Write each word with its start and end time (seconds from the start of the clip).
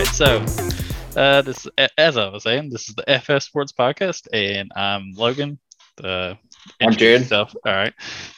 right, 0.00 0.14
so 0.14 0.44
uh, 1.20 1.42
this, 1.42 1.66
as 1.98 2.16
I 2.16 2.28
was 2.28 2.44
saying, 2.44 2.70
this 2.70 2.88
is 2.88 2.94
the 2.94 3.08
FS 3.08 3.44
Sports 3.44 3.72
Podcast, 3.72 4.28
and 4.32 4.72
I'm 4.74 5.12
Logan. 5.12 5.58
The 5.98 6.38
I'm 6.80 6.92
Jared. 6.92 7.26
Stuff. 7.26 7.54
All 7.66 7.72
right, 7.72 7.92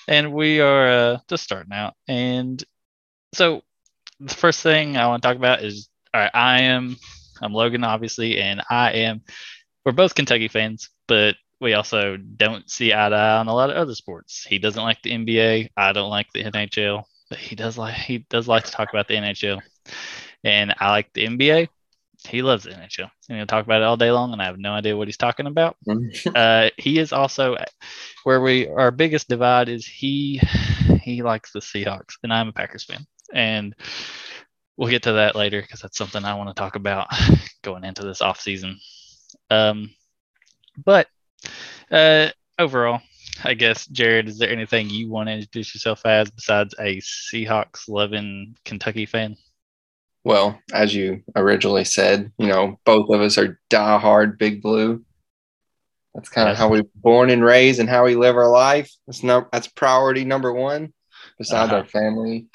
and 0.09 0.33
we 0.33 0.61
are 0.61 0.89
uh, 0.89 1.19
just 1.29 1.45
starting 1.45 1.73
out. 1.73 1.95
And 2.09 2.63
so, 3.33 3.63
the 4.19 4.35
first 4.35 4.61
thing 4.63 4.97
I 4.97 5.07
want 5.07 5.23
to 5.23 5.29
talk 5.29 5.37
about 5.37 5.63
is, 5.63 5.89
all 6.13 6.23
right, 6.23 6.31
I 6.35 6.63
am, 6.63 6.97
I'm 7.41 7.53
Logan, 7.53 7.85
obviously, 7.85 8.41
and 8.41 8.61
I 8.69 8.93
am. 8.93 9.23
We're 9.85 9.93
both 9.93 10.17
Kentucky 10.17 10.49
fans, 10.49 10.91
but 11.07 11.37
we 11.61 11.75
also 11.75 12.17
don't 12.17 12.69
see 12.69 12.93
eye 12.93 13.09
to 13.09 13.15
eye 13.15 13.39
on 13.39 13.47
a 13.47 13.55
lot 13.55 13.71
of 13.71 13.77
other 13.77 13.95
sports. 13.95 14.45
He 14.45 14.59
doesn't 14.59 14.83
like 14.83 15.01
the 15.03 15.13
NBA. 15.13 15.69
I 15.77 15.93
don't 15.93 16.11
like 16.11 16.27
the 16.35 16.43
NHL, 16.43 17.05
but 17.31 17.39
he 17.39 17.55
does 17.55 17.79
like 17.79 17.95
he 17.95 18.27
does 18.31 18.49
like 18.49 18.65
to 18.65 18.73
talk 18.73 18.91
about 18.91 19.07
the 19.07 19.15
NHL, 19.15 19.61
and 20.45 20.75
I 20.79 20.91
like 20.91 21.13
the 21.13 21.27
NBA. 21.27 21.69
He 22.29 22.43
loves 22.43 22.65
the 22.65 22.71
NHL. 22.71 23.11
And 23.29 23.39
he'll 23.39 23.47
talk 23.47 23.65
about 23.65 23.83
it 23.83 23.85
all 23.85 23.97
day 23.97 24.11
long, 24.11 24.33
and 24.33 24.41
I 24.41 24.47
have 24.47 24.59
no 24.59 24.73
idea 24.73 24.97
what 24.97 25.09
he's 25.09 25.17
talking 25.17 25.47
about. 25.47 25.77
uh, 26.35 26.71
he 26.77 26.99
is 26.99 27.13
also 27.13 27.57
where 28.25 28.41
we 28.41 28.69
our 28.69 28.91
biggest 28.91 29.29
divide 29.29 29.69
is 29.69 29.87
he 29.87 30.41
he 31.03 31.23
likes 31.23 31.53
the 31.53 31.61
Seahawks, 31.61 32.17
and 32.23 32.33
I'm 32.33 32.49
a 32.49 32.53
Packers 32.53 32.85
fan, 32.85 33.07
and 33.33 33.75
we'll 34.77 34.91
get 34.91 35.03
to 35.05 35.13
that 35.13 35.37
later 35.37 35.61
because 35.61 35.81
that's 35.81 35.99
something 35.99 36.25
I 36.25 36.35
want 36.35 36.49
to 36.49 36.55
talk 36.55 36.77
about 36.77 37.09
going 37.63 37.85
into 37.85 38.05
this 38.05 38.23
off 38.23 38.41
season. 38.41 38.79
Um, 39.51 39.91
but 40.85 41.09
uh, 41.91 42.29
overall, 42.59 43.01
I 43.45 43.55
guess 43.55 43.87
Jared, 43.87 44.29
is 44.29 44.39
there 44.39 44.51
anything 44.51 44.91
you 44.91 45.11
want 45.11 45.29
to 45.29 45.35
introduce 45.35 45.75
yourself 45.75 46.07
as 46.07 46.31
besides 46.31 46.75
a 46.79 46.99
Seahawks 46.99 47.89
loving 47.89 48.57
Kentucky 48.65 49.07
fan? 49.07 49.37
Well, 50.25 50.61
as 50.73 50.95
you 50.95 51.23
originally 51.35 51.85
said, 51.85 52.31
you 52.39 52.47
know, 52.47 52.79
both 52.85 53.11
of 53.11 53.21
us 53.21 53.39
are 53.39 53.59
diehard 53.71 54.39
Big 54.39 54.63
Blue. 54.63 55.05
That's 56.15 56.29
kind 56.29 56.49
of 56.49 56.53
yes. 56.53 56.59
how 56.59 56.69
we 56.69 56.83
were 56.83 56.89
born 56.95 57.31
and 57.31 57.43
raised 57.43 57.81
and 57.81 57.89
how 57.89 58.05
we 58.05 58.15
live 58.15 58.37
our 58.37 58.51
life. 58.51 58.93
That's 59.07 59.23
no, 59.23 59.47
that's 59.51 59.67
priority 59.67 60.25
number 60.25 60.53
one, 60.53 60.93
besides 61.39 61.73
uh-huh. 61.73 61.81
our 61.81 61.87
family. 61.87 62.47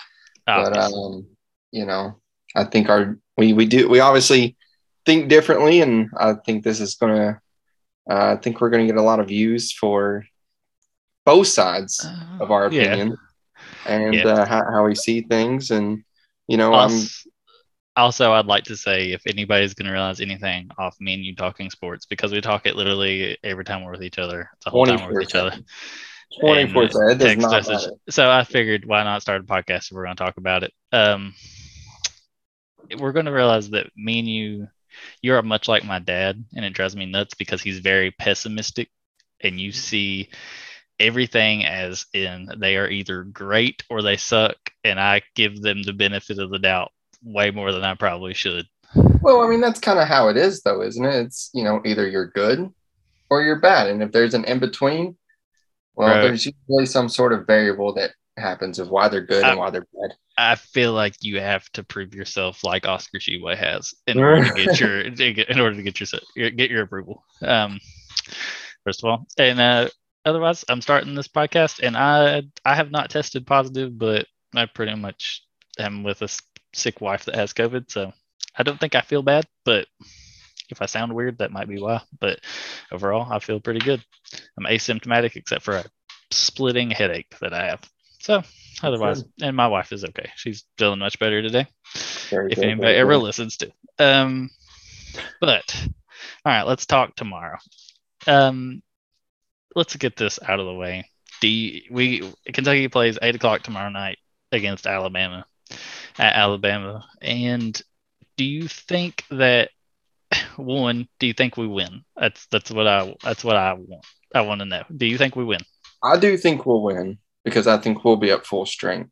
But 0.46 0.78
um, 0.78 1.28
you 1.72 1.86
know, 1.86 2.22
I 2.56 2.64
think 2.64 2.90
our 2.90 3.18
we 3.38 3.54
we 3.54 3.66
do 3.66 3.90
we 3.90 4.00
obviously 4.00 4.56
think 5.06 5.28
differently, 5.28 5.82
and 5.82 6.10
I 6.18 6.34
think 6.34 6.64
this 6.64 6.80
is 6.80 6.96
gonna. 6.96 7.42
Uh, 8.10 8.36
I 8.38 8.42
think 8.42 8.62
we're 8.62 8.70
gonna 8.70 8.86
get 8.86 8.96
a 8.96 9.02
lot 9.02 9.20
of 9.20 9.28
views 9.28 9.74
for 9.74 10.24
both 11.26 11.48
sides 11.48 12.06
uh, 12.06 12.44
of 12.44 12.52
our 12.52 12.68
opinion 12.68 13.18
yeah. 13.86 13.94
and 13.94 14.14
yeah. 14.14 14.26
Uh, 14.26 14.46
how, 14.46 14.64
how 14.72 14.86
we 14.86 14.96
see 14.96 15.22
things, 15.22 15.72
and 15.72 16.04
you 16.48 16.56
know, 16.56 16.74
I'm 16.74 16.92
also 17.98 18.32
i'd 18.34 18.46
like 18.46 18.64
to 18.64 18.78
say 18.78 19.12
if 19.12 19.22
anybody's 19.28 19.74
going 19.74 19.88
to 19.88 19.92
realize 19.92 20.22
anything 20.22 20.70
off 20.78 20.96
me 21.00 21.16
and 21.16 21.26
you 21.26 21.36
talking 21.36 21.70
sports 21.70 22.06
because 22.06 22.32
we 22.32 22.40
talk 22.40 22.66
it 22.66 22.76
literally 22.76 23.38
every 23.44 23.66
time 23.66 23.84
we're 23.84 23.92
with 23.92 24.04
each 24.04 24.20
other. 24.20 24.50
It's 24.56 24.68
a 24.68 24.70
whole 24.70 24.86
time 24.86 25.02
we're 25.02 25.20
with 25.20 25.30
each 25.30 25.36
other. 25.36 25.56
24 26.42 26.90
so 28.10 28.30
i 28.30 28.44
figured 28.44 28.86
why 28.86 29.02
not 29.04 29.22
start 29.22 29.42
a 29.42 29.46
podcast 29.46 29.86
if 29.86 29.92
we're 29.94 30.04
going 30.04 30.16
to 30.16 30.24
talk 30.24 30.38
about 30.38 30.64
it? 30.64 30.74
Um 30.92 31.34
we're 33.00 33.14
going 33.14 33.26
to 33.26 33.32
realize 33.32 33.70
that 33.72 33.88
me 33.96 34.20
and 34.20 34.28
you 34.28 34.68
you're 35.22 35.42
much 35.42 35.68
like 35.68 35.84
my 35.84 36.00
dad 36.00 36.44
and 36.56 36.66
it 36.66 36.74
drives 36.74 36.96
me 36.96 37.06
nuts 37.06 37.34
because 37.34 37.62
he's 37.62 37.80
very 37.80 38.12
pessimistic 38.12 38.90
and 39.42 39.60
you 39.60 39.72
see 39.72 40.30
everything 41.00 41.66
as 41.66 42.06
in 42.14 42.50
they 42.58 42.76
are 42.76 42.90
either 42.90 43.24
great 43.24 43.84
or 43.90 44.02
they 44.02 44.18
suck 44.18 44.58
and 44.84 45.00
i 45.00 45.22
give 45.36 45.62
them 45.62 45.84
the 45.84 45.94
benefit 45.94 46.40
of 46.40 46.50
the 46.50 46.60
doubt 46.60 46.92
way 47.34 47.52
more 47.52 47.72
than 47.72 47.84
I 47.84 47.96
probably 47.96 48.34
should. 48.34 48.66
Well, 48.96 49.42
I 49.42 49.48
mean, 49.48 49.62
that's 49.62 49.80
kind 49.80 50.00
of 50.00 50.08
how 50.08 50.30
it 50.30 50.38
is, 50.38 50.62
though, 50.62 50.82
isn't 50.82 51.04
it? 51.04 51.16
It's, 51.26 51.50
you 51.54 51.64
know, 51.64 51.82
either 51.86 52.08
you're 52.08 52.28
good 52.28 52.72
or 53.30 53.42
you're 53.42 53.60
bad. 53.60 53.88
And 53.88 54.02
if 54.02 54.12
there's 54.12 54.34
an 54.34 54.46
in 54.46 54.60
between, 54.60 55.18
well, 55.96 56.10
right. 56.10 56.22
there's 56.22 56.46
usually 56.46 56.86
some 56.86 57.10
sort 57.10 57.34
of 57.34 57.46
variable 57.46 57.94
that 57.96 58.12
happens 58.38 58.80
of 58.80 58.90
why 58.90 59.10
they're 59.10 59.26
good 59.26 59.44
I, 59.44 59.50
and 59.50 59.60
why 59.60 59.70
they're 59.70 59.88
bad. 59.94 60.16
I 60.38 60.56
feel 60.56 60.94
like 60.94 61.16
you 61.22 61.40
have 61.40 61.68
to 61.72 61.84
prove 61.84 62.14
yourself 62.14 62.64
like 62.64 62.88
Oscar 62.88 63.18
Tshiebwe 63.18 63.58
has 63.58 63.94
in 64.08 64.20
order 64.20 64.46
to 64.46 64.54
get 64.54 64.80
your 64.80 65.02
in 65.02 65.60
order 65.60 65.76
to 65.76 65.84
get 65.84 66.00
your 66.36 66.52
get 66.52 66.70
your 66.70 66.84
approval. 66.84 67.24
Um, 67.42 67.80
first 68.84 69.04
of 69.04 69.10
all, 69.10 69.28
and 69.38 69.60
uh, 69.60 69.90
otherwise, 70.24 70.64
I'm 70.70 70.82
starting 70.82 71.16
this 71.16 71.28
podcast, 71.28 71.80
and 71.82 71.98
I 71.98 72.44
I 72.64 72.76
have 72.76 72.92
not 72.92 73.10
tested 73.10 73.48
positive, 73.48 73.98
but 73.98 74.28
I 74.56 74.68
pretty 74.68 74.96
much 74.96 75.44
am 75.80 76.04
with 76.04 76.22
a 76.22 76.28
sick 76.78 77.02
wife 77.02 77.26
that 77.26 77.36
has 77.36 77.54
COVID. 77.54 77.92
So 77.92 78.14
I 78.58 78.64
don't 78.64 78.80
think 78.80 78.96
I 78.96 79.02
feel 79.02 79.22
bad, 79.22 79.46
but 79.66 79.88
if 80.70 80.82
I 80.82 80.86
sound 80.86 81.14
weird, 81.14 81.40
that 81.40 81.52
might 81.52 81.68
be 81.68 81.80
why. 81.80 82.02
But 82.20 82.40
overall, 82.92 83.32
I 83.32 83.40
feel 83.40 83.60
pretty 83.60 83.80
good. 83.80 84.04
I'm 84.58 84.66
asymptomatic 84.66 85.36
except 85.36 85.64
for 85.64 85.78
a 85.78 85.86
splitting 86.32 86.92
headache 86.92 87.34
that 87.42 87.54
I 87.54 87.68
have. 87.68 87.82
So 88.20 88.44
otherwise, 88.84 89.24
and 89.42 89.56
my 89.56 89.68
wife 89.68 89.92
is 89.92 90.04
okay. 90.04 90.30
She's 90.36 90.66
feeling 90.78 91.00
much 91.00 91.20
better 91.20 91.42
today. 91.42 91.68
Very 92.30 92.52
if 92.52 92.58
good, 92.58 92.66
anybody 92.66 92.96
ever 92.96 93.14
good. 93.14 93.24
listens 93.24 93.58
to. 93.58 93.72
Um, 94.00 94.50
but 95.40 95.88
all 96.46 96.52
right, 96.52 96.68
let's 96.68 96.86
talk 96.86 97.16
tomorrow. 97.16 97.58
Um, 98.26 98.82
let's 99.76 99.96
get 99.96 100.16
this 100.18 100.40
out 100.46 100.60
of 100.60 100.66
the 100.66 100.74
way. 100.74 101.10
The 101.42 101.84
we 101.92 102.34
Kentucky 102.52 102.88
plays 102.88 103.20
eight 103.22 103.36
o'clock 103.36 103.62
tomorrow 103.62 103.90
night 103.90 104.18
against 104.52 104.88
Alabama 104.88 105.46
at 106.18 106.36
Alabama. 106.36 107.06
And 107.22 107.80
do 108.36 108.44
you 108.44 108.68
think 108.68 109.24
that 109.32 109.70
one? 110.56 111.08
Do 111.20 111.28
you 111.28 111.34
think 111.34 111.58
we 111.58 111.68
win? 111.68 112.04
That's 112.16 112.46
that's 112.48 112.72
what 112.72 112.88
I 112.88 113.16
that's 113.24 113.44
what 113.44 113.56
I 113.56 113.74
want. 113.74 114.06
I 114.34 114.42
want 114.42 114.60
to 114.60 114.66
know. 114.66 114.84
Do 114.96 115.06
you 115.06 115.18
think 115.18 115.36
we 115.36 115.46
win? 115.46 115.62
I 116.04 116.18
do 116.18 116.38
think 116.38 116.66
we'll 116.66 116.84
win 116.84 117.18
because 117.44 117.68
I 117.68 117.78
think 117.78 118.04
we'll 118.04 118.18
be 118.18 118.32
at 118.32 118.46
full 118.46 118.66
strength. 118.66 119.12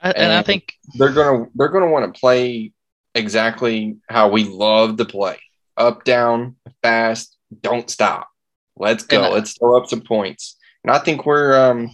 I, 0.00 0.10
and, 0.10 0.18
and 0.18 0.32
I 0.32 0.42
think 0.42 0.74
they're 0.94 1.12
gonna 1.12 1.46
they're 1.54 1.68
gonna 1.68 1.90
want 1.90 2.12
to 2.12 2.18
play 2.18 2.72
exactly 3.14 3.96
how 4.08 4.28
we 4.28 4.44
love 4.44 4.96
to 4.98 5.04
play: 5.04 5.38
up, 5.76 6.04
down, 6.04 6.56
fast, 6.82 7.36
don't 7.60 7.90
stop. 7.90 8.28
Let's 8.76 9.04
go. 9.04 9.22
I, 9.22 9.28
Let's 9.28 9.58
throw 9.58 9.76
up 9.76 9.88
some 9.88 10.02
points. 10.02 10.56
And 10.84 10.92
I 10.92 10.98
think 10.98 11.26
we're 11.26 11.58
um, 11.58 11.90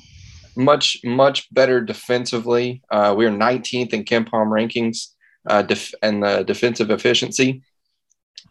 much 0.56 0.98
much 1.04 1.52
better 1.52 1.80
defensively. 1.80 2.82
Uh, 2.90 3.14
we 3.16 3.26
are 3.26 3.30
19th 3.30 3.92
in 3.92 4.04
KenPom 4.04 4.48
rankings 4.48 5.08
uh, 5.48 5.62
def- 5.62 5.94
and 6.02 6.22
the 6.22 6.42
defensive 6.42 6.90
efficiency. 6.90 7.62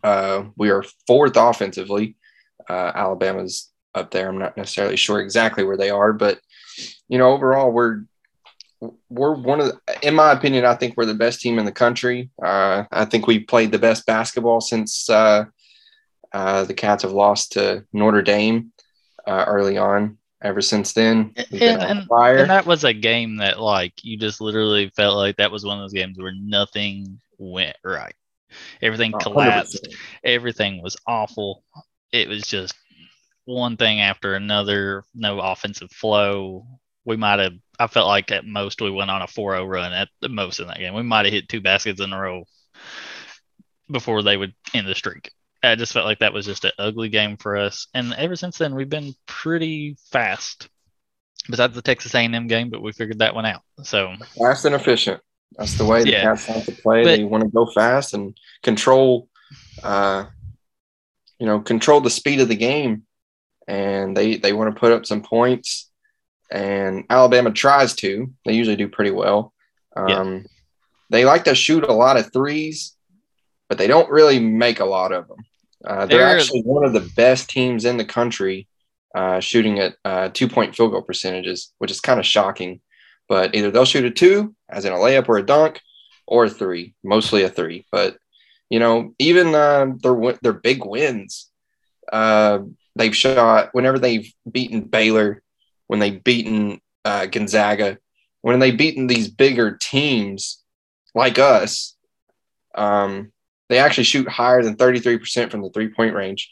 Uh, 0.03 0.45
we 0.57 0.69
are 0.69 0.83
fourth 1.07 1.37
offensively. 1.37 2.15
Uh, 2.69 2.91
Alabama's 2.95 3.71
up 3.95 4.11
there. 4.11 4.29
I'm 4.29 4.39
not 4.39 4.57
necessarily 4.57 4.97
sure 4.97 5.19
exactly 5.19 5.63
where 5.63 5.77
they 5.77 5.89
are, 5.89 6.13
but 6.13 6.39
you 7.07 7.17
know, 7.17 7.31
overall, 7.31 7.71
we're 7.71 8.01
we're 9.09 9.33
one 9.33 9.61
of, 9.61 9.67
the, 9.67 10.07
in 10.07 10.13
my 10.13 10.31
opinion, 10.31 10.65
I 10.65 10.75
think 10.75 10.97
we're 10.97 11.05
the 11.05 11.13
best 11.13 11.39
team 11.39 11.57
in 11.57 11.65
the 11.65 11.71
country. 11.71 12.29
Uh, 12.43 12.83
I 12.91 13.05
think 13.05 13.27
we 13.27 13.39
played 13.39 13.71
the 13.71 13.79
best 13.79 14.05
basketball 14.05 14.59
since 14.59 15.09
uh, 15.09 15.45
uh, 16.33 16.63
the 16.65 16.73
Cats 16.73 17.03
have 17.03 17.13
lost 17.13 17.53
to 17.53 17.85
Notre 17.93 18.21
Dame 18.21 18.73
uh, 19.25 19.45
early 19.47 19.77
on 19.77 20.17
ever 20.43 20.61
since 20.61 20.93
then. 20.93 21.33
And, 21.35 21.61
and, 21.61 22.07
and, 22.11 22.49
that 22.49 22.65
was 22.65 22.83
a 22.83 22.93
game 22.93 23.37
that 23.37 23.59
like 23.59 23.93
you 24.03 24.17
just 24.17 24.41
literally 24.41 24.91
felt 24.95 25.15
like 25.15 25.37
that 25.37 25.51
was 25.51 25.65
one 25.65 25.77
of 25.77 25.83
those 25.83 25.93
games 25.93 26.17
where 26.17 26.33
nothing 26.35 27.19
went 27.37 27.77
right. 27.83 28.13
Everything 28.81 29.13
collapsed. 29.19 29.87
100%. 29.89 29.95
Everything 30.23 30.83
was 30.83 30.97
awful. 31.07 31.63
It 32.11 32.27
was 32.27 32.43
just 32.43 32.75
one 33.45 33.77
thing 33.77 33.99
after 33.99 34.35
another, 34.35 35.03
no 35.15 35.39
offensive 35.39 35.91
flow. 35.91 36.67
We 37.05 37.17
might 37.17 37.39
have 37.39 37.53
I 37.79 37.87
felt 37.87 38.07
like 38.07 38.31
at 38.31 38.45
most 38.45 38.81
we 38.81 38.91
went 38.91 39.09
on 39.09 39.21
a 39.21 39.27
4-0 39.27 39.67
run 39.67 39.93
at 39.93 40.09
the 40.21 40.29
most 40.29 40.59
in 40.59 40.67
that 40.67 40.77
game. 40.77 40.93
We 40.93 41.03
might 41.03 41.25
have 41.25 41.33
hit 41.33 41.49
two 41.49 41.61
baskets 41.61 41.99
in 41.99 42.13
a 42.13 42.19
row 42.19 42.45
before 43.89 44.21
they 44.21 44.37
would 44.37 44.53
end 44.73 44.87
the 44.87 44.95
streak. 44.95 45.31
I 45.63 45.75
just 45.75 45.93
felt 45.93 46.05
like 46.05 46.19
that 46.19 46.33
was 46.33 46.45
just 46.45 46.65
an 46.65 46.71
ugly 46.77 47.09
game 47.09 47.37
for 47.37 47.55
us. 47.55 47.87
And 47.93 48.13
ever 48.13 48.35
since 48.35 48.57
then, 48.57 48.75
we've 48.75 48.89
been 48.89 49.15
pretty 49.25 49.97
fast. 50.11 50.69
Besides 51.49 51.75
the 51.75 51.81
Texas 51.81 52.15
A&M 52.15 52.47
game, 52.47 52.69
but 52.69 52.81
we 52.81 52.91
figured 52.93 53.19
that 53.19 53.35
one 53.35 53.45
out. 53.45 53.61
So 53.83 54.13
fast 54.37 54.65
and 54.65 54.75
efficient. 54.75 55.21
That's 55.57 55.77
the 55.77 55.85
way 55.85 56.03
the 56.03 56.11
yeah. 56.11 56.23
Cats 56.23 56.47
want 56.47 56.65
to 56.65 56.71
play. 56.71 57.03
But, 57.03 57.17
they 57.17 57.23
want 57.23 57.43
to 57.43 57.49
go 57.49 57.65
fast 57.65 58.13
and 58.13 58.37
control, 58.61 59.27
uh, 59.83 60.25
you 61.39 61.45
know, 61.45 61.59
control 61.59 62.01
the 62.01 62.09
speed 62.09 62.39
of 62.39 62.47
the 62.47 62.55
game, 62.55 63.03
and 63.67 64.15
they 64.15 64.37
they 64.37 64.53
want 64.53 64.73
to 64.73 64.79
put 64.79 64.91
up 64.91 65.05
some 65.05 65.21
points. 65.21 65.89
And 66.51 67.05
Alabama 67.09 67.51
tries 67.51 67.93
to. 67.95 68.31
They 68.45 68.53
usually 68.53 68.75
do 68.75 68.87
pretty 68.87 69.11
well. 69.11 69.53
Um, 69.95 70.07
yeah. 70.07 70.39
They 71.09 71.25
like 71.25 71.43
to 71.45 71.55
shoot 71.55 71.83
a 71.83 71.93
lot 71.93 72.17
of 72.17 72.31
threes, 72.31 72.95
but 73.69 73.77
they 73.77 73.87
don't 73.87 74.09
really 74.09 74.39
make 74.39 74.79
a 74.79 74.85
lot 74.85 75.11
of 75.11 75.27
them. 75.27 75.37
Uh, 75.85 76.05
they're, 76.05 76.19
they're, 76.19 76.37
actually 76.37 76.61
one 76.61 76.85
of 76.85 76.93
the 76.93 77.11
best 77.15 77.49
teams 77.49 77.85
in 77.85 77.97
the 77.97 78.05
country 78.05 78.67
uh, 79.15 79.39
shooting 79.39 79.79
at 79.79 79.95
uh, 80.05 80.29
two 80.29 80.47
point 80.47 80.75
field 80.75 80.91
goal 80.91 81.01
percentages, 81.01 81.73
which 81.77 81.91
is 81.91 81.99
kind 81.99 82.19
of 82.19 82.25
shocking. 82.25 82.81
But 83.29 83.55
either 83.55 83.71
they'll 83.71 83.85
shoot 83.85 84.05
a 84.05 84.11
two, 84.11 84.55
as 84.69 84.85
in 84.85 84.93
a 84.93 84.97
layup 84.97 85.29
or 85.29 85.37
a 85.37 85.45
dunk, 85.45 85.81
or 86.27 86.45
a 86.45 86.49
three, 86.49 86.93
mostly 87.03 87.43
a 87.43 87.49
three. 87.49 87.85
But 87.91 88.17
You 88.69 88.79
know, 88.79 89.13
even 89.19 89.53
uh, 89.53 89.93
their 90.01 90.37
their 90.41 90.53
big 90.53 90.85
wins. 90.85 91.49
Uh, 92.11 92.59
they've 92.95 93.15
shot 93.15 93.69
whenever 93.71 93.97
they've 93.97 94.31
beaten 94.49 94.81
Baylor, 94.81 95.41
when 95.87 95.99
they've 95.99 96.23
beaten 96.23 96.81
uh, 97.05 97.25
Gonzaga, 97.27 97.97
when 98.41 98.59
they've 98.59 98.77
beaten 98.77 99.07
these 99.07 99.29
bigger 99.29 99.77
teams 99.79 100.63
like 101.15 101.39
us. 101.39 101.95
Um, 102.75 103.31
they 103.73 103.79
actually 103.79 104.03
shoot 104.03 104.27
higher 104.27 104.61
than 104.61 104.75
33% 104.75 105.49
from 105.49 105.63
the 105.63 105.69
three 105.71 105.89
point 105.89 106.13
range, 106.13 106.51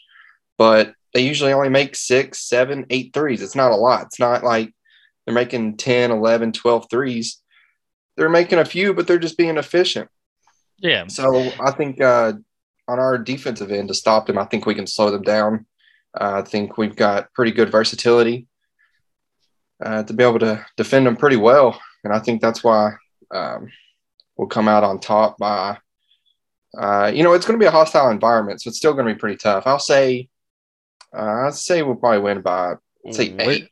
but 0.58 0.92
they 1.14 1.20
usually 1.20 1.52
only 1.52 1.68
make 1.68 1.94
six, 1.94 2.40
seven, 2.40 2.84
eight 2.90 3.12
threes. 3.14 3.42
It's 3.42 3.54
not 3.54 3.70
a 3.70 3.76
lot. 3.76 4.06
It's 4.06 4.18
not 4.18 4.42
like 4.42 4.74
they're 5.24 5.34
making 5.34 5.76
10, 5.76 6.10
11, 6.10 6.50
12 6.50 6.86
threes. 6.90 7.40
They're 8.16 8.28
making 8.28 8.58
a 8.58 8.64
few, 8.64 8.92
but 8.92 9.06
they're 9.06 9.20
just 9.20 9.38
being 9.38 9.56
efficient. 9.56 10.08
Yeah. 10.78 11.06
So 11.06 11.52
I 11.60 11.70
think 11.70 12.00
uh, 12.00 12.32
on 12.88 12.98
our 12.98 13.18
defensive 13.18 13.70
end 13.70 13.86
to 13.88 13.94
stop 13.94 14.26
them, 14.26 14.36
I 14.36 14.44
think 14.46 14.66
we 14.66 14.74
can 14.74 14.88
slow 14.88 15.12
them 15.12 15.22
down. 15.22 15.66
Uh, 16.20 16.42
I 16.44 16.48
think 16.48 16.76
we've 16.76 16.96
got 16.96 17.32
pretty 17.34 17.52
good 17.52 17.70
versatility 17.70 18.48
uh, 19.80 20.02
to 20.02 20.12
be 20.12 20.24
able 20.24 20.40
to 20.40 20.66
defend 20.76 21.06
them 21.06 21.16
pretty 21.16 21.36
well. 21.36 21.80
And 22.02 22.12
I 22.12 22.18
think 22.18 22.42
that's 22.42 22.64
why 22.64 22.94
um, 23.30 23.68
we'll 24.36 24.48
come 24.48 24.66
out 24.66 24.82
on 24.82 24.98
top 24.98 25.38
by 25.38 25.78
uh, 26.78 27.10
you 27.14 27.22
know, 27.22 27.32
it's 27.32 27.46
going 27.46 27.58
to 27.58 27.62
be 27.62 27.68
a 27.68 27.70
hostile 27.70 28.10
environment, 28.10 28.62
so 28.62 28.68
it's 28.68 28.78
still 28.78 28.94
going 28.94 29.06
to 29.06 29.14
be 29.14 29.18
pretty 29.18 29.36
tough. 29.36 29.66
I'll 29.66 29.78
say, 29.78 30.28
uh, 31.14 31.46
I'd 31.46 31.54
say 31.54 31.82
we'll 31.82 31.96
probably 31.96 32.20
win 32.20 32.40
by 32.40 32.74
say 33.10 33.30
we're, 33.30 33.50
eight. 33.50 33.68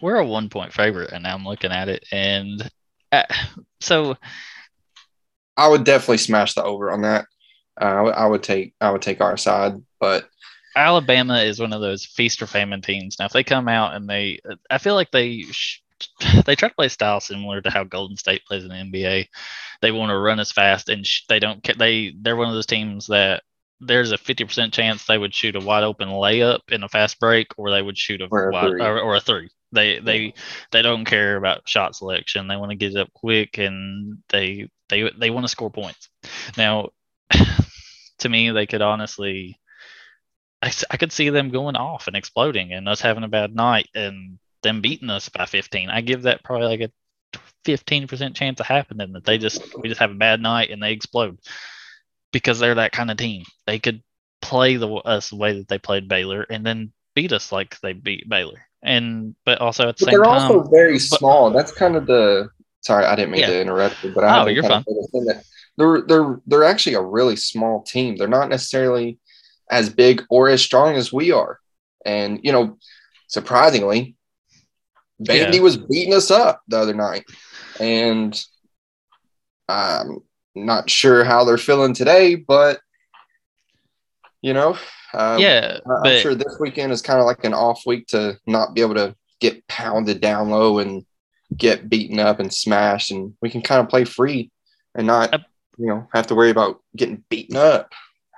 We're 0.00 0.16
a 0.16 0.26
one 0.26 0.48
point 0.48 0.72
favorite, 0.72 1.12
and 1.12 1.26
I'm 1.26 1.44
looking 1.44 1.72
at 1.72 1.88
it, 1.88 2.04
and 2.12 2.70
uh, 3.12 3.24
so 3.80 4.16
I 5.56 5.68
would 5.68 5.84
definitely 5.84 6.18
smash 6.18 6.54
the 6.54 6.62
over 6.62 6.90
on 6.90 7.02
that. 7.02 7.26
Uh, 7.80 8.06
I 8.06 8.26
would 8.26 8.42
take 8.42 8.74
I 8.80 8.90
would 8.90 9.02
take 9.02 9.20
our 9.20 9.36
side, 9.36 9.74
but 10.00 10.28
Alabama 10.76 11.38
is 11.38 11.58
one 11.58 11.72
of 11.72 11.80
those 11.80 12.04
feast 12.04 12.42
or 12.42 12.46
famine 12.46 12.82
teams. 12.82 13.16
Now, 13.18 13.24
if 13.24 13.32
they 13.32 13.42
come 13.42 13.66
out 13.66 13.94
and 13.94 14.08
they, 14.08 14.40
I 14.70 14.76
feel 14.76 14.94
like 14.94 15.10
they 15.10 15.40
sh- 15.42 15.80
they 16.44 16.54
try 16.56 16.68
to 16.68 16.74
play 16.74 16.88
style 16.88 17.20
similar 17.20 17.60
to 17.60 17.70
how 17.70 17.84
Golden 17.84 18.16
State 18.16 18.44
plays 18.46 18.62
in 18.64 18.68
the 18.68 18.74
NBA. 18.74 19.26
They 19.82 19.90
want 19.92 20.10
to 20.10 20.18
run 20.18 20.40
as 20.40 20.52
fast, 20.52 20.88
and 20.88 21.06
sh- 21.06 21.22
they 21.28 21.38
don't. 21.38 21.62
They 21.78 22.14
they're 22.20 22.36
one 22.36 22.48
of 22.48 22.54
those 22.54 22.66
teams 22.66 23.06
that 23.06 23.42
there's 23.80 24.12
a 24.12 24.16
50% 24.18 24.72
chance 24.72 25.04
they 25.04 25.18
would 25.18 25.34
shoot 25.34 25.54
a 25.54 25.60
wide 25.60 25.84
open 25.84 26.08
layup 26.08 26.60
in 26.70 26.82
a 26.82 26.88
fast 26.88 27.20
break, 27.20 27.48
or 27.58 27.70
they 27.70 27.82
would 27.82 27.98
shoot 27.98 28.22
a, 28.22 28.28
Or 28.30 28.48
a 28.48 28.52
wide 28.52 28.68
three. 28.70 28.82
or, 28.82 29.00
or 29.00 29.16
a 29.16 29.20
three. 29.20 29.50
They 29.72 29.98
they 29.98 30.34
they 30.70 30.82
don't 30.82 31.04
care 31.04 31.36
about 31.36 31.68
shot 31.68 31.94
selection. 31.96 32.48
They 32.48 32.56
want 32.56 32.70
to 32.70 32.76
get 32.76 32.92
it 32.92 32.98
up 32.98 33.12
quick, 33.12 33.58
and 33.58 34.18
they 34.30 34.68
they 34.88 35.10
they 35.18 35.30
want 35.30 35.44
to 35.44 35.48
score 35.50 35.70
points. 35.70 36.08
Now, 36.56 36.90
to 38.20 38.28
me, 38.28 38.50
they 38.50 38.66
could 38.66 38.82
honestly. 38.82 39.58
I 40.62 40.96
could 40.96 41.12
see 41.12 41.28
them 41.28 41.50
going 41.50 41.76
off 41.76 42.08
and 42.08 42.16
exploding 42.16 42.72
and 42.72 42.88
us 42.88 43.00
having 43.00 43.22
a 43.22 43.28
bad 43.28 43.54
night 43.54 43.88
and 43.94 44.38
them 44.66 44.80
beating 44.82 45.10
us 45.10 45.28
by 45.28 45.46
15. 45.46 45.90
I 45.90 46.00
give 46.00 46.22
that 46.22 46.44
probably 46.44 46.66
like 46.68 46.80
a 46.80 47.38
15% 47.64 48.36
chance 48.36 48.60
of 48.60 48.66
happening 48.66 49.12
that 49.12 49.24
they 49.24 49.38
just 49.38 49.62
we 49.76 49.88
just 49.88 50.00
have 50.00 50.10
a 50.10 50.14
bad 50.14 50.40
night 50.40 50.70
and 50.70 50.82
they 50.82 50.92
explode 50.92 51.38
because 52.32 52.58
they're 52.58 52.74
that 52.76 52.92
kind 52.92 53.10
of 53.10 53.16
team. 53.16 53.44
They 53.66 53.78
could 53.78 54.02
play 54.42 54.76
the 54.76 54.88
us 54.88 55.30
the 55.30 55.36
way 55.36 55.58
that 55.58 55.68
they 55.68 55.78
played 55.78 56.08
Baylor 56.08 56.42
and 56.48 56.64
then 56.64 56.92
beat 57.14 57.32
us 57.32 57.52
like 57.52 57.78
they 57.80 57.92
beat 57.92 58.28
Baylor. 58.28 58.66
And 58.82 59.34
but 59.44 59.60
also 59.60 59.88
at 59.88 59.96
the 59.96 60.04
But 60.04 60.10
same 60.12 60.22
they're 60.22 60.24
time, 60.24 60.52
also 60.52 60.70
very 60.70 60.98
small. 60.98 61.50
That's 61.50 61.72
kind 61.72 61.96
of 61.96 62.06
the. 62.06 62.50
Sorry, 62.82 63.04
I 63.04 63.16
didn't 63.16 63.32
mean 63.32 63.40
Yeah. 63.40 63.48
to 63.48 63.60
interrupt 63.60 64.04
you, 64.04 64.12
but 64.14 64.24
I 64.24 64.42
Oh, 64.42 64.46
you're 64.46 64.62
kind 64.62 64.74
of 64.74 64.86
understand 64.88 65.28
that 65.28 65.44
they're 65.76 66.02
they're 66.06 66.40
they're 66.46 66.64
actually 66.64 66.94
a 66.94 67.02
really 67.02 67.36
small 67.36 67.82
team. 67.82 68.16
They're 68.16 68.28
not 68.28 68.48
necessarily 68.48 69.18
as 69.70 69.88
big 69.90 70.22
or 70.30 70.48
as 70.48 70.62
strong 70.62 70.94
as 70.96 71.12
we 71.12 71.32
are, 71.32 71.58
and 72.04 72.40
you 72.44 72.52
know, 72.52 72.78
surprisingly, 73.28 74.15
Vandy 75.22 75.54
Yeah. 75.54 75.60
was 75.60 75.76
beating 75.76 76.14
us 76.14 76.30
up 76.30 76.62
the 76.68 76.78
other 76.78 76.94
night, 76.94 77.24
and 77.80 78.38
I'm 79.68 80.18
not 80.54 80.88
sure 80.90 81.24
how 81.24 81.44
they're 81.44 81.58
feeling 81.58 81.94
today, 81.94 82.34
but 82.36 82.80
you 84.42 84.52
know, 84.52 84.76
um, 85.14 85.40
yeah, 85.40 85.78
I'm 85.86 86.02
but 86.02 86.20
sure 86.20 86.34
this 86.34 86.56
weekend 86.60 86.92
is 86.92 87.02
kind 87.02 87.18
of 87.18 87.26
like 87.26 87.44
an 87.44 87.54
off 87.54 87.82
week 87.86 88.06
to 88.08 88.38
not 88.46 88.74
be 88.74 88.80
able 88.82 88.94
to 88.94 89.16
get 89.40 89.66
pounded 89.66 90.20
down 90.20 90.50
low 90.50 90.78
and 90.78 91.04
get 91.56 91.88
beaten 91.88 92.20
up 92.20 92.38
and 92.40 92.52
smashed, 92.52 93.10
and 93.10 93.34
we 93.40 93.50
can 93.50 93.62
kind 93.62 93.80
of 93.80 93.88
play 93.88 94.04
free 94.04 94.50
and 94.94 95.06
not, 95.06 95.32
Uh, 95.34 95.38
you 95.78 95.86
know, 95.86 96.06
have 96.12 96.26
to 96.28 96.34
worry 96.34 96.50
about 96.50 96.80
getting 96.94 97.24
beaten 97.28 97.56
up. 97.56 97.92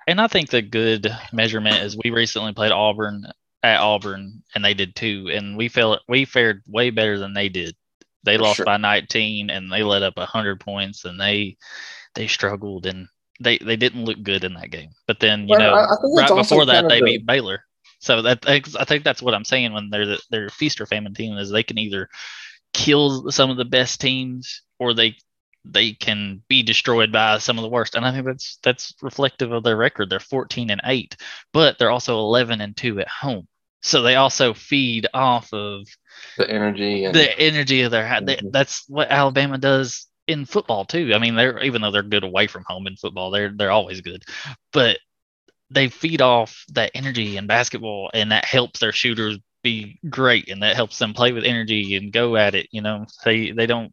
and 0.07 0.21
I 0.21 0.27
think 0.29 0.49
the 0.51 0.63
good 0.63 1.15
measurement 1.33 1.77
is 1.85 1.97
we 2.03 2.11
recently 2.11 2.53
played 2.55 2.73
Auburn 2.73 3.27
at 3.63 3.81
Auburn 3.81 4.43
and 4.55 4.65
they 4.65 4.75
did 4.75 4.95
too, 4.95 5.29
and 5.33 5.57
we 5.57 5.69
felt 5.69 6.01
we 6.09 6.25
fared 6.25 6.63
way 6.67 6.91
better 6.91 7.19
than 7.19 7.35
they 7.35 7.49
did. 7.49 7.75
They 8.25 8.37
For 8.37 8.43
lost 8.43 8.57
sure. 8.57 8.65
by 8.67 8.77
19 8.77 9.51
and 9.51 9.71
they 9.73 9.83
let 9.83 10.03
up 10.03 10.17
100 10.17 10.61
points 10.61 11.05
and 11.05 11.21
they 11.21 11.57
they 12.15 12.27
struggled 12.27 12.87
and 12.87 13.09
they 13.41 13.59
they 13.59 13.77
didn't 13.77 14.05
look 14.05 14.23
good 14.23 14.45
in 14.45 14.55
that 14.55 14.71
game. 14.71 14.91
But 15.07 15.21
then 15.21 15.43
you 15.43 15.57
But 15.57 15.59
know 15.59 15.75
I- 15.75 15.85
I 15.85 15.97
right 16.17 16.35
before 16.35 16.67
that 16.67 16.89
they 16.89 17.01
the- 17.01 17.05
beat 17.05 17.27
Baylor. 17.27 17.65
So 18.01 18.23
that 18.23 18.45
I 18.49 18.63
I 18.79 18.85
think 18.85 19.03
that's 19.05 19.23
what 19.23 19.35
I'm 19.35 19.45
saying 19.45 19.73
when 19.73 19.91
they're 19.91 20.07
the, 20.07 20.23
they're 20.31 20.47
a 20.47 20.51
feast 20.51 20.81
or 20.81 20.87
famine 20.87 21.15
team 21.15 21.37
is 21.37 21.51
they 21.51 21.63
can 21.65 21.79
either 21.79 22.09
kill 22.75 23.31
some 23.31 23.51
of 23.51 23.57
the 23.57 23.65
best 23.65 24.01
teams 24.01 24.63
or 24.79 24.95
they 24.95 25.17
they 25.65 25.93
can 25.93 26.43
be 26.49 26.63
destroyed 26.63 27.13
by 27.13 27.39
some 27.39 27.59
of 27.59 27.63
the 27.63 27.69
worst. 27.69 27.95
And 27.95 28.05
I 28.05 28.13
think 28.13 28.27
that's 28.27 28.59
that's 28.63 28.95
reflective 29.03 29.53
of 29.53 29.63
their 29.65 29.77
record. 29.77 30.11
They're 30.11 30.21
14 30.21 30.71
and 30.71 30.81
8, 30.85 31.17
but 31.53 31.79
they're 31.79 31.91
also 31.91 32.19
11 32.19 32.61
and 32.61 32.77
2 32.77 33.01
at 33.01 33.09
home. 33.09 33.47
So 33.83 34.03
they 34.03 34.17
also 34.17 34.55
feed 34.55 35.07
off 35.15 35.53
of 35.53 35.87
The 36.37 36.51
energy 36.51 37.05
and 37.05 37.15
the 37.15 37.39
energy 37.39 37.83
of 37.83 37.91
their 37.91 38.21
they, 38.23 38.37
Mhm. 38.37 38.53
that's 38.53 38.85
what 38.89 39.11
Alabama 39.11 39.59
does 39.59 40.07
in 40.27 40.45
football 40.47 40.85
too. 40.85 41.13
I 41.15 41.19
mean, 41.19 41.35
they're 41.37 41.63
even 41.63 41.83
though 41.83 41.91
they're 41.91 42.03
good 42.03 42.25
away 42.25 42.47
from 42.47 42.65
home 42.67 42.87
in 42.87 42.97
football, 42.97 43.31
they're 43.31 43.53
they're 43.55 43.71
always 43.71 44.01
good. 44.01 44.25
But 44.73 44.99
they 45.71 45.89
feed 45.89 46.23
off 46.23 46.65
that 46.71 46.93
energy 46.95 47.37
in 47.37 47.47
basketball 47.47 48.11
and 48.15 48.33
that 48.33 48.45
helps 48.47 48.81
their 48.81 48.93
shooters 48.93 49.39
be 49.63 49.99
great 50.09 50.49
and 50.49 50.63
that 50.63 50.77
helps 50.77 50.99
them 50.99 51.15
play 51.15 51.33
with 51.33 51.45
energy 51.45 51.97
and 51.97 52.13
go 52.13 52.37
at 52.37 52.55
it, 52.55 52.69
you 52.73 52.81
know. 52.83 53.07
They 53.25 53.53
they 53.53 53.67
don't 53.67 53.93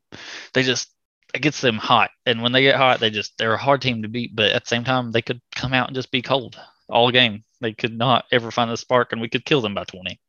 they 0.54 0.64
just 0.64 0.90
it 1.36 1.42
gets 1.42 1.62
them 1.62 1.78
hot. 1.78 2.12
And 2.26 2.42
when 2.42 2.52
they 2.52 2.62
get 2.62 2.76
hot, 2.76 3.00
they 3.00 3.10
just 3.10 3.38
they're 3.38 3.54
a 3.54 3.58
hard 3.58 3.82
team 3.82 4.02
to 4.02 4.08
beat, 4.08 4.36
but 4.36 4.52
at 4.52 4.64
the 4.64 4.68
same 4.70 4.84
time 4.84 5.12
they 5.12 5.22
could 5.22 5.42
come 5.56 5.74
out 5.74 5.88
and 5.88 5.96
just 5.96 6.12
be 6.12 6.22
cold 6.22 6.60
all 6.90 7.12
game. 7.12 7.44
They 7.62 7.74
could 7.74 7.98
not 7.98 8.26
ever 8.32 8.52
find 8.52 8.70
the 8.70 8.78
spark 8.78 9.12
and 9.12 9.22
we 9.22 9.30
could 9.30 9.46
kill 9.46 9.62
them 9.62 9.74
by 9.76 9.84
20. 9.86 10.20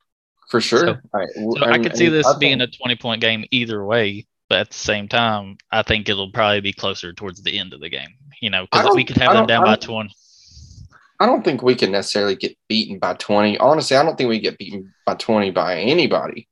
for 0.49 0.61
sure. 0.61 0.79
So- 0.87 0.97
Right. 1.13 1.29
So 1.35 1.65
I 1.65 1.79
could 1.79 1.97
see 1.97 2.09
this 2.09 2.33
being 2.37 2.61
a 2.61 2.67
20 2.69 2.97
point 2.97 3.21
game 3.21 3.45
either 3.51 3.85
way, 3.85 4.27
but 4.49 4.59
at 4.61 4.71
the 4.71 4.77
same 4.79 5.09
time, 5.09 5.57
I 5.73 5.83
think 5.83 6.09
it'll 6.09 6.31
probably 6.31 6.61
be 6.61 6.73
closer 6.73 7.13
towards 7.13 7.43
the 7.43 7.59
end 7.59 7.73
of 7.73 7.81
the 7.81 7.89
game, 7.89 8.11
you 8.41 8.51
know, 8.51 8.67
because 8.71 8.95
we 8.95 9.05
could 9.05 9.17
have 9.19 9.33
them 9.35 9.47
down 9.47 9.65
by 9.65 9.75
20. 9.77 10.09
I 11.19 11.27
don't 11.27 11.45
think 11.45 11.63
we 11.63 11.75
can 11.75 11.91
necessarily 11.93 12.37
get 12.37 12.57
beaten 12.69 12.99
by 12.99 13.15
20. 13.15 13.59
Honestly, 13.59 13.97
I 13.97 14.03
don't 14.05 14.17
think 14.17 14.29
we 14.29 14.39
get 14.39 14.59
beaten 14.59 14.93
by 15.05 15.15
20 15.15 15.51
by 15.51 15.79
anybody, 15.81 16.47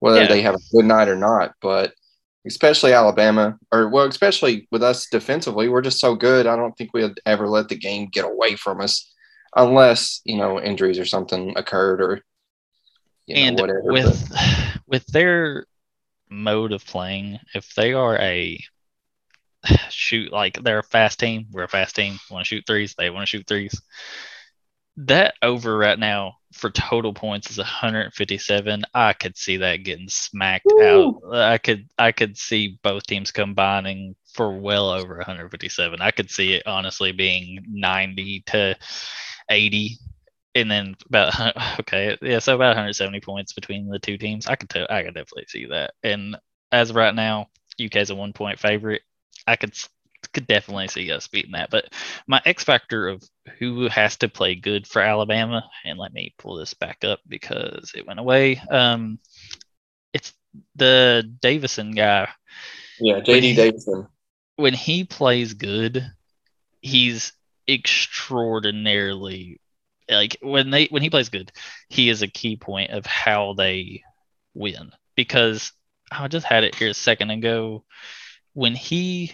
whether 0.00 0.20
Yeah. 0.22 0.28
they 0.28 0.42
have 0.42 0.54
a 0.54 0.58
good 0.70 0.84
night 0.84 1.08
or 1.08 1.16
not. 1.16 1.54
But 1.60 1.94
especially 2.46 2.92
Alabama, 2.92 3.58
or 3.72 3.88
well, 3.88 4.06
especially 4.06 4.68
with 4.70 4.82
us 4.82 5.06
defensively, 5.08 5.68
we're 5.68 5.82
just 5.82 6.00
so 6.00 6.14
good. 6.14 6.46
I 6.46 6.56
don't 6.56 6.76
think 6.76 6.92
we'd 6.92 7.20
ever 7.26 7.48
let 7.48 7.68
the 7.68 7.76
game 7.76 8.08
get 8.10 8.24
away 8.24 8.56
from 8.56 8.80
us 8.80 9.12
unless, 9.56 10.20
you 10.24 10.36
know, 10.36 10.60
injuries 10.60 10.98
or 10.98 11.04
something 11.04 11.54
occurred 11.56 12.00
or, 12.00 12.22
you 13.26 13.34
know, 13.36 13.40
and 13.42 13.60
whatever. 13.60 13.82
but- 13.84 13.92
with 13.92 14.78
with 14.86 15.06
their 15.06 15.66
mode 16.28 16.72
of 16.72 16.84
playing, 16.84 17.38
if 17.54 17.74
they 17.74 17.92
are 17.92 18.18
a 18.18 18.58
shoot 19.90 20.32
like 20.32 20.62
they're 20.62 20.80
a 20.80 20.84
fast 20.84 21.20
team, 21.20 21.46
we're 21.52 21.64
a 21.64 21.68
fast 21.68 21.94
team. 21.94 22.18
Want 22.30 22.46
to 22.46 22.48
shoot 22.48 22.64
threes? 22.66 22.94
They 22.96 23.10
want 23.10 23.22
to 23.22 23.26
shoot 23.38 23.46
threes. 23.46 23.80
That 24.96 25.34
over 25.42 25.76
right 25.76 25.98
now 25.98 26.36
for 26.52 26.70
total 26.70 27.14
points 27.14 27.50
is 27.50 27.58
157. 27.58 28.82
I 28.92 29.12
could 29.14 29.36
see 29.36 29.58
that 29.58 29.84
getting 29.84 30.08
smacked 30.08 30.66
Woo. 30.66 31.20
out. 31.32 31.34
I 31.34 31.58
could 31.58 31.88
I 31.98 32.12
could 32.12 32.36
see 32.36 32.78
both 32.82 33.06
teams 33.06 33.30
combining 33.30 34.14
for 34.34 34.58
well 34.58 34.90
over 34.90 35.16
157. 35.16 36.00
I 36.00 36.10
could 36.10 36.30
see 36.30 36.54
it 36.54 36.66
honestly 36.66 37.12
being 37.12 37.64
90 37.70 38.42
to 38.46 38.76
80 39.48 39.98
and 40.54 40.70
then 40.70 40.94
about 41.08 41.34
okay 41.80 42.16
yeah 42.22 42.38
so 42.38 42.54
about 42.54 42.68
170 42.68 43.20
points 43.20 43.52
between 43.52 43.88
the 43.88 43.98
two 43.98 44.18
teams 44.18 44.46
i 44.46 44.54
could 44.54 44.68
tell 44.68 44.86
i 44.90 45.02
could 45.02 45.14
definitely 45.14 45.46
see 45.48 45.66
that 45.66 45.94
and 46.02 46.36
as 46.70 46.90
of 46.90 46.96
right 46.96 47.14
now 47.14 47.48
uk's 47.80 48.10
a 48.10 48.14
one 48.14 48.32
point 48.32 48.58
favorite 48.58 49.02
i 49.46 49.56
could 49.56 49.74
could 50.32 50.46
definitely 50.46 50.88
see 50.88 51.10
us 51.10 51.26
beating 51.28 51.52
that 51.52 51.70
but 51.70 51.86
my 52.26 52.40
x 52.44 52.64
factor 52.64 53.08
of 53.08 53.22
who 53.58 53.88
has 53.88 54.16
to 54.16 54.28
play 54.28 54.54
good 54.54 54.86
for 54.86 55.02
alabama 55.02 55.62
and 55.84 55.98
let 55.98 56.12
me 56.12 56.34
pull 56.38 56.56
this 56.56 56.74
back 56.74 57.04
up 57.04 57.20
because 57.28 57.92
it 57.94 58.06
went 58.06 58.20
away 58.20 58.56
um 58.70 59.18
it's 60.12 60.32
the 60.76 61.28
davison 61.40 61.92
guy 61.92 62.28
yeah, 62.98 63.16
when 63.16 63.24
JD 63.24 63.42
he- 63.42 63.54
Davidson. 63.56 64.06
when 64.56 64.74
he 64.74 65.04
plays 65.04 65.54
good, 65.54 66.12
he's 66.80 67.32
extraordinarily 67.68 69.60
like 70.10 70.36
when 70.42 70.70
they 70.70 70.86
when 70.86 71.02
he 71.02 71.10
plays 71.10 71.28
good, 71.30 71.52
he 71.88 72.08
is 72.08 72.22
a 72.22 72.28
key 72.28 72.56
point 72.56 72.90
of 72.90 73.06
how 73.06 73.54
they 73.54 74.02
win. 74.54 74.92
Because 75.16 75.72
I 76.10 76.28
just 76.28 76.46
had 76.46 76.64
it 76.64 76.74
here 76.74 76.90
a 76.90 76.94
second 76.94 77.30
ago. 77.30 77.84
When 78.54 78.74
he 78.74 79.32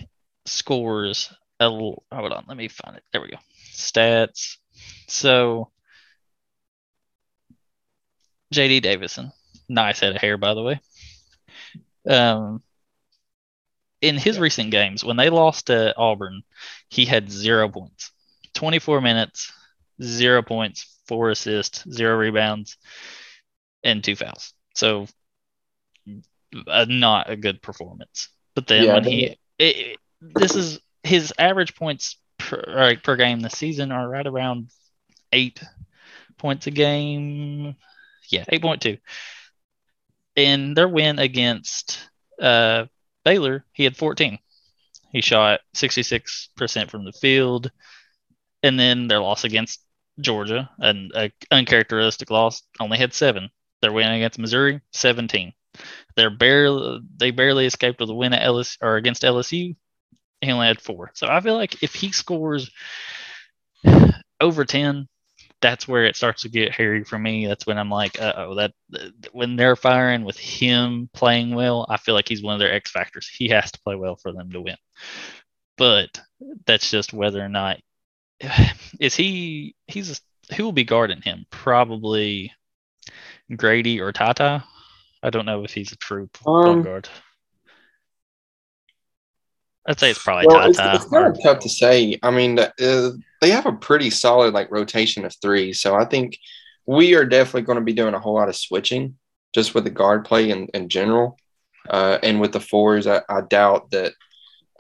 scores 0.49 1.33
a 1.61 1.69
hold 1.69 2.05
on, 2.13 2.45
let 2.47 2.57
me 2.57 2.69
find 2.69 2.97
it. 2.97 3.03
There 3.13 3.21
we 3.21 3.29
go. 3.29 3.39
Stats. 3.73 4.59
So 5.07 5.71
JD 8.55 8.83
Davison, 8.83 9.33
nice 9.69 10.01
head 10.01 10.15
of 10.15 10.21
hair, 10.21 10.37
by 10.37 10.55
the 10.55 10.63
way. 10.63 10.81
Um, 12.09 12.63
in 14.01 14.17
his 14.17 14.39
recent 14.39 14.71
games, 14.71 15.05
when 15.05 15.17
they 15.17 15.31
lost 15.31 15.67
to 15.67 15.97
Auburn, 15.97 16.43
he 16.89 17.05
had 17.05 17.31
zero 17.31 17.69
points, 17.69 18.13
24 18.55 19.01
minutes, 19.01 19.53
zero 20.03 20.43
points, 20.43 20.99
four 21.07 21.31
assists, 21.31 21.85
zero 21.91 22.17
rebounds, 22.17 22.77
and 23.83 24.03
two 24.03 24.17
fouls. 24.17 24.55
So, 24.75 25.07
uh, 26.67 26.87
not 26.89 27.29
a 27.29 27.37
good 27.37 27.61
performance. 27.61 28.29
But 28.55 28.69
then 28.69 28.87
yeah, 28.87 28.95
when 28.95 29.05
he, 29.05 29.37
it, 29.59 29.99
this 30.21 30.55
is 30.55 30.81
his 31.03 31.33
average 31.39 31.75
points 31.75 32.17
per, 32.39 32.97
per 33.03 33.17
game 33.17 33.41
this 33.41 33.55
season 33.55 33.93
are 33.93 34.09
right 34.09 34.27
around 34.27 34.71
eight 35.33 35.63
points 36.39 36.67
a 36.67 36.71
game. 36.71 37.77
Yeah, 38.31 38.45
8.2. 38.45 38.99
In 40.37 40.75
their 40.75 40.89
win 40.89 41.19
against 41.19 41.99
uh, 42.41 42.87
Baylor, 43.25 43.65
he 43.73 43.85
had 43.85 43.97
14. 43.97 44.39
He 45.11 45.21
shot 45.21 45.61
66% 45.75 46.91
from 46.91 47.05
the 47.05 47.13
field. 47.13 47.71
And 48.63 48.79
then 48.79 49.09
their 49.09 49.21
loss 49.21 49.45
against 49.45 49.81
Georgia, 50.21 50.69
an 50.79 51.11
uncharacteristic 51.51 52.31
loss, 52.31 52.63
only 52.81 52.99
had 52.99 53.15
seven. 53.15 53.51
Their 53.81 53.93
win 53.93 54.11
against 54.11 54.39
Missouri, 54.39 54.81
17. 54.93 55.53
They're 56.17 56.31
barely 56.31 57.01
they 57.17 57.31
barely 57.31 57.67
escaped 57.67 58.01
with 58.01 58.11
a 58.11 58.15
win 58.15 58.33
at 58.33 58.43
Ellis 58.43 58.77
or 58.83 58.97
against 58.97 59.23
LSU. 59.23 59.77
He 60.41 60.51
only 60.51 60.67
had 60.67 60.81
four. 60.81 61.11
So 61.15 61.27
I 61.29 61.41
feel 61.41 61.57
like 61.57 61.83
if 61.83 61.95
he 61.95 62.13
scores 62.13 62.71
over 64.41 64.65
10, 64.65 65.09
that's 65.61 65.89
where 65.89 66.05
it 66.05 66.17
starts 66.17 66.43
to 66.43 66.49
get 66.49 66.73
hairy 66.73 67.05
for 67.05 67.19
me. 67.19 67.47
That's 67.47 67.67
when 67.67 67.79
I'm 67.79 67.91
like, 67.91 68.21
uh 68.21 68.33
oh, 68.37 68.55
that 68.57 68.73
when 69.33 69.57
they're 69.57 69.77
firing 69.77 70.25
with 70.25 70.39
him 70.39 71.11
playing 71.13 71.55
well, 71.55 71.87
I 71.89 71.97
feel 71.97 72.15
like 72.15 72.29
he's 72.29 72.43
one 72.43 72.55
of 72.55 72.61
their 72.61 72.73
X 72.73 72.91
factors. 72.91 73.29
He 73.29 73.49
has 73.49 73.73
to 73.73 73.81
play 73.81 73.97
well 73.97 74.17
for 74.17 74.33
them 74.33 74.53
to 74.53 74.61
win. 74.61 74.77
But 75.77 76.21
that's 76.67 76.91
just 76.91 77.13
whether 77.13 77.45
or 77.45 77.49
not 77.49 77.79
is 79.01 79.15
he 79.15 79.75
he's 79.87 80.21
who 80.57 80.65
will 80.65 80.73
be 80.73 80.85
guarding 80.85 81.23
him? 81.23 81.45
Probably 81.51 82.53
Grady 83.55 84.01
or 84.01 84.13
TyTy. 84.13 84.63
I 85.23 85.31
don't 85.31 85.47
know 85.47 85.65
if 85.65 85.73
he's 85.73 85.93
a 85.93 85.97
true 85.97 86.29
um, 86.47 86.83
guard. 86.83 87.09
I'd 89.89 89.99
say 89.99 90.11
it's 90.11 90.23
probably 90.23 90.47
well, 90.47 90.69
TyTy. 90.69 90.69
It's, 90.69 91.03
it's 91.03 91.11
kind 91.11 91.27
of 91.27 91.43
tough 91.43 91.61
to 91.61 91.69
say. 91.69 92.19
I 92.23 92.31
mean, 92.31 92.59
uh, 92.59 93.11
they 93.41 93.51
have 93.51 93.65
a 93.65 93.73
pretty 93.73 94.11
solid 94.11 94.53
like 94.53 94.71
rotation 94.71 95.25
of 95.25 95.35
three, 95.41 95.73
so 95.73 95.95
I 95.95 96.05
think 96.05 96.39
we 96.87 97.15
are 97.15 97.25
definitely 97.25 97.63
going 97.63 97.79
to 97.79 97.85
be 97.85 97.95
doing 97.95 98.15
a 98.15 98.21
whole 98.21 98.35
lot 98.35 98.51
of 98.51 98.57
switching 98.57 99.17
just 99.55 99.75
with 99.75 99.85
the 99.85 99.91
guard 99.91 100.27
play 100.27 100.51
in, 100.51 100.67
in 100.75 100.91
general. 100.91 101.39
Uh, 101.89 102.19
and 102.23 102.39
with 102.39 102.53
the 102.53 102.61
fours, 102.61 103.07
I, 103.07 103.23
I 103.31 103.41
doubt 103.41 103.91
that 103.93 104.13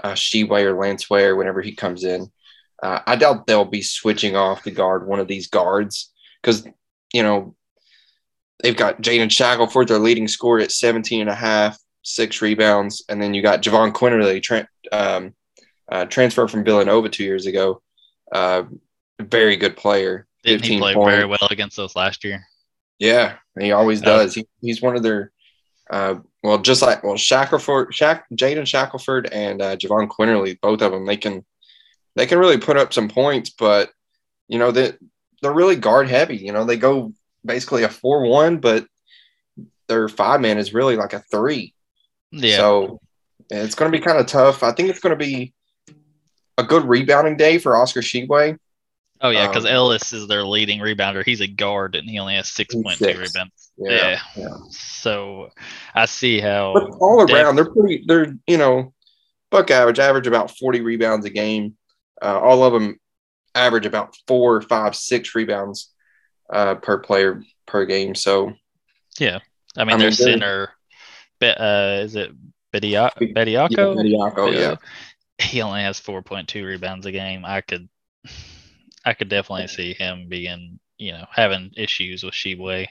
uh, 0.05 0.13
Tshiebwe 0.13 0.63
or 0.63 0.79
Lance 0.79 1.09
Ware, 1.09 1.37
whenever 1.37 1.63
he 1.63 1.75
comes 1.75 2.05
in, 2.05 2.31
uh, 2.83 3.01
I 3.07 3.17
doubt 3.17 3.47
they'll 3.47 3.65
be 3.65 3.83
switching 3.83 4.37
off 4.37 4.63
the 4.63 4.71
guard 4.71 5.07
one 5.07 5.21
of 5.21 5.27
these 5.29 5.49
guards 5.49 6.13
because, 6.43 6.67
you 7.15 7.23
know, 7.23 7.57
they've 8.63 8.77
got 8.77 9.01
Jaden 9.01 9.31
Shackelford, 9.31 9.89
their 9.89 9.99
leading 9.99 10.29
scorer 10.29 10.61
at 10.61 10.71
17 10.71 11.23
and 11.23 11.31
a 11.31 11.35
half, 11.35 11.79
six 12.03 12.43
rebounds. 12.43 13.05
And 13.09 13.21
then 13.21 13.35
you 13.35 13.43
got 13.43 13.63
Jahvon 13.63 13.93
Quinerly, 13.93 14.43
tra- 14.43 14.69
um, 14.93 15.35
uh, 15.91 16.05
transferred 16.07 16.51
from 16.51 16.65
Villanova 16.65 17.09
two 17.09 17.25
years 17.25 17.47
ago. 17.47 17.83
Uh, 18.33 18.65
very 19.21 19.57
good 19.57 19.77
player. 19.77 20.27
Didn't 20.45 20.67
he 20.67 20.79
play 20.79 20.95
very 20.95 21.27
well 21.27 21.49
against 21.51 21.79
us 21.79 21.97
last 21.97 22.25
year? 22.25 22.43
Yeah, 22.99 23.37
he 23.59 23.73
always 23.73 24.01
does. 24.01 24.35
He, 24.35 24.47
he's 24.61 24.83
one 24.83 24.97
of 24.97 25.03
their, 25.03 25.33
uh, 25.91 26.17
well, 26.43 26.59
just 26.59 26.83
like, 26.83 27.03
well, 27.03 27.17
Shackelford, 27.17 27.95
Shack, 27.95 28.27
Jaden 28.35 28.67
Shackelford 28.67 29.29
and 29.33 29.63
uh, 29.63 29.77
Jahvon 29.77 30.09
Quinerly, 30.09 30.59
both 30.61 30.83
of 30.83 30.93
them, 30.93 31.07
they 31.07 31.17
can– 31.17 31.45
they 32.17 32.27
can 32.27 32.41
really 32.41 32.59
put 32.59 32.77
up 32.77 32.93
some 32.93 33.09
points, 33.09 33.51
but 33.51 33.93
you 34.49 34.59
know 34.59 34.73
that 34.73 34.99
they're 35.41 35.53
really 35.53 35.77
guard 35.77 36.09
heavy. 36.09 36.37
You 36.37 36.53
know, 36.53 36.65
they 36.65 36.77
go 36.77 37.13
basically 37.45 37.85
a 37.85 37.89
four 37.89 38.23
one, 38.23 38.59
but 38.59 38.89
their 39.87 40.09
five 40.09 40.41
man 40.41 40.59
is 40.59 40.75
really 40.75 40.97
like 40.97 41.13
a 41.13 41.23
three. 41.31 41.75
Yeah. 42.31 42.57
So 42.57 43.01
it's 43.51 43.75
going 43.75 43.91
to 43.91 43.99
be 43.99 44.05
kind 44.05 44.19
of 44.19 44.27
tough. 44.27 44.63
I 44.63 44.73
think 44.73 44.89
it's 44.91 45.01
going 45.01 45.17
to 45.19 45.25
be 45.25 45.55
a 46.57 46.63
good 46.63 46.85
rebounding 46.85 47.37
day 47.37 47.59
for 47.59 47.77
Oscar 47.77 48.01
Tshiebwe. 48.01 48.59
Oh 49.21 49.31
yeah, 49.31 49.49
because 49.49 49.65
um, 49.65 49.73
Ellis 49.73 50.13
is 50.13 50.29
their 50.29 50.45
leading 50.45 50.79
rebounder. 50.79 51.25
He's 51.25 51.41
a 51.41 51.49
guard 51.49 51.97
and 51.97 52.09
he 52.09 52.19
only 52.21 52.37
has 52.37 52.51
six 52.51 52.75
point 52.75 52.99
two 52.99 53.07
rebounds. 53.07 53.73
Yeah, 53.77 53.91
yeah. 53.91 54.21
yeah, 54.37 54.57
So 54.71 55.51
I 55.95 56.07
see 56.07 56.41
how. 56.41 56.75
But 56.75 56.99
all 57.01 57.23
around, 57.23 57.57
they're 57.57 57.71
pretty. 57.71 58.05
They're 58.07 58.33
you 58.47 58.59
know, 58.59 58.93
buck 59.51 59.73
average, 59.73 59.99
average 59.99 60.29
about 60.29 60.57
forty 60.57 60.83
rebounds 60.83 61.27
a 61.27 61.31
game. 61.31 61.77
Uh, 62.23 62.39
all 62.39 62.63
of 62.63 62.73
them 62.73 62.99
average 63.55 63.87
about 63.87 64.17
four, 64.29 64.61
five, 64.63 64.95
six 64.95 65.35
rebounds 65.35 65.93
uh, 66.53 66.77
per 66.77 66.99
player 66.99 67.43
per 67.67 67.87
game. 67.87 68.15
So, 68.15 68.53
yeah, 69.19 69.39
I 69.77 69.85
mean, 69.85 69.97
I 69.97 69.99
their 69.99 70.13
center, 70.13 70.71
uh, 71.43 72.01
is 72.03 72.17
it 72.17 72.33
Bediako? 72.75 73.35
Bediako, 73.35 74.55
yeah. 74.55 74.77
He 75.39 75.63
only 75.63 75.83
has 75.83 76.01
four 76.01 76.23
point 76.23 76.49
two 76.49 76.65
rebounds 76.65 77.07
a 77.07 77.13
game. 77.13 77.45
I 77.45 77.61
could, 77.61 77.89
I 79.05 79.15
could 79.15 79.29
definitely 79.29 79.69
see 79.69 79.95
him 79.95 80.29
being, 80.29 80.81
you 80.99 81.13
know, 81.13 81.27
having 81.31 81.73
issues 81.77 82.25
with 82.25 82.35
Tshiebwe. 82.35 82.87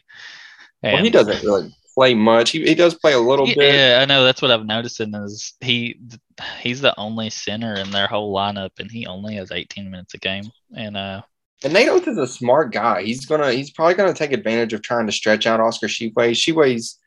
well, 0.82 1.04
he 1.04 1.10
doesn't 1.10 1.44
really 1.44 1.76
play 1.98 2.14
much. 2.14 2.52
He, 2.52 2.64
he 2.64 2.76
does 2.76 2.94
play 2.94 3.14
a 3.14 3.20
little 3.20 3.48
bit. 3.48 3.58
Yeah, 3.58 4.00
I 4.02 4.06
know. 4.06 4.24
That's 4.24 4.42
what 4.42 4.52
I've 4.52 4.66
noticed. 4.66 5.02
Is 5.02 5.54
he 5.62 6.00
he's 6.62 6.80
the 6.80 6.98
only 6.98 7.30
center 7.32 7.74
in 7.74 7.90
their 7.92 8.08
whole 8.08 8.34
lineup, 8.34 8.80
and 8.80 8.92
he 8.92 9.08
only 9.08 9.36
has 9.36 9.52
18 9.52 9.90
minutes 9.90 10.14
a 10.14 10.20
game. 10.20 10.46
And 10.76 10.96
uh, 10.96 11.24
and 11.64 11.74
Nate 11.74 12.08
is 12.08 12.18
a 12.18 12.28
smart 12.28 12.72
guy. 12.72 13.02
He's 13.02 13.26
gonna 13.26 13.52
he's 13.52 13.72
probably 13.72 13.96
gonna 13.96 14.14
take 14.14 14.32
advantage 14.32 14.74
of 14.74 14.84
trying 14.84 15.08
to 15.08 15.12
stretch 15.12 15.48
out 15.48 15.60
Oscar 15.60 15.88
Tshiebwe. 15.88 16.14
Tshiebwe's 16.14 17.00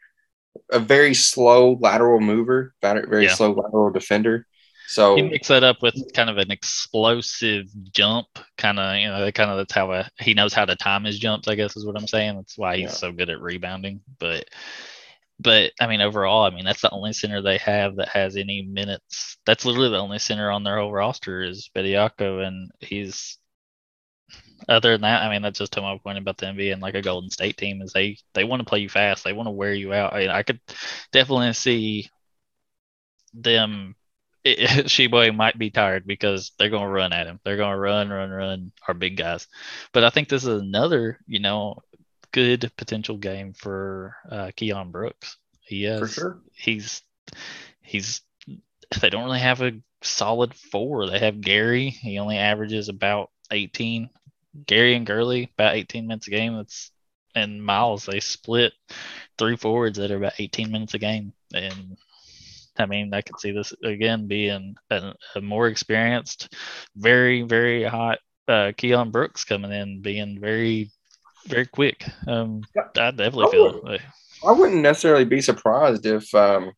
a 0.71 0.78
very 0.78 1.14
slow 1.14 1.78
lateral 1.80 2.21
mover, 2.21 2.75
very 2.83 3.25
yeah. 3.25 3.35
slow 3.35 3.52
lateral 3.52 3.90
defender. 3.90 4.47
So 4.90 5.14
he 5.14 5.23
mix 5.23 5.47
that 5.47 5.62
up 5.62 5.83
with 5.83 6.12
kind 6.14 6.28
of 6.28 6.38
an 6.38 6.50
explosive 6.50 7.66
jump, 7.92 8.26
kind 8.59 8.80
of 8.80 8.97
you 8.97 9.07
know, 9.07 9.30
kind 9.30 9.49
of 9.49 9.59
that's 9.59 9.73
how 9.73 9.92
a, 9.92 10.09
he 10.19 10.35
knows 10.35 10.52
how 10.52 10.64
to 10.64 10.75
time 10.75 11.04
his 11.04 11.19
jumps. 11.19 11.47
I 11.47 11.54
guess 11.54 11.76
is 11.76 11.87
what 11.87 11.97
I'm 11.97 12.09
saying. 12.09 12.35
That's 12.35 12.59
why 12.59 12.76
he's 12.76 12.90
yeah. 12.90 12.97
so 12.97 13.12
good 13.12 13.30
at 13.30 13.40
rebounding. 13.40 14.00
But 14.19 14.47
but 15.38 15.71
I 15.80 15.87
mean, 15.87 16.00
overall, 16.00 16.42
I 16.42 16.50
mean 16.50 16.64
that's 16.64 16.83
the 16.83 16.90
only 16.90 17.12
center 17.12 17.40
they 17.40 17.59
have 17.59 17.97
that 17.97 18.09
has 18.09 18.37
any 18.37 18.62
minutes. 18.62 19.38
That's 19.47 19.64
literally 19.64 19.90
the 19.90 19.99
only 19.99 20.19
center 20.19 20.50
on 20.50 20.64
their 20.64 20.78
whole 20.78 20.92
roster 20.92 21.42
is 21.42 21.71
Bediako, 21.75 22.45
and 22.45 22.71
he's. 22.80 23.38
Other 24.70 24.92
than 24.92 25.02
that, 25.02 25.22
I 25.22 25.30
mean, 25.30 25.42
that's 25.42 25.58
just 25.58 25.72
to 25.72 25.82
my 25.82 25.98
point 25.98 26.18
about 26.18 26.38
them 26.38 26.56
being 26.56 26.80
like 26.80 26.94
a 26.94 27.02
Golden 27.02 27.28
State 27.28 27.56
team 27.56 27.82
is 27.82 27.92
they 27.92 28.16
they 28.34 28.44
want 28.44 28.60
to 28.60 28.64
play 28.64 28.78
you 28.78 28.88
fast. 28.88 29.24
They 29.24 29.32
want 29.32 29.48
to 29.48 29.52
wear 29.52 29.74
you 29.74 29.92
out. 29.92 30.14
I, 30.14 30.20
mean, 30.20 30.30
I 30.30 30.42
could 30.42 30.60
definitely 31.12 31.52
see 31.52 32.08
them 33.34 33.96
Tshiebwe 34.46 35.36
might 35.36 35.58
be 35.58 35.70
tired 35.70 36.06
because 36.06 36.52
they're 36.58 36.70
going 36.70 36.84
to 36.84 36.88
run 36.88 37.12
at 37.12 37.26
him. 37.26 37.40
They're 37.44 37.58
going 37.58 37.72
to 37.72 37.78
run, 37.78 38.08
run, 38.08 38.30
run 38.30 38.72
our 38.88 38.94
big 38.94 39.16
guys. 39.16 39.46
But 39.92 40.04
I 40.04 40.10
think 40.10 40.28
this 40.28 40.44
is 40.44 40.62
another, 40.62 41.18
you 41.26 41.40
know, 41.40 41.76
good 42.32 42.70
potential 42.76 43.18
game 43.18 43.52
for 43.52 44.16
uh, 44.30 44.50
Keion 44.56 44.92
Brooks. 44.92 45.36
He 45.60 45.82
has, 45.82 46.00
for 46.00 46.08
sure. 46.08 46.40
He's 46.54 47.02
he's 47.82 48.22
they 49.00 49.10
don't 49.10 49.24
really 49.24 49.40
have 49.40 49.60
a 49.60 49.72
solid 50.02 50.54
four. 50.54 51.06
They 51.06 51.18
have 51.18 51.40
Gary. 51.40 51.90
He 51.90 52.18
only 52.18 52.38
averages 52.38 52.88
about 52.88 53.30
18. 53.50 54.08
Gary 54.66 54.95
and 54.95 55.07
Gurley 55.07 55.50
about 55.57 55.75
18 55.75 56.07
minutes 56.07 56.26
a 56.26 56.30
game. 56.30 56.57
That's 56.57 56.90
and 57.35 57.64
Miles 57.64 58.07
they 58.07 58.21
split 58.21 58.73
three 59.38 59.57
forwards 59.57 59.99
that 59.99 60.11
are 60.11 60.16
about 60.16 60.38
18 60.38 60.71
minutes 60.71 60.95
a 60.95 60.99
game. 60.99 61.33
And 61.54 61.97
I 62.78 62.87
mean, 62.87 63.12
I 63.14 63.21
could 63.21 63.38
see 63.38 63.52
this 63.52 63.73
again 63.85 64.26
being 64.26 64.76
a, 64.90 65.14
a 65.37 65.40
more 65.40 65.69
experienced, 65.69 66.54
very, 66.97 67.42
very 67.42 67.85
hot 67.85 68.19
uh, 68.49 68.73
Keion 68.76 69.12
Brooks 69.12 69.45
coming 69.45 69.73
in, 69.73 70.02
being 70.02 70.40
very, 70.40 70.90
very 71.47 71.66
quick. 71.66 72.04
Um, 72.26 72.62
I 72.76 73.11
definitely 73.11 73.47
I 73.47 73.50
feel 73.50 73.87
it. 73.87 74.00
I 74.47 74.52
wouldn't 74.52 74.83
necessarily 74.83 75.25
be 75.25 75.40
surprised 75.40 76.07
if 76.07 76.35
um, 76.35 76.73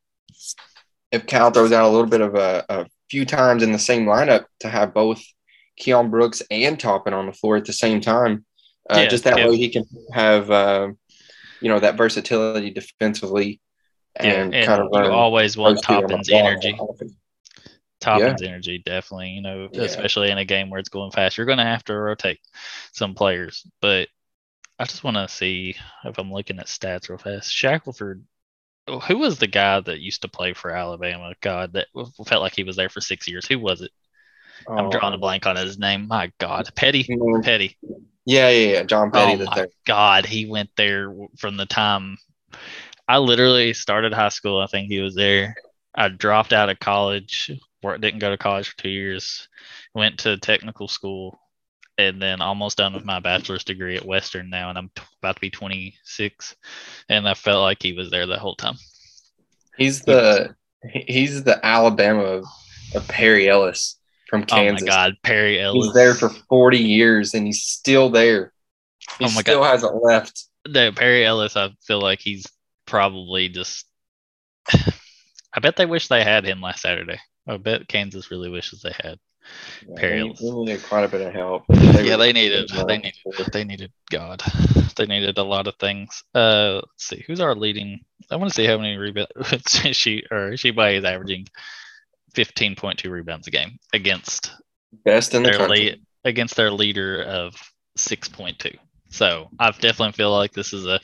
if 1.11 1.27
Cal 1.27 1.51
throws 1.51 1.73
out 1.73 1.85
a 1.85 1.93
little 1.93 2.09
bit 2.09 2.21
of 2.21 2.35
a, 2.35 2.65
a 2.69 2.87
few 3.11 3.25
times 3.25 3.63
in 3.63 3.73
the 3.73 3.79
same 3.79 4.07
lineup 4.07 4.45
to 4.61 4.69
have 4.69 4.93
both 4.93 5.23
Keion 5.81 6.11
Brooks 6.11 6.43
and 6.51 6.79
Toppin 6.79 7.15
on 7.15 7.27
the 7.27 7.33
floor 7.33 7.57
at 7.57 7.65
the 7.65 7.73
same 7.73 8.01
time. 8.01 8.45
Uh, 8.91 8.99
Yeah, 8.99 9.07
just 9.07 9.25
that 9.25 9.39
yeah. 9.39 9.49
way 9.49 9.57
he 9.57 9.71
can 9.71 9.85
have, 10.13 10.51
uh, 10.51 10.89
you 11.61 11.69
know, 11.69 11.81
that 11.81 11.97
versatility 11.97 12.71
defensively 12.71 13.61
and, 14.17 14.55
and 14.55 14.67
kind 14.67 14.83
of 14.83 14.89
you 14.93 15.11
always 15.11 15.57
want 15.57 15.77
those 15.77 15.83
two 15.83 15.95
on 15.95 16.03
the 16.03 16.09
Toppin's 16.09 16.31
energy. 16.31 16.79
Toppin's 18.01 18.43
energy, 18.43 18.83
definitely. 18.85 19.31
You 19.31 19.43
know, 19.43 19.69
Yeah. 19.73 19.83
especially 19.85 20.31
in 20.31 20.39
a 20.39 20.45
game 20.45 20.71
where 20.71 20.81
it's 20.81 20.89
going 20.89 21.13
fast, 21.13 21.37
you're 21.37 21.47
going 21.47 21.59
to 21.59 21.65
have 21.65 21.85
to 21.85 21.95
rotate 21.97 22.41
some 22.93 23.15
players. 23.15 23.67
But 23.81 24.09
I 24.79 24.85
just 24.85 25.05
want 25.05 25.17
to 25.17 25.29
see 25.29 25.77
if 26.05 26.19
I'm 26.19 26.33
looking 26.33 26.59
at 26.59 26.67
stats 26.67 27.09
real 27.09 27.19
fast. 27.19 27.53
Shackelford, 27.53 28.25
who 29.07 29.19
was 29.19 29.39
the 29.39 29.47
guy 29.47 29.81
that 29.81 30.01
used 30.01 30.23
to 30.23 30.29
play 30.29 30.53
for 30.53 30.73
Alabama? 30.73 31.35
God, 31.41 31.75
that 31.75 31.87
felt 32.27 32.43
like 32.43 32.57
he 32.57 32.65
was 32.65 32.77
there 32.77 32.89
for 32.89 33.01
six 33.01 33.29
years. 33.29 33.47
Who 33.47 33.59
was 33.59 33.81
it? 33.81 33.93
I'm 34.69 34.91
drawing 34.91 35.15
a 35.15 35.19
blank 35.19 35.47
on 35.47 35.57
his 35.57 35.79
name. 35.79 36.09
My 36.09 36.33
God, 36.39 36.71
Petty. 36.75 37.05
Mm, 37.05 37.45
Petty. 37.45 37.77
Yeah, 38.25 38.51
yeah, 38.51 38.73
yeah. 38.73 38.83
John 38.85 39.11
Petty 39.11 39.35
oh 39.35 39.37
the 39.39 39.45
my 39.47 39.55
third. 39.55 39.71
God, 39.87 40.27
he 40.27 40.47
went 40.47 40.71
there 40.77 41.15
from 41.39 41.57
the 41.57 41.67
time 41.67 42.19
I 43.09 43.19
literally 43.19 43.75
started 43.75 44.13
high 44.13 44.29
school. 44.29 44.61
I 44.61 44.67
think 44.67 44.89
he 44.89 45.01
was 45.01 45.15
there. 45.15 45.55
I 45.95 46.09
dropped 46.09 46.53
out 46.53 46.71
of 46.71 46.79
college, 46.79 47.51
didn't 47.83 48.21
go 48.21 48.31
to 48.31 48.39
college 48.39 48.69
for 48.69 48.79
two 48.79 48.89
years, 48.89 49.49
went 49.95 50.21
to 50.21 50.39
technical 50.39 50.89
school, 50.89 51.39
and 51.99 52.23
then 52.23 52.41
almost 52.41 52.79
done 52.79 52.95
with 52.95 53.05
my 53.05 53.21
bachelor's 53.21 53.65
degree 53.65 53.97
at 53.97 54.05
Western 54.05 54.49
now, 54.49 54.71
and 54.71 54.79
I'm 54.79 54.91
t- 54.95 55.03
about 55.21 55.35
to 55.37 55.41
be 55.41 55.51
26, 55.51 56.57
and 57.09 57.29
I 57.29 57.35
felt 57.35 57.61
like 57.63 57.83
he 57.83 57.93
was 57.93 58.11
there 58.11 58.27
the 58.27 58.39
whole 58.39 58.57
time. 58.57 58.77
He's 59.77 60.03
the 60.03 60.55
he's 60.91 61.45
the 61.45 61.65
Alabama 61.65 62.23
of, 62.23 62.45
of 62.95 63.07
Perry 63.09 63.49
Ellis 63.49 63.97
from 64.33 64.45
Kansas. 64.45 64.83
Oh 64.83 64.87
my 64.87 64.91
God, 64.91 65.13
Perry 65.23 65.61
Ellis. 65.61 65.85
He's 65.87 65.95
there 65.95 66.15
for 66.15 66.31
40 66.31 66.79
years 66.79 67.35
and 67.35 67.47
he's 67.47 67.63
still 67.63 68.09
there. 68.09 68.53
He 69.19 69.27
Oh 69.27 69.31
my 69.35 69.43
still 69.43 69.63
hasn't 69.63 70.03
left. 70.03 70.45
the 70.65 70.91
Perry 70.97 71.25
Ellis. 71.27 71.55
I 71.55 71.71
feel 71.87 72.01
like 72.01 72.21
he's 72.21 72.47
probably 72.87 73.51
just. 73.51 73.85
I 74.73 75.61
bet 75.61 75.77
they 75.77 75.85
wish 75.85 76.09
they 76.09 76.25
had 76.25 76.47
him 76.47 76.63
last 76.63 76.81
Saturday. 76.81 77.19
I 77.47 77.59
bet 77.59 77.89
Kansas 77.89 78.31
really 78.31 78.49
wishes 78.49 78.81
they 78.81 78.95
had. 79.03 79.19
Perry 79.97 80.15
He- 80.23 80.29
Ellis. 80.29 80.41
They 80.41 80.51
needed 80.51 80.83
quite 80.85 81.05
a 81.05 81.09
bit 81.09 81.21
of 81.27 81.35
help. 81.35 81.65
yeah, 81.69 82.17
they 82.17 82.33
needed 82.33 82.71
they 82.71 82.97
needed 82.97 83.15
they 83.53 83.65
needed 83.65 83.93
God. 84.11 84.43
They 84.95 85.07
needed 85.07 85.39
a 85.39 85.43
lot 85.43 85.67
of 85.69 85.75
things. 85.77 86.23
Uh 86.35 86.75
let's 86.77 87.07
see, 87.09 87.25
who's 87.27 87.41
our 87.41 87.55
leading 87.55 88.01
I 88.31 88.37
want 88.37 88.51
to 88.51 88.55
see 88.55 88.67
how 88.67 88.77
many 88.77 88.97
rebounds 88.99 89.33
Tshiebwe 89.37 90.99
is 90.99 91.05
averaging 91.05 91.47
fifteen 92.35 92.75
point 92.75 92.99
two 92.99 93.11
rebounds 93.11 93.47
a 93.47 93.51
game 93.51 93.79
against 93.93 94.53
best 95.05 95.35
in 95.35 95.43
the 95.43 95.53
country. 95.53 95.69
lead 95.77 96.03
against 96.25 96.57
their 96.57 96.71
leader 96.71 97.23
of 97.23 97.55
six 97.97 98.29
point 98.29 98.59
two. 98.59 98.77
So 99.11 99.49
I 99.59 99.71
definitely 99.71 100.13
feel 100.13 100.31
like 100.33 100.53
this 100.53 100.73
is 100.73 100.87
a. 100.87 101.01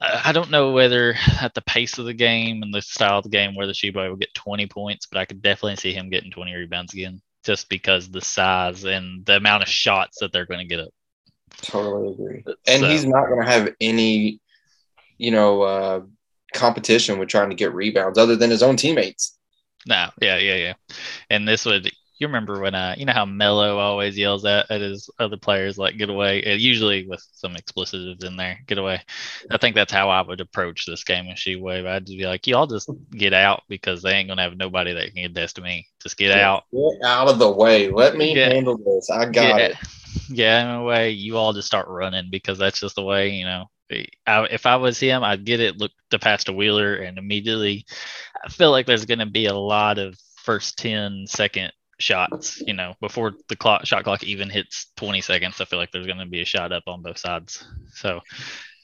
I 0.00 0.32
don't 0.32 0.50
know 0.50 0.72
whether 0.72 1.14
at 1.40 1.54
the 1.54 1.62
pace 1.62 1.98
of 1.98 2.04
the 2.04 2.12
game 2.14 2.62
and 2.62 2.74
the 2.74 2.82
style 2.82 3.18
of 3.18 3.24
the 3.24 3.30
game 3.30 3.54
whether 3.54 3.72
Tshiebwe 3.72 4.08
will 4.10 4.16
get 4.16 4.34
20 4.34 4.66
points, 4.66 5.06
but 5.06 5.18
I 5.18 5.24
could 5.24 5.40
definitely 5.42 5.76
see 5.76 5.92
him 5.92 6.10
getting 6.10 6.30
20 6.30 6.52
rebounds 6.54 6.92
again 6.92 7.22
just 7.44 7.68
because 7.68 8.10
the 8.10 8.20
size 8.20 8.84
and 8.84 9.24
the 9.24 9.36
amount 9.36 9.62
of 9.62 9.68
shots 9.68 10.18
that 10.20 10.32
they're 10.32 10.44
going 10.46 10.60
to 10.60 10.66
get 10.66 10.80
up. 10.80 10.90
Totally 11.62 12.12
agree. 12.12 12.44
And 12.66 12.80
So- 12.82 12.88
he's 12.88 13.06
not 13.06 13.28
going 13.28 13.40
to 13.40 13.46
have 13.50 13.74
any, 13.80 14.40
you 15.18 15.30
know, 15.30 15.62
uh, 15.62 16.00
competition 16.52 17.18
with 17.18 17.28
trying 17.28 17.50
to 17.50 17.56
get 17.56 17.72
rebounds 17.72 18.18
other 18.18 18.36
than 18.36 18.50
his 18.50 18.62
own 18.62 18.76
teammates. 18.76 19.38
No, 19.86 20.08
yeah, 20.20 20.36
yeah, 20.38 20.56
yeah. 20.56 20.74
And 21.30 21.48
this 21.48 21.64
would 21.64 21.90
you 22.18 22.26
remember 22.26 22.60
when 22.60 22.74
uh 22.74 22.94
you 22.98 23.06
know 23.06 23.14
how 23.14 23.24
Mello 23.24 23.78
always 23.78 24.16
yells 24.16 24.44
at, 24.44 24.70
at 24.70 24.82
his 24.82 25.08
other 25.18 25.38
players 25.38 25.78
like 25.78 25.96
get 25.96 26.10
away, 26.10 26.42
and 26.42 26.60
usually 26.60 27.06
with 27.06 27.26
some 27.32 27.56
expletives 27.56 28.22
in 28.22 28.36
there, 28.36 28.58
get 28.66 28.76
away. 28.76 29.00
I 29.50 29.56
think 29.56 29.74
that's 29.74 29.92
how 29.92 30.10
I 30.10 30.20
would 30.20 30.40
approach 30.40 30.84
this 30.84 31.02
game 31.02 31.26
in 31.26 31.34
Tshiebwe. 31.34 31.86
I'd 31.86 32.06
just 32.06 32.18
be 32.18 32.26
like, 32.26 32.46
y'all 32.46 32.66
just 32.66 32.90
get 33.10 33.32
out 33.32 33.62
because 33.68 34.02
they 34.02 34.12
ain't 34.12 34.28
gonna 34.28 34.42
have 34.42 34.56
nobody 34.56 34.92
that 34.92 35.14
can 35.14 35.32
get 35.32 35.48
to 35.54 35.62
me. 35.62 35.86
Just 36.02 36.18
get 36.18 36.30
out. 36.30 36.64
Get 36.72 37.08
out 37.08 37.28
of 37.28 37.38
the 37.38 37.50
way. 37.50 37.88
Let 37.88 38.16
me 38.16 38.36
Yeah. 38.36 38.50
handle 38.50 38.76
this. 38.76 39.08
I 39.10 39.24
got 39.24 39.34
yeah, 39.34 39.56
it. 39.56 39.76
Yeah, 40.28 40.62
in 40.62 40.80
a 40.80 40.84
way, 40.84 41.10
you 41.10 41.36
all 41.38 41.54
just 41.54 41.68
start 41.68 41.88
running 41.88 42.28
because 42.30 42.58
that's 42.58 42.80
just 42.80 42.96
the 42.96 43.02
way, 43.02 43.30
you 43.30 43.44
know. 43.44 43.70
I, 44.26 44.44
if 44.44 44.66
I 44.66 44.76
was 44.76 45.00
him, 45.00 45.24
I'd 45.24 45.44
get 45.44 45.60
it, 45.60 45.78
look 45.78 45.90
to 46.10 46.18
pass 46.18 46.44
to 46.44 46.52
Wheeler, 46.52 46.94
and 46.96 47.18
immediately 47.18 47.86
I 48.44 48.48
feel 48.48 48.70
like 48.70 48.86
there's 48.86 49.06
going 49.06 49.18
to 49.18 49.26
be 49.26 49.46
a 49.46 49.54
lot 49.54 49.98
of 49.98 50.16
first 50.36 50.78
10 50.78 51.26
second 51.26 51.72
shots, 51.98 52.60
you 52.66 52.72
know, 52.72 52.94
before 53.00 53.34
the 53.48 53.56
clock 53.56 53.84
shot 53.84 54.04
clock 54.04 54.24
even 54.24 54.48
hits 54.48 54.86
20 54.96 55.20
seconds. 55.20 55.60
I 55.60 55.64
feel 55.64 55.78
like 55.78 55.90
there's 55.92 56.06
going 56.06 56.18
to 56.18 56.26
be 56.26 56.42
a 56.42 56.46
shot 56.46 56.72
up 56.72 56.84
on 56.86 57.02
both 57.02 57.18
sides. 57.18 57.64
So, 57.92 58.20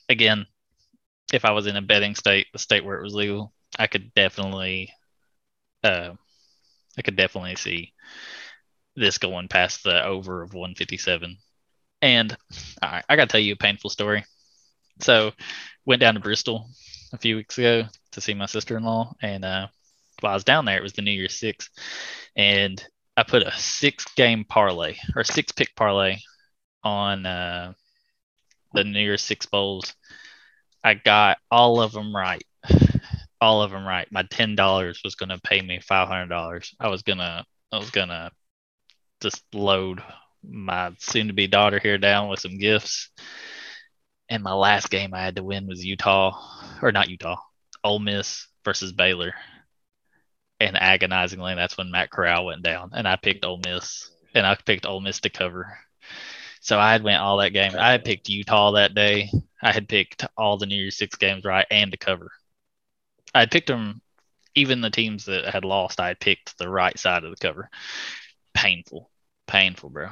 again, 0.08 0.46
if 1.32 1.44
I 1.44 1.52
was 1.52 1.66
in 1.66 1.76
a 1.76 1.82
betting 1.82 2.14
state, 2.14 2.46
the 2.52 2.58
state 2.58 2.84
where 2.84 2.98
it 2.98 3.02
was 3.02 3.14
legal, 3.14 3.52
I 3.78 3.86
could 3.86 4.12
definitely, 4.14 4.92
uh, 5.82 6.10
I 6.98 7.02
could 7.02 7.16
definitely 7.16 7.56
see 7.56 7.92
this 8.94 9.18
going 9.18 9.48
past 9.48 9.84
the 9.84 10.04
over 10.04 10.42
of 10.42 10.54
157. 10.54 11.36
And 12.02 12.36
I 12.82 13.02
got 13.08 13.16
to 13.16 13.26
tell 13.26 13.40
you 13.40 13.54
a 13.54 13.56
painful 13.56 13.90
story. 13.90 14.24
So, 15.00 15.32
went 15.84 16.00
down 16.00 16.14
to 16.14 16.20
Bristol 16.20 16.68
a 17.12 17.18
few 17.18 17.36
weeks 17.36 17.58
ago 17.58 17.84
to 18.12 18.20
see 18.20 18.34
my 18.34 18.46
sister-in-law, 18.46 19.14
and 19.22 19.44
uh, 19.44 19.66
while 20.20 20.32
I 20.32 20.34
was 20.34 20.44
down 20.44 20.64
there, 20.64 20.78
it 20.78 20.82
was 20.82 20.92
the 20.92 21.02
New 21.02 21.12
Year's 21.12 21.34
Six, 21.36 21.70
and 22.36 22.84
I 23.16 23.22
put 23.22 23.46
a 23.46 23.52
six-game 23.52 24.44
parlay 24.44 24.96
or 25.14 25.24
six-pick 25.24 25.74
parlay 25.76 26.18
on 26.82 27.26
uh, 27.26 27.72
the 28.74 28.84
New 28.84 29.00
Year's 29.00 29.22
Six 29.22 29.46
bowls. 29.46 29.94
I 30.84 30.94
got 30.94 31.38
all 31.50 31.80
of 31.80 31.92
them 31.92 32.14
right. 32.14 32.44
All 33.40 33.62
of 33.62 33.70
them 33.70 33.86
right. 33.86 34.10
My 34.10 34.22
ten 34.30 34.54
dollars 34.54 35.00
was 35.04 35.14
gonna 35.14 35.38
pay 35.38 35.60
me 35.60 35.80
five 35.80 36.08
hundred 36.08 36.28
dollars. 36.28 36.74
I 36.80 36.88
was 36.88 37.02
gonna, 37.02 37.44
I 37.72 37.78
was 37.78 37.90
gonna 37.90 38.30
just 39.20 39.42
load 39.52 40.02
my 40.42 40.92
soon-to-be 40.98 41.48
daughter 41.48 41.78
here 41.78 41.98
down 41.98 42.28
with 42.28 42.40
some 42.40 42.58
gifts. 42.58 43.10
And 44.28 44.42
my 44.42 44.54
last 44.54 44.90
game 44.90 45.14
I 45.14 45.22
had 45.22 45.36
to 45.36 45.44
win 45.44 45.66
was 45.66 45.84
Utah, 45.84 46.40
or 46.82 46.90
not 46.92 47.08
Utah, 47.08 47.36
Ole 47.84 48.00
Miss 48.00 48.48
versus 48.64 48.92
Baylor. 48.92 49.34
And 50.58 50.76
agonizingly, 50.76 51.54
that's 51.54 51.76
when 51.78 51.90
Matt 51.90 52.10
Corral 52.10 52.46
went 52.46 52.62
down, 52.62 52.90
and 52.94 53.06
I 53.06 53.16
picked 53.16 53.44
Ole 53.44 53.60
Miss, 53.64 54.10
and 54.34 54.46
I 54.46 54.56
picked 54.56 54.86
Ole 54.86 55.00
Miss 55.00 55.20
to 55.20 55.30
cover. 55.30 55.78
So 56.60 56.78
I 56.78 56.92
had 56.92 57.04
went 57.04 57.20
all 57.20 57.36
that 57.36 57.52
game. 57.52 57.74
I 57.78 57.92
had 57.92 58.04
picked 58.04 58.28
Utah 58.28 58.72
that 58.72 58.94
day. 58.94 59.30
I 59.62 59.70
had 59.70 59.88
picked 59.88 60.26
all 60.36 60.56
the 60.56 60.66
New 60.66 60.74
Year's 60.74 60.96
Six 60.96 61.16
games 61.16 61.44
right 61.44 61.66
and 61.70 61.92
to 61.92 61.98
cover. 61.98 62.30
I 63.34 63.40
had 63.40 63.50
picked 63.50 63.68
them, 63.68 64.00
even 64.54 64.80
the 64.80 64.90
teams 64.90 65.26
that 65.26 65.44
had 65.44 65.64
lost. 65.64 66.00
I 66.00 66.08
had 66.08 66.18
picked 66.18 66.58
the 66.58 66.68
right 66.68 66.98
side 66.98 67.22
of 67.22 67.30
the 67.30 67.36
cover. 67.36 67.70
Painful, 68.54 69.10
painful, 69.46 69.90
bro. 69.90 70.08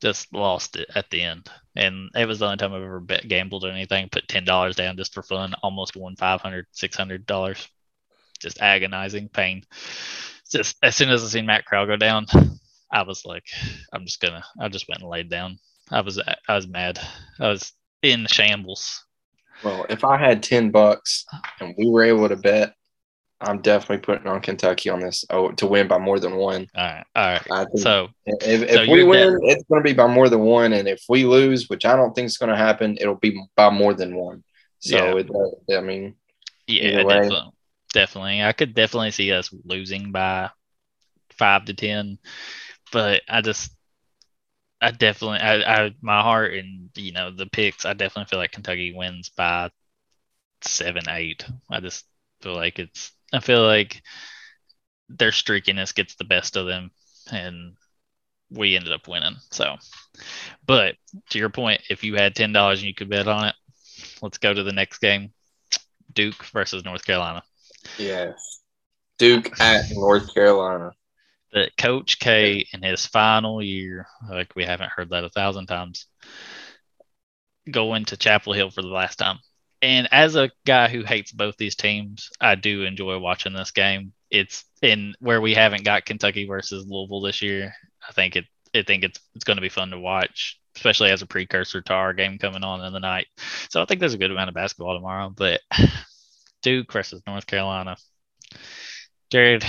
Just 0.00 0.32
lost 0.32 0.76
it 0.76 0.88
at 0.94 1.10
the 1.10 1.22
end, 1.22 1.50
and 1.74 2.10
it 2.14 2.26
was 2.26 2.38
the 2.38 2.44
only 2.44 2.56
time 2.56 2.72
I've 2.72 2.82
ever 2.82 3.00
bet 3.00 3.26
gambled 3.26 3.64
or 3.64 3.70
anything. 3.70 4.08
Put 4.10 4.28
ten 4.28 4.44
dollars 4.44 4.76
down 4.76 4.96
just 4.96 5.12
for 5.12 5.22
fun. 5.22 5.54
Almost 5.62 5.96
won 5.96 6.14
500 6.14 6.66
600 6.70 7.26
dollars. 7.26 7.68
Just 8.38 8.60
agonizing 8.60 9.28
pain. 9.28 9.64
Just 10.50 10.76
as 10.82 10.94
soon 10.94 11.10
as 11.10 11.24
I 11.24 11.26
seen 11.26 11.46
Matt 11.46 11.66
Corral 11.66 11.86
go 11.86 11.96
down, 11.96 12.26
I 12.92 13.02
was 13.02 13.24
like, 13.24 13.44
I'm 13.92 14.04
just 14.04 14.20
gonna. 14.20 14.44
I 14.60 14.68
just 14.68 14.88
went 14.88 15.00
and 15.00 15.10
laid 15.10 15.28
down. 15.30 15.58
I 15.90 16.00
was 16.02 16.20
I 16.48 16.54
was 16.54 16.68
mad. 16.68 17.00
I 17.40 17.48
was 17.48 17.72
in 18.02 18.26
shambles. 18.26 19.04
Well, 19.64 19.86
if 19.88 20.04
I 20.04 20.16
had 20.16 20.42
10 20.42 20.70
bucks 20.70 21.24
and 21.60 21.74
we 21.76 21.88
were 21.88 22.04
able 22.04 22.28
to 22.28 22.36
bet, 22.36 22.74
I'm 23.40 23.60
definitely 23.60 23.98
putting 23.98 24.26
on 24.26 24.40
Kentucky 24.40 24.90
on 24.90 24.98
this 24.98 25.24
oh, 25.30 25.52
to 25.52 25.66
win 25.66 25.86
by 25.86 25.98
more 25.98 26.18
than 26.18 26.34
one. 26.34 26.66
All 26.74 26.84
right, 26.84 27.06
all 27.14 27.38
right. 27.54 27.66
So 27.76 28.08
if, 28.26 28.62
if 28.62 28.70
so 28.70 28.90
we 28.90 29.04
win, 29.04 29.38
it's 29.42 29.62
going 29.70 29.82
to 29.82 29.88
be 29.88 29.94
by 29.94 30.08
more 30.08 30.28
than 30.28 30.40
one. 30.40 30.72
And 30.72 30.88
if 30.88 31.04
we 31.08 31.24
lose, 31.24 31.68
which 31.68 31.84
I 31.84 31.94
don't 31.94 32.14
think 32.14 32.26
is 32.26 32.36
going 32.36 32.50
to 32.50 32.56
happen, 32.56 32.98
it'll 33.00 33.14
be 33.14 33.40
by 33.54 33.70
more 33.70 33.94
than 33.94 34.16
one. 34.16 34.42
So, 34.80 34.96
Yeah. 34.96 35.16
it, 35.16 35.30
uh, 35.30 35.78
I 35.78 35.80
mean, 35.82 36.14
yeah, 36.66 37.02
definitely, 37.04 37.52
definitely. 37.92 38.42
I 38.42 38.52
could 38.52 38.74
definitely 38.74 39.12
see 39.12 39.30
us 39.30 39.54
losing 39.64 40.10
by 40.10 40.50
five 41.30 41.64
to 41.66 41.74
ten, 41.74 42.18
but 42.92 43.22
I 43.28 43.40
just, 43.40 43.70
I 44.80 44.90
definitely, 44.90 45.38
I, 45.38 45.84
I, 45.84 45.94
my 46.00 46.22
heart 46.22 46.54
and 46.54 46.90
you 46.96 47.12
know 47.12 47.30
the 47.30 47.46
picks, 47.46 47.84
I 47.84 47.92
definitely 47.92 48.30
feel 48.30 48.40
like 48.40 48.52
Kentucky 48.52 48.92
wins 48.92 49.28
by 49.28 49.70
seven, 50.62 51.04
eight. 51.08 51.44
I 51.70 51.78
just 51.78 52.04
feel 52.40 52.54
like 52.54 52.80
it's, 52.80 53.12
I 53.32 53.40
feel 53.40 53.62
like 53.62 54.02
their 55.08 55.30
streakiness 55.30 55.94
gets 55.94 56.14
the 56.14 56.24
best 56.24 56.56
of 56.56 56.66
them, 56.66 56.90
and 57.30 57.74
we 58.50 58.76
ended 58.76 58.92
up 58.92 59.08
winning. 59.08 59.36
So, 59.50 59.76
but 60.66 60.96
to 61.30 61.38
your 61.38 61.50
point, 61.50 61.82
if 61.90 62.04
you 62.04 62.14
had 62.16 62.34
ten 62.34 62.52
dollars 62.52 62.80
and 62.80 62.88
you 62.88 62.94
could 62.94 63.08
bet 63.10 63.28
on 63.28 63.46
it, 63.48 63.54
let's 64.22 64.38
go 64.38 64.52
to 64.52 64.62
the 64.62 64.72
next 64.72 64.98
game. 64.98 65.32
Duke 66.12 66.42
versus 66.46 66.84
North 66.84 67.04
Carolina. 67.04 67.42
yes. 67.98 68.60
Duke 69.18 69.60
at 69.60 69.84
North 69.90 70.32
Carolina. 70.32 70.92
that 71.52 71.76
Coach 71.76 72.18
K 72.18 72.66
in 72.72 72.82
his 72.82 73.04
final 73.06 73.62
year, 73.62 74.06
like 74.30 74.54
we 74.54 74.64
haven't 74.64 74.90
heard 74.90 75.10
that 75.10 75.24
a 75.24 75.28
thousand 75.28 75.66
times, 75.66 76.06
going 77.70 78.04
to 78.06 78.16
Chapel 78.16 78.52
Hill 78.52 78.70
for 78.70 78.82
the 78.82 78.88
last 78.88 79.16
time. 79.16 79.38
And 79.80 80.08
as 80.12 80.34
a 80.34 80.50
guy 80.66 80.88
who 80.88 81.04
hates 81.04 81.32
both 81.32 81.56
these 81.56 81.76
teams, 81.76 82.30
I 82.40 82.56
do 82.56 82.82
enjoy 82.82 83.18
watching 83.18 83.52
this 83.52 83.70
game. 83.70 84.12
It's 84.30 84.64
in 84.82 85.14
where 85.20 85.40
we 85.40 85.54
haven't 85.54 85.84
got 85.84 86.04
Kentucky 86.04 86.46
versus 86.46 86.86
Louisville 86.88 87.22
this 87.22 87.42
year. 87.42 87.74
I 88.06 88.12
think 88.12 88.36
it 88.36 88.44
I 88.74 88.82
think 88.82 89.04
it's 89.04 89.20
it's 89.34 89.44
going 89.44 89.56
to 89.56 89.62
be 89.62 89.68
fun 89.68 89.90
to 89.90 89.98
watch, 89.98 90.60
especially 90.76 91.10
as 91.10 91.22
a 91.22 91.26
precursor 91.26 91.80
to 91.80 91.92
our 91.92 92.12
game 92.12 92.38
coming 92.38 92.64
on 92.64 92.84
in 92.84 92.92
the 92.92 93.00
night. 93.00 93.26
So 93.70 93.80
I 93.80 93.84
think 93.84 94.00
there's 94.00 94.14
a 94.14 94.18
good 94.18 94.30
amount 94.30 94.48
of 94.48 94.54
basketball 94.54 94.96
tomorrow. 94.96 95.32
But 95.34 95.60
Duke 96.62 96.92
versus 96.92 97.22
North 97.26 97.46
Carolina. 97.46 97.96
Jared, 99.30 99.64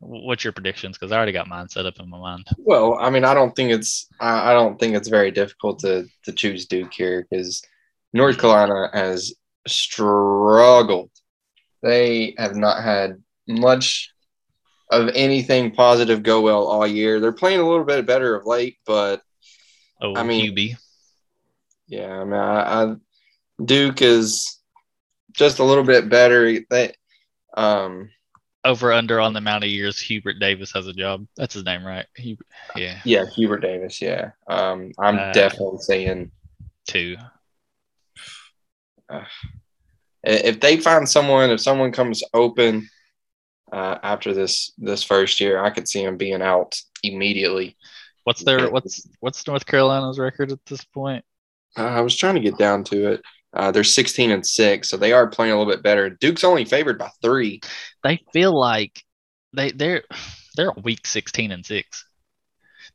what's 0.00 0.44
your 0.44 0.52
predictions? 0.52 0.98
Because 0.98 1.12
I 1.12 1.16
already 1.16 1.32
got 1.32 1.48
mine 1.48 1.68
set 1.68 1.86
up 1.86 2.00
in 2.00 2.10
my 2.10 2.18
mind. 2.18 2.46
Well, 2.58 2.98
I 2.98 3.10
mean, 3.10 3.24
I 3.24 3.34
don't 3.34 3.54
think 3.54 3.70
it's 3.70 4.08
I, 4.20 4.52
don't 4.52 4.78
think 4.78 4.94
it's 4.94 5.08
very 5.08 5.30
difficult 5.30 5.78
to 5.80 6.06
to 6.24 6.32
choose 6.32 6.66
Duke 6.66 6.92
here 6.92 7.26
because 7.30 7.62
North 8.12 8.38
Carolina 8.38 8.90
has 8.92 9.34
struggled. 9.66 11.10
They 11.82 12.34
have 12.38 12.56
not 12.56 12.82
had 12.82 13.22
much 13.48 14.12
of 14.90 15.08
anything 15.14 15.72
positive 15.72 16.22
go 16.22 16.42
well 16.42 16.66
all 16.66 16.86
year. 16.86 17.18
They're 17.18 17.32
playing 17.32 17.60
a 17.60 17.68
little 17.68 17.84
bit 17.84 18.06
better 18.06 18.34
of 18.36 18.46
late, 18.46 18.76
but 18.86 19.22
oh, 20.00 20.14
I 20.14 20.22
mean, 20.22 20.54
QB. 20.54 20.76
Yeah, 21.88 22.20
I 22.20 22.24
mean, 22.24 22.34
I, 22.34 22.82
I, 22.82 22.94
Duke 23.64 24.02
is 24.02 24.58
just 25.32 25.58
a 25.58 25.64
little 25.64 25.84
bit 25.84 26.08
better. 26.08 26.58
They, 26.68 26.92
um, 27.56 28.10
over 28.64 28.92
under 28.92 29.20
on 29.20 29.32
the 29.32 29.38
amount 29.38 29.64
of 29.64 29.70
years 29.70 29.98
Hubert 29.98 30.38
Davis 30.38 30.72
has 30.72 30.86
a 30.86 30.92
job. 30.92 31.26
That's 31.36 31.54
his 31.54 31.64
name, 31.64 31.84
right? 31.84 32.06
He, 32.16 32.38
yeah. 32.76 33.00
Yeah, 33.04 33.24
Hubert 33.34 33.60
Davis. 33.60 34.00
Yeah. 34.00 34.30
Um, 34.46 34.92
I'm 34.98 35.18
uh, 35.18 35.32
definitely 35.32 35.78
saying 35.78 36.30
two. 36.86 37.16
Uh, 39.12 39.24
if 40.24 40.60
they 40.60 40.76
find 40.76 41.08
someone, 41.08 41.50
if 41.50 41.60
someone 41.60 41.92
comes 41.92 42.22
open 42.32 42.88
uh, 43.72 43.98
after 44.02 44.32
this 44.32 44.72
this 44.78 45.02
first 45.02 45.40
year, 45.40 45.62
I 45.62 45.70
could 45.70 45.88
see 45.88 46.02
him 46.02 46.16
being 46.16 46.42
out 46.42 46.80
immediately. 47.02 47.76
What's 48.24 48.44
their 48.44 48.70
what's 48.70 49.06
what's 49.20 49.46
North 49.46 49.66
Carolina's 49.66 50.18
record 50.18 50.52
at 50.52 50.64
this 50.66 50.84
point? 50.84 51.24
Uh, 51.76 51.86
I 51.86 52.00
was 52.00 52.16
trying 52.16 52.34
to 52.34 52.40
get 52.40 52.58
down 52.58 52.84
to 52.84 53.12
it. 53.12 53.22
Uh, 53.54 53.70
they're 53.70 53.84
16 53.84 54.30
and 54.30 54.46
six, 54.46 54.88
so 54.88 54.96
they 54.96 55.12
are 55.12 55.26
playing 55.26 55.52
a 55.52 55.58
little 55.58 55.70
bit 55.70 55.82
better. 55.82 56.08
Duke's 56.08 56.44
only 56.44 56.64
favored 56.64 56.98
by 56.98 57.10
three. 57.20 57.60
They 58.02 58.20
feel 58.32 58.58
like 58.58 59.02
they 59.52 59.72
they're 59.72 60.04
they're 60.56 60.72
a 60.76 60.80
week 60.80 61.06
16 61.06 61.50
and 61.50 61.64
six. 61.64 62.06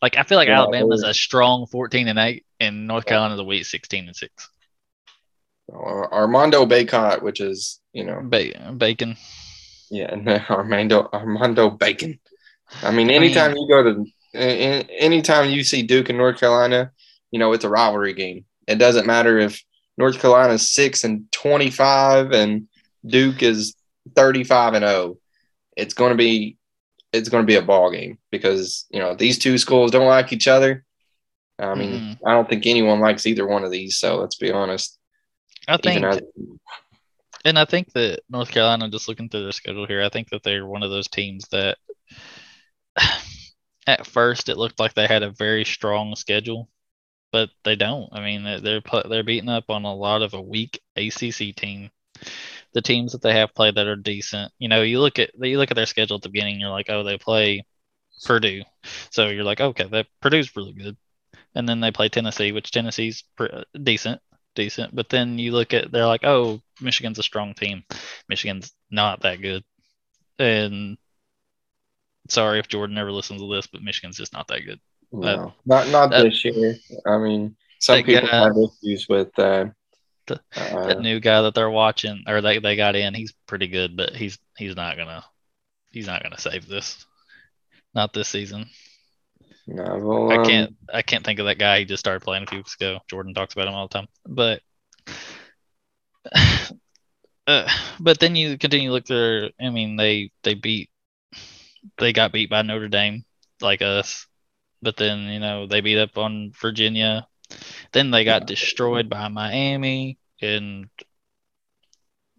Like 0.01 0.17
I 0.17 0.23
feel 0.23 0.37
like 0.37 0.47
yeah, 0.47 0.59
Alabama's 0.59 1.03
a 1.03 1.13
strong 1.13 1.65
14 1.67 2.07
and 2.07 2.19
eight, 2.19 2.45
and 2.59 2.87
North 2.87 3.05
Carolina's 3.05 3.39
a 3.39 3.43
week 3.43 3.65
16 3.65 4.07
and 4.07 4.15
six. 4.15 4.49
Armando 5.73 6.65
Bacot, 6.65 7.21
which 7.21 7.41
is 7.41 7.79
you 7.93 8.03
know 8.03 8.21
ba- 8.23 8.73
bacon. 8.77 9.17
Yeah, 9.89 10.45
Armando 10.49 11.09
Armando 11.13 11.69
Bacon. 11.69 12.19
I 12.83 12.91
mean, 12.91 13.09
anytime 13.09 13.51
I 13.51 13.53
mean, 13.53 13.63
you 13.63 13.69
go 13.69 13.83
to 13.83 14.05
anytime 14.33 15.49
you 15.49 15.63
see 15.63 15.83
Duke 15.83 16.09
and 16.09 16.17
North 16.17 16.39
Carolina, 16.39 16.91
you 17.31 17.39
know 17.39 17.53
it's 17.53 17.65
a 17.65 17.69
rivalry 17.69 18.13
game. 18.13 18.45
It 18.67 18.75
doesn't 18.75 19.07
matter 19.07 19.37
if 19.37 19.61
North 19.97 20.19
Carolina 20.19 20.53
is 20.53 20.73
six 20.73 21.03
and 21.03 21.31
twenty 21.31 21.69
five, 21.69 22.31
and 22.31 22.67
Duke 23.05 23.41
is 23.43 23.75
thirty 24.15 24.43
five 24.43 24.73
and 24.73 24.83
zero. 24.83 24.93
Oh. 24.93 25.17
It's 25.75 25.93
going 25.93 26.11
to 26.11 26.17
be 26.17 26.57
it's 27.13 27.29
going 27.29 27.43
to 27.43 27.47
be 27.47 27.55
a 27.55 27.61
ball 27.61 27.91
game 27.91 28.17
because 28.31 28.85
you 28.89 28.99
know 28.99 29.15
these 29.15 29.37
two 29.37 29.57
schools 29.57 29.91
don't 29.91 30.07
like 30.07 30.33
each 30.33 30.47
other. 30.47 30.83
I 31.59 31.73
mean, 31.73 31.93
mm-hmm. 31.93 32.27
I 32.27 32.33
don't 32.33 32.47
think 32.47 32.67
anyone 32.67 32.99
likes 32.99 33.25
either 33.25 33.47
one 33.47 33.63
of 33.63 33.71
these. 33.71 33.97
So 33.97 34.17
let's 34.17 34.35
be 34.35 34.51
honest. 34.51 34.96
I 35.67 35.77
think, 35.77 36.03
as, 36.03 36.21
and 37.43 37.59
I 37.59 37.65
think 37.65 37.91
that 37.93 38.21
North 38.29 38.49
Carolina, 38.49 38.89
just 38.89 39.07
looking 39.07 39.29
through 39.29 39.43
their 39.43 39.51
schedule 39.51 39.85
here, 39.85 40.03
I 40.03 40.09
think 40.09 40.29
that 40.29 40.43
they're 40.43 40.65
one 40.65 40.83
of 40.83 40.89
those 40.89 41.07
teams 41.07 41.45
that, 41.51 41.77
at 43.87 44.07
first, 44.07 44.49
it 44.49 44.57
looked 44.57 44.79
like 44.79 44.93
they 44.93 45.07
had 45.07 45.23
a 45.23 45.31
very 45.31 45.65
strong 45.65 46.15
schedule, 46.15 46.69
but 47.31 47.49
they 47.63 47.75
don't. 47.75 48.09
I 48.11 48.21
mean, 48.21 48.43
they're 48.43 48.81
they're 49.09 49.23
beating 49.23 49.49
up 49.49 49.65
on 49.69 49.83
a 49.83 49.93
lot 49.93 50.21
of 50.21 50.33
a 50.33 50.41
weak 50.41 50.79
ACC 50.95 51.55
team. 51.55 51.89
The 52.73 52.81
teams 52.81 53.11
that 53.11 53.21
they 53.21 53.33
have 53.33 53.55
played 53.55 53.75
that 53.75 53.87
are 53.87 53.95
decent, 53.95 54.51
you 54.59 54.67
know, 54.69 54.81
you 54.81 54.99
look 54.99 55.19
at 55.19 55.31
you 55.39 55.57
look 55.57 55.71
at 55.71 55.75
their 55.75 55.85
schedule 55.85 56.17
at 56.17 56.21
the 56.21 56.29
beginning, 56.29 56.59
you're 56.59 56.69
like, 56.69 56.89
oh, 56.89 57.03
they 57.03 57.17
play 57.17 57.65
Purdue, 58.25 58.63
so 59.09 59.27
you're 59.27 59.43
like, 59.43 59.61
okay, 59.61 59.87
that 59.89 60.07
Purdue's 60.21 60.55
really 60.55 60.73
good, 60.73 60.97
and 61.55 61.67
then 61.67 61.79
they 61.79 61.91
play 61.91 62.09
Tennessee, 62.09 62.51
which 62.51 62.71
Tennessee's 62.71 63.23
decent, 63.83 64.21
decent. 64.57 64.93
But 64.93 65.07
then 65.07 65.39
you 65.39 65.53
look 65.53 65.73
at, 65.73 65.91
they're 65.91 66.05
like, 66.05 66.25
oh, 66.25 66.59
Michigan's 66.81 67.19
a 67.19 67.23
strong 67.23 67.53
team. 67.53 67.83
Michigan's 68.27 68.73
not 68.91 69.21
that 69.21 69.41
good, 69.41 69.63
and 70.37 70.97
sorry 72.27 72.59
if 72.59 72.67
Jordan 72.67 72.95
never 72.95 73.11
listens 73.11 73.39
to 73.39 73.53
this, 73.53 73.67
but 73.67 73.81
Michigan's 73.81 74.17
just 74.17 74.33
not 74.33 74.47
that 74.49 74.65
good. 74.65 74.79
No, 75.11 75.27
uh, 75.27 75.51
not 75.65 75.87
not 75.89 76.09
that, 76.09 76.23
this 76.23 76.43
year. 76.43 76.75
I 77.05 77.17
mean, 77.17 77.55
some 77.79 78.03
people 78.03 78.27
guy, 78.27 78.43
have 78.43 78.53
issues 78.57 79.07
with 79.07 79.29
uh, 79.39 79.67
the, 80.25 80.41
uh, 80.55 80.87
that 80.87 80.99
new 80.99 81.19
guy 81.19 81.41
that 81.41 81.53
they're 81.53 81.69
watching 81.69 82.23
or 82.27 82.41
they, 82.41 82.59
they 82.59 82.75
got 82.75 82.95
in. 82.95 83.13
He's 83.13 83.33
pretty 83.47 83.67
good, 83.67 83.95
but 83.95 84.15
he's 84.15 84.37
he's 84.57 84.75
not 84.75 84.97
gonna 84.97 85.23
he's 85.91 86.07
not 86.07 86.23
gonna 86.23 86.39
save 86.39 86.67
this. 86.67 87.05
Not 87.95 88.13
this 88.13 88.27
season. 88.27 88.67
No, 89.67 89.97
well, 89.97 90.31
um, 90.31 90.39
I 90.39 90.45
can't 90.45 90.75
I 90.93 91.01
can't 91.01 91.25
think 91.25 91.39
of 91.39 91.45
that 91.45 91.59
guy. 91.59 91.79
He 91.79 91.85
just 91.85 91.99
started 91.99 92.23
playing 92.23 92.43
a 92.43 92.47
few 92.47 92.59
weeks 92.59 92.75
ago. 92.75 92.99
Jordan 93.09 93.33
talks 93.33 93.53
about 93.53 93.67
him 93.67 93.73
all 93.73 93.87
the 93.87 93.93
time, 93.93 94.07
but. 94.25 94.61
Uh, 97.49 97.65
but 98.01 98.19
then 98.19 98.35
you 98.35 98.57
continue 98.57 98.89
to 98.89 98.93
look 98.93 99.05
there. 99.05 99.51
I 99.57 99.69
mean, 99.69 99.95
they 99.95 100.31
they 100.43 100.53
beat, 100.53 100.89
they 101.97 102.11
got 102.11 102.33
beat 102.33 102.49
by 102.49 102.61
Notre 102.61 102.89
Dame, 102.89 103.23
like 103.61 103.81
us 103.81 104.27
but 104.81 104.97
then 104.97 105.19
you 105.23 105.39
know 105.39 105.67
they 105.67 105.81
beat 105.81 105.97
up 105.97 106.17
on 106.17 106.51
Virginia. 106.59 107.27
Then 107.93 108.11
they 108.11 108.23
got 108.23 108.47
destroyed 108.47 109.09
by 109.09 109.27
Miami, 109.29 110.17
and 110.41 110.89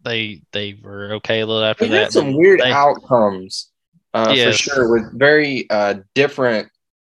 they 0.05 0.43
they 0.53 0.79
were 0.81 1.15
okay 1.15 1.41
a 1.41 1.47
little 1.47 1.65
after 1.65 1.87
they 1.87 1.91
that. 1.91 2.03
Had 2.05 2.13
some 2.13 2.35
weird 2.35 2.61
they, 2.61 2.71
outcomes, 2.71 3.71
uh, 4.15 4.33
yes. 4.35 4.57
for 4.57 4.71
sure, 4.71 4.93
with 4.93 5.19
very 5.19 5.69
uh, 5.71 5.95
different 6.15 6.69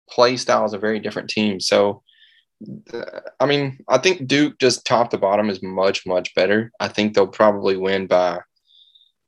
play 0.08 0.36
styles 0.36 0.72
of 0.72 0.80
very 0.80 1.00
different 1.00 1.30
teams. 1.30 1.66
So, 1.66 2.02
I 3.40 3.46
mean, 3.46 3.78
I 3.88 3.98
think 3.98 4.26
Duke 4.26 4.58
just 4.58 4.86
top 4.86 5.10
to 5.10 5.18
bottom 5.18 5.50
is 5.50 5.62
much 5.62 6.06
much 6.06 6.34
better. 6.34 6.72
I 6.80 6.88
think 6.88 7.14
they'll 7.14 7.26
probably 7.26 7.76
win 7.76 8.06
by. 8.06 8.40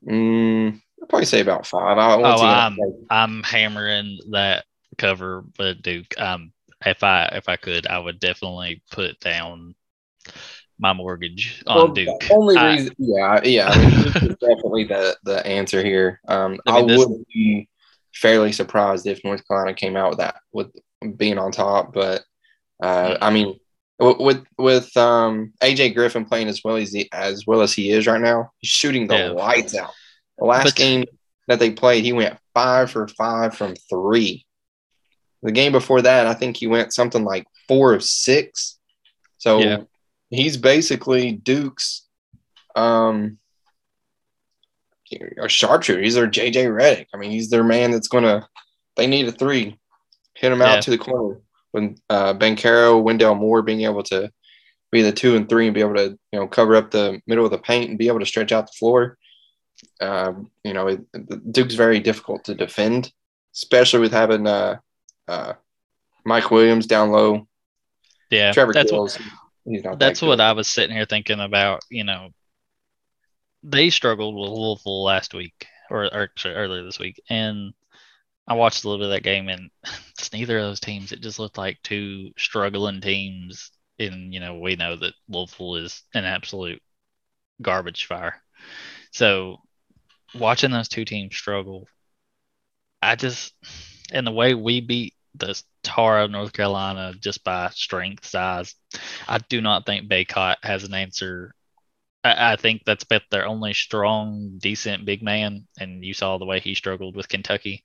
Mm, 0.09 0.81
I'll 1.01 1.09
probably 1.09 1.27
say 1.27 1.41
about 1.41 1.67
five. 1.67 1.99
I 1.99 2.15
oh, 2.15 2.43
I'm 2.43 2.79
I'm 3.11 3.43
hammering 3.43 4.19
that 4.31 4.65
cover 4.97 5.45
but 5.57 5.83
Duke. 5.83 6.19
Um, 6.19 6.53
if 6.85 7.03
I 7.03 7.27
if 7.33 7.49
I 7.49 7.57
could, 7.57 7.87
I 7.87 7.99
would 7.99 8.21
definitely 8.21 8.83
put 8.91 9.19
down 9.21 9.75
my 10.79 10.93
mortgage 10.93 11.63
on 11.67 11.77
well, 11.77 11.89
Duke. 11.89 12.31
only 12.31 12.57
I, 12.57 12.73
reason, 12.73 12.95
yeah, 12.99 13.41
yeah, 13.43 13.69
I 13.69 13.79
mean, 13.79 14.05
definitely 14.41 14.85
the 14.85 15.17
the 15.25 15.45
answer 15.47 15.83
here. 15.83 16.21
Um, 16.29 16.61
I, 16.67 16.83
mean, 16.83 16.91
I 16.91 16.97
would 16.97 17.25
be 17.33 17.68
fairly 18.15 18.53
surprised 18.53 19.07
if 19.07 19.25
North 19.25 19.47
Carolina 19.47 19.75
came 19.75 19.97
out 19.97 20.11
with 20.11 20.19
that 20.19 20.37
with 20.53 20.69
being 21.17 21.39
on 21.39 21.53
top, 21.53 21.93
but 21.93 22.23
uh, 22.83 23.17
I 23.21 23.31
mean, 23.31 23.59
with 23.99 24.45
with 24.57 24.97
um, 24.97 25.53
AJ 25.61 25.95
Griffin 25.95 26.25
playing 26.25 26.49
as 26.49 26.63
well 26.65 26.77
as 26.77 26.93
he, 26.93 27.09
as 27.13 27.47
well 27.47 27.63
as 27.63 27.73
he 27.73 27.91
is 27.91 28.07
right 28.07 28.21
now, 28.21 28.53
he's 28.59 28.71
shooting 28.71 29.07
the 29.07 29.17
yeah. 29.17 29.29
lights 29.31 29.75
out. 29.75 29.93
The 30.39 30.45
last 30.45 30.65
but, 30.65 30.75
game 30.77 31.05
that 31.49 31.59
they 31.59 31.71
played, 31.71 32.05
he 32.05 32.13
went 32.13 32.39
five 32.55 32.91
for 32.91 33.09
five 33.09 33.57
from 33.57 33.75
three. 33.91 34.47
The 35.43 35.53
game 35.53 35.73
before 35.73 36.03
that, 36.03 36.27
I 36.27 36.35
think 36.35 36.57
he 36.57 36.67
went 36.67 36.93
something 36.93 37.25
like 37.25 37.47
four 37.67 37.95
of 37.95 38.03
six. 38.03 38.79
So 39.39 39.59
yeah. 39.59 39.79
he's 40.31 40.57
basically 40.57 41.33
Duke's 41.33 42.07
um, 42.75 43.39
a 45.41 45.49
sharpshooter. 45.49 46.03
He's 46.03 46.15
their 46.15 46.29
JJ 46.29 46.67
Redick. 46.67 47.07
I 47.15 47.17
mean, 47.17 47.31
he's 47.31 47.51
their 47.51 47.65
man 47.65 47.91
that's 47.91 48.09
gonna. 48.09 48.49
They 48.97 49.07
need 49.07 49.29
a 49.29 49.33
three, 49.33 49.79
hit 50.35 50.53
him 50.53 50.63
out 50.63 50.75
yeah. 50.75 50.81
to 50.81 50.91
the 50.91 50.99
corner. 50.99 51.41
When 51.71 51.97
uh, 52.09 52.35
Banchero, 52.35 53.03
Wendell 53.03 53.35
Moore 53.35 53.63
being 53.63 53.83
able 53.83 54.03
to 54.05 54.33
be 54.91 55.03
the 55.03 55.13
two 55.13 55.37
and 55.37 55.49
three 55.49 55.67
and 55.67 55.75
be 55.75 55.81
able 55.81 55.95
to 55.95 56.19
you 56.33 56.39
know 56.39 56.47
cover 56.47 56.77
up 56.77 56.91
the 56.91 57.21
middle 57.27 57.45
of 57.45 57.51
the 57.51 57.59
paint 57.59 57.91
and 57.91 57.99
be 57.99 58.09
able 58.09 58.21
to 58.21 58.27
stretch 58.27 58.53
out 58.53 58.67
the 58.67 58.77
floor. 58.79 59.19
Uh, 60.01 60.33
you 60.65 60.73
know, 60.73 60.89
it, 60.89 61.53
Duke's 61.53 61.75
very 61.75 62.01
difficult 62.01 62.45
to 62.45 62.55
defend, 62.55 63.13
especially 63.55 64.01
with 64.01 64.13
having 64.13 64.47
uh, 64.47 64.79
uh, 65.29 65.53
Mike 66.25 66.51
Williams 66.51 66.87
down 66.87 67.11
low. 67.11 67.47
Yeah, 68.31 68.53
Trevor 68.53 68.73
that's 68.73 68.93
What, 68.93 69.19
that's 69.99 70.23
what 70.23 70.41
I 70.41 70.53
was 70.53 70.69
sitting 70.69 70.95
here 70.95 71.07
thinking 71.07 71.41
about. 71.41 71.83
You 71.91 72.05
know, 72.05 72.31
they 73.63 73.91
struggled 73.91 74.35
with 74.35 74.51
Louisville 74.51 75.05
last 75.05 75.35
week 75.35 75.67
or, 75.91 76.05
or 76.05 76.31
sorry, 76.37 76.55
earlier 76.55 76.85
this 76.85 76.99
week, 76.99 77.21
and 77.29 77.73
I 78.49 78.55
watched 78.55 78.83
a 78.83 78.89
little 78.89 79.05
bit 79.05 79.13
of 79.13 79.17
that 79.17 79.23
game, 79.23 79.49
and 79.49 79.71
just 80.19 80.33
neither 80.33 80.59
of 80.59 80.65
those 80.65 80.81
teams. 80.81 81.13
It 81.13 81.21
just 81.21 81.39
looked 81.39 81.59
like 81.59 81.79
two 81.83 82.31
struggling 82.39 83.01
teams. 83.01 83.71
And 83.99 84.33
you 84.33 84.41
know, 84.41 84.59
we 84.59 84.77
know 84.77 84.97
that 84.97 85.15
Louisville 85.29 85.77
is 85.77 86.03
an 86.15 86.25
absolute 86.25 86.81
garbage 87.61 88.07
fire. 88.07 88.43
So 89.13 89.59
watching 90.35 90.71
those 90.71 90.89
two 90.89 91.05
teams 91.05 91.37
struggle, 91.37 91.89
I 93.03 93.17
just 93.17 93.55
and 94.13 94.27
the 94.27 94.33
way 94.33 94.55
we 94.55 94.81
beat 94.81 95.15
the 95.35 95.61
Tar 95.83 96.21
of 96.21 96.31
North 96.31 96.53
Carolina 96.53 97.13
just 97.21 97.45
by 97.45 97.69
strength 97.71 98.27
size, 98.27 98.75
I 99.29 99.39
do 99.39 99.61
not 99.61 99.85
think 99.85 100.09
Bacot 100.09 100.57
has 100.63 100.85
an 100.85 100.95
answer. 100.95 101.55
I, 102.25 102.57
think 102.57 102.83
that's 102.85 103.05
bet 103.05 103.23
their 103.31 103.47
only 103.47 103.73
strong, 103.75 104.59
decent 104.59 105.05
big 105.05 105.23
man, 105.23 105.67
and 105.79 106.05
you 106.05 106.15
saw 106.15 106.37
the 106.37 106.45
way 106.45 106.61
he 106.61 106.75
struggled 106.75 107.17
with 107.17 107.29
Kentucky. 107.29 107.83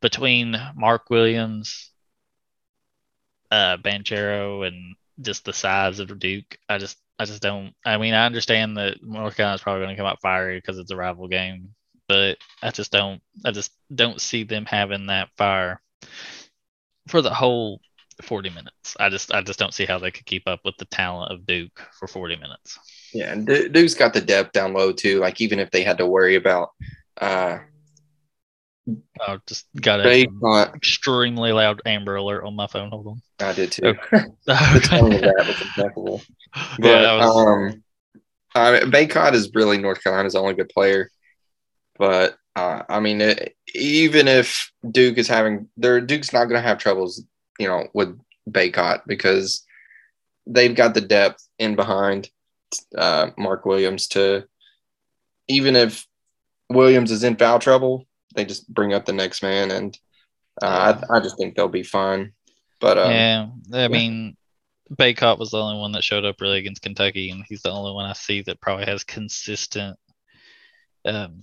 Between 0.00 0.56
Mark 0.74 1.10
Williams, 1.10 1.90
uh, 3.50 3.76
Banchero, 3.76 4.66
and 4.66 4.96
just 5.20 5.44
the 5.44 5.52
size 5.52 6.00
of 6.00 6.18
Duke, 6.18 6.58
I 6.68 6.78
just 6.78 6.98
I 7.18 7.24
just 7.24 7.42
don't. 7.42 7.72
I 7.84 7.98
mean, 7.98 8.14
I 8.14 8.26
understand 8.26 8.76
that 8.78 9.02
North 9.02 9.36
Carolina's 9.36 9.62
probably 9.62 9.84
going 9.84 9.94
to 9.94 10.00
come 10.00 10.10
out 10.10 10.20
fiery 10.20 10.58
because 10.58 10.78
it's 10.78 10.90
a 10.90 10.96
rival 10.96 11.28
game, 11.28 11.74
but 12.08 12.38
I 12.62 12.70
just 12.70 12.90
don't. 12.90 13.22
I 13.44 13.52
just 13.52 13.72
don't 13.94 14.20
see 14.20 14.42
them 14.42 14.66
having 14.66 15.06
that 15.06 15.28
fire 15.36 15.80
for 17.08 17.22
the 17.22 17.32
whole 17.32 17.80
40 18.22 18.50
minutes. 18.50 18.96
I 18.98 19.08
just 19.08 19.32
I 19.32 19.42
just 19.42 19.58
don't 19.58 19.74
see 19.74 19.86
how 19.86 19.98
they 19.98 20.10
could 20.10 20.26
keep 20.26 20.46
up 20.46 20.60
with 20.64 20.76
the 20.78 20.84
talent 20.86 21.32
of 21.32 21.46
Duke 21.46 21.80
for 21.98 22.06
40 22.06 22.36
minutes. 22.36 22.78
Yeah, 23.12 23.32
and 23.32 23.46
Duke's 23.46 23.94
got 23.94 24.14
the 24.14 24.20
depth 24.20 24.52
down 24.52 24.72
low 24.72 24.92
too. 24.92 25.20
Like 25.20 25.40
even 25.40 25.58
if 25.58 25.70
they 25.70 25.82
had 25.82 25.98
to 25.98 26.06
worry 26.06 26.36
about 26.36 26.70
uh 27.20 27.58
I 29.20 29.38
just 29.46 29.66
got 29.80 30.04
an 30.04 30.72
extremely 30.74 31.52
loud 31.52 31.82
Amber 31.86 32.16
Alert 32.16 32.44
on 32.44 32.56
my 32.56 32.66
phone. 32.66 32.90
Hold 32.90 33.06
on. 33.06 33.22
I 33.40 33.52
did 33.52 33.72
too. 33.72 33.84
Okay. 33.84 34.24
the 34.46 34.82
tone 34.84 35.12
of 35.12 35.20
that 35.20 35.44
was 35.46 35.60
impeccable. 35.60 36.22
But 36.78 36.86
yeah, 36.86 37.16
was... 37.16 37.36
um, 37.36 37.84
I 38.54 38.72
mean, 38.72 38.90
Bacot 38.90 39.34
is 39.34 39.50
really 39.54 39.78
North 39.78 40.02
Carolina's 40.02 40.34
only 40.34 40.54
good 40.54 40.68
player. 40.68 41.10
But 41.96 42.36
uh, 42.56 42.82
I 42.88 43.00
mean, 43.00 43.20
it, 43.20 43.54
even 43.74 44.28
if 44.28 44.70
Duke 44.90 45.18
is 45.18 45.28
having, 45.28 45.68
their 45.76 46.00
Duke's 46.00 46.32
not 46.32 46.46
going 46.46 46.60
to 46.60 46.68
have 46.68 46.78
troubles, 46.78 47.22
you 47.62 47.68
know, 47.68 47.86
with 47.94 48.18
Bacot 48.50 49.02
because 49.06 49.64
they've 50.46 50.74
got 50.74 50.94
the 50.94 51.00
depth 51.00 51.46
in 51.60 51.76
behind 51.76 52.28
uh, 52.98 53.30
Mark 53.38 53.64
Williams 53.64 54.08
to, 54.08 54.44
even 55.46 55.76
if 55.76 56.04
Williams 56.68 57.12
is 57.12 57.22
in 57.22 57.36
foul 57.36 57.60
trouble, 57.60 58.04
they 58.34 58.44
just 58.44 58.68
bring 58.72 58.92
up 58.92 59.04
the 59.04 59.12
next 59.12 59.42
man, 59.42 59.70
and 59.70 59.96
uh, 60.60 60.94
I, 61.10 61.16
I 61.16 61.20
just 61.20 61.38
think 61.38 61.54
they'll 61.54 61.68
be 61.68 61.84
fine. 61.84 62.32
But 62.80 62.98
um, 62.98 63.12
yeah, 63.12 63.46
I 63.72 63.86
mean, 63.86 64.36
Bacot 64.92 65.38
was 65.38 65.50
the 65.50 65.62
only 65.62 65.78
one 65.78 65.92
that 65.92 66.02
showed 66.02 66.24
up 66.24 66.40
really 66.40 66.58
against 66.58 66.82
Kentucky, 66.82 67.30
and 67.30 67.44
he's 67.48 67.62
the 67.62 67.70
only 67.70 67.92
one 67.92 68.06
I 68.06 68.14
see 68.14 68.42
that 68.42 68.60
probably 68.60 68.86
has 68.86 69.04
consistent 69.04 69.96
um, 71.04 71.40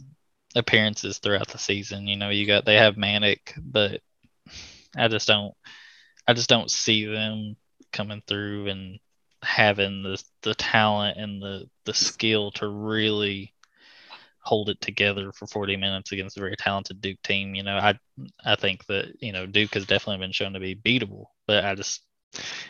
appearances 0.55 1.19
throughout 1.19 1.47
the 1.47 1.58
season. 1.58 2.08
You 2.08 2.17
know, 2.17 2.29
you 2.29 2.45
got 2.45 2.65
they 2.65 2.75
have 2.75 2.95
Manek, 2.95 3.39
but 3.58 4.01
I 4.97 5.08
just 5.08 5.27
don't, 5.27 5.53
I 6.29 6.33
just 6.33 6.47
don't 6.47 6.69
see 6.69 7.05
them 7.05 7.55
coming 7.91 8.21
through 8.27 8.67
and 8.67 8.99
having 9.41 10.03
the 10.03 10.23
the 10.43 10.53
talent 10.53 11.17
and 11.17 11.41
the 11.41 11.67
the 11.85 11.93
skill 11.95 12.51
to 12.51 12.67
really 12.67 13.51
hold 14.41 14.69
it 14.69 14.79
together 14.79 15.31
for 15.31 15.47
40 15.47 15.75
minutes 15.77 16.11
against 16.11 16.37
a 16.37 16.39
very 16.39 16.55
talented 16.55 17.01
Duke 17.01 17.19
team. 17.23 17.55
You 17.55 17.63
know, 17.63 17.77
I 17.77 17.97
I 18.45 18.55
think 18.55 18.85
that 18.85 19.15
you 19.19 19.31
know 19.31 19.47
Duke 19.47 19.73
has 19.73 19.87
definitely 19.87 20.23
been 20.23 20.31
shown 20.31 20.53
to 20.53 20.59
be 20.59 20.75
beatable, 20.75 21.25
but 21.47 21.65
I 21.65 21.73
just 21.73 22.03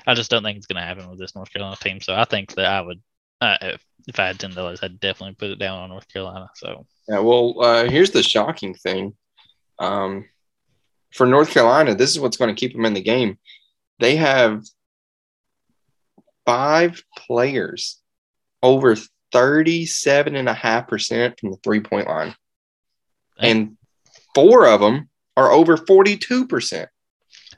I 0.08 0.14
just 0.14 0.32
don't 0.32 0.42
think 0.42 0.56
it's 0.56 0.68
going 0.68 0.82
to 0.82 0.88
happen 0.88 1.10
with 1.10 1.20
this 1.20 1.36
North 1.36 1.52
Carolina 1.52 1.76
team. 1.82 2.00
So 2.00 2.16
I 2.16 2.24
think 2.24 2.56
that 2.56 2.66
I 2.66 2.80
would, 2.80 3.02
uh, 3.42 3.58
if, 3.62 3.86
if 4.08 4.20
I 4.22 4.28
had 4.28 4.40
ten 4.40 4.52
dollars, 4.52 4.80
I'd 4.82 5.02
definitely 5.02 5.36
put 5.36 5.50
it 5.50 5.60
down 5.60 5.80
on 5.80 5.90
North 5.90 6.08
Carolina. 6.08 6.50
So 6.56 6.86
yeah, 7.10 7.20
well, 7.20 7.62
uh, 7.62 7.90
here's 7.90 8.12
the 8.12 8.24
shocking 8.24 8.74
thing. 8.74 9.18
Um, 9.80 10.30
for 11.12 11.26
North 11.26 11.52
Carolina, 11.52 11.96
this 11.96 12.12
is 12.12 12.20
what's 12.20 12.38
going 12.38 12.54
to 12.54 12.60
keep 12.60 12.74
them 12.74 12.86
in 12.86 12.94
the 12.94 13.02
game. 13.02 13.40
They 14.00 14.18
have 14.18 14.64
five 16.46 17.04
players 17.18 18.00
over 18.62 18.96
37.5% 19.34 21.40
from 21.40 21.52
the 21.52 21.58
three 21.58 21.82
point 21.82 22.08
line. 22.08 22.36
And 23.38 23.78
four 24.36 24.68
of 24.68 24.82
them 24.82 25.10
are 25.38 25.52
over 25.52 25.78
42%. 25.78 26.88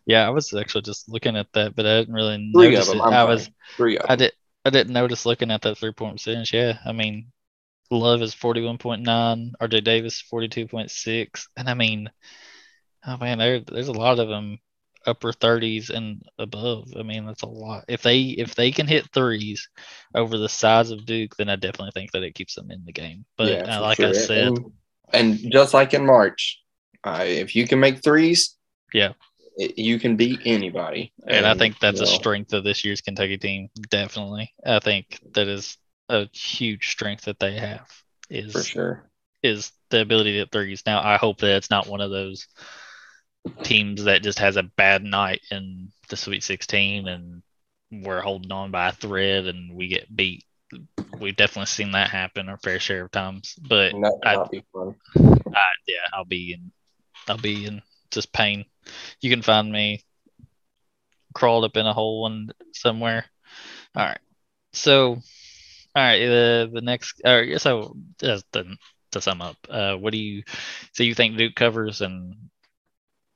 Yeah, 0.06 0.28
I 0.28 0.30
was 0.30 0.54
actually 0.54 0.82
just 0.82 1.10
looking 1.10 1.38
at 1.38 1.48
that, 1.54 1.76
but 1.76 1.86
I 1.86 2.00
didn't 2.00 2.14
really 2.14 2.52
three 2.54 2.72
notice 2.72 2.90
it. 2.90 3.00
I 3.00 3.24
was 3.24 3.50
three 3.76 3.98
I 4.00 4.16
did 4.16 4.34
I 4.66 4.70
didn't 4.70 4.94
notice 4.94 5.26
looking 5.26 5.52
at 5.52 5.62
that 5.62 5.78
three 5.78 5.92
point 5.92 6.16
percentage. 6.16 6.54
Yeah. 6.54 6.78
I 6.86 6.92
mean 6.92 7.32
Love 7.92 8.22
is 8.22 8.34
41.9, 8.34 9.52
RJ 9.62 9.84
Davis 9.84 10.24
42.6. 10.32 11.48
And 11.58 11.70
I 11.70 11.74
mean, 11.74 12.10
oh 13.06 13.18
man, 13.18 13.38
there, 13.38 13.60
there's 13.60 13.88
a 13.88 13.94
lot 13.94 14.20
of 14.20 14.28
them 14.28 14.60
upper 15.06 15.32
30s 15.32 15.90
and 15.90 16.24
above. 16.38 16.94
I 16.98 17.04
mean, 17.04 17.26
that's 17.26 17.44
a 17.44 17.48
lot. 17.48 17.86
If 17.88 18.02
they 18.04 18.22
if 18.22 18.56
they 18.56 18.72
can 18.72 18.88
hit 18.88 19.10
threes 19.14 19.70
over 20.16 20.38
the 20.38 20.50
size 20.50 20.92
of 20.92 21.06
Duke, 21.06 21.36
then 21.38 21.50
I 21.50 21.56
definitely 21.56 21.92
think 21.94 22.12
that 22.12 22.24
it 22.24 22.36
keeps 22.36 22.56
them 22.56 22.72
in 22.72 22.84
the 22.86 22.92
game. 22.92 23.26
But 23.38 23.48
yeah, 23.48 23.78
uh, 23.78 23.82
like 23.82 23.98
sure. 23.98 24.10
I 24.10 24.14
said, 24.14 24.48
and, 24.48 24.72
and, 25.14 25.52
just 25.52 25.74
like 25.74 25.94
in 25.94 26.06
March, 26.06 26.62
uh, 27.04 27.24
if 27.26 27.56
you 27.56 27.68
can 27.68 27.80
make 27.80 28.04
threes, 28.04 28.56
yeah, 28.94 29.14
it, 29.58 29.78
you 29.78 30.00
can 30.00 30.16
beat 30.16 30.42
anybody. 30.46 31.14
And, 31.24 31.38
and 31.38 31.46
I 31.46 31.56
think 31.56 31.80
that's 31.80 32.00
you 32.00 32.06
know, 32.06 32.12
a 32.12 32.16
strength 32.16 32.54
of 32.54 32.64
this 32.64 32.86
year's 32.86 33.02
Kentucky 33.02 33.38
team. 33.38 33.70
Definitely, 33.90 34.54
I 34.66 34.80
think 34.80 35.20
that 35.34 35.48
is 35.48 35.78
a 36.10 36.28
huge 36.34 36.90
strength 36.90 37.26
that 37.26 37.40
they 37.40 37.54
have. 37.56 37.88
Is 38.30 38.54
for 38.54 38.64
sure 38.64 39.12
is 39.44 39.72
the 39.90 40.02
ability 40.02 40.34
to 40.34 40.38
hit 40.40 40.52
threes. 40.52 40.84
Now, 40.86 41.02
I 41.02 41.18
hope 41.18 41.40
that 41.40 41.58
it's 41.58 41.70
not 41.70 41.88
one 41.88 42.02
of 42.02 42.12
those 42.12 42.48
teams 43.64 44.04
that 44.04 44.24
just 44.24 44.40
has 44.40 44.58
a 44.58 44.64
bad 44.64 45.04
night 45.04 45.42
in 45.52 45.92
the 46.10 46.18
Sweet 46.18 46.44
16 46.44 47.08
and 47.08 47.42
we're 47.92 48.22
holding 48.22 48.52
on 48.52 48.72
by 48.72 48.90
a 48.90 48.94
thread 48.94 49.46
and 49.46 49.76
we 49.76 49.88
get 49.88 50.16
beat. 50.16 50.46
We've 51.20 51.36
definitely 51.36 51.66
seen 51.66 51.92
that 51.92 52.10
happen 52.10 52.48
a 52.48 52.58
fair 52.58 52.80
share 52.80 53.06
of 53.06 53.12
times, 53.12 53.56
but 53.68 53.94
I, 54.24 54.46
be 54.50 54.64
fun. 54.74 54.96
I, 55.18 55.68
yeah, 55.88 56.08
I'll 56.14 56.26
be 56.26 56.54
in, 56.54 56.72
I'll 57.28 57.38
be 57.38 57.66
in 57.66 57.82
just 58.10 58.32
pain. 58.32 58.66
You 59.20 59.30
can 59.30 59.42
find 59.42 59.72
me 59.72 60.04
crawled 61.34 61.66
up 61.66 61.78
in 61.78 61.86
a 61.86 61.94
hole 61.94 62.28
and 62.28 62.54
somewhere. 62.74 63.26
All 63.96 64.06
right. 64.06 64.20
So, 64.74 65.10
all 65.12 65.22
right. 65.96 66.20
The 66.20 66.70
the 66.74 66.82
next, 66.82 67.22
or 67.26 67.60
so 67.60 67.96
just 68.20 68.46
to, 68.54 68.66
to 69.12 69.22
sum 69.22 69.42
up, 69.42 69.58
uh, 69.70 69.96
what 69.96 70.14
do 70.14 70.18
you? 70.18 70.44
So 70.94 71.04
you 71.04 71.14
think 71.14 71.38
Duke 71.38 71.56
covers 71.56 72.02
and 72.02 72.36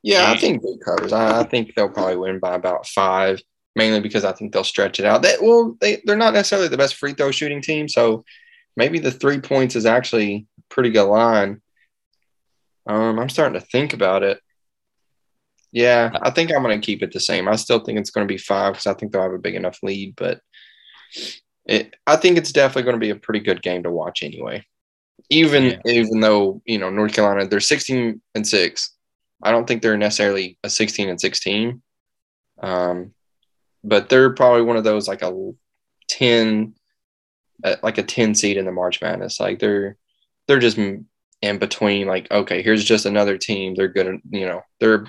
yeah, 0.06 0.32
I 0.32 0.38
think 0.38 0.62
Duke 0.62 0.82
covers. 0.86 1.12
I, 1.12 1.40
I, 1.40 1.44
think 1.44 1.74
they'll 1.74 1.90
probably 1.90 2.18
win 2.18 2.38
by 2.38 2.54
about 2.54 2.86
five, 2.86 3.42
mainly 3.76 4.00
because 4.00 4.24
I 4.24 4.34
think 4.34 4.54
they'll 4.54 4.64
stretch 4.64 5.00
it 5.00 5.06
out. 5.06 5.24
They 5.24 5.36
well, 5.42 5.76
they 5.82 6.04
they're 6.06 6.16
not 6.16 6.36
necessarily 6.36 6.68
the 6.68 6.78
best 6.78 6.94
free 6.94 7.14
throw 7.14 7.32
shooting 7.32 7.60
team, 7.60 7.90
so 7.90 8.24
maybe 8.78 9.00
the 9.00 9.10
three 9.10 9.40
points 9.42 9.76
is 9.76 9.88
actually 9.88 10.46
a 10.60 10.62
pretty 10.70 10.92
good 10.92 11.06
line. 11.06 11.60
Um, 12.86 13.18
I'm 13.18 13.30
starting 13.30 13.60
to 13.60 13.66
think 13.66 13.94
about 13.94 14.22
it. 14.22 14.40
Yeah, 15.72 16.12
I 16.22 16.30
think 16.30 16.54
I'm 16.54 16.62
going 16.62 16.80
to 16.80 16.86
keep 16.86 17.02
it 17.02 17.12
the 17.12 17.20
same. 17.20 17.48
I 17.48 17.56
still 17.56 17.80
think 17.80 17.98
it's 17.98 18.12
going 18.12 18.28
to 18.28 18.32
be 18.32 18.38
five 18.38 18.74
because 18.74 18.86
I 18.86 18.94
think 18.94 19.12
they'll 19.12 19.24
have 19.24 19.34
a 19.34 19.40
big 19.40 19.56
enough 19.56 19.80
lead, 19.82 20.14
but 20.16 20.40
it, 21.66 21.96
I 22.06 22.16
think 22.18 22.38
it's 22.38 22.52
definitely 22.52 22.84
going 22.84 22.96
to 22.96 23.00
be 23.00 23.10
a 23.10 23.16
pretty 23.16 23.40
good 23.40 23.64
game 23.64 23.82
to 23.82 23.90
watch 23.90 24.22
anyway. 24.22 24.64
Even 25.32 25.64
yeah. 25.64 25.80
even 25.88 26.20
though 26.20 26.62
you 26.64 26.78
know 26.78 26.92
North 26.92 27.14
Carolina, 27.14 27.48
they're 27.48 27.60
16 27.60 28.22
and 28.36 28.48
six 28.48 28.95
I 29.44 29.52
don't 29.52 29.68
think 29.68 29.82
they're 29.82 29.98
necessarily 29.98 30.58
a 30.64 30.70
16 30.70 31.10
and 31.10 31.20
16. 31.20 31.82
Um, 32.62 33.14
but 33.84 34.10
they're 34.10 34.34
probably 34.34 34.64
one 34.64 34.78
of 34.78 34.84
those 34.84 35.08
like 35.08 35.22
a 35.22 35.52
10 36.10 36.74
uh, 37.64 37.76
like 37.84 37.98
a 37.98 38.04
10 38.04 38.36
seed 38.36 38.58
in 38.58 38.66
the 38.66 38.72
March 38.72 39.02
Madness. 39.02 39.40
Like 39.40 39.60
they're 39.60 39.98
they're 40.48 40.60
just 40.60 40.78
in 40.78 41.60
between 41.60 42.08
like 42.08 42.30
okay, 42.32 42.62
here's 42.62 42.84
just 42.84 43.06
another 43.06 43.38
team. 43.38 43.76
They're 43.76 43.88
good, 43.88 44.20
you 44.30 44.46
know, 44.46 44.62
they're 44.80 45.06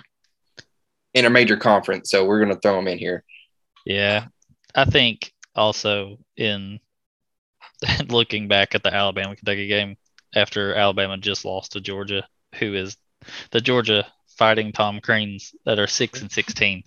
in 1.14 1.24
a 1.24 1.30
major 1.30 1.56
conference, 1.56 2.10
so 2.10 2.24
we're 2.24 2.44
to 2.44 2.56
throw 2.56 2.76
them 2.76 2.88
in 2.88 2.98
here. 2.98 3.24
Yeah. 3.84 4.26
I 4.74 4.84
think 4.84 5.32
also 5.54 6.18
in 6.36 6.78
looking 8.08 8.48
back 8.48 8.74
at 8.74 8.82
the 8.82 8.94
Alabama 8.94 9.34
Kentucky 9.34 9.66
game 9.66 9.96
after 10.34 10.74
Alabama 10.74 11.16
just 11.16 11.44
lost 11.44 11.72
to 11.72 11.80
Georgia, 11.80 12.26
who 12.56 12.74
is 12.74 12.96
the 13.50 13.60
Georgia 13.60 14.06
fighting 14.36 14.72
Tom 14.72 15.00
Creans 15.00 15.54
that 15.64 15.78
are 15.78 15.86
six 15.86 16.20
and 16.22 16.30
sixteen, 16.30 16.82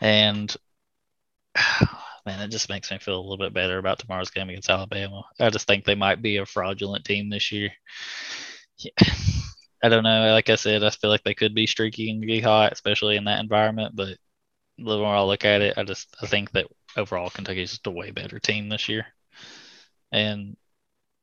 and 0.00 0.54
man, 2.26 2.40
it 2.40 2.50
just 2.50 2.68
makes 2.68 2.90
me 2.90 2.98
feel 2.98 3.18
a 3.18 3.22
little 3.22 3.38
bit 3.38 3.54
better 3.54 3.78
about 3.78 3.98
tomorrow's 3.98 4.30
game 4.30 4.48
against 4.48 4.70
Alabama. 4.70 5.22
I 5.40 5.50
just 5.50 5.66
think 5.66 5.84
they 5.84 5.94
might 5.94 6.22
be 6.22 6.38
a 6.38 6.46
fraudulent 6.46 7.04
team 7.04 7.30
this 7.30 7.52
year. 7.52 7.70
Yeah. 8.78 8.90
I 9.82 9.88
don't 9.88 10.04
know. 10.04 10.30
Like 10.32 10.48
I 10.48 10.54
said, 10.54 10.84
I 10.84 10.90
feel 10.90 11.10
like 11.10 11.24
they 11.24 11.34
could 11.34 11.54
be 11.54 11.66
streaky 11.66 12.10
and 12.10 12.20
be 12.20 12.40
hot, 12.40 12.72
especially 12.72 13.16
in 13.16 13.24
that 13.24 13.40
environment. 13.40 13.96
But 13.96 14.16
the 14.78 14.98
more 14.98 15.14
I 15.14 15.22
look 15.22 15.44
at 15.44 15.60
it, 15.60 15.76
I 15.76 15.82
just 15.82 16.14
I 16.22 16.26
think 16.26 16.52
that 16.52 16.66
overall 16.96 17.30
Kentucky 17.30 17.62
is 17.62 17.70
just 17.70 17.86
a 17.86 17.90
way 17.90 18.10
better 18.12 18.38
team 18.38 18.68
this 18.68 18.88
year, 18.88 19.06
and 20.12 20.56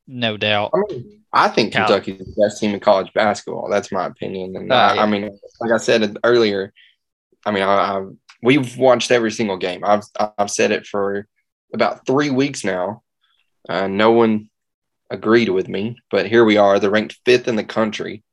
no 0.06 0.36
doubt. 0.36 0.70
I, 0.74 0.92
mean, 0.92 1.22
I 1.32 1.48
think 1.48 1.72
Cal- 1.72 1.86
Kentucky's 1.86 2.18
the 2.18 2.42
best 2.42 2.60
team 2.60 2.74
in 2.74 2.80
college 2.80 3.12
basketball. 3.12 3.68
That's 3.70 3.92
my 3.92 4.06
opinion. 4.06 4.56
And 4.56 4.72
uh, 4.72 4.74
I, 4.74 4.94
yeah. 4.94 5.02
I, 5.02 5.06
mean, 5.06 5.38
like 5.60 5.72
I 5.72 5.76
said 5.76 6.16
earlier, 6.24 6.72
I 7.44 7.52
mean, 7.52 7.62
I, 7.62 7.66
I, 7.66 8.06
we've 8.42 8.76
watched 8.76 9.10
every 9.10 9.30
single 9.30 9.56
game. 9.56 9.84
I've 9.84 10.04
I've 10.38 10.50
said 10.50 10.70
it 10.70 10.86
for 10.86 11.26
about 11.72 12.06
three 12.06 12.30
weeks 12.30 12.64
now. 12.64 13.02
Uh, 13.68 13.86
no 13.86 14.10
one 14.10 14.48
agreed 15.10 15.48
with 15.48 15.68
me, 15.68 15.96
but 16.10 16.26
here 16.26 16.44
we 16.44 16.56
are. 16.56 16.78
They're 16.78 16.90
ranked 16.90 17.18
fifth 17.24 17.48
in 17.48 17.56
the 17.56 17.64
country, 17.64 18.24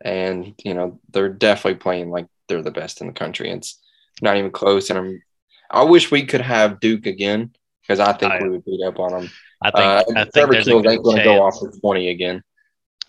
and 0.00 0.54
you 0.64 0.74
know 0.74 1.00
they're 1.10 1.28
definitely 1.28 1.78
playing 1.78 2.10
like 2.10 2.26
they're 2.48 2.62
the 2.62 2.70
best 2.70 3.00
in 3.00 3.06
the 3.06 3.12
country. 3.12 3.50
It's 3.50 3.80
not 4.22 4.36
even 4.36 4.50
close. 4.50 4.90
And 4.90 4.98
I'm, 4.98 5.22
I 5.70 5.84
wish 5.84 6.10
we 6.10 6.24
could 6.24 6.40
have 6.40 6.80
Duke 6.80 7.06
again 7.06 7.54
because 7.86 8.00
I 8.00 8.12
think 8.12 8.32
I, 8.32 8.42
we 8.42 8.50
would 8.50 8.64
beat 8.64 8.84
up 8.84 8.98
on 8.98 9.12
them. 9.12 9.30
I 9.62 9.70
think, 9.70 9.84
uh, 9.84 10.20
I 10.20 10.24
think 10.24 10.34
Trevor 10.34 10.62
Keels 10.62 10.86
ain't 10.86 11.02
going 11.02 11.16
to 11.18 11.24
go 11.24 11.42
off 11.42 11.58
for 11.58 11.70
20 11.70 12.08
again. 12.08 12.42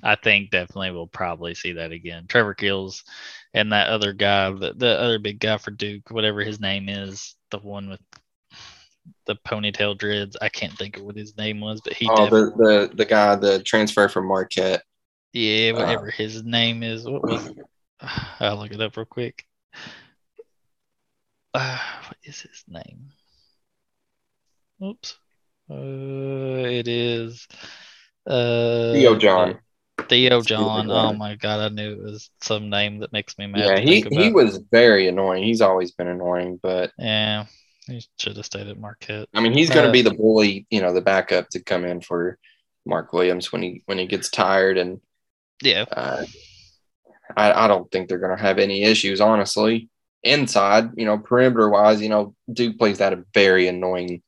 I 0.03 0.15
think 0.15 0.51
definitely 0.51 0.91
we'll 0.91 1.07
probably 1.07 1.55
see 1.55 1.73
that 1.73 1.91
again. 1.91 2.25
Trevor 2.27 2.53
Keels 2.53 3.03
and 3.53 3.71
that 3.71 3.89
other 3.89 4.13
guy, 4.13 4.51
the, 4.51 4.73
the 4.75 4.99
other 4.99 5.19
big 5.19 5.39
guy 5.39 5.57
for 5.57 5.71
Duke, 5.71 6.11
whatever 6.11 6.41
his 6.41 6.59
name 6.59 6.89
is, 6.89 7.35
the 7.49 7.59
one 7.59 7.89
with 7.89 8.01
the 9.25 9.35
ponytail 9.35 9.97
dreads. 9.97 10.37
I 10.41 10.49
can't 10.49 10.77
think 10.77 10.97
of 10.97 11.03
what 11.03 11.15
his 11.15 11.37
name 11.37 11.59
was, 11.59 11.81
but 11.81 11.93
he. 11.93 12.07
Oh, 12.09 12.29
the, 12.29 12.51
the 12.57 12.95
the 12.95 13.05
guy, 13.05 13.35
the 13.35 13.63
transfer 13.63 14.07
from 14.07 14.27
Marquette. 14.27 14.83
Yeah, 15.33 15.71
uh, 15.71 15.79
whatever 15.79 16.07
uh, 16.07 16.11
his 16.11 16.43
name 16.43 16.83
is. 16.83 17.05
What 17.05 17.23
was? 17.23 17.49
I'll 18.39 18.57
look 18.57 18.71
it 18.71 18.81
up 18.81 18.97
real 18.97 19.05
quick. 19.05 19.45
Uh, 21.53 21.79
what 22.07 22.17
is 22.23 22.41
his 22.41 22.63
name? 22.67 23.11
Oops. 24.83 25.17
Uh, 25.69 25.73
it 25.75 26.87
is. 26.87 27.47
Uh, 28.27 28.93
Theo 28.93 29.15
John. 29.15 29.59
Theo 30.09 30.41
John. 30.41 30.91
Oh 30.91 31.13
my 31.13 31.35
god, 31.35 31.59
I 31.59 31.73
knew 31.73 31.93
it 31.93 32.03
was 32.03 32.29
some 32.41 32.69
name 32.69 32.99
that 32.99 33.13
makes 33.13 33.37
me 33.37 33.47
mad. 33.47 33.65
Yeah, 33.65 33.79
he 33.79 34.01
he 34.01 34.31
was 34.31 34.59
very 34.71 35.07
annoying. 35.07 35.43
He's 35.43 35.61
always 35.61 35.91
been 35.91 36.07
annoying, 36.07 36.59
but 36.61 36.91
yeah, 36.97 37.45
he 37.87 38.05
should 38.19 38.37
have 38.37 38.45
stayed 38.45 38.67
at 38.67 38.79
Marquette. 38.79 39.29
I 39.33 39.41
mean, 39.41 39.53
he's 39.53 39.69
going 39.69 39.83
to 39.83 39.89
uh, 39.89 39.93
be 39.93 40.01
the 40.01 40.13
bully, 40.13 40.67
you 40.69 40.81
know, 40.81 40.93
the 40.93 41.01
backup 41.01 41.49
to 41.49 41.63
come 41.63 41.85
in 41.85 42.01
for 42.01 42.37
Mark 42.85 43.13
Williams 43.13 43.51
when 43.51 43.63
he 43.63 43.81
when 43.85 43.97
he 43.97 44.05
gets 44.05 44.29
tired, 44.29 44.77
and 44.77 44.99
yeah, 45.63 45.85
uh, 45.91 46.25
I 47.35 47.65
I 47.65 47.67
don't 47.67 47.89
think 47.91 48.07
they're 48.09 48.19
going 48.19 48.35
to 48.35 48.43
have 48.43 48.59
any 48.59 48.83
issues, 48.83 49.21
honestly. 49.21 49.89
Inside, 50.23 50.89
you 50.95 51.05
know, 51.05 51.19
perimeter 51.19 51.69
wise, 51.69 52.01
you 52.01 52.09
know, 52.09 52.33
Duke 52.51 52.79
plays 52.79 52.97
that 52.97 53.13
a 53.13 53.23
very 53.33 53.67
annoying 53.67 54.23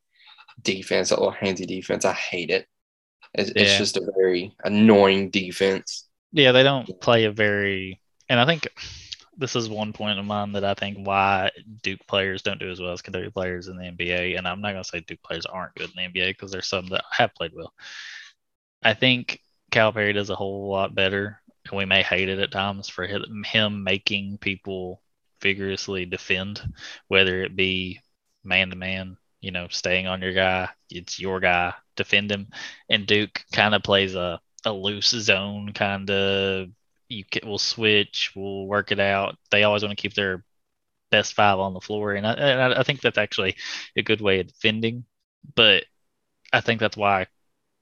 defense, 0.62 1.10
that 1.10 1.20
little 1.20 1.34
handsy 1.34 1.68
defense. 1.68 2.06
I 2.06 2.14
hate 2.14 2.50
it. 2.50 2.68
It's, 3.34 3.52
yeah. 3.56 3.64
it's 3.64 3.78
just 3.78 3.98
a 3.98 4.12
very 4.16 4.56
annoying 4.64 5.30
defense. 5.30 6.08
Yeah, 6.32 6.52
they 6.52 6.64
don't 6.64 7.00
play 7.00 7.26
a 7.26 7.32
very, 7.32 8.02
and 8.30 8.40
I 8.40 8.46
think 8.46 8.68
this 9.38 9.56
is 9.56 9.70
one 9.70 9.94
point 9.94 10.20
of 10.20 10.26
mine 10.26 10.52
that 10.54 10.64
I 10.64 10.74
think 10.74 10.98
why 11.06 11.52
Duke 11.84 12.00
players 12.08 12.42
don't 12.42 12.60
do 12.60 12.72
as 12.72 12.82
well 12.82 12.92
as 12.92 13.02
Kentucky 13.02 13.30
players 13.30 13.68
in 13.68 13.78
the 13.78 13.84
NBA. 13.84 14.38
And 14.38 14.48
I'm 14.48 14.62
not 14.62 14.72
going 14.72 14.84
to 14.84 14.90
say 14.90 15.00
Duke 15.02 15.22
players 15.24 15.46
aren't 15.46 15.76
good 15.76 15.92
in 15.96 16.12
the 16.14 16.20
NBA 16.20 16.30
because 16.30 16.52
there's 16.52 16.68
some 16.68 16.88
that 16.88 17.04
have 17.12 17.36
played 17.36 17.52
well. 17.54 17.74
I 18.84 18.94
think 18.94 19.42
Calipari 19.72 20.14
does 20.14 20.30
a 20.30 20.36
whole 20.36 20.70
lot 20.70 20.96
better, 20.96 21.40
and 21.70 21.78
we 21.78 21.86
may 21.86 22.02
hate 22.02 22.30
it 22.30 22.40
at 22.40 22.52
times 22.52 22.90
for 22.90 23.06
him 23.06 23.84
making 23.84 24.40
people 24.40 25.02
vigorously 25.42 26.06
defend, 26.06 26.62
whether 27.08 27.44
it 27.44 27.56
be 27.56 28.00
man 28.44 28.70
to 28.72 28.76
man, 28.76 29.18
you 29.42 29.52
know, 29.52 29.68
staying 29.70 30.08
on 30.08 30.22
your 30.22 30.34
guy, 30.34 30.70
it's 30.90 31.20
your 31.20 31.40
guy, 31.40 31.74
defend 31.96 32.32
him. 32.32 32.48
And 32.90 33.08
Duke 33.08 33.44
kind 33.54 33.76
of 33.76 33.84
plays 33.84 34.16
a, 34.16 34.40
a 34.66 34.74
loose 34.74 35.10
zone 35.10 35.74
kind 35.74 36.10
of 36.10 36.70
you 37.10 37.24
can, 37.26 37.48
we'll 37.48 37.58
switch, 37.58 38.32
we'll 38.36 38.66
work 38.68 38.92
it 38.92 39.00
out. 39.00 39.38
They 39.52 39.64
always 39.64 39.84
want 39.84 39.98
to 39.98 40.02
keep 40.02 40.14
their 40.14 40.44
best 41.12 41.34
five 41.34 41.60
on 41.60 41.74
the 41.74 41.82
floor, 41.82 42.14
and 42.14 42.28
I, 42.28 42.34
and 42.34 42.74
I 42.74 42.84
think 42.84 43.02
that's 43.02 43.18
actually 43.18 43.56
a 43.96 44.04
good 44.04 44.22
way 44.22 44.40
of 44.40 44.48
defending. 44.48 45.06
But 45.56 45.86
I 46.54 46.62
think 46.62 46.80
that's 46.80 46.98
why 46.98 47.28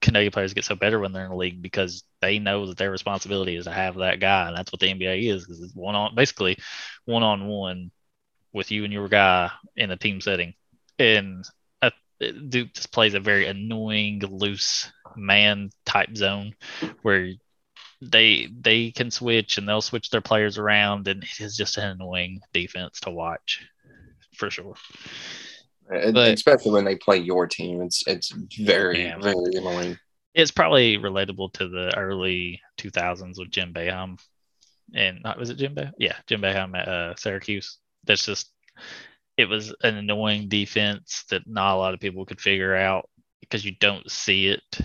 Canadian 0.02 0.32
players 0.32 0.54
get 0.54 0.64
so 0.64 0.76
better 0.76 1.00
when 1.00 1.12
they're 1.12 1.24
in 1.24 1.30
the 1.30 1.36
league 1.36 1.62
because 1.62 2.04
they 2.20 2.38
know 2.38 2.66
that 2.66 2.78
their 2.78 2.90
responsibility 2.90 3.56
is 3.56 3.64
to 3.64 3.72
have 3.72 3.96
that 3.96 4.20
guy, 4.20 4.48
and 4.48 4.56
that's 4.56 4.72
what 4.72 4.80
the 4.80 4.88
NBA 4.88 5.28
is. 5.34 5.44
Because 5.44 5.60
it's 5.60 5.74
one 5.74 5.94
on, 5.94 6.14
basically 6.14 6.58
one 7.04 7.22
on 7.22 7.46
one 7.48 7.90
with 8.52 8.70
you 8.70 8.84
and 8.84 8.92
your 8.92 9.08
guy 9.08 9.50
in 9.76 9.90
a 9.90 9.96
team 9.96 10.20
setting, 10.20 10.54
and 10.98 11.44
Duke 12.48 12.72
just 12.72 12.92
plays 12.92 13.14
a 13.14 13.20
very 13.20 13.46
annoying, 13.46 14.20
loose 14.20 14.90
man 15.16 15.70
type 15.84 16.14
zone 16.16 16.54
where 17.02 17.32
they 18.02 18.48
they 18.60 18.90
can 18.90 19.10
switch 19.10 19.58
and 19.58 19.68
they'll 19.68 19.80
switch 19.80 20.10
their 20.10 20.20
players 20.20 20.58
around, 20.58 21.08
and 21.08 21.22
it 21.22 21.40
is 21.40 21.56
just 21.56 21.78
an 21.78 21.88
annoying 21.90 22.40
defense 22.52 23.00
to 23.00 23.10
watch 23.10 23.66
for 24.34 24.50
sure. 24.50 24.74
But, 25.88 26.16
especially 26.16 26.72
when 26.72 26.84
they 26.84 26.96
play 26.96 27.18
your 27.18 27.46
team, 27.46 27.82
it's 27.82 28.06
it's 28.06 28.30
very 28.58 29.04
man, 29.04 29.22
very 29.22 29.54
annoying. 29.54 29.98
It's 30.34 30.50
probably 30.50 30.98
relatable 30.98 31.52
to 31.54 31.68
the 31.68 31.96
early 31.96 32.60
2000s 32.78 33.38
with 33.38 33.50
Jim 33.50 33.72
Boeheim, 33.72 34.18
and 34.94 35.22
not 35.22 35.38
was 35.38 35.50
it 35.50 35.56
Jim 35.56 35.74
Boeheim? 35.74 35.92
Yeah, 35.98 36.16
Jim 36.26 36.42
Boeheim 36.42 36.76
at 36.76 36.88
uh, 36.88 37.14
Syracuse. 37.16 37.78
That's 38.04 38.26
just 38.26 38.50
it 39.36 39.48
was 39.48 39.74
an 39.82 39.96
annoying 39.96 40.48
defense 40.48 41.24
that 41.30 41.46
not 41.46 41.74
a 41.74 41.78
lot 41.78 41.94
of 41.94 42.00
people 42.00 42.24
could 42.24 42.40
figure 42.40 42.74
out 42.74 43.08
because 43.40 43.64
you 43.64 43.72
don't 43.78 44.10
see 44.10 44.48
it 44.48 44.80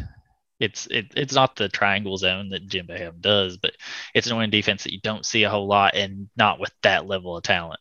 it's 0.61 0.85
it, 0.87 1.07
it's 1.15 1.33
not 1.33 1.55
the 1.55 1.67
triangle 1.67 2.17
zone 2.17 2.49
that 2.49 2.67
Jim 2.67 2.85
Boeheim 2.85 3.19
does, 3.19 3.57
but 3.57 3.73
it's 4.13 4.27
an 4.27 4.33
annoying 4.33 4.51
defense 4.51 4.83
that 4.83 4.93
you 4.93 5.01
don't 5.01 5.25
see 5.25 5.43
a 5.43 5.49
whole 5.49 5.67
lot 5.67 5.95
and 5.95 6.29
not 6.37 6.59
with 6.59 6.71
that 6.83 7.07
level 7.07 7.35
of 7.35 7.43
talent. 7.43 7.79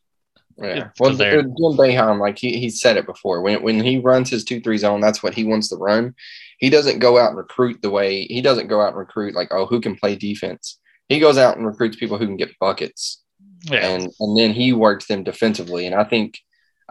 Yeah. 0.57 0.89
Well, 0.99 1.15
Jim 1.15 1.53
Boeheim, 1.55 2.19
like 2.19 2.39
he, 2.39 2.59
he 2.59 2.69
said 2.69 2.97
it 2.97 3.05
before, 3.05 3.41
when, 3.41 3.61
when 3.61 3.79
he 3.83 3.99
runs 3.99 4.29
his 4.29 4.43
2 4.43 4.61
3 4.61 4.77
zone, 4.79 4.99
that's 4.99 5.21
what 5.21 5.35
he 5.35 5.43
wants 5.43 5.69
to 5.69 5.75
run. 5.75 6.15
He 6.57 6.69
doesn't 6.69 6.99
go 6.99 7.19
out 7.19 7.29
and 7.29 7.37
recruit 7.37 7.81
the 7.81 7.89
way 7.89 8.25
he 8.25 8.41
doesn't 8.41 8.67
go 8.67 8.81
out 8.81 8.89
and 8.89 8.97
recruit, 8.97 9.35
like, 9.35 9.49
oh, 9.51 9.65
who 9.67 9.79
can 9.79 9.95
play 9.95 10.15
defense? 10.15 10.79
He 11.07 11.19
goes 11.19 11.37
out 11.37 11.57
and 11.57 11.65
recruits 11.65 11.97
people 11.97 12.17
who 12.17 12.25
can 12.25 12.37
get 12.37 12.57
buckets. 12.59 13.23
Yeah. 13.63 13.87
And, 13.87 14.11
and 14.19 14.37
then 14.37 14.53
he 14.53 14.73
works 14.73 15.05
them 15.05 15.23
defensively. 15.23 15.85
And 15.85 15.95
I 15.95 16.03
think, 16.03 16.39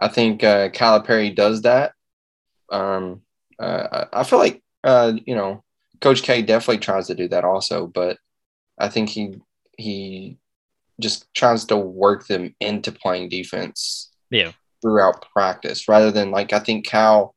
I 0.01 0.07
think 0.07 0.43
uh, 0.43 0.69
Calipari 0.69 1.33
does 1.33 1.61
that. 1.61 1.93
Um, 2.71 3.21
uh, 3.59 4.05
I 4.11 4.23
feel 4.23 4.39
like, 4.39 4.63
uh, 4.83 5.13
you 5.25 5.35
know, 5.35 5.63
Coach 6.01 6.23
K 6.23 6.41
definitely 6.41 6.79
tries 6.79 7.07
to 7.07 7.15
do 7.15 7.27
that 7.27 7.45
also, 7.45 7.87
but 7.87 8.17
I 8.79 8.89
think 8.89 9.09
he 9.09 9.35
he 9.77 10.37
just 10.99 11.31
tries 11.33 11.65
to 11.65 11.77
work 11.77 12.27
them 12.27 12.55
into 12.59 12.91
playing 12.91 13.29
defense. 13.29 14.11
Yeah. 14.31 14.51
Throughout 14.81 15.27
practice, 15.31 15.87
rather 15.87 16.11
than 16.11 16.31
like 16.31 16.53
I 16.53 16.59
think 16.59 16.87
Cal 16.87 17.35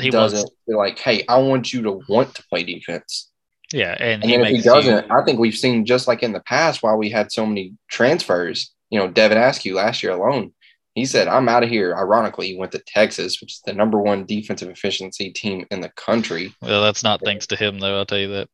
he 0.00 0.10
doesn't 0.10 0.50
like, 0.66 0.98
"Hey, 0.98 1.24
I 1.28 1.38
want 1.38 1.72
you 1.72 1.82
to 1.82 2.00
want 2.08 2.34
to 2.34 2.42
play 2.48 2.64
defense." 2.64 3.30
Yeah, 3.72 3.96
and, 4.00 4.24
and 4.24 4.30
he 4.30 4.34
if 4.34 4.48
he 4.48 4.60
doesn't, 4.60 5.06
you... 5.06 5.16
I 5.16 5.24
think 5.24 5.38
we've 5.38 5.54
seen 5.54 5.84
just 5.84 6.08
like 6.08 6.24
in 6.24 6.32
the 6.32 6.40
past, 6.40 6.82
while 6.82 6.96
we 6.96 7.08
had 7.08 7.30
so 7.30 7.46
many 7.46 7.74
transfers. 7.88 8.74
You 8.90 8.98
know, 8.98 9.08
Devin 9.08 9.38
Askew 9.38 9.76
last 9.76 10.02
year 10.02 10.10
alone, 10.10 10.52
he 10.94 11.06
said, 11.06 11.28
I'm 11.28 11.48
out 11.48 11.62
of 11.62 11.68
here. 11.68 11.94
Ironically, 11.94 12.48
he 12.48 12.56
went 12.56 12.72
to 12.72 12.82
Texas, 12.84 13.40
which 13.40 13.52
is 13.52 13.62
the 13.64 13.72
number 13.72 14.00
one 14.00 14.26
defensive 14.26 14.68
efficiency 14.68 15.30
team 15.30 15.66
in 15.70 15.80
the 15.80 15.90
country. 15.90 16.54
Well, 16.60 16.82
that's 16.82 17.04
not 17.04 17.20
thanks 17.24 17.46
to 17.48 17.56
him, 17.56 17.78
though. 17.78 17.98
I'll 17.98 18.06
tell 18.06 18.18
you 18.18 18.28
that. 18.28 18.48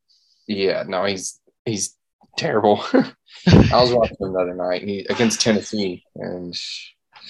Yeah, 0.47 0.83
no, 0.87 1.03
he's 1.05 1.39
he's 1.65 1.95
terrible. 2.37 2.83
I 2.93 3.81
was 3.81 3.91
watching 3.91 4.17
him 4.19 4.33
the 4.33 4.39
other 4.39 4.55
night 4.55 4.83
he, 4.83 5.05
against 5.09 5.41
Tennessee, 5.41 6.03
and 6.15 6.55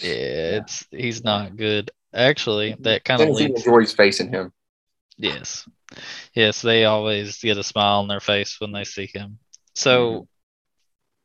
yeah, 0.02 0.62
it's 0.62 0.86
he's 0.92 1.24
not 1.24 1.56
good. 1.56 1.90
Actually, 2.14 2.76
that 2.82 3.04
kind 3.04 3.22
of 3.22 3.30
leads. 3.30 3.66
enjoys 3.66 3.94
facing 3.94 4.30
him. 4.30 4.52
Yes, 5.18 5.68
yes, 6.34 6.62
they 6.62 6.86
always 6.86 7.40
get 7.40 7.58
a 7.58 7.64
smile 7.64 8.00
on 8.00 8.08
their 8.08 8.20
face 8.20 8.60
when 8.60 8.72
they 8.72 8.84
see 8.84 9.10
him. 9.12 9.40
So. 9.74 10.12
Mm-hmm. 10.12 10.24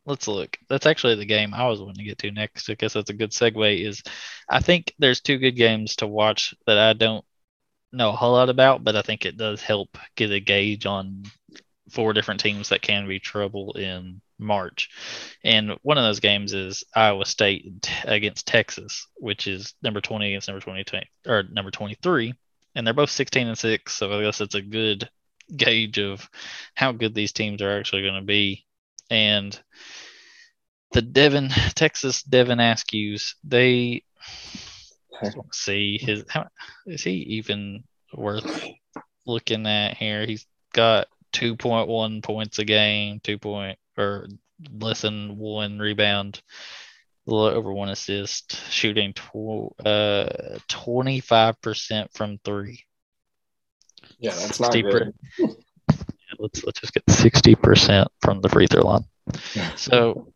Let's 0.04 0.26
look. 0.26 0.58
That's 0.68 0.86
actually 0.86 1.14
the 1.14 1.24
game 1.24 1.54
I 1.54 1.68
was 1.68 1.80
wanting 1.80 1.96
to 1.96 2.04
get 2.04 2.18
to 2.18 2.30
next. 2.32 2.68
I 2.68 2.74
guess 2.74 2.94
that's 2.94 3.10
a 3.10 3.14
good 3.14 3.30
segue. 3.30 3.86
Is 3.86 4.02
I 4.48 4.60
think 4.60 4.94
there's 4.98 5.20
two 5.20 5.38
good 5.38 5.52
games 5.52 5.96
to 5.96 6.06
watch 6.06 6.54
that 6.66 6.78
I 6.78 6.92
don't 6.92 7.24
know 7.92 8.10
a 8.10 8.16
whole 8.16 8.32
lot 8.32 8.48
about, 8.48 8.82
but 8.82 8.96
I 8.96 9.02
think 9.02 9.24
it 9.24 9.36
does 9.36 9.62
help 9.62 9.96
get 10.16 10.32
a 10.32 10.40
gauge 10.40 10.86
on 10.86 11.24
four 11.90 12.12
different 12.12 12.40
teams 12.40 12.70
that 12.70 12.82
can 12.82 13.06
be 13.06 13.20
trouble 13.20 13.74
in 13.74 14.20
March. 14.38 14.90
And 15.44 15.78
one 15.82 15.98
of 15.98 16.04
those 16.04 16.20
games 16.20 16.52
is 16.52 16.84
Iowa 16.94 17.24
State 17.24 17.88
against 18.04 18.46
Texas, 18.46 19.06
which 19.16 19.46
is 19.46 19.74
number 19.82 20.00
20 20.00 20.28
against 20.28 20.48
number 20.48 20.60
20 20.60 20.84
or 21.26 21.44
number 21.44 21.70
23. 21.70 22.34
And 22.74 22.86
they're 22.86 22.94
both 22.94 23.10
16 23.10 23.46
and 23.46 23.58
6. 23.58 23.94
So 23.94 24.18
I 24.18 24.22
guess 24.22 24.40
it's 24.40 24.54
a 24.54 24.62
good 24.62 25.08
gauge 25.54 25.98
of 25.98 26.28
how 26.74 26.92
good 26.92 27.14
these 27.14 27.32
teams 27.32 27.62
are 27.62 27.78
actually 27.78 28.02
going 28.02 28.14
to 28.14 28.22
be 28.22 28.64
and 29.12 29.60
the 30.92 31.02
Devin 31.02 31.50
Texas 31.74 32.22
Devin 32.22 32.58
Askews, 32.58 33.34
they 33.44 34.04
see 35.52 35.98
his 35.98 36.24
how 36.28 36.48
is 36.86 37.02
he 37.04 37.12
even 37.12 37.84
worth 38.14 38.64
looking 39.26 39.66
at 39.66 39.98
here? 39.98 40.24
He's 40.24 40.46
got 40.72 41.08
2.1 41.34 42.22
points 42.22 42.58
a 42.58 42.64
game, 42.64 43.20
two 43.22 43.38
point 43.38 43.78
or 43.98 44.28
less 44.72 45.02
than 45.02 45.36
one 45.36 45.78
rebound, 45.78 46.40
a 47.26 47.30
little 47.30 47.58
over 47.58 47.70
one 47.70 47.90
assist, 47.90 48.56
shooting 48.70 49.12
tw- 49.12 49.74
uh 49.84 50.58
25% 50.70 52.08
from 52.14 52.38
three. 52.44 52.82
Yeah, 54.18 54.34
that's 54.34 54.58
not 54.58 54.72
good. 54.72 55.12
yeah, 56.42 56.62
let's 56.64 56.64
let's 56.64 56.80
just 56.80 56.94
get 56.94 57.06
60% 57.06 58.06
from 58.20 58.40
the 58.40 58.48
free 58.48 58.66
throw 58.66 58.86
line. 58.86 59.04
So 59.76 60.32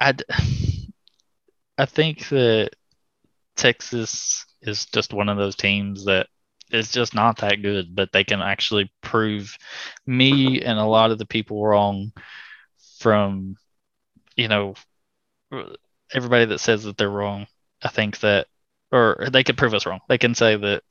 I 0.00 0.14
I 1.78 1.86
think 1.86 2.28
that 2.28 2.70
Texas 3.56 4.44
is 4.62 4.86
just 4.86 5.12
one 5.12 5.28
of 5.28 5.36
those 5.36 5.56
teams 5.56 6.04
that 6.06 6.28
is 6.70 6.90
just 6.90 7.14
not 7.14 7.38
that 7.38 7.62
good, 7.62 7.94
but 7.94 8.10
they 8.12 8.24
can 8.24 8.40
actually 8.40 8.90
prove 9.02 9.56
me 10.06 10.60
and 10.62 10.78
a 10.78 10.84
lot 10.84 11.10
of 11.10 11.18
the 11.18 11.26
people 11.26 11.64
wrong 11.64 12.12
from, 12.98 13.56
you 14.36 14.48
know, 14.48 14.74
everybody 16.12 16.46
that 16.46 16.58
says 16.58 16.84
that 16.84 16.96
they're 16.96 17.10
wrong. 17.10 17.46
I 17.82 17.88
think 17.88 18.20
that, 18.20 18.46
or 18.90 19.28
they 19.30 19.44
could 19.44 19.56
prove 19.58 19.74
us 19.74 19.86
wrong. 19.86 20.00
They 20.08 20.18
can 20.18 20.34
say 20.34 20.56
that, 20.56 20.82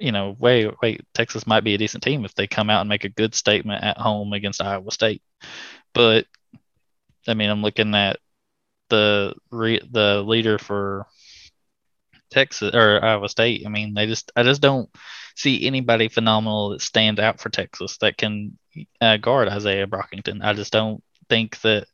you 0.00 0.12
know, 0.12 0.36
wait, 0.38 0.70
wait, 0.82 1.02
Texas 1.14 1.46
might 1.46 1.64
be 1.64 1.74
a 1.74 1.78
decent 1.78 2.02
team 2.02 2.24
if 2.24 2.34
they 2.34 2.46
come 2.46 2.70
out 2.70 2.80
and 2.80 2.88
make 2.88 3.04
a 3.04 3.08
good 3.08 3.34
statement 3.34 3.84
at 3.84 3.98
home 3.98 4.32
against 4.32 4.62
Iowa 4.62 4.90
State. 4.90 5.22
But 5.92 6.26
I 7.26 7.34
mean, 7.34 7.50
I'm 7.50 7.62
looking 7.62 7.94
at 7.94 8.18
the 8.90 9.34
re, 9.50 9.80
the 9.90 10.22
leader 10.22 10.58
for 10.58 11.06
Texas 12.30 12.74
or 12.74 13.02
Iowa 13.04 13.28
State. 13.28 13.64
I 13.66 13.68
mean, 13.68 13.94
they 13.94 14.06
just 14.06 14.32
I 14.36 14.42
just 14.42 14.60
don't 14.60 14.90
see 15.36 15.66
anybody 15.66 16.08
phenomenal 16.08 16.70
that 16.70 16.80
stands 16.80 17.20
out 17.20 17.40
for 17.40 17.48
Texas 17.48 17.98
that 17.98 18.16
can 18.16 18.58
uh, 19.00 19.16
guard 19.16 19.48
Isaiah 19.48 19.86
Brockington. 19.86 20.44
I 20.44 20.52
just 20.52 20.72
don't 20.72 21.02
think 21.28 21.60
that 21.62 21.86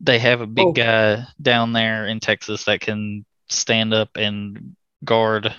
they 0.00 0.18
have 0.18 0.40
a 0.40 0.46
big 0.46 0.66
oh. 0.66 0.72
guy 0.72 1.24
down 1.40 1.72
there 1.72 2.06
in 2.06 2.20
Texas 2.20 2.64
that 2.64 2.80
can 2.80 3.24
stand 3.48 3.94
up 3.94 4.10
and 4.16 4.76
guard 5.04 5.54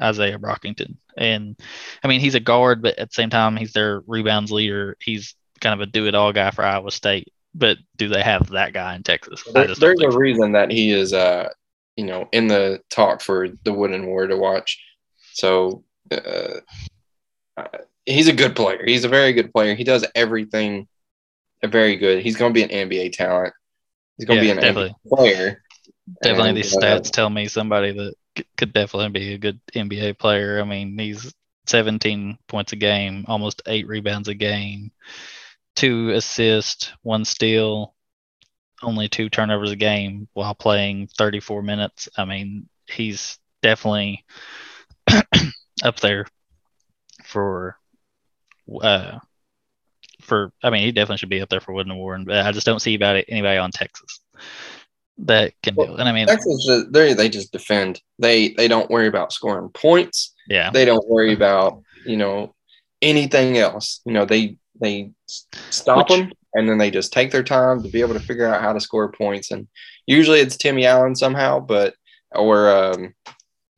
Isaiah 0.00 0.38
Brockington. 0.38 0.96
And 1.16 1.58
I 2.02 2.08
mean, 2.08 2.20
he's 2.20 2.34
a 2.34 2.40
guard, 2.40 2.82
but 2.82 2.98
at 2.98 3.10
the 3.10 3.14
same 3.14 3.30
time, 3.30 3.56
he's 3.56 3.72
their 3.72 4.00
rebounds 4.06 4.52
leader. 4.52 4.96
He's 5.00 5.34
kind 5.60 5.80
of 5.80 5.86
a 5.86 5.90
do 5.90 6.06
it 6.06 6.14
all 6.14 6.32
guy 6.32 6.50
for 6.50 6.64
Iowa 6.64 6.90
State. 6.90 7.32
But 7.54 7.78
do 7.96 8.08
they 8.08 8.22
have 8.22 8.48
that 8.50 8.72
guy 8.72 8.94
in 8.96 9.02
Texas? 9.02 9.42
There, 9.52 9.66
there's 9.66 10.00
a 10.00 10.10
so. 10.10 10.16
reason 10.16 10.52
that 10.52 10.70
he 10.70 10.90
is 10.90 11.12
uh, 11.12 11.50
you 11.96 12.06
know, 12.06 12.28
in 12.32 12.46
the 12.48 12.80
talk 12.90 13.20
for 13.20 13.48
the 13.64 13.72
Wooden 13.72 14.06
War 14.06 14.26
to 14.26 14.36
watch. 14.36 14.82
So 15.32 15.84
uh, 16.10 16.60
uh, 17.56 17.68
he's 18.06 18.28
a 18.28 18.32
good 18.32 18.56
player. 18.56 18.82
He's 18.84 19.04
a 19.04 19.08
very 19.08 19.32
good 19.32 19.52
player. 19.52 19.74
He 19.74 19.84
does 19.84 20.04
everything 20.14 20.88
very 21.62 21.96
good. 21.96 22.22
He's 22.22 22.36
going 22.36 22.52
to 22.52 22.54
be 22.54 22.62
an 22.62 22.88
NBA 22.88 23.12
talent. 23.12 23.54
He's 24.16 24.26
going 24.26 24.40
to 24.40 24.46
yeah, 24.46 24.54
be 24.54 24.58
an 24.58 24.64
definitely. 24.64 24.94
NBA 25.06 25.16
player. 25.16 25.62
Definitely, 26.22 26.48
and, 26.48 26.58
these 26.58 26.76
uh, 26.76 26.80
stats 26.80 27.10
tell 27.10 27.30
me 27.30 27.46
somebody 27.46 27.92
that 27.92 28.14
could 28.56 28.72
definitely 28.72 29.10
be 29.10 29.34
a 29.34 29.38
good 29.38 29.60
NBA 29.74 30.18
player. 30.18 30.60
I 30.60 30.64
mean, 30.64 30.98
he's 30.98 31.32
17 31.66 32.38
points 32.48 32.72
a 32.72 32.76
game, 32.76 33.24
almost 33.28 33.62
eight 33.66 33.86
rebounds 33.86 34.28
a 34.28 34.34
game, 34.34 34.90
two 35.76 36.10
assists, 36.10 36.92
one 37.02 37.24
steal, 37.24 37.94
only 38.82 39.08
two 39.08 39.28
turnovers 39.28 39.70
a 39.70 39.76
game 39.76 40.28
while 40.32 40.54
playing 40.54 41.08
34 41.18 41.62
minutes. 41.62 42.08
I 42.16 42.24
mean, 42.24 42.68
he's 42.86 43.38
definitely 43.62 44.24
up 45.84 46.00
there 46.00 46.26
for 47.24 47.76
uh 48.82 49.18
for 50.20 50.52
I 50.62 50.70
mean 50.70 50.82
he 50.82 50.92
definitely 50.92 51.18
should 51.18 51.28
be 51.28 51.40
up 51.40 51.48
there 51.48 51.60
for 51.60 51.72
Wooden 51.72 51.92
Award, 51.92 52.26
but 52.26 52.44
I 52.46 52.52
just 52.52 52.66
don't 52.66 52.80
see 52.80 52.94
about 52.94 53.16
it 53.16 53.26
anybody 53.28 53.58
on 53.58 53.70
Texas 53.70 54.20
that 55.18 55.52
can 55.62 55.74
well, 55.74 55.88
do 55.88 55.94
it. 55.94 56.00
And 56.00 56.08
I 56.08 56.12
mean 56.12 56.26
Texas 56.26 56.86
they 56.90 57.14
they 57.14 57.28
just 57.28 57.52
defend. 57.52 58.00
They 58.18 58.50
they 58.50 58.68
don't 58.68 58.90
worry 58.90 59.06
about 59.06 59.32
scoring 59.32 59.68
points. 59.70 60.34
Yeah. 60.48 60.70
They 60.70 60.84
don't 60.84 61.08
worry 61.08 61.32
about, 61.32 61.82
you 62.04 62.16
know, 62.16 62.54
anything 63.00 63.58
else. 63.58 64.00
You 64.04 64.12
know, 64.12 64.24
they 64.24 64.56
they 64.80 65.10
stop 65.26 66.08
Which, 66.08 66.18
them 66.18 66.32
and 66.54 66.68
then 66.68 66.78
they 66.78 66.90
just 66.90 67.12
take 67.12 67.30
their 67.30 67.42
time 67.42 67.82
to 67.82 67.88
be 67.88 68.00
able 68.00 68.14
to 68.14 68.20
figure 68.20 68.46
out 68.46 68.62
how 68.62 68.72
to 68.72 68.80
score 68.80 69.10
points. 69.12 69.50
And 69.50 69.68
usually 70.06 70.40
it's 70.40 70.56
Timmy 70.56 70.86
Allen 70.86 71.16
somehow, 71.16 71.60
but 71.60 71.94
or 72.32 72.70
um, 72.70 73.14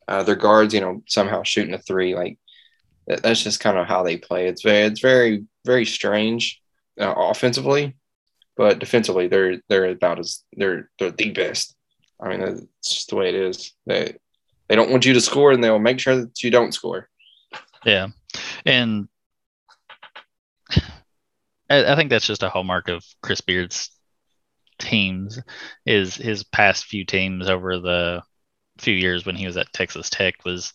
uh, 0.08 0.22
their 0.22 0.36
guards, 0.36 0.74
you 0.74 0.80
know, 0.80 1.02
somehow 1.06 1.42
shooting 1.42 1.74
a 1.74 1.78
three. 1.78 2.14
Like 2.14 2.38
that's 3.06 3.42
just 3.42 3.60
kind 3.60 3.78
of 3.78 3.86
how 3.86 4.02
they 4.02 4.16
play. 4.16 4.48
It's 4.48 4.62
very, 4.62 4.86
it's 4.86 5.00
very, 5.00 5.44
very 5.64 5.84
strange 5.84 6.60
uh, 7.00 7.14
offensively, 7.16 7.96
but 8.56 8.78
defensively 8.78 9.28
they're 9.28 9.60
they're 9.68 9.86
about 9.86 10.18
as 10.18 10.42
they're 10.52 10.90
they're 10.98 11.10
the 11.10 11.30
best. 11.30 11.74
I 12.20 12.28
mean, 12.28 12.40
it's 12.40 12.94
just 12.94 13.10
the 13.10 13.16
way 13.16 13.28
it 13.28 13.34
is. 13.34 13.72
They 13.86 14.16
they 14.68 14.76
don't 14.76 14.90
want 14.90 15.04
you 15.04 15.14
to 15.14 15.20
score, 15.20 15.52
and 15.52 15.62
they'll 15.62 15.78
make 15.78 16.00
sure 16.00 16.16
that 16.16 16.42
you 16.42 16.50
don't 16.50 16.72
score. 16.72 17.08
Yeah, 17.84 18.08
and 18.64 19.08
I, 21.68 21.92
I 21.92 21.96
think 21.96 22.10
that's 22.10 22.26
just 22.26 22.42
a 22.42 22.48
hallmark 22.48 22.88
of 22.88 23.04
Chris 23.22 23.40
Beard's 23.40 23.90
teams 24.78 25.40
is 25.86 26.14
his 26.14 26.44
past 26.44 26.86
few 26.86 27.04
teams 27.04 27.48
over 27.48 27.78
the 27.78 28.22
few 28.78 28.94
years 28.94 29.24
when 29.24 29.36
he 29.36 29.46
was 29.46 29.56
at 29.56 29.72
Texas 29.72 30.10
Tech 30.10 30.44
was 30.44 30.72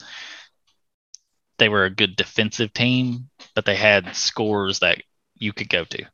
they 1.57 1.69
were 1.69 1.85
a 1.85 1.89
good 1.89 2.15
defensive 2.15 2.73
team, 2.73 3.29
but 3.53 3.65
they 3.65 3.75
had 3.75 4.15
scores 4.15 4.79
that 4.79 5.03
you 5.35 5.51
could 5.51 5.69
go 5.69 5.83
to. 5.83 6.05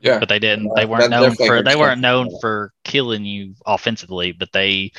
Yeah. 0.00 0.18
But 0.18 0.28
they 0.28 0.38
didn't 0.38 0.70
they 0.74 0.86
weren't 0.86 1.10
known 1.10 1.34
for 1.34 1.62
they 1.62 1.76
weren't 1.76 2.00
known 2.00 2.28
for 2.40 2.72
killing 2.84 3.24
you 3.24 3.54
offensively, 3.66 4.32
but 4.32 4.52
they 4.52 4.92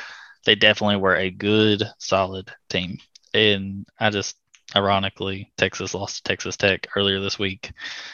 they 0.46 0.56
definitely 0.56 0.98
were 0.98 1.16
a 1.16 1.32
good 1.32 1.84
solid 2.00 2.52
team. 2.70 2.98
And 3.34 3.86
I 4.00 4.10
just 4.10 4.36
Ironically, 4.76 5.52
Texas 5.58 5.96
lost 5.96 6.18
to 6.18 6.24
Texas 6.24 6.56
Tech 6.56 6.88
earlier 6.96 7.20
this 7.20 7.40
week. 7.40 7.72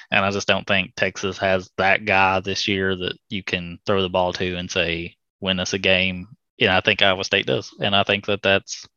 And 0.10 0.24
I 0.24 0.32
just 0.32 0.48
don't 0.48 0.66
think 0.66 0.94
Texas 0.96 1.38
has 1.40 1.70
that 1.78 2.06
guy 2.06 2.40
this 2.40 2.68
year 2.68 2.96
that 2.96 3.18
you 3.30 3.44
can 3.44 3.80
throw 3.86 4.02
the 4.02 4.10
ball 4.10 4.32
to 4.34 4.56
and 4.56 4.72
say, 4.72 5.18
win 5.42 5.60
us 5.60 5.74
a 5.74 5.78
game. 5.78 6.28
And 6.60 6.70
I 6.70 6.80
think 6.80 7.02
Iowa 7.02 7.26
State 7.26 7.46
does. 7.46 7.76
And 7.82 7.94
I 7.94 8.04
think 8.04 8.28
that 8.28 8.42
that's 8.42 8.88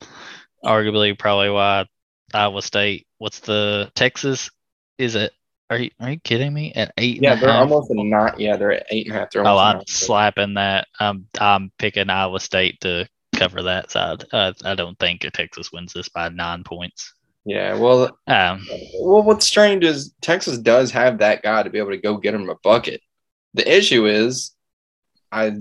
arguably 0.64 1.18
probably 1.18 1.51
why 1.51 1.86
Iowa 2.32 2.62
State, 2.62 3.09
what's 3.18 3.41
the 3.41 3.91
Texas? 3.97 4.51
Is 4.97 5.16
it? 5.16 5.32
Are 5.70 5.78
you, 5.78 5.90
are 6.00 6.12
you 6.12 6.20
kidding 6.20 6.54
me? 6.54 6.72
At 6.72 6.94
eight? 6.96 7.22
Yeah, 7.22 7.34
they're 7.34 7.50
almost 7.50 7.90
a 7.90 7.94
not. 7.94 8.40
Yeah, 8.40 8.56
they're 8.56 8.72
at 8.72 8.86
eight 8.90 9.06
and 9.06 9.16
a 9.16 9.18
half. 9.18 9.30
They're 9.30 9.46
oh, 9.46 9.58
I'm 9.58 9.82
slapping 9.86 10.54
that. 10.54 10.88
I'm 10.98 11.26
I'm 11.38 11.70
picking 11.78 12.08
Iowa 12.08 12.40
State 12.40 12.80
to 12.80 13.06
cover 13.36 13.62
that 13.62 13.90
side. 13.90 14.24
Uh, 14.32 14.52
I 14.64 14.74
don't 14.74 14.98
think 14.98 15.20
Texas 15.20 15.70
wins 15.70 15.92
this 15.92 16.08
by 16.08 16.30
nine 16.30 16.64
points. 16.64 17.12
Yeah, 17.44 17.74
well, 17.74 18.18
um, 18.26 18.66
well, 19.00 19.22
what's 19.22 19.46
strange 19.46 19.84
is 19.84 20.14
Texas 20.20 20.58
does 20.58 20.90
have 20.90 21.18
that 21.18 21.42
guy 21.42 21.62
to 21.62 21.70
be 21.70 21.78
able 21.78 21.90
to 21.90 21.98
go 21.98 22.16
get 22.16 22.34
him 22.34 22.48
a 22.48 22.54
bucket. 22.56 23.00
The 23.54 23.76
issue 23.76 24.06
is, 24.06 24.54
I 25.32 25.52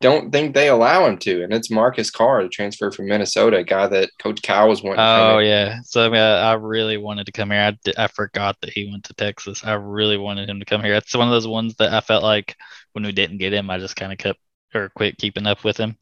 don't 0.00 0.30
think 0.30 0.54
they 0.54 0.68
allow 0.68 1.06
him 1.06 1.16
to, 1.18 1.42
and 1.42 1.54
it's 1.54 1.70
Marcus 1.70 2.10
Carr, 2.10 2.42
the 2.42 2.50
transfer 2.50 2.90
from 2.90 3.06
Minnesota, 3.06 3.58
a 3.58 3.64
guy 3.64 3.86
that 3.86 4.10
Coach 4.18 4.42
Cal 4.42 4.68
was 4.68 4.82
wanting. 4.82 5.00
Oh 5.00 5.38
yeah, 5.38 5.78
so 5.84 6.04
I, 6.04 6.08
mean, 6.10 6.20
I, 6.20 6.52
really 6.52 6.98
wanted 6.98 7.26
to 7.26 7.32
come 7.32 7.50
here. 7.50 7.74
I, 7.86 8.04
I 8.04 8.06
forgot 8.08 8.56
that 8.60 8.70
he 8.70 8.90
went 8.90 9.04
to 9.04 9.14
Texas. 9.14 9.64
I 9.64 9.74
really 9.74 10.18
wanted 10.18 10.50
him 10.50 10.58
to 10.58 10.66
come 10.66 10.82
here. 10.82 10.94
It's 10.94 11.16
one 11.16 11.26
of 11.26 11.32
those 11.32 11.48
ones 11.48 11.76
that 11.76 11.94
I 11.94 12.00
felt 12.00 12.22
like 12.22 12.54
when 12.92 13.04
we 13.04 13.12
didn't 13.12 13.38
get 13.38 13.54
him, 13.54 13.70
I 13.70 13.78
just 13.78 13.96
kind 13.96 14.12
of 14.12 14.18
kept 14.18 14.38
or 14.74 14.90
quit 14.90 15.16
keeping 15.16 15.46
up 15.46 15.64
with 15.64 15.78
him. 15.78 15.96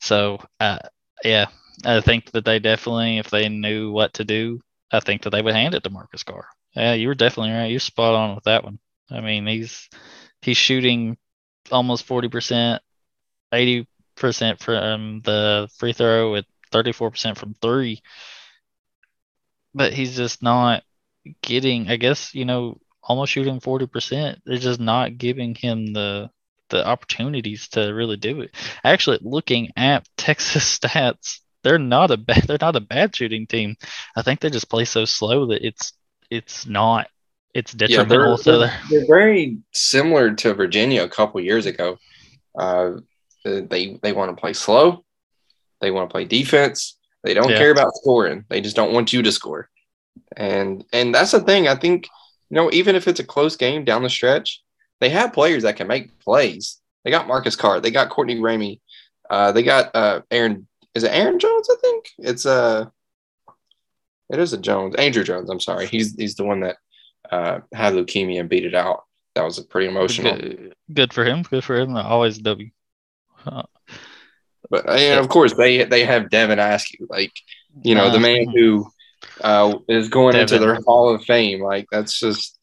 So 0.00 0.38
uh, 0.60 0.78
yeah, 1.24 1.46
I 1.84 2.00
think 2.00 2.30
that 2.32 2.44
they 2.44 2.60
definitely, 2.60 3.18
if 3.18 3.30
they 3.30 3.48
knew 3.48 3.90
what 3.90 4.14
to 4.14 4.24
do, 4.24 4.60
I 4.92 5.00
think 5.00 5.22
that 5.22 5.30
they 5.30 5.42
would 5.42 5.54
hand 5.54 5.74
it 5.74 5.82
to 5.82 5.90
Marcus 5.90 6.22
Carr. 6.22 6.46
Yeah, 6.76 6.94
you 6.94 7.08
were 7.08 7.14
definitely 7.14 7.52
right. 7.52 7.70
You're 7.70 7.80
spot 7.80 8.14
on 8.14 8.34
with 8.36 8.44
that 8.44 8.62
one. 8.62 8.78
I 9.10 9.20
mean, 9.20 9.46
he's 9.46 9.88
he's 10.40 10.56
shooting 10.56 11.16
almost 11.72 12.04
forty 12.04 12.28
percent, 13.54 13.60
eighty 13.60 13.88
percent 14.16 14.60
from 14.60 15.20
the 15.24 15.68
free 15.78 15.92
throw 15.92 16.32
with 16.32 16.46
thirty 16.70 16.92
four 16.92 17.10
percent 17.10 17.38
from 17.38 17.54
three. 17.54 18.02
But 19.74 19.92
he's 19.92 20.16
just 20.16 20.42
not 20.42 20.82
getting. 21.42 21.88
I 21.88 21.96
guess 21.96 22.34
you 22.34 22.44
know, 22.44 22.80
almost 23.02 23.32
shooting 23.32 23.60
forty 23.60 23.86
percent. 23.86 24.40
They're 24.44 24.58
just 24.58 24.80
not 24.80 25.18
giving 25.18 25.54
him 25.54 25.92
the 25.92 26.30
the 26.70 26.86
opportunities 26.86 27.68
to 27.68 27.92
really 27.92 28.16
do 28.16 28.40
it. 28.40 28.54
Actually, 28.82 29.18
looking 29.22 29.70
at 29.76 30.08
Texas 30.16 30.78
stats, 30.78 31.40
they're 31.62 31.78
not 31.78 32.10
a 32.10 32.16
bad 32.16 32.44
they're 32.44 32.58
not 32.60 32.76
a 32.76 32.80
bad 32.80 33.14
shooting 33.14 33.46
team. 33.46 33.76
I 34.16 34.22
think 34.22 34.40
they 34.40 34.50
just 34.50 34.70
play 34.70 34.84
so 34.84 35.04
slow 35.04 35.46
that 35.46 35.66
it's 35.66 35.92
it's 36.30 36.66
not 36.66 37.08
it's 37.52 37.72
detrimental. 37.72 38.30
Yeah, 38.30 38.36
they're, 38.36 38.58
they're, 38.58 38.80
they're, 38.90 39.06
very 39.06 39.58
similar 39.72 40.34
to 40.34 40.54
Virginia 40.54 41.04
a 41.04 41.08
couple 41.08 41.40
years 41.40 41.66
ago. 41.66 41.98
Uh, 42.58 42.94
they 43.44 43.98
they 44.02 44.12
want 44.12 44.34
to 44.34 44.40
play 44.40 44.52
slow. 44.52 45.04
They 45.80 45.90
want 45.90 46.08
to 46.08 46.12
play 46.12 46.24
defense. 46.24 46.96
They 47.22 47.34
don't 47.34 47.50
yeah. 47.50 47.58
care 47.58 47.70
about 47.70 47.94
scoring. 47.94 48.44
They 48.48 48.60
just 48.60 48.76
don't 48.76 48.92
want 48.92 49.12
you 49.12 49.22
to 49.22 49.32
score. 49.32 49.68
And 50.36 50.84
and 50.92 51.14
that's 51.14 51.32
the 51.32 51.40
thing. 51.40 51.68
I 51.68 51.74
think 51.74 52.08
you 52.50 52.56
know 52.56 52.70
even 52.72 52.96
if 52.96 53.08
it's 53.08 53.20
a 53.20 53.24
close 53.24 53.56
game 53.56 53.84
down 53.84 54.02
the 54.02 54.10
stretch, 54.10 54.62
they 55.00 55.10
have 55.10 55.32
players 55.32 55.62
that 55.62 55.76
can 55.76 55.86
make 55.86 56.18
plays. 56.20 56.80
They 57.04 57.10
got 57.10 57.28
Marcus 57.28 57.56
Carr. 57.56 57.80
They 57.80 57.90
got 57.90 58.10
Courtney 58.10 58.36
Ramey. 58.36 58.80
Uh, 59.28 59.52
they 59.52 59.62
got 59.62 59.94
uh, 59.94 60.22
Aaron. 60.30 60.66
Is 60.94 61.04
it 61.04 61.12
Aaron 61.12 61.38
Jones? 61.38 61.68
I 61.70 61.76
think 61.80 62.10
it's 62.18 62.46
uh 62.46 62.86
it 64.30 64.38
is 64.38 64.52
a 64.52 64.58
Jones. 64.58 64.94
Andrew 64.96 65.24
Jones. 65.24 65.50
I'm 65.50 65.60
sorry. 65.60 65.86
He's 65.86 66.14
he's 66.14 66.34
the 66.34 66.44
one 66.44 66.60
that 66.60 66.76
uh, 67.30 67.60
had 67.72 67.94
leukemia 67.94 68.40
and 68.40 68.48
beat 68.48 68.64
it 68.64 68.74
out. 68.74 69.04
That 69.34 69.44
was 69.44 69.58
a 69.58 69.64
pretty 69.64 69.88
emotional. 69.88 70.36
Good, 70.36 70.74
good 70.92 71.12
for 71.12 71.24
him. 71.24 71.42
Good 71.42 71.64
for 71.64 71.76
him. 71.76 71.96
Always 71.96 72.38
W. 72.38 72.70
But 74.70 74.88
and 74.88 75.20
of 75.20 75.28
course 75.28 75.54
they 75.54 75.84
they 75.84 76.04
have 76.04 76.30
Devin 76.30 76.58
Askew, 76.58 77.06
like 77.10 77.32
you 77.82 77.94
know 77.94 78.06
uh, 78.06 78.12
the 78.12 78.20
man 78.20 78.48
who 78.48 78.86
uh, 79.40 79.78
is 79.88 80.08
going 80.08 80.32
Devin. 80.32 80.42
into 80.42 80.58
their 80.58 80.80
Hall 80.86 81.14
of 81.14 81.24
Fame. 81.24 81.62
Like 81.62 81.86
that's 81.90 82.18
just 82.18 82.58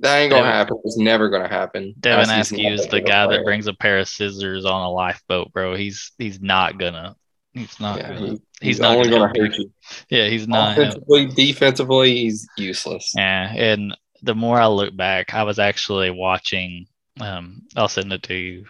that 0.00 0.18
ain't 0.18 0.30
gonna 0.30 0.42
Devin. 0.42 0.56
happen. 0.56 0.80
It's 0.84 0.98
never 0.98 1.28
gonna 1.28 1.48
happen. 1.48 1.94
Devin 1.98 2.30
Askew 2.30 2.72
is 2.72 2.86
the 2.86 3.00
guy 3.00 3.26
player. 3.26 3.38
that 3.38 3.44
brings 3.44 3.66
a 3.66 3.74
pair 3.74 3.98
of 3.98 4.08
scissors 4.08 4.64
on 4.64 4.82
a 4.82 4.90
lifeboat, 4.90 5.52
bro. 5.52 5.74
He's 5.74 6.12
he's 6.18 6.40
not 6.40 6.78
gonna. 6.78 7.16
He's 7.52 7.80
not. 7.80 7.98
Yeah, 7.98 8.08
gonna, 8.08 8.26
he's, 8.26 8.40
he's, 8.60 8.80
not 8.80 8.96
only 8.96 9.10
gonna, 9.10 9.28
hurt 9.28 9.56
you. 9.56 9.72
Yeah, 10.10 10.28
he's 10.28 10.46
not. 10.46 10.78
Offensively, 10.78 11.26
defensively, 11.26 12.14
he's 12.14 12.46
useless. 12.58 13.12
Yeah, 13.16 13.52
and 13.54 13.96
the 14.22 14.34
more 14.34 14.60
I 14.60 14.66
look 14.66 14.94
back, 14.94 15.34
I 15.34 15.44
was 15.44 15.58
actually 15.58 16.10
watching. 16.10 16.86
Um, 17.18 17.62
I'll 17.74 17.88
send 17.88 18.12
it 18.12 18.22
to 18.24 18.34
you. 18.34 18.66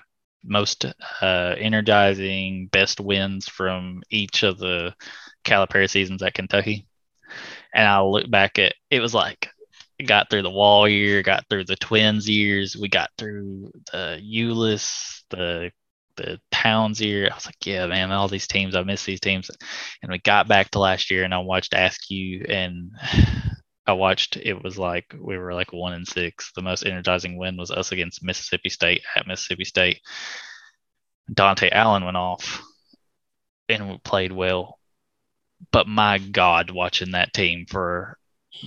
Most 0.47 0.85
uh, 1.21 1.55
energizing, 1.59 2.69
best 2.69 3.01
wins 3.01 3.49
from 3.49 4.03
each 4.11 4.43
of 4.43 4.59
the 4.59 4.95
Calipari 5.45 5.89
seasons 5.89 6.23
at 6.23 6.35
Kentucky, 6.35 6.87
and 7.75 7.87
I 7.87 8.01
look 8.03 8.31
back 8.31 8.59
at 8.59 8.75
it 8.91 9.01
was 9.01 9.15
like 9.15 9.49
got 10.05 10.29
through 10.29 10.43
the 10.43 10.51
Wall 10.51 10.89
year, 10.89 11.23
got 11.23 11.45
through 11.49 11.65
the 11.65 11.77
twins 11.77 12.29
years, 12.29 12.77
we 12.77 12.89
got 12.89 13.11
through 13.17 13.71
the 13.93 14.21
Ulis, 14.23 15.23
the 15.31 15.71
the 16.17 16.41
Towns 16.51 17.01
year. 17.01 17.29
I 17.31 17.35
was 17.35 17.47
like, 17.47 17.65
yeah, 17.65 17.87
man, 17.87 18.11
all 18.11 18.29
these 18.29 18.47
teams, 18.47 18.75
I 18.75 18.83
miss 18.83 19.05
these 19.05 19.21
teams. 19.21 19.51
And 20.03 20.11
we 20.11 20.19
got 20.19 20.49
back 20.49 20.71
to 20.71 20.79
last 20.79 21.11
year 21.11 21.25
and 21.25 21.35
I 21.35 21.39
watched 21.39 21.75
Askew 21.75 22.45
and 22.49 22.91
I 23.87 23.93
watched 23.93 24.37
it 24.37 24.63
was 24.63 24.79
like 24.79 25.15
we 25.19 25.39
were 25.39 25.55
like 25.55 25.73
one 25.73 25.93
and 25.93 26.07
six. 26.07 26.53
The 26.55 26.63
most 26.63 26.85
energizing 26.85 27.37
win 27.37 27.57
was 27.57 27.71
us 27.71 27.93
against 27.93 28.25
Mississippi 28.25 28.69
State 28.69 29.03
at 29.15 29.27
Mississippi 29.27 29.65
State. 29.65 30.01
Dontaie 31.33 31.73
Allen 31.73 32.05
went 32.05 32.17
off 32.17 32.63
and 33.69 34.03
played 34.03 34.33
well. 34.33 34.79
But 35.73 35.89
my 35.89 36.19
God, 36.19 36.71
watching 36.71 37.13
that 37.13 37.33
team 37.33 37.67
for 37.69 38.19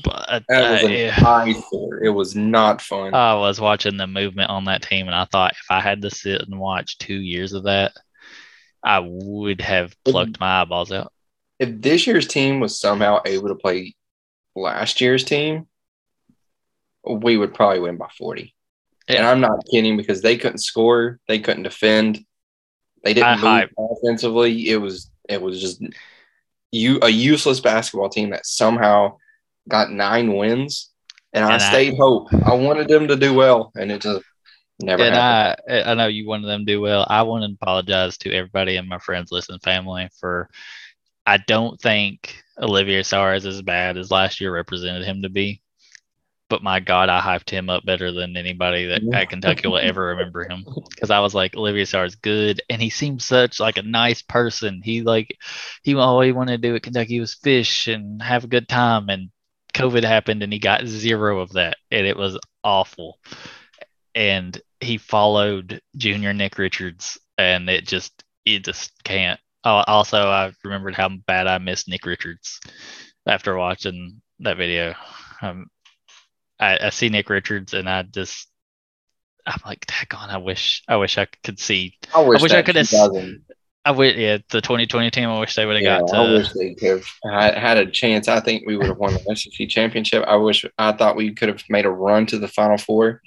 but 0.04 0.44
that 0.48 0.84
was 0.84 0.92
a 0.92 1.10
high 1.10 1.54
score. 1.54 2.04
It 2.04 2.10
was 2.10 2.36
not 2.36 2.82
fun. 2.82 3.14
I 3.14 3.36
was 3.36 3.60
watching 3.60 3.98
the 3.98 4.08
movement 4.08 4.50
on 4.50 4.66
that 4.66 4.84
team, 4.84 5.08
and 5.08 5.16
I 5.16 5.26
thought 5.26 5.54
if 5.54 5.66
I 5.70 5.82
had 5.82 6.02
to 6.04 6.12
sit 6.12 6.42
and 6.42 6.60
watch 6.60 6.98
two 6.98 7.16
years 7.16 7.54
of 7.54 7.64
that, 7.64 7.94
I 8.84 9.00
would 9.00 9.62
have 9.62 9.96
plucked 10.04 10.36
if, 10.36 10.40
my 10.40 10.62
eyeballs 10.62 10.92
out. 10.92 11.12
If 11.60 11.82
this 11.82 12.08
year's 12.08 12.28
team 12.28 12.60
was 12.60 12.80
somehow 12.80 13.22
able 13.26 13.50
to 13.50 13.56
play 13.56 13.96
last 14.60 15.02
year's 15.02 15.24
team, 15.24 15.68
we 17.04 17.38
would 17.38 17.54
probably 17.54 17.80
win 17.80 17.98
by 17.98 18.10
40. 18.18 18.54
Yeah. 19.08 19.18
And 19.18 19.26
I'm 19.26 19.40
not 19.40 19.66
kidding 19.72 19.98
because 19.98 20.22
they 20.22 20.38
couldn't 20.38 20.60
score, 20.60 21.20
they 21.28 21.40
couldn't 21.40 21.64
defend, 21.64 22.24
they 23.04 23.14
didn't 23.14 23.28
I 23.28 23.36
move 23.36 23.44
hype. 23.44 23.72
offensively. 23.78 24.70
It 24.70 24.78
was 24.78 25.10
it 25.28 25.42
was 25.42 25.62
just 25.62 25.82
you 26.72 27.00
a 27.02 27.10
useless 27.10 27.60
basketball 27.60 28.10
team 28.10 28.32
that 28.32 28.46
somehow 28.46 29.18
got 29.68 29.92
nine 29.92 30.34
wins, 30.34 30.92
and, 31.34 31.44
and 31.44 31.54
I 31.54 31.58
stayed 31.58 31.94
I, 31.94 31.98
hope. 31.98 32.28
I 32.46 32.54
wanted 32.56 32.88
them 32.88 33.08
to 33.08 33.16
do 33.16 33.34
well, 33.34 33.72
and 33.76 33.92
it 33.92 34.02
just 34.02 34.24
never. 34.80 35.04
And 35.04 35.16
happened. 35.16 35.88
I, 35.88 35.92
I 35.92 35.94
know 35.94 36.08
you 36.08 36.28
wanted 36.28 36.48
them 36.48 36.66
to 36.66 36.74
do 36.74 36.82
well. 36.82 37.06
I 37.10 37.24
want 37.24 37.44
to 37.46 37.54
apologize 37.54 38.18
to 38.20 38.34
everybody 38.34 38.76
and 38.76 38.88
my 38.88 39.00
friends, 39.00 39.32
listen, 39.32 39.60
family 39.60 40.10
for. 40.20 40.50
I 41.30 41.38
don't 41.38 41.80
think 41.80 42.44
Olivier 42.60 43.02
Sarr 43.02 43.38
is 43.38 43.46
as 43.46 43.62
bad 43.62 43.98
as 43.98 44.10
last 44.10 44.42
year 44.42 44.52
represented 44.52 45.06
him 45.06 45.22
to 45.22 45.30
be. 45.30 45.62
But 46.50 46.64
my 46.64 46.80
God, 46.80 47.10
I 47.10 47.22
hyped 47.22 47.52
him 47.52 47.70
up 47.70 47.86
better 47.86 48.12
than 48.12 48.36
anybody 48.36 48.88
that 48.88 49.04
at 49.14 49.30
Kentucky 49.30 49.68
will 49.68 49.78
ever 49.78 50.08
remember 50.08 50.50
him. 50.50 50.66
Because 50.90 51.12
I 51.12 51.20
was 51.20 51.36
like, 51.36 51.56
Olivier 51.56 51.84
Sarr 51.84 52.08
is 52.08 52.16
good, 52.16 52.64
and 52.68 52.82
he 52.82 52.90
seems 52.90 53.28
such 53.28 53.60
like 53.60 53.78
a 53.78 53.84
nice 53.84 54.24
person. 54.24 54.82
He 54.84 55.04
like, 55.04 55.38
he 55.84 55.94
all 55.94 56.20
he 56.22 56.32
wanted 56.32 56.64
to 56.64 56.68
do 56.68 56.76
at 56.76 56.82
Kentucky 56.82 57.20
was 57.20 57.36
fish 57.36 57.86
and 57.86 58.20
have 58.24 58.46
a 58.46 58.48
good 58.48 58.68
time, 58.68 59.10
and 59.10 59.30
COVID 59.76 60.04
happened 60.04 60.42
and 60.42 60.52
he 60.52 60.58
got 60.58 60.88
zero 60.88 61.42
of 61.42 61.52
that, 61.52 61.78
and 61.92 62.08
it 62.08 62.18
was 62.18 62.40
awful. 62.64 63.20
And 64.16 64.60
he 64.80 64.98
followed 64.98 65.80
Junior 65.96 66.34
Nick 66.34 66.58
Richards, 66.58 67.20
and 67.38 67.70
it 67.70 67.86
just 67.86 68.24
it 68.46 68.66
just 68.66 68.92
can't. 69.04 69.40
Oh, 69.64 69.84
also, 69.88 70.18
I 70.18 70.52
remembered 70.64 70.96
how 70.96 71.10
bad 71.10 71.48
I 71.48 71.58
missed 71.58 71.90
Nick 71.90 72.06
Richards 72.06 72.60
after 73.28 73.56
watching 73.58 74.22
that 74.40 74.58
video. 74.58 74.96
Um, 75.42 75.68
I, 76.60 76.88
I 76.88 76.90
see 76.90 77.10
Nick 77.10 77.30
Richards, 77.30 77.74
and 77.74 77.90
I 77.90 78.04
just 78.04 78.48
I'm 79.46 79.60
like, 79.66 79.86
on, 80.14 80.30
I 80.30 80.38
wish 80.38 80.84
I 80.88 80.98
wish 80.98 81.18
I 81.18 81.28
could 81.44 81.60
see. 81.60 81.98
I 82.14 82.22
wish, 82.22 82.40
I, 82.40 82.44
wish 82.44 82.52
I 82.52 82.62
could 82.62 82.76
have. 82.76 82.94
I 83.86 83.92
wish, 83.92 84.16
yeah, 84.18 84.38
the 84.50 84.62
2020 84.62 85.10
team. 85.10 85.30
I 85.30 85.40
wish 85.40 85.56
they 85.56 85.66
would 85.66 85.76
have 85.78 85.84
yeah, 85.84 86.00
got. 86.00 86.10
To, 86.10 86.16
I 86.16 86.32
wish 86.34 86.54
they 86.54 86.76
could 86.76 87.04
have 87.32 87.56
had 87.56 87.78
a 87.78 87.90
chance. 87.90 88.28
I 88.28 88.40
think 88.40 88.68
we 88.68 88.78
would 88.78 88.88
have 88.88 88.98
won 88.98 89.14
the 89.14 89.36
SEC 89.36 89.68
championship. 89.70 90.24
I 90.28 90.36
wish 90.36 90.66
I 90.78 90.92
thought 90.92 91.16
we 91.16 91.34
could 91.34 91.50
have 91.50 91.64
made 91.70 91.86
a 91.86 91.90
run 91.90 92.26
to 92.28 92.38
the 92.38 92.48
Final 92.48 92.78
Four. 92.78 93.22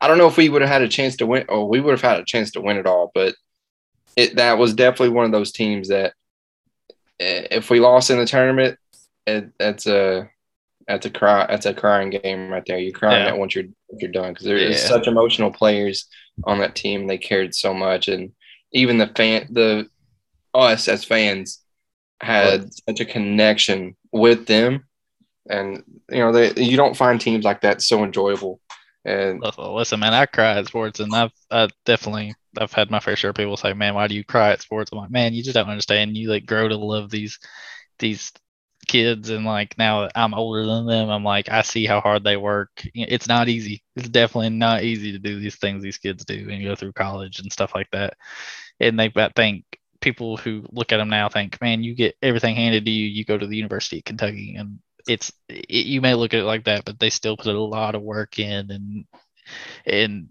I 0.00 0.06
don't 0.06 0.18
know 0.18 0.28
if 0.28 0.36
we 0.36 0.48
would 0.48 0.62
have 0.62 0.70
had 0.70 0.82
a 0.82 0.88
chance 0.88 1.16
to 1.16 1.26
win, 1.26 1.46
or 1.48 1.68
we 1.68 1.80
would 1.80 1.92
have 1.92 2.02
had 2.02 2.20
a 2.20 2.24
chance 2.24 2.52
to 2.52 2.60
win 2.60 2.76
it 2.76 2.86
all. 2.86 3.10
But 3.14 3.34
it 4.16 4.36
that 4.36 4.58
was 4.58 4.74
definitely 4.74 5.10
one 5.10 5.24
of 5.24 5.32
those 5.32 5.52
teams 5.52 5.88
that 5.88 6.14
eh, 7.20 7.46
if 7.50 7.70
we 7.70 7.80
lost 7.80 8.10
in 8.10 8.18
the 8.18 8.26
tournament, 8.26 8.78
it, 9.26 9.50
that's 9.58 9.86
a 9.86 10.30
that's 10.86 11.06
a 11.06 11.10
cry 11.10 11.46
that's 11.48 11.66
a 11.66 11.74
crying 11.74 12.10
game 12.10 12.50
right 12.50 12.64
there. 12.66 12.78
You're 12.78 12.92
crying 12.92 13.26
yeah. 13.26 13.32
once 13.32 13.54
you're 13.54 13.64
once 13.88 14.02
you're 14.02 14.10
done 14.10 14.32
because 14.32 14.46
there's 14.46 14.82
yeah. 14.82 14.88
such 14.88 15.06
emotional 15.06 15.52
players 15.52 16.06
on 16.44 16.58
that 16.58 16.74
team. 16.74 17.06
They 17.06 17.18
cared 17.18 17.54
so 17.54 17.74
much 17.74 18.08
and 18.08 18.32
even 18.72 18.98
the 18.98 19.06
fan, 19.08 19.48
the 19.50 19.88
us 20.54 20.88
as 20.88 21.04
fans 21.04 21.62
had 22.20 22.62
what? 22.62 22.74
such 22.88 23.00
a 23.00 23.04
connection 23.04 23.96
with 24.12 24.46
them, 24.46 24.84
and 25.48 25.82
you 26.10 26.18
know, 26.18 26.32
they 26.32 26.52
you 26.54 26.76
don't 26.76 26.96
find 26.96 27.20
teams 27.20 27.44
like 27.44 27.62
that 27.62 27.82
so 27.82 28.04
enjoyable. 28.04 28.60
And 29.04 29.42
listen, 29.58 30.00
man, 30.00 30.12
I 30.12 30.26
cry 30.26 30.58
at 30.58 30.66
sports, 30.66 31.00
and 31.00 31.14
I've 31.14 31.32
I 31.50 31.68
definitely 31.86 32.34
I've 32.58 32.72
had 32.72 32.90
my 32.90 33.00
fair 33.00 33.16
share 33.16 33.30
of 33.30 33.36
people 33.36 33.56
say, 33.56 33.72
"Man, 33.72 33.94
why 33.94 34.06
do 34.08 34.14
you 34.14 34.24
cry 34.24 34.50
at 34.50 34.60
sports?" 34.62 34.90
I'm 34.92 34.98
like, 34.98 35.10
"Man, 35.10 35.32
you 35.34 35.42
just 35.42 35.54
don't 35.54 35.68
understand. 35.70 36.16
You 36.16 36.28
like 36.30 36.46
grow 36.46 36.68
to 36.68 36.76
love 36.76 37.10
these 37.10 37.38
these 37.98 38.32
kids 38.88 39.30
and 39.30 39.44
like 39.46 39.76
now 39.78 40.08
I'm 40.16 40.34
older 40.34 40.66
than 40.66 40.86
them, 40.86 41.10
I'm 41.10 41.24
like 41.24 41.50
I 41.50 41.62
see 41.62 41.86
how 41.86 42.00
hard 42.00 42.24
they 42.24 42.36
work. 42.38 42.70
It's 42.94 43.28
not 43.28 43.48
easy. 43.48 43.84
It's 43.96 44.08
definitely 44.08 44.50
not 44.50 44.84
easy 44.84 45.12
to 45.12 45.18
do 45.18 45.40
these 45.40 45.56
things 45.56 45.82
these 45.82 45.98
kids 45.98 46.24
do 46.24 46.48
and 46.50 46.64
go 46.64 46.74
through 46.76 46.92
college 46.94 47.40
and 47.40 47.52
stuff 47.52 47.74
like 47.74 47.90
that. 47.92 48.16
And 48.80 48.98
they 48.98 49.12
I 49.16 49.30
think 49.36 49.64
people 50.00 50.36
who 50.36 50.64
look 50.72 50.92
at 50.92 50.98
them 50.98 51.08
now 51.10 51.28
think, 51.28 51.60
man, 51.60 51.82
you 51.84 51.94
get 51.94 52.16
everything 52.22 52.56
handed 52.56 52.84
to 52.86 52.90
you. 52.90 53.06
You 53.06 53.24
go 53.24 53.38
to 53.38 53.46
the 53.46 53.56
University 53.56 53.98
of 53.98 54.04
Kentucky, 54.04 54.56
and 54.56 54.78
it's 55.08 55.32
it, 55.48 55.86
you 55.86 56.00
may 56.00 56.14
look 56.14 56.34
at 56.34 56.40
it 56.40 56.44
like 56.44 56.64
that, 56.64 56.84
but 56.84 56.98
they 56.98 57.10
still 57.10 57.36
put 57.36 57.54
a 57.54 57.60
lot 57.60 57.94
of 57.94 58.02
work 58.02 58.38
in, 58.38 58.70
and 58.70 59.04
and 59.86 60.28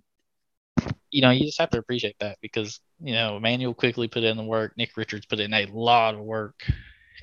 you 1.09 1.21
know 1.21 1.31
you 1.31 1.45
just 1.45 1.59
have 1.59 1.71
to 1.71 1.79
appreciate 1.79 2.15
that 2.19 2.37
because 2.41 2.79
you 2.99 3.13
know 3.13 3.37
Immanuel 3.37 3.73
Quickley 3.73 4.07
put 4.07 4.23
in 4.23 4.37
the 4.37 4.43
work, 4.43 4.73
Nick 4.77 4.91
Richards 4.95 5.25
put 5.25 5.39
in 5.39 5.53
a 5.53 5.65
lot 5.65 6.15
of 6.15 6.21
work, 6.21 6.63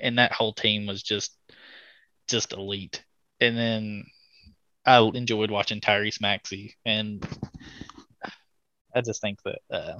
and 0.01 0.19
that 0.19 0.33
whole 0.33 0.53
team 0.53 0.87
was 0.87 1.03
just 1.03 1.37
just 2.29 2.53
elite. 2.53 3.03
And 3.41 3.57
then 3.57 4.05
I 4.85 4.99
enjoyed 4.99 5.51
watching 5.51 5.81
Tyrese 5.81 6.21
Maxey, 6.21 6.75
and 6.85 7.27
I 8.95 9.01
just 9.01 9.21
think 9.21 9.39
that 9.45 9.59
uh, 9.71 9.99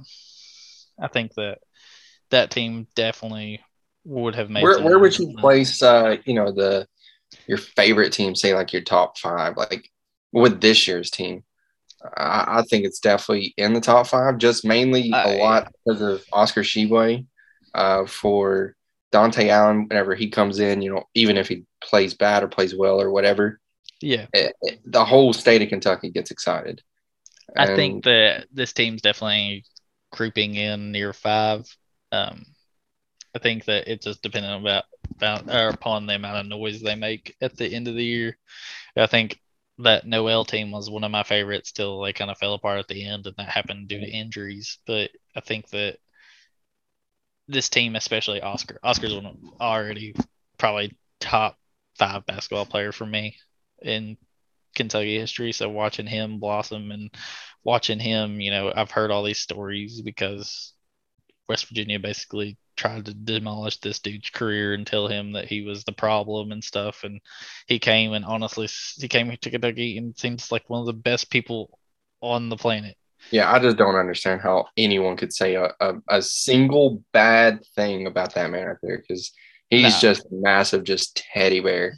I 0.99 1.07
think 1.07 1.33
that 1.35 1.59
that 2.31 2.51
team 2.51 2.87
definitely 2.95 3.61
would 4.03 4.35
have 4.35 4.49
made. 4.49 4.63
Where, 4.63 4.81
where 4.81 4.99
would 4.99 5.17
you 5.17 5.33
place, 5.37 5.81
uh, 5.81 6.17
you 6.25 6.33
know, 6.33 6.51
the 6.51 6.87
your 7.47 7.57
favorite 7.57 8.13
team? 8.13 8.35
Say 8.35 8.53
like 8.53 8.73
your 8.73 8.81
top 8.81 9.17
five, 9.17 9.57
like 9.57 9.89
with 10.31 10.61
this 10.61 10.87
year's 10.87 11.09
team. 11.09 11.43
I, 12.17 12.59
I 12.59 12.61
think 12.63 12.85
it's 12.85 12.99
definitely 12.99 13.53
in 13.57 13.73
the 13.73 13.81
top 13.81 14.07
five, 14.07 14.37
just 14.37 14.65
mainly 14.65 15.11
a 15.11 15.37
lot 15.37 15.71
because 15.85 16.01
of 16.01 16.23
Oscar 16.31 16.61
Tshiebwe 16.61 17.25
uh, 17.73 18.05
for 18.05 18.75
Dontaie 19.11 19.49
Allen, 19.49 19.87
whenever 19.87 20.13
he 20.13 20.29
comes 20.29 20.59
in, 20.59 20.81
you 20.81 20.93
know, 20.93 21.03
even 21.13 21.37
if 21.37 21.47
he 21.47 21.63
plays 21.81 22.13
bad 22.13 22.43
or 22.43 22.47
plays 22.47 22.75
well 22.75 23.01
or 23.01 23.11
whatever, 23.11 23.59
Yeah, 24.01 24.27
it, 24.33 24.53
it, 24.61 24.79
the 24.85 25.05
whole 25.05 25.33
state 25.33 25.61
of 25.61 25.69
Kentucky 25.69 26.09
gets 26.09 26.31
excited. 26.31 26.81
And 27.55 27.71
I 27.71 27.75
think 27.75 28.03
that 28.03 28.47
this 28.51 28.73
team's 28.73 29.01
definitely 29.01 29.63
creeping 30.11 30.55
in 30.55 30.91
near 30.91 31.13
five. 31.13 31.65
Um, 32.11 32.45
I 33.35 33.39
think 33.39 33.65
that 33.65 33.91
it's 33.91 34.05
just 34.05 34.21
dependent 34.21 34.61
about, 34.61 34.85
about 35.15 35.49
or 35.53 35.69
upon 35.69 36.05
the 36.05 36.15
amount 36.15 36.37
of 36.37 36.45
noise 36.45 36.81
they 36.81 36.95
make 36.95 37.35
at 37.41 37.57
the 37.57 37.67
end 37.67 37.87
of 37.89 37.95
the 37.95 38.05
year. 38.05 38.37
I 38.95 39.07
think 39.07 39.39
that 39.79 40.07
Noel 40.07 40.45
team 40.45 40.71
was 40.71 40.89
one 40.89 41.03
of 41.03 41.11
my 41.11 41.23
favorites 41.23 41.73
till 41.73 42.01
they 42.01 42.13
kind 42.13 42.31
of 42.31 42.37
fell 42.37 42.53
apart 42.53 42.79
at 42.79 42.87
the 42.87 43.05
end, 43.05 43.27
and 43.27 43.35
that 43.37 43.49
happened 43.49 43.89
due 43.89 43.99
to 43.99 44.09
injuries. 44.09 44.79
But 44.87 45.11
I 45.35 45.41
think 45.41 45.69
that 45.71 45.97
this 47.49 47.67
team, 47.67 47.97
especially 47.97 48.41
Oscar, 48.41 48.79
Oscar's 48.81 49.13
one 49.13 49.37
already 49.59 50.15
probably 50.57 50.97
top 51.19 51.57
five 51.99 52.25
basketball 52.25 52.65
player 52.65 52.93
for 52.93 53.05
me 53.05 53.35
in 53.81 54.17
Kentucky 54.75 55.19
history. 55.19 55.51
So 55.51 55.69
watching 55.69 56.07
him 56.07 56.39
blossom 56.39 56.91
and 56.91 57.11
watching 57.65 57.99
him, 57.99 58.39
you 58.39 58.51
know, 58.51 58.71
I've 58.73 58.91
heard 58.91 59.11
all 59.11 59.23
these 59.23 59.39
stories 59.39 60.01
because 60.01 60.73
West 61.49 61.67
Virginia 61.67 61.99
basically 61.99 62.57
tried 62.75 63.05
to 63.05 63.13
demolish 63.13 63.77
this 63.77 63.99
dude's 63.99 64.29
career 64.29 64.73
and 64.73 64.85
tell 64.85 65.07
him 65.07 65.33
that 65.33 65.45
he 65.45 65.61
was 65.61 65.83
the 65.83 65.91
problem 65.91 66.51
and 66.51 66.63
stuff. 66.63 67.03
And 67.03 67.21
he 67.67 67.79
came 67.79 68.13
and 68.13 68.25
honestly, 68.25 68.67
he 68.97 69.07
came 69.07 69.35
to 69.35 69.49
Kentucky 69.49 69.97
and 69.97 70.17
seems 70.17 70.51
like 70.51 70.69
one 70.69 70.81
of 70.81 70.85
the 70.85 70.93
best 70.93 71.29
people 71.29 71.79
on 72.21 72.49
the 72.49 72.57
planet. 72.57 72.97
Yeah, 73.31 73.51
I 73.51 73.59
just 73.59 73.77
don't 73.77 73.95
understand 73.95 74.41
how 74.41 74.67
anyone 74.77 75.17
could 75.17 75.33
say 75.33 75.55
a, 75.55 75.71
a, 75.79 75.93
a 76.09 76.21
single 76.21 77.03
bad 77.11 77.65
thing 77.75 78.07
about 78.07 78.35
that 78.35 78.51
man 78.51 78.67
right 78.67 78.77
there 78.83 78.97
because 78.99 79.31
he's 79.69 79.93
nah. 79.93 79.99
just 79.99 80.27
massive, 80.31 80.83
just 80.83 81.17
teddy 81.33 81.59
bear. 81.59 81.97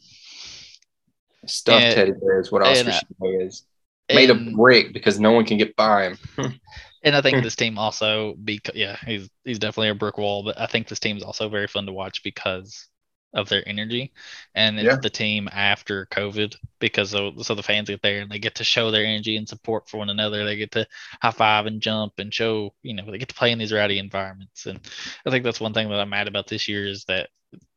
Stuffed 1.45 1.83
and, 1.83 1.95
teddy 1.95 2.11
bear 2.11 2.39
is 2.39 2.51
what 2.51 2.61
Oscar 2.61 2.91
and, 3.21 3.41
is. 3.41 3.63
Made 4.09 4.29
of 4.29 4.53
brick 4.53 4.93
because 4.93 5.19
no 5.19 5.33
one 5.33 5.45
can 5.45 5.57
get 5.57 5.75
by 5.75 6.09
him. 6.09 6.17
and 7.03 7.15
I 7.15 7.21
think 7.21 7.43
this 7.43 7.55
team 7.55 7.77
also 7.77 8.33
because 8.33 8.75
yeah, 8.75 8.97
he's 9.05 9.29
he's 9.43 9.59
definitely 9.59 9.89
a 9.89 9.95
brick 9.95 10.17
wall, 10.17 10.43
but 10.43 10.59
I 10.59 10.67
think 10.67 10.87
this 10.87 10.99
team 10.99 11.17
is 11.17 11.23
also 11.23 11.49
very 11.49 11.67
fun 11.67 11.85
to 11.85 11.93
watch 11.93 12.23
because 12.23 12.87
of 13.33 13.49
their 13.49 13.67
energy, 13.67 14.13
and 14.55 14.79
it's 14.79 14.85
yeah. 14.85 14.95
the 14.95 15.09
team 15.09 15.49
after 15.51 16.07
COVID 16.07 16.55
because 16.79 17.13
of, 17.13 17.45
so 17.45 17.55
the 17.55 17.63
fans 17.63 17.89
get 17.89 18.01
there 18.01 18.21
and 18.21 18.31
they 18.31 18.39
get 18.39 18.55
to 18.55 18.63
show 18.63 18.89
their 18.89 19.05
energy 19.05 19.37
and 19.37 19.47
support 19.47 19.89
for 19.89 19.97
one 19.97 20.09
another. 20.09 20.45
They 20.45 20.55
get 20.55 20.71
to 20.71 20.87
high 21.21 21.31
five 21.31 21.65
and 21.65 21.81
jump 21.81 22.13
and 22.17 22.33
show 22.33 22.73
you 22.83 22.93
know 22.93 23.09
they 23.09 23.17
get 23.17 23.29
to 23.29 23.35
play 23.35 23.51
in 23.51 23.59
these 23.59 23.73
rowdy 23.73 23.99
environments, 23.99 24.65
and 24.65 24.79
I 25.25 25.29
think 25.29 25.43
that's 25.43 25.61
one 25.61 25.73
thing 25.73 25.89
that 25.89 25.99
I'm 25.99 26.09
mad 26.09 26.27
about 26.27 26.47
this 26.47 26.67
year 26.67 26.87
is 26.87 27.05
that 27.05 27.29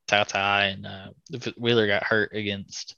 Tai 0.06 0.66
and 0.66 0.86
uh, 0.86 1.08
Wheeler 1.56 1.86
got 1.86 2.02
hurt 2.02 2.34
against 2.34 2.96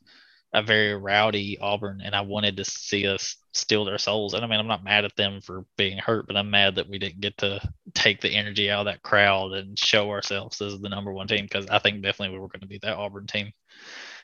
a 0.53 0.63
very 0.63 0.95
rowdy 0.95 1.59
Auburn, 1.61 2.01
and 2.03 2.15
I 2.15 2.23
wanted 2.23 2.57
to 2.59 2.65
see 2.65 3.07
us 3.07 3.37
steal 3.53 3.85
their 3.85 3.99
souls. 3.99 4.35
And 4.35 4.45
I 4.45 4.49
mean, 4.49 4.59
I'm 4.59 4.67
not 4.67 4.85
mad 4.85 5.05
at 5.05 5.17
them 5.17 5.41
for 5.41 5.65
being 5.77 5.99
hurt, 5.99 6.27
but 6.27 6.37
I'm 6.37 6.51
mad 6.51 6.77
that 6.77 6.89
we 6.89 6.99
didn't 6.99 7.21
get 7.21 7.37
to 7.39 7.61
take 7.95 8.21
the 8.21 8.31
energy 8.31 8.71
out 8.71 8.87
of 8.87 8.93
that 8.93 9.03
crowd 9.03 9.53
and 9.53 9.79
show 9.79 10.11
ourselves 10.11 10.61
as 10.61 10.81
the 10.81 10.89
number 10.89 11.13
one 11.13 11.29
team 11.29 11.45
because 11.45 11.67
I 11.69 11.79
think 11.79 12.03
definitely 12.03 12.35
we 12.35 12.41
were 12.41 12.49
going 12.49 12.61
to 12.61 12.67
beat 12.67 12.83
that 12.83 12.97
Auburn 12.97 13.27
team, 13.27 13.53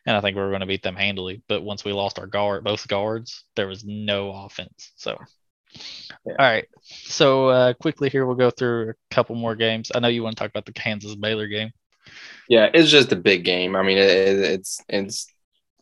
and 0.06 0.16
I 0.16 0.20
think 0.20 0.36
we 0.36 0.42
were 0.42 0.50
going 0.50 0.60
to 0.60 0.66
beat 0.66 0.82
them 0.82 0.96
handily. 0.96 1.42
But 1.48 1.62
once 1.62 1.84
we 1.84 1.92
lost 1.92 2.18
our 2.18 2.26
guard, 2.26 2.64
both 2.64 2.88
guards, 2.88 3.44
there 3.56 3.68
was 3.68 3.84
no 3.84 4.30
offense. 4.30 4.92
So. 4.96 5.18
Yeah. 6.24 6.36
All 6.38 6.46
right. 6.46 6.66
So 6.80 7.48
uh, 7.48 7.74
quickly 7.74 8.08
here, 8.08 8.24
we'll 8.24 8.36
go 8.36 8.50
through 8.50 8.90
a 8.90 8.94
couple 9.14 9.36
more 9.36 9.54
games. 9.54 9.92
I 9.94 10.00
know 10.00 10.08
you 10.08 10.22
want 10.22 10.34
to 10.36 10.42
talk 10.42 10.50
about 10.50 10.64
the 10.64 10.72
Kansas 10.72 11.14
Baylor 11.14 11.46
game. 11.46 11.72
Yeah, 12.48 12.70
it's 12.72 12.90
just 12.90 13.12
a 13.12 13.16
big 13.16 13.44
game. 13.44 13.76
I 13.76 13.82
mean, 13.82 13.98
it, 13.98 14.38
it's 14.38 14.80
it's 14.88 15.26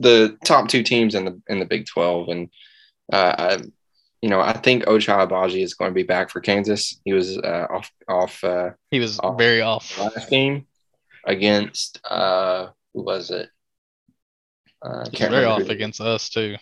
the 0.00 0.36
top 0.44 0.68
two 0.68 0.82
teams 0.82 1.14
in 1.14 1.24
the 1.24 1.40
in 1.46 1.60
the 1.60 1.64
Big 1.64 1.86
Twelve, 1.86 2.28
and 2.28 2.48
uh, 3.12 3.34
I, 3.38 3.58
you 4.22 4.28
know, 4.28 4.40
I 4.40 4.52
think 4.52 4.84
Ochai 4.84 5.28
Agbaji 5.28 5.62
is 5.62 5.74
going 5.74 5.90
to 5.90 5.94
be 5.94 6.02
back 6.02 6.30
for 6.30 6.40
Kansas. 6.40 7.00
He 7.04 7.12
was 7.12 7.38
uh, 7.38 7.66
off 7.70 7.90
off. 8.08 8.42
Uh, 8.42 8.70
he 8.90 8.98
was 8.98 9.18
off 9.20 9.38
very 9.38 9.60
off 9.60 9.98
last 9.98 10.30
game 10.30 10.66
against 11.24 12.00
uh, 12.04 12.68
who 12.94 13.02
was 13.02 13.30
it? 13.30 13.50
Uh, 14.82 15.04
can't 15.12 15.30
very 15.30 15.44
off 15.44 15.68
against 15.68 16.00
us 16.00 16.28
too. 16.28 16.56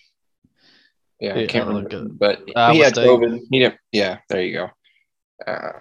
Yeah, 1.20 1.36
I 1.36 1.46
can't 1.46 1.68
remember. 1.68 1.88
Good. 1.88 2.18
But 2.18 2.42
uh, 2.54 2.72
he 2.72 2.80
had 2.80 2.94
State. 2.94 3.06
COVID. 3.06 3.40
He 3.50 3.60
didn't. 3.60 3.78
Yeah, 3.92 4.18
there 4.28 4.42
you 4.42 4.52
go. 4.52 4.70
Uh, 5.46 5.78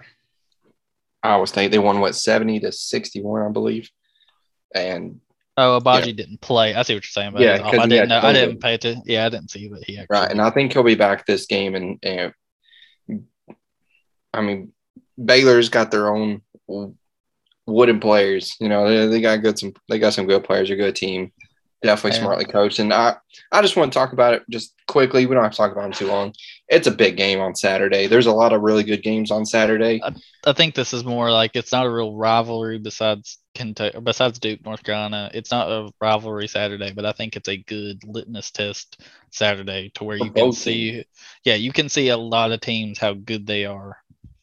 Iowa 1.22 1.46
State. 1.46 1.70
They 1.70 1.78
won 1.78 2.00
what 2.00 2.14
seventy 2.14 2.60
to 2.60 2.72
sixty 2.72 3.20
one, 3.20 3.42
I 3.42 3.50
believe, 3.50 3.90
and 4.74 5.20
Oh, 5.56 5.80
Agbaji 5.80 6.06
yeah. 6.06 6.12
didn't 6.12 6.40
play. 6.40 6.74
I 6.74 6.82
see 6.82 6.94
what 6.94 7.04
you're 7.04 7.22
saying. 7.22 7.34
yeah, 7.38 7.60
I 7.64 7.86
didn't 7.86 8.08
know. 8.08 8.20
I 8.20 8.32
didn't 8.32 8.60
pay 8.60 8.76
to. 8.78 8.96
Yeah, 9.04 9.26
I 9.26 9.28
didn't 9.28 9.50
see 9.50 9.68
that 9.68 9.84
he 9.84 9.98
actually. 9.98 10.18
Right, 10.18 10.30
and 10.30 10.40
I 10.40 10.50
think 10.50 10.72
he'll 10.72 10.82
be 10.82 10.96
back 10.96 11.26
this 11.26 11.46
game. 11.46 11.74
And, 11.74 11.98
and 12.02 12.32
I 14.32 14.40
mean, 14.40 14.72
Baylor's 15.22 15.68
got 15.68 15.92
their 15.92 16.08
own 16.08 16.42
wooden 17.66 18.00
players. 18.00 18.56
You 18.58 18.68
know, 18.68 18.88
they, 18.88 19.06
they 19.06 19.20
got 19.20 19.42
good 19.42 19.58
some. 19.58 19.72
They 19.88 20.00
got 20.00 20.14
some 20.14 20.26
good 20.26 20.42
players. 20.42 20.70
A 20.70 20.76
good 20.76 20.96
team. 20.96 21.32
Definitely 21.84 22.18
smartly 22.18 22.44
coached. 22.46 22.78
And 22.78 22.94
I, 22.94 23.16
I 23.52 23.60
just 23.60 23.76
want 23.76 23.92
to 23.92 23.98
talk 23.98 24.14
about 24.14 24.32
it 24.32 24.42
just 24.48 24.72
quickly. 24.86 25.26
We 25.26 25.34
don't 25.34 25.44
have 25.44 25.52
to 25.52 25.56
talk 25.56 25.70
about 25.70 25.82
them 25.82 25.92
too 25.92 26.06
long. 26.06 26.32
It's 26.66 26.86
a 26.86 26.90
big 26.90 27.18
game 27.18 27.40
on 27.40 27.54
Saturday. 27.54 28.06
There's 28.06 28.24
a 28.24 28.32
lot 28.32 28.54
of 28.54 28.62
really 28.62 28.84
good 28.84 29.02
games 29.02 29.30
on 29.30 29.44
Saturday. 29.44 30.00
I, 30.02 30.14
I 30.46 30.54
think 30.54 30.74
this 30.74 30.94
is 30.94 31.04
more 31.04 31.30
like 31.30 31.50
it's 31.54 31.72
not 31.72 31.84
a 31.84 31.90
real 31.90 32.16
rivalry 32.16 32.78
besides 32.78 33.36
Kentucky, 33.54 33.98
besides 34.02 34.38
Duke, 34.38 34.64
North 34.64 34.82
Carolina. 34.82 35.30
It's 35.34 35.50
not 35.50 35.68
a 35.68 35.90
rivalry 36.00 36.48
Saturday, 36.48 36.90
but 36.90 37.04
I 37.04 37.12
think 37.12 37.36
it's 37.36 37.50
a 37.50 37.58
good 37.58 38.02
litmus 38.02 38.50
test 38.50 39.02
Saturday 39.30 39.90
to 39.96 40.04
where 40.04 40.16
you 40.16 40.30
can 40.30 40.52
see, 40.52 41.04
yeah, 41.44 41.56
you 41.56 41.70
can 41.70 41.90
see 41.90 42.08
a 42.08 42.16
lot 42.16 42.50
of 42.50 42.62
teams 42.62 42.98
how 42.98 43.12
good 43.12 43.46
they 43.46 43.66
are 43.66 43.98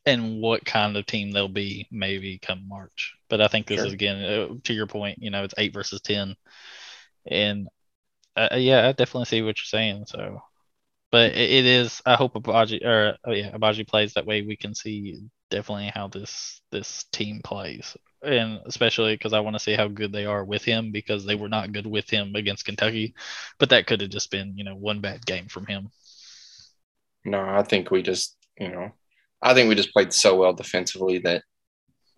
and 0.05 0.41
what 0.41 0.63
kind 0.63 0.95
of 0.95 1.07
team 1.07 1.31
they'll 1.31 1.47
be 1.47 1.87
maybe 1.89 2.37
come 2.37 2.67
March. 2.67 3.15
But 3.29 3.41
I 3.41 3.47
think 3.47 3.65
this 3.65 3.77
sure. 3.77 3.87
is 3.87 3.93
again 3.93 4.23
uh, 4.23 4.47
to 4.65 4.73
your 4.73 4.85
point. 4.85 5.23
You 5.23 5.31
know, 5.31 5.43
it's 5.43 5.55
eight 5.57 5.73
versus 5.73 6.01
ten 6.01 6.35
and 7.25 7.67
uh, 8.35 8.49
uh, 8.53 8.55
yeah, 8.57 8.87
I 8.87 8.91
definitely 8.93 9.25
see 9.25 9.41
what 9.41 9.57
you're 9.57 9.65
saying. 9.65 10.05
So, 10.07 10.41
but 11.11 11.31
it, 11.31 11.49
it 11.51 11.65
is. 11.65 12.01
I 12.05 12.15
hope 12.15 12.33
Abaji 12.33 12.85
or 12.85 13.17
oh 13.25 13.31
yeah, 13.31 13.51
Agbaji 13.51 13.87
plays 13.87 14.13
that 14.13 14.25
way. 14.25 14.41
We 14.41 14.55
can 14.55 14.75
see 14.75 15.21
definitely 15.49 15.91
how 15.93 16.07
this 16.07 16.61
this 16.71 17.05
team 17.11 17.41
plays, 17.43 17.97
and 18.23 18.59
especially 18.65 19.15
because 19.15 19.33
I 19.33 19.41
want 19.41 19.55
to 19.55 19.59
see 19.59 19.73
how 19.73 19.87
good 19.87 20.11
they 20.11 20.25
are 20.25 20.45
with 20.45 20.63
him 20.63 20.91
because 20.91 21.25
they 21.25 21.35
were 21.35 21.49
not 21.49 21.73
good 21.73 21.87
with 21.87 22.09
him 22.09 22.35
against 22.35 22.65
Kentucky, 22.65 23.15
but 23.59 23.69
that 23.69 23.87
could 23.87 24.01
have 24.01 24.09
just 24.09 24.31
been 24.31 24.57
you 24.57 24.63
know 24.63 24.75
one 24.75 25.01
bad 25.01 25.25
game 25.25 25.47
from 25.47 25.65
him. 25.65 25.89
No, 27.25 27.39
I 27.39 27.63
think 27.63 27.91
we 27.91 28.01
just 28.01 28.37
you 28.59 28.69
know, 28.69 28.91
I 29.41 29.53
think 29.53 29.69
we 29.69 29.75
just 29.75 29.93
played 29.93 30.13
so 30.13 30.35
well 30.35 30.53
defensively 30.53 31.19
that. 31.19 31.43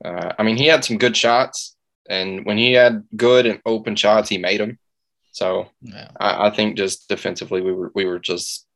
Uh, 0.04 0.34
I 0.38 0.44
mean, 0.44 0.58
he 0.58 0.68
had 0.68 0.84
some 0.84 0.98
good 0.98 1.16
shots, 1.16 1.78
and 2.10 2.46
when 2.46 2.58
he 2.58 2.74
had 2.74 3.04
good 3.16 3.46
and 3.46 3.62
open 3.66 3.96
shots, 3.96 4.28
he 4.28 4.38
made 4.38 4.60
them. 4.60 4.78
So 5.34 5.68
yeah. 5.82 6.10
I, 6.20 6.48
I, 6.48 6.50
think 6.52 6.78
just 6.78 7.10
defensively 7.10 7.62
we 7.62 7.74
were 7.74 7.92
we 7.96 8.06
were 8.06 8.20
just 8.20 8.68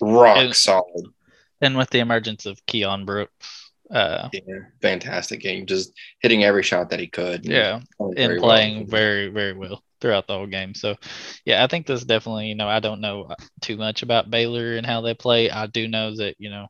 rock 0.00 0.38
and, 0.38 0.54
solid. 0.54 1.08
And 1.60 1.76
with 1.76 1.90
the 1.90 1.98
emergence 1.98 2.46
of 2.46 2.64
Keion 2.66 3.04
Brooks, 3.04 3.72
uh, 3.90 4.28
yeah, 4.32 4.40
fantastic 4.80 5.40
game, 5.40 5.66
just 5.66 5.92
hitting 6.20 6.44
every 6.44 6.62
shot 6.62 6.90
that 6.90 7.00
he 7.00 7.08
could. 7.08 7.44
Yeah, 7.44 7.80
and 7.98 8.38
playing 8.38 8.78
well. 8.78 8.86
very 8.86 9.28
very 9.28 9.52
well 9.52 9.82
throughout 10.00 10.28
the 10.28 10.34
whole 10.34 10.46
game. 10.46 10.74
So, 10.74 10.94
yeah, 11.44 11.64
I 11.64 11.66
think 11.66 11.86
this 11.86 12.04
definitely. 12.04 12.46
You 12.46 12.54
know, 12.54 12.68
I 12.68 12.78
don't 12.78 13.00
know 13.00 13.34
too 13.60 13.76
much 13.76 14.02
about 14.02 14.30
Baylor 14.30 14.76
and 14.76 14.86
how 14.86 15.00
they 15.00 15.14
play. 15.14 15.50
I 15.50 15.66
do 15.66 15.88
know 15.88 16.14
that 16.16 16.36
you 16.38 16.50
know 16.50 16.68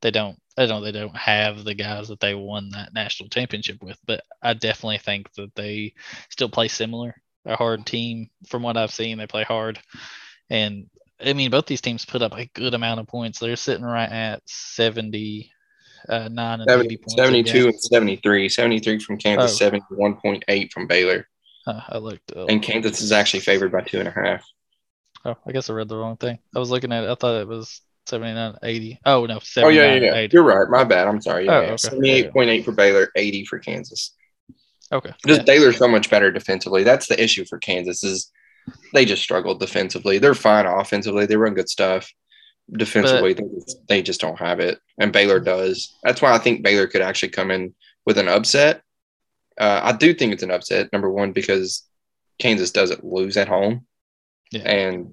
they 0.00 0.10
don't. 0.10 0.36
I 0.58 0.66
don't. 0.66 0.82
They 0.82 0.90
don't 0.90 1.16
have 1.16 1.62
the 1.62 1.74
guys 1.74 2.08
that 2.08 2.18
they 2.18 2.34
won 2.34 2.70
that 2.70 2.92
national 2.92 3.28
championship 3.28 3.80
with, 3.80 3.98
but 4.06 4.22
I 4.42 4.54
definitely 4.54 4.98
think 4.98 5.32
that 5.34 5.54
they 5.54 5.94
still 6.30 6.48
play 6.48 6.66
similar 6.66 7.14
a 7.44 7.56
hard 7.56 7.86
team 7.86 8.30
from 8.48 8.62
what 8.62 8.76
I've 8.76 8.92
seen. 8.92 9.18
They 9.18 9.26
play 9.26 9.44
hard, 9.44 9.80
and 10.50 10.86
I 11.20 11.32
mean 11.32 11.50
both 11.50 11.66
these 11.66 11.80
teams 11.80 12.04
put 12.04 12.22
up 12.22 12.36
a 12.36 12.46
good 12.54 12.74
amount 12.74 13.00
of 13.00 13.06
points. 13.06 13.38
They're 13.38 13.56
sitting 13.56 13.84
right 13.84 14.10
at 14.10 14.42
seventy. 14.46 15.50
Uh, 16.08 16.28
nine 16.32 16.60
and 16.60 16.68
70, 16.68 16.98
72 17.10 17.66
and 17.68 17.80
73 17.80 18.48
73 18.48 18.98
from 18.98 19.16
kansas 19.18 19.62
oh. 19.62 19.70
71.8 19.70 20.72
from 20.72 20.88
baylor 20.88 21.28
uh, 21.68 21.80
i 21.90 21.96
looked 21.96 22.32
up. 22.32 22.48
and 22.48 22.60
kansas 22.60 23.00
is 23.00 23.12
actually 23.12 23.38
favored 23.38 23.70
by 23.70 23.82
two 23.82 24.00
and 24.00 24.08
a 24.08 24.10
half 24.10 24.44
oh 25.26 25.36
i 25.46 25.52
guess 25.52 25.70
i 25.70 25.72
read 25.72 25.88
the 25.88 25.96
wrong 25.96 26.16
thing 26.16 26.36
i 26.56 26.58
was 26.58 26.70
looking 26.70 26.90
at 26.90 27.04
it 27.04 27.08
i 27.08 27.14
thought 27.14 27.40
it 27.40 27.46
was 27.46 27.82
79 28.06 28.56
80 28.64 28.98
oh 29.06 29.26
no 29.26 29.38
oh 29.58 29.68
yeah, 29.68 29.94
yeah, 29.94 30.14
yeah. 30.22 30.28
you're 30.32 30.42
right 30.42 30.68
my 30.68 30.82
bad 30.82 31.06
i'm 31.06 31.22
sorry 31.22 31.44
yeah, 31.44 31.52
oh. 31.52 31.74
Okay. 31.74 32.30
78.8 32.32 32.64
for 32.64 32.72
baylor 32.72 33.06
80 33.14 33.44
for 33.44 33.60
kansas 33.60 34.16
Okay. 34.92 35.12
Just 35.26 35.40
yeah. 35.40 35.44
Baylor's 35.44 35.78
so 35.78 35.88
much 35.88 36.10
better 36.10 36.30
defensively. 36.30 36.84
That's 36.84 37.06
the 37.06 37.22
issue 37.22 37.44
for 37.44 37.58
Kansas 37.58 38.04
is 38.04 38.30
they 38.92 39.04
just 39.04 39.22
struggled 39.22 39.58
defensively. 39.58 40.18
They're 40.18 40.34
fine 40.34 40.66
offensively. 40.66 41.26
They 41.26 41.36
run 41.36 41.54
good 41.54 41.68
stuff. 41.68 42.12
Defensively, 42.70 43.34
but, 43.34 43.44
they, 43.44 43.54
just, 43.58 43.88
they 43.88 44.02
just 44.02 44.20
don't 44.20 44.38
have 44.38 44.60
it, 44.60 44.78
and 44.98 45.12
Baylor 45.12 45.40
does. 45.40 45.98
That's 46.04 46.22
why 46.22 46.32
I 46.32 46.38
think 46.38 46.62
Baylor 46.62 46.86
could 46.86 47.02
actually 47.02 47.30
come 47.30 47.50
in 47.50 47.74
with 48.06 48.18
an 48.18 48.28
upset. 48.28 48.82
Uh, 49.58 49.80
I 49.82 49.92
do 49.92 50.14
think 50.14 50.32
it's 50.32 50.44
an 50.44 50.52
upset. 50.52 50.90
Number 50.92 51.10
one, 51.10 51.32
because 51.32 51.82
Kansas 52.38 52.70
doesn't 52.70 53.04
lose 53.04 53.36
at 53.36 53.48
home, 53.48 53.84
yeah. 54.52 54.62
and 54.62 55.12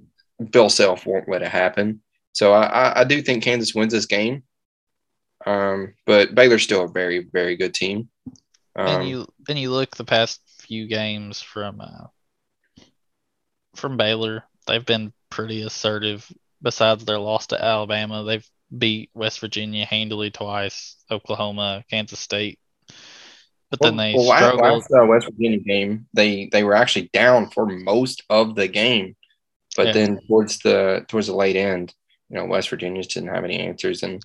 Bill 0.52 0.70
Self 0.70 1.08
won't 1.08 1.28
let 1.28 1.42
it 1.42 1.50
happen. 1.50 2.02
So 2.34 2.54
I, 2.54 2.66
I, 2.66 3.02
I 3.02 3.04
do 3.04 3.22
think 3.22 3.44
Kansas 3.44 3.74
wins 3.74 3.94
this 3.94 4.06
game. 4.06 4.44
Um, 5.46 5.96
but 6.06 6.36
Baylor's 6.36 6.64
still 6.64 6.84
a 6.84 6.88
very, 6.88 7.28
very 7.34 7.58
good 7.58 7.74
team. 7.74 8.10
Um, 8.76 8.88
and 8.88 9.10
you 9.10 9.28
and 9.48 9.60
you 9.60 9.72
look 9.72 9.96
the 9.96 10.06
past 10.06 10.42
few 10.60 10.88
games 10.88 11.42
from 11.42 11.82
uh, 11.82 12.08
from 13.76 13.98
Baylor, 13.98 14.44
they've 14.68 14.86
been 14.86 15.14
pretty 15.30 15.64
assertive. 15.64 16.30
Besides 16.62 17.06
their 17.06 17.20
loss 17.20 17.48
to 17.48 17.64
Alabama, 17.64 18.24
they've 18.24 18.48
beat 18.76 19.10
West 19.14 19.40
Virginia 19.40 19.86
handily 19.86 20.30
twice, 20.30 20.98
Oklahoma, 21.10 21.84
Kansas 21.90 22.20
State. 22.20 22.60
But 23.72 23.82
then 23.82 23.98
they 23.98 24.14
well, 24.16 24.36
struggled. 24.36 24.62
Last, 24.62 24.92
uh, 24.92 25.06
West 25.06 25.28
Virginia 25.28 25.60
game, 25.60 26.08
they 26.14 26.50
they 26.52 26.64
were 26.64 26.74
actually 26.74 27.10
down 27.14 27.50
for 27.50 27.68
most 27.68 28.24
of 28.30 28.56
the 28.56 28.68
game, 28.68 29.16
but 29.76 29.88
yeah. 29.88 29.94
then 29.94 30.20
towards 30.28 30.60
the 30.60 31.06
towards 31.08 31.28
the 31.28 31.36
late 31.36 31.56
end, 31.56 31.94
you 32.30 32.38
know, 32.38 32.46
West 32.46 32.70
Virginia 32.70 33.02
just 33.02 33.14
didn't 33.14 33.34
have 33.34 33.44
any 33.44 33.60
answers, 33.60 34.02
and 34.02 34.24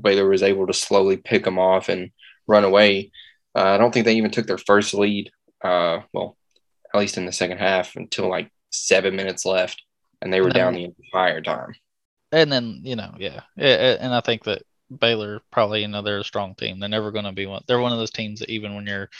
Baylor 0.00 0.28
was 0.28 0.42
able 0.42 0.66
to 0.66 0.72
slowly 0.72 1.18
pick 1.18 1.44
them 1.44 1.58
off 1.58 1.90
and 1.90 2.10
run 2.46 2.64
away. 2.64 3.10
Uh, 3.54 3.62
I 3.62 3.78
don't 3.78 3.92
think 3.92 4.06
they 4.06 4.14
even 4.14 4.30
took 4.30 4.46
their 4.46 4.58
first 4.58 4.94
lead. 4.94 5.30
Uh, 5.62 6.00
well, 6.12 6.36
at 6.92 7.00
least 7.00 7.16
in 7.16 7.26
the 7.26 7.32
second 7.32 7.58
half 7.58 7.96
until 7.96 8.28
like 8.28 8.50
seven 8.70 9.16
minutes 9.16 9.44
left, 9.44 9.82
and 10.20 10.32
they 10.32 10.40
were 10.40 10.48
and 10.48 10.54
down 10.54 10.74
the 10.74 10.84
entire 10.84 11.40
time. 11.40 11.74
And 12.32 12.50
then 12.50 12.80
you 12.82 12.96
know, 12.96 13.14
yeah, 13.18 13.42
and 13.56 14.14
I 14.14 14.20
think 14.20 14.44
that 14.44 14.62
Baylor 15.00 15.40
probably 15.50 15.82
you 15.82 15.88
know 15.88 16.02
they're 16.02 16.18
a 16.18 16.24
strong 16.24 16.54
team. 16.54 16.80
They're 16.80 16.88
never 16.88 17.12
going 17.12 17.24
to 17.24 17.32
be 17.32 17.46
one. 17.46 17.62
They're 17.66 17.80
one 17.80 17.92
of 17.92 17.98
those 17.98 18.10
teams 18.10 18.40
that 18.40 18.50
even 18.50 18.74
when 18.74 18.86
you're 18.86 19.10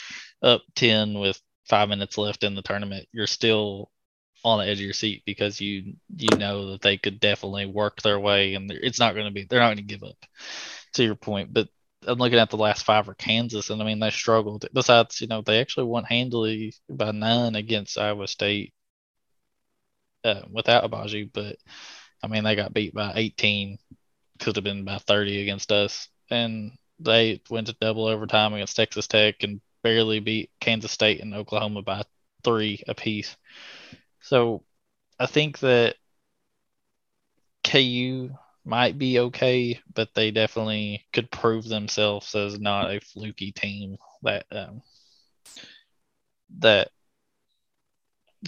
up 0.41 0.61
ten 0.75 1.13
with 1.13 1.39
five 1.69 1.89
minutes 1.89 2.17
left 2.17 2.43
in 2.43 2.55
the 2.55 2.61
tournament, 2.61 3.07
you're 3.11 3.27
still 3.27 3.89
on 4.43 4.59
the 4.59 4.65
edge 4.65 4.79
of 4.79 4.85
your 4.85 4.93
seat 4.93 5.23
because 5.25 5.61
you 5.61 5.93
you 6.17 6.37
know 6.37 6.71
that 6.71 6.81
they 6.81 6.97
could 6.97 7.19
definitely 7.19 7.65
work 7.65 8.01
their 8.01 8.19
way 8.19 8.55
and 8.55 8.69
it's 8.71 8.99
not 8.99 9.13
going 9.13 9.25
to 9.25 9.31
be 9.31 9.45
they're 9.45 9.59
not 9.59 9.67
going 9.67 9.77
to 9.77 9.83
give 9.83 10.03
up 10.03 10.17
to 10.93 11.03
your 11.03 11.15
point 11.15 11.53
but 11.53 11.69
i'm 12.07 12.17
looking 12.19 12.39
at 12.39 12.49
the 12.49 12.57
last 12.57 12.83
five 12.85 13.05
for 13.05 13.13
kansas 13.13 13.69
and 13.69 13.81
i 13.81 13.85
mean 13.85 13.99
they 13.99 14.09
struggled. 14.09 14.65
Besides 14.73 15.21
you 15.21 15.27
know 15.27 15.41
they 15.41 15.59
actually 15.59 15.85
won 15.85 16.03
handily 16.03 16.73
by 16.89 17.11
nine 17.11 17.55
against 17.55 17.97
iowa 17.97 18.27
state 18.27 18.73
uh, 20.23 20.41
without 20.51 20.89
Agbaji, 20.89 21.29
but 21.33 21.57
i 22.23 22.27
mean 22.27 22.43
they 22.43 22.55
got 22.55 22.73
beat 22.73 22.93
by 22.93 23.13
18 23.15 23.77
could 24.39 24.55
have 24.55 24.63
been 24.63 24.83
by 24.85 24.97
30 24.97 25.41
against 25.41 25.71
us 25.71 26.09
and 26.29 26.71
they 26.99 27.41
went 27.49 27.67
to 27.67 27.75
double 27.81 28.05
overtime 28.05 28.53
against 28.53 28.75
texas 28.75 29.07
tech 29.07 29.43
and 29.43 29.61
barely 29.83 30.19
beat 30.19 30.49
kansas 30.59 30.91
state 30.91 31.21
and 31.21 31.33
oklahoma 31.33 31.81
by 31.81 32.03
three 32.43 32.83
apiece. 32.87 33.35
So 34.21 34.63
I 35.19 35.25
think 35.25 35.59
that 35.59 35.95
KU 37.63 38.29
might 38.65 38.97
be 38.97 39.19
okay, 39.19 39.79
but 39.93 40.09
they 40.13 40.31
definitely 40.31 41.05
could 41.13 41.29
prove 41.31 41.67
themselves 41.67 42.33
as 42.35 42.59
not 42.59 42.91
a 42.91 42.99
fluky 42.99 43.51
team 43.51 43.97
that 44.23 44.45
um, 44.51 44.81
that 46.59 46.89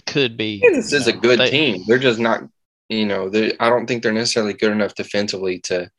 could 0.06 0.36
be. 0.36 0.60
This 0.60 0.92
is 0.92 1.06
know, 1.06 1.14
a 1.14 1.16
good 1.16 1.40
they, 1.40 1.50
team. 1.50 1.84
They're 1.86 1.98
just 1.98 2.18
not, 2.18 2.42
you 2.88 3.06
know, 3.06 3.30
I 3.60 3.68
don't 3.68 3.86
think 3.86 4.02
they're 4.02 4.12
necessarily 4.12 4.54
good 4.54 4.72
enough 4.72 4.94
defensively 4.94 5.60
to 5.60 5.90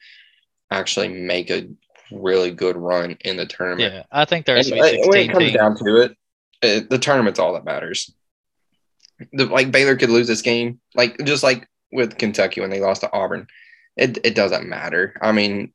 actually 0.71 1.09
make 1.09 1.49
a 1.49 1.67
really 2.11 2.51
good 2.51 2.77
run 2.77 3.17
in 3.21 3.37
the 3.37 3.45
tournament. 3.45 3.93
Yeah, 3.93 4.03
I 4.11 4.25
think 4.25 4.45
there's 4.45 4.71
when 4.71 4.83
it 4.83 5.31
comes 5.31 5.45
team. 5.45 5.53
down 5.53 5.77
to 5.77 6.01
it, 6.01 6.17
it, 6.61 6.89
the 6.89 6.97
tournament's 6.99 7.39
all 7.39 7.53
that 7.53 7.65
matters 7.65 8.11
the, 9.33 9.45
like 9.45 9.71
Baylor 9.71 9.95
could 9.95 10.09
lose 10.09 10.27
this 10.27 10.41
game, 10.41 10.79
like 10.95 11.17
just 11.23 11.43
like 11.43 11.67
with 11.91 12.17
Kentucky 12.17 12.61
when 12.61 12.69
they 12.69 12.81
lost 12.81 13.01
to 13.01 13.11
Auburn. 13.11 13.47
It 13.97 14.19
it 14.23 14.35
doesn't 14.35 14.67
matter. 14.67 15.15
I 15.21 15.31
mean, 15.31 15.73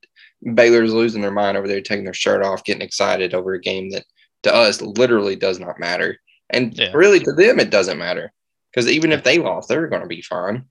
Baylor's 0.54 0.92
losing 0.92 1.22
their 1.22 1.30
mind 1.30 1.56
over 1.56 1.68
there, 1.68 1.80
taking 1.80 2.04
their 2.04 2.14
shirt 2.14 2.44
off, 2.44 2.64
getting 2.64 2.82
excited 2.82 3.34
over 3.34 3.54
a 3.54 3.60
game 3.60 3.90
that 3.90 4.04
to 4.44 4.54
us 4.54 4.80
literally 4.80 5.36
does 5.36 5.58
not 5.58 5.80
matter, 5.80 6.18
and 6.50 6.76
yeah. 6.76 6.92
really 6.94 7.20
to 7.20 7.32
them 7.32 7.60
it 7.60 7.70
doesn't 7.70 7.98
matter 7.98 8.32
because 8.70 8.90
even 8.90 9.12
if 9.12 9.24
they 9.24 9.38
lost, 9.38 9.68
they're 9.68 9.88
going 9.88 10.02
to 10.02 10.08
be 10.08 10.22
fine. 10.22 10.64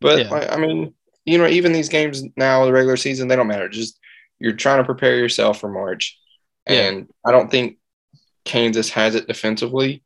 But 0.00 0.26
yeah. 0.26 0.34
I, 0.34 0.54
I 0.54 0.56
mean, 0.58 0.94
you 1.24 1.38
know, 1.38 1.46
even 1.46 1.72
these 1.72 1.88
games 1.88 2.22
now, 2.36 2.64
the 2.64 2.72
regular 2.72 2.96
season, 2.96 3.28
they 3.28 3.36
don't 3.36 3.48
matter. 3.48 3.68
Just 3.68 3.98
you're 4.38 4.52
trying 4.52 4.78
to 4.78 4.84
prepare 4.84 5.16
yourself 5.16 5.60
for 5.60 5.68
March, 5.68 6.18
and 6.66 7.08
I 7.26 7.32
don't 7.32 7.50
think 7.50 7.78
Kansas 8.44 8.90
has 8.90 9.14
it 9.14 9.26
defensively 9.26 10.02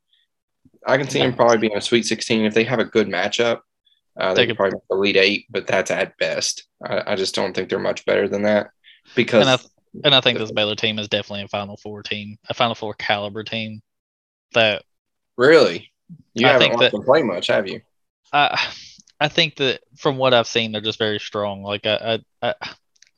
I 0.85 0.97
can 0.97 1.07
see 1.07 1.19
them 1.19 1.35
probably 1.35 1.57
being 1.57 1.77
a 1.77 1.81
Sweet 1.81 2.05
16 2.05 2.45
if 2.45 2.53
they 2.53 2.63
have 2.63 2.79
a 2.79 2.85
good 2.85 3.07
matchup. 3.07 3.59
Uh, 4.19 4.33
they, 4.33 4.41
they 4.41 4.47
could 4.47 4.57
probably 4.57 4.75
make 4.75 4.83
Elite 4.91 5.17
Eight, 5.17 5.45
but 5.49 5.67
that's 5.67 5.91
at 5.91 6.17
best. 6.17 6.65
I, 6.85 7.13
I, 7.13 7.15
just 7.15 7.33
don't 7.33 7.55
think 7.55 7.69
they're 7.69 7.79
much 7.79 8.05
better 8.05 8.27
than 8.27 8.43
that 8.43 8.69
because. 9.15 9.47
And 9.47 9.49
I, 9.49 10.05
and 10.05 10.15
I 10.15 10.21
think 10.21 10.37
this 10.37 10.51
Baylor 10.51 10.75
team 10.75 10.99
is 10.99 11.07
definitely 11.07 11.45
a 11.45 11.47
Final 11.47 11.77
Four 11.77 12.03
team, 12.03 12.37
a 12.49 12.53
Final 12.53 12.75
Four 12.75 12.93
caliber 12.93 13.43
team. 13.43 13.81
That 14.53 14.83
really, 15.35 15.91
you 16.35 16.47
I 16.47 16.51
haven't 16.51 16.73
watched 16.73 16.91
them 16.91 17.03
play 17.03 17.23
much, 17.23 17.47
have 17.47 17.67
you? 17.67 17.81
I 18.31 18.71
I 19.19 19.29
think 19.29 19.55
that 19.57 19.81
from 19.97 20.17
what 20.17 20.33
I've 20.33 20.47
seen, 20.47 20.71
they're 20.71 20.81
just 20.81 20.99
very 20.99 21.19
strong. 21.19 21.63
Like 21.63 21.85
I, 21.85 22.19
I, 22.41 22.49
I 22.49 22.73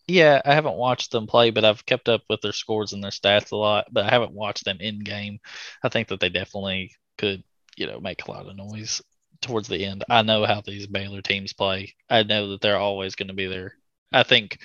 yeah, 0.07 0.41
I 0.45 0.53
haven't 0.53 0.75
watched 0.75 1.11
them 1.11 1.27
play, 1.27 1.49
but 1.49 1.65
I've 1.65 1.85
kept 1.85 2.07
up 2.07 2.21
with 2.29 2.41
their 2.41 2.53
scores 2.53 2.93
and 2.93 3.03
their 3.03 3.11
stats 3.11 3.51
a 3.51 3.55
lot. 3.55 3.87
But 3.91 4.05
I 4.05 4.09
haven't 4.09 4.31
watched 4.31 4.63
them 4.63 4.77
in 4.79 4.99
game. 4.99 5.39
I 5.83 5.89
think 5.89 6.09
that 6.09 6.19
they 6.19 6.29
definitely 6.29 6.91
could 7.17 7.43
you 7.75 7.87
know 7.87 7.99
make 7.99 8.23
a 8.23 8.31
lot 8.31 8.47
of 8.47 8.55
noise 8.55 9.01
towards 9.45 9.67
the 9.67 9.85
end. 9.85 10.03
I 10.09 10.21
know 10.21 10.45
how 10.45 10.61
these 10.61 10.87
Baylor 10.87 11.21
teams 11.21 11.53
play. 11.53 11.95
I 12.09 12.23
know 12.23 12.49
that 12.49 12.61
they're 12.61 12.77
always 12.77 13.15
going 13.15 13.29
to 13.29 13.33
be 13.33 13.47
there. 13.47 13.75
I 14.11 14.23
think 14.23 14.59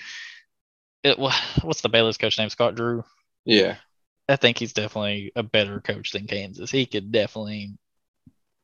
it. 1.02 1.18
What's 1.18 1.80
the 1.80 1.88
Baylor's 1.88 2.18
coach 2.18 2.38
name? 2.38 2.50
Scott 2.50 2.74
Drew. 2.74 3.04
Yeah, 3.44 3.76
I 4.28 4.36
think 4.36 4.58
he's 4.58 4.72
definitely 4.72 5.32
a 5.36 5.42
better 5.42 5.80
coach 5.80 6.12
than 6.12 6.26
Kansas. 6.26 6.70
He 6.70 6.86
could 6.86 7.12
definitely. 7.12 7.76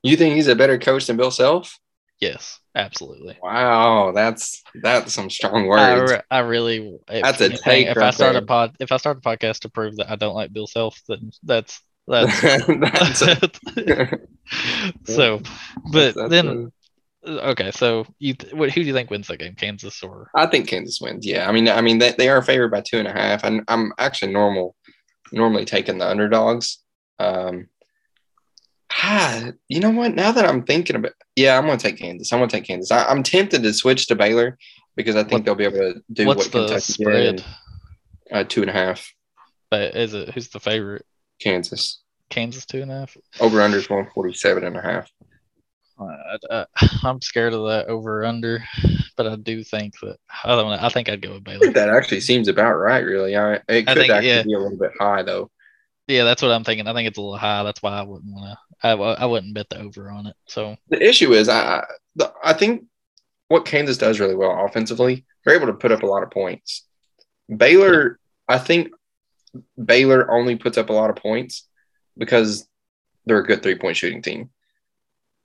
You 0.02 0.16
think 0.16 0.34
he's 0.34 0.48
a 0.48 0.56
better 0.56 0.78
coach 0.78 1.06
than 1.06 1.16
Bill 1.16 1.30
Self? 1.30 1.78
Yes, 2.20 2.60
absolutely. 2.74 3.36
Wow, 3.42 4.12
that's 4.12 4.62
that's 4.74 5.12
some 5.12 5.28
strong 5.28 5.66
words. 5.66 6.12
I, 6.12 6.22
I 6.30 6.38
really. 6.40 6.98
That's 7.08 7.40
a 7.40 7.50
take. 7.50 7.88
If 7.88 7.96
right 7.96 8.06
I 8.06 8.10
start 8.10 8.34
there. 8.34 8.42
a 8.42 8.46
pod, 8.46 8.76
if 8.80 8.92
I 8.92 8.96
start 8.96 9.18
a 9.18 9.20
podcast 9.20 9.60
to 9.60 9.68
prove 9.68 9.96
that 9.96 10.10
I 10.10 10.16
don't 10.16 10.34
like 10.34 10.52
Bill 10.52 10.66
Self, 10.66 11.00
then 11.08 11.30
that's 11.42 11.82
that's, 12.06 12.40
that's 12.66 13.22
so, 15.04 15.40
but 15.92 16.14
that's, 16.14 16.30
then 16.30 16.72
okay. 17.26 17.70
So 17.70 18.06
you, 18.18 18.34
what, 18.52 18.70
who 18.70 18.82
do 18.82 18.86
you 18.86 18.92
think 18.92 19.10
wins 19.10 19.28
that 19.28 19.38
game? 19.38 19.54
Kansas 19.54 20.02
or? 20.02 20.30
I 20.34 20.46
think 20.46 20.68
Kansas 20.68 21.00
wins. 21.00 21.26
Yeah, 21.26 21.48
I 21.48 21.52
mean, 21.52 21.68
I 21.68 21.80
mean 21.80 21.98
they, 21.98 22.12
they 22.12 22.28
are 22.28 22.42
favored 22.42 22.70
by 22.70 22.80
two 22.80 22.98
and 22.98 23.08
a 23.08 23.12
half, 23.12 23.44
and 23.44 23.62
I'm 23.68 23.92
actually 23.98 24.32
normal, 24.32 24.76
normally 25.32 25.64
taking 25.64 25.98
the 25.98 26.08
underdogs. 26.08 26.78
Um, 27.18 27.68
ah, 28.92 29.50
you 29.68 29.80
know 29.80 29.90
what? 29.90 30.14
Now 30.14 30.32
that 30.32 30.46
I'm 30.46 30.64
thinking 30.64 30.96
about, 30.96 31.12
yeah, 31.34 31.58
I'm 31.58 31.66
gonna 31.66 31.78
take 31.78 31.98
Kansas. 31.98 32.32
I'm 32.32 32.38
gonna 32.38 32.50
take 32.50 32.64
Kansas. 32.64 32.90
I, 32.90 33.10
am 33.10 33.22
tempted 33.22 33.62
to 33.62 33.72
switch 33.72 34.06
to 34.08 34.14
Baylor 34.14 34.58
because 34.96 35.16
I 35.16 35.22
think 35.22 35.32
what, 35.32 35.44
they'll 35.44 35.54
be 35.54 35.64
able 35.64 35.94
to 35.94 36.02
do 36.12 36.26
what 36.26 36.38
Kentucky 36.50 36.80
spread? 36.80 37.36
did. 37.36 37.44
Uh, 38.30 38.44
two 38.44 38.60
and 38.60 38.70
a 38.70 38.72
half. 38.72 39.12
But 39.70 39.94
is 39.94 40.14
it 40.14 40.30
who's 40.30 40.48
the 40.48 40.60
favorite? 40.60 41.04
Kansas. 41.40 42.00
Kansas 42.30 42.66
two 42.66 42.82
and 42.82 42.90
a 42.90 43.00
half. 43.00 43.16
Over 43.40 43.62
under 43.62 43.78
is 43.78 43.88
147 43.88 44.64
and 44.64 44.76
a 44.76 44.82
half. 44.82 45.10
Uh, 45.98 46.04
I, 46.04 46.38
I, 46.50 46.88
I'm 47.04 47.20
scared 47.22 47.54
of 47.54 47.66
that 47.68 47.86
over 47.86 48.24
under, 48.24 48.62
but 49.16 49.26
I 49.26 49.36
do 49.36 49.64
think 49.64 49.94
that 50.00 50.18
I 50.44 50.54
don't 50.54 50.70
know. 50.70 50.78
I 50.80 50.88
think 50.88 51.08
I'd 51.08 51.22
go 51.22 51.34
with 51.34 51.44
Baylor. 51.44 51.70
that 51.72 51.88
actually 51.88 52.20
seems 52.20 52.48
about 52.48 52.74
right, 52.74 53.04
really. 53.04 53.36
I, 53.36 53.54
it 53.68 53.86
could 53.86 53.96
think, 53.96 54.10
actually 54.10 54.28
yeah. 54.28 54.42
be 54.42 54.54
a 54.54 54.58
little 54.58 54.78
bit 54.78 54.92
high, 54.98 55.22
though. 55.22 55.50
Yeah, 56.06 56.24
that's 56.24 56.42
what 56.42 56.52
I'm 56.52 56.64
thinking. 56.64 56.86
I 56.86 56.92
think 56.92 57.08
it's 57.08 57.18
a 57.18 57.20
little 57.20 57.38
high. 57.38 57.64
That's 57.64 57.82
why 57.82 57.98
I 57.98 58.02
wouldn't 58.02 58.32
want 58.32 58.56
to. 58.82 58.86
I, 58.86 58.92
I 58.92 59.24
wouldn't 59.24 59.54
bet 59.54 59.68
the 59.70 59.80
over 59.80 60.10
on 60.10 60.26
it. 60.26 60.36
So 60.46 60.76
the 60.88 61.02
issue 61.02 61.32
is, 61.32 61.48
I 61.48 61.84
the, 62.14 62.32
I 62.44 62.52
think 62.52 62.84
what 63.48 63.64
Kansas 63.64 63.98
does 63.98 64.20
really 64.20 64.36
well 64.36 64.64
offensively, 64.64 65.24
they're 65.44 65.56
able 65.56 65.66
to 65.66 65.72
put 65.72 65.92
up 65.92 66.02
a 66.02 66.06
lot 66.06 66.22
of 66.22 66.30
points. 66.30 66.84
Baylor, 67.54 68.18
I 68.48 68.58
think 68.58 68.90
Baylor 69.82 70.30
only 70.30 70.56
puts 70.56 70.78
up 70.78 70.90
a 70.90 70.92
lot 70.92 71.10
of 71.10 71.16
points 71.16 71.66
because 72.16 72.68
they're 73.24 73.38
a 73.38 73.46
good 73.46 73.62
three 73.62 73.76
point 73.76 73.96
shooting 73.96 74.22
team. 74.22 74.50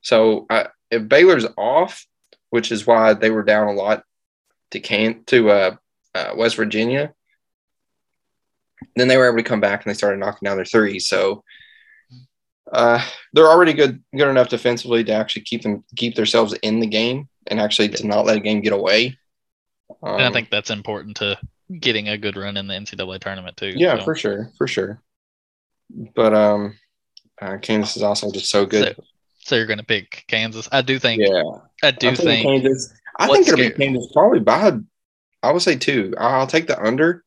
So 0.02 0.46
I, 0.50 0.68
if 0.90 1.08
Baylor's 1.08 1.46
off, 1.58 2.06
which 2.50 2.72
is 2.72 2.86
why 2.86 3.14
they 3.14 3.30
were 3.30 3.44
down 3.44 3.68
a 3.68 3.74
lot 3.74 4.04
to 4.72 4.80
can 4.80 5.24
to 5.26 5.50
uh, 5.50 5.76
uh, 6.16 6.34
West 6.36 6.56
Virginia, 6.56 7.14
then 8.96 9.08
they 9.08 9.18
were 9.18 9.28
able 9.28 9.38
to 9.38 9.44
come 9.44 9.62
back 9.62 9.84
and 9.84 9.90
they 9.90 9.98
started 9.98 10.20
knocking 10.20 10.46
down 10.46 10.58
their 10.58 10.66
three. 10.66 11.00
So 11.00 11.44
uh, 12.72 13.04
they're 13.34 13.50
already 13.50 13.74
good 13.74 14.02
good 14.16 14.30
enough 14.30 14.50
defensively 14.50 15.04
to 15.04 15.12
actually 15.12 15.44
keep 15.44 15.62
them 15.62 15.84
keep 15.96 16.16
themselves 16.16 16.54
in 16.62 16.80
the 16.80 16.88
game 16.88 17.28
and 17.48 17.60
actually 17.60 17.90
to 17.90 18.08
not 18.08 18.26
let 18.26 18.38
a 18.38 18.42
game 18.42 18.62
get 18.62 18.74
away. 18.74 19.18
Um, 20.04 20.16
and 20.16 20.24
I 20.24 20.28
um, 20.28 20.34
think 20.34 20.50
that's 20.50 20.70
important 20.70 21.18
to 21.18 21.38
getting 21.80 22.10
a 22.10 22.18
good 22.18 22.38
run 22.38 22.58
in 22.58 22.68
the 22.68 22.74
NCAA 22.74 23.20
tournament 23.20 23.58
too. 23.58 23.74
Yeah, 23.76 23.98
so. 23.98 24.04
for 24.04 24.16
sure, 24.16 24.52
for 24.58 24.68
sure. 24.68 25.02
But 26.16 26.34
um, 26.34 26.78
uh, 27.42 27.58
Kansas 27.58 27.98
is 27.98 28.04
also 28.04 28.32
just 28.32 28.50
so 28.50 28.66
good. 28.66 28.96
So 29.40 29.56
you're 29.56 29.66
going 29.66 29.80
to 29.80 29.86
pick 29.86 30.26
Kansas. 30.28 30.70
I 30.72 30.82
do 30.82 31.00
think. 31.00 31.22
Yeah, 31.26 31.44
I 31.84 31.92
do 31.92 32.16
think. 32.16 32.46
Kansas. 32.46 32.94
I 33.18 33.28
think 33.28 33.48
it'll 33.48 33.58
scary? 33.58 33.70
be 33.70 33.86
Kansas 33.86 34.12
probably 34.14 34.40
by. 34.40 34.78
I 35.44 35.52
would 35.52 35.62
say 35.62 35.76
two. 35.76 36.14
I'll 36.18 36.48
take 36.48 36.68
the 36.68 36.82
under 36.82 37.24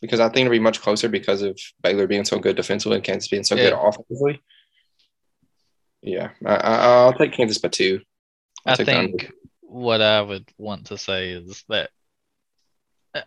because 0.00 0.20
I 0.20 0.28
think 0.28 0.46
it'll 0.46 0.50
be 0.50 0.58
much 0.58 0.82
closer 0.82 1.08
because 1.08 1.42
of 1.42 1.58
Baylor 1.82 2.06
being 2.06 2.24
so 2.24 2.38
good 2.38 2.56
defensively 2.56 2.96
and 2.96 3.04
Kansas 3.04 3.28
being 3.28 3.44
so 3.44 3.54
yeah. 3.54 3.70
good 3.70 3.78
offensively. 3.78 4.42
Yeah, 6.02 6.30
I, 6.44 7.06
will 7.06 7.12
take 7.14 7.32
Kansas 7.32 7.58
by 7.58 7.68
two. 7.68 8.00
I'll 8.66 8.74
i 8.74 8.84
think 8.84 9.32
what 9.60 10.00
I 10.00 10.20
would 10.20 10.48
want 10.58 10.86
to 10.86 10.98
say 10.98 11.30
is 11.30 11.64
that 11.68 11.90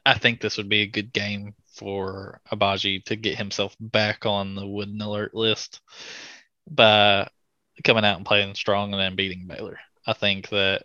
I 0.05 0.17
think 0.17 0.41
this 0.41 0.57
would 0.57 0.69
be 0.69 0.81
a 0.81 0.87
good 0.87 1.13
game 1.13 1.55
for 1.75 2.41
Abaji 2.51 3.03
to 3.05 3.15
get 3.15 3.37
himself 3.37 3.75
back 3.79 4.25
on 4.25 4.55
the 4.55 4.67
wooden 4.67 5.01
alert 5.01 5.33
list 5.33 5.81
by 6.69 7.27
coming 7.83 8.05
out 8.05 8.17
and 8.17 8.25
playing 8.25 8.55
strong 8.55 8.93
and 8.93 9.01
then 9.01 9.15
beating 9.15 9.47
Baylor. 9.47 9.79
I 10.07 10.13
think 10.13 10.49
that 10.49 10.83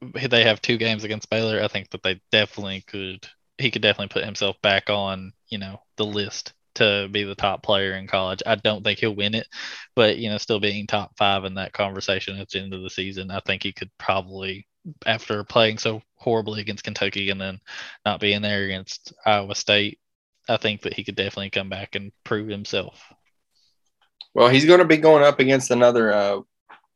they 0.00 0.44
have 0.44 0.62
two 0.62 0.76
games 0.76 1.04
against 1.04 1.30
Baylor. 1.30 1.62
I 1.62 1.68
think 1.68 1.90
that 1.90 2.02
they 2.02 2.20
definitely 2.30 2.82
could. 2.86 3.26
He 3.58 3.70
could 3.70 3.82
definitely 3.82 4.12
put 4.12 4.24
himself 4.24 4.60
back 4.62 4.88
on, 4.88 5.32
you 5.48 5.58
know, 5.58 5.80
the 5.96 6.04
list 6.04 6.52
to 6.76 7.08
be 7.10 7.24
the 7.24 7.34
top 7.34 7.62
player 7.62 7.94
in 7.94 8.06
college. 8.06 8.40
I 8.46 8.54
don't 8.54 8.84
think 8.84 9.00
he'll 9.00 9.14
win 9.14 9.34
it, 9.34 9.48
but 9.96 10.18
you 10.18 10.30
know, 10.30 10.38
still 10.38 10.60
being 10.60 10.86
top 10.86 11.16
five 11.18 11.44
in 11.44 11.54
that 11.54 11.72
conversation 11.72 12.38
at 12.38 12.48
the 12.50 12.60
end 12.60 12.72
of 12.72 12.82
the 12.82 12.90
season, 12.90 13.32
I 13.32 13.40
think 13.40 13.64
he 13.64 13.72
could 13.72 13.90
probably, 13.98 14.68
after 15.04 15.42
playing 15.42 15.78
so 15.78 16.02
horribly 16.14 16.60
against 16.60 16.84
Kentucky 16.84 17.30
and 17.30 17.40
then 17.40 17.58
not 18.04 18.20
being 18.20 18.42
there 18.42 18.62
against 18.62 19.12
Iowa 19.26 19.56
State, 19.56 19.98
I 20.48 20.56
think 20.56 20.82
that 20.82 20.94
he 20.94 21.04
could 21.04 21.16
definitely 21.16 21.50
come 21.50 21.68
back 21.68 21.94
and 21.94 22.12
prove 22.24 22.48
himself. 22.48 23.12
Well, 24.34 24.48
he's 24.48 24.64
going 24.64 24.78
to 24.78 24.84
be 24.84 24.96
going 24.96 25.24
up 25.24 25.40
against 25.40 25.70
another 25.70 26.12
uh, 26.12 26.40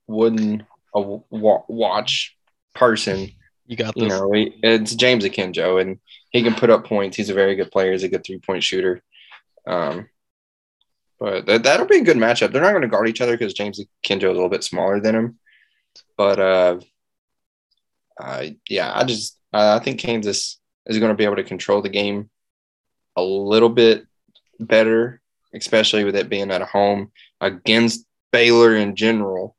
wooden 0.06 0.66
uh, 0.94 1.00
watch 1.30 2.36
person. 2.74 3.30
You 3.66 3.76
got 3.76 3.94
this. 3.94 4.04
You 4.04 4.08
know, 4.08 4.32
he, 4.32 4.54
it's 4.62 4.94
James 4.94 5.24
Akinjo, 5.24 5.80
and 5.80 5.98
he 6.30 6.42
can 6.42 6.54
put 6.54 6.70
up 6.70 6.86
points. 6.86 7.16
He's 7.16 7.30
a 7.30 7.34
very 7.34 7.54
good 7.54 7.70
player. 7.70 7.92
He's 7.92 8.02
a 8.02 8.08
good 8.08 8.24
three 8.24 8.38
point 8.38 8.62
shooter. 8.62 9.02
Um, 9.66 10.08
but 11.18 11.46
that, 11.46 11.62
that'll 11.62 11.86
be 11.86 11.98
a 11.98 12.04
good 12.04 12.16
matchup. 12.16 12.52
They're 12.52 12.62
not 12.62 12.70
going 12.70 12.82
to 12.82 12.88
guard 12.88 13.08
each 13.08 13.20
other 13.20 13.36
because 13.36 13.54
James 13.54 13.80
Akinjo 14.04 14.16
is 14.16 14.24
a 14.24 14.32
little 14.32 14.48
bit 14.48 14.64
smaller 14.64 15.00
than 15.00 15.14
him. 15.14 15.38
But 16.16 16.38
uh, 16.38 16.80
uh, 18.20 18.46
yeah, 18.68 18.92
I 18.94 19.04
just 19.04 19.38
I 19.52 19.78
think 19.78 20.00
Kansas 20.00 20.58
is 20.86 20.98
going 20.98 21.10
to 21.10 21.16
be 21.16 21.24
able 21.24 21.36
to 21.36 21.44
control 21.44 21.82
the 21.82 21.88
game 21.88 22.28
a 23.16 23.22
little 23.22 23.68
bit 23.68 24.06
better, 24.58 25.20
especially 25.54 26.04
with 26.04 26.16
it 26.16 26.28
being 26.28 26.50
at 26.50 26.62
home 26.62 27.10
against 27.40 28.06
Baylor 28.32 28.76
in 28.76 28.96
general. 28.96 29.56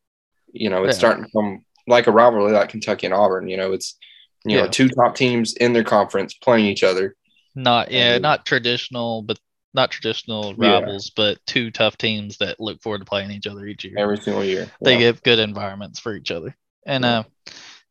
You 0.51 0.70
know, 0.70 0.84
it's 0.84 0.95
yeah. 0.95 0.99
starting 0.99 1.26
to 1.26 1.32
come 1.32 1.66
like 1.88 2.08
a 2.08 2.12
rivalry 2.12 2.51
like 2.51 2.70
Kentucky 2.70 3.08
and 3.08 3.14
Auburn. 3.14 3.47
You 3.47 3.58
know, 3.58 3.74
it's 3.74 3.97
you 4.45 4.58
yeah. 4.58 4.64
know 4.64 4.70
two 4.70 4.89
top 4.89 5.16
teams 5.16 5.54
in 5.54 5.74
their 5.74 5.84
conference 5.84 6.34
playing 6.34 6.66
each 6.66 6.84
other. 6.84 7.16
Not 7.56 7.91
yeah, 7.91 8.16
and, 8.16 8.22
not 8.22 8.45
traditional, 8.45 9.22
but 9.22 9.39
not 9.74 9.91
traditional 9.91 10.54
rivals, 10.56 11.08
yeah. 11.08 11.14
but 11.16 11.45
two 11.45 11.72
tough 11.72 11.97
teams 11.97 12.38
that 12.38 12.60
look 12.60 12.82
forward 12.82 12.99
to 12.99 13.06
playing 13.06 13.32
each 13.32 13.47
other 13.47 13.66
each 13.66 13.84
year. 13.84 13.95
Every 13.97 14.18
single 14.18 14.43
year. 14.43 14.70
They 14.82 14.97
give 14.97 15.24
good 15.24 15.39
environments 15.39 15.99
for 15.99 16.16
each 16.16 16.32
other. 16.32 16.56
And 16.86 17.06
uh 17.06 17.24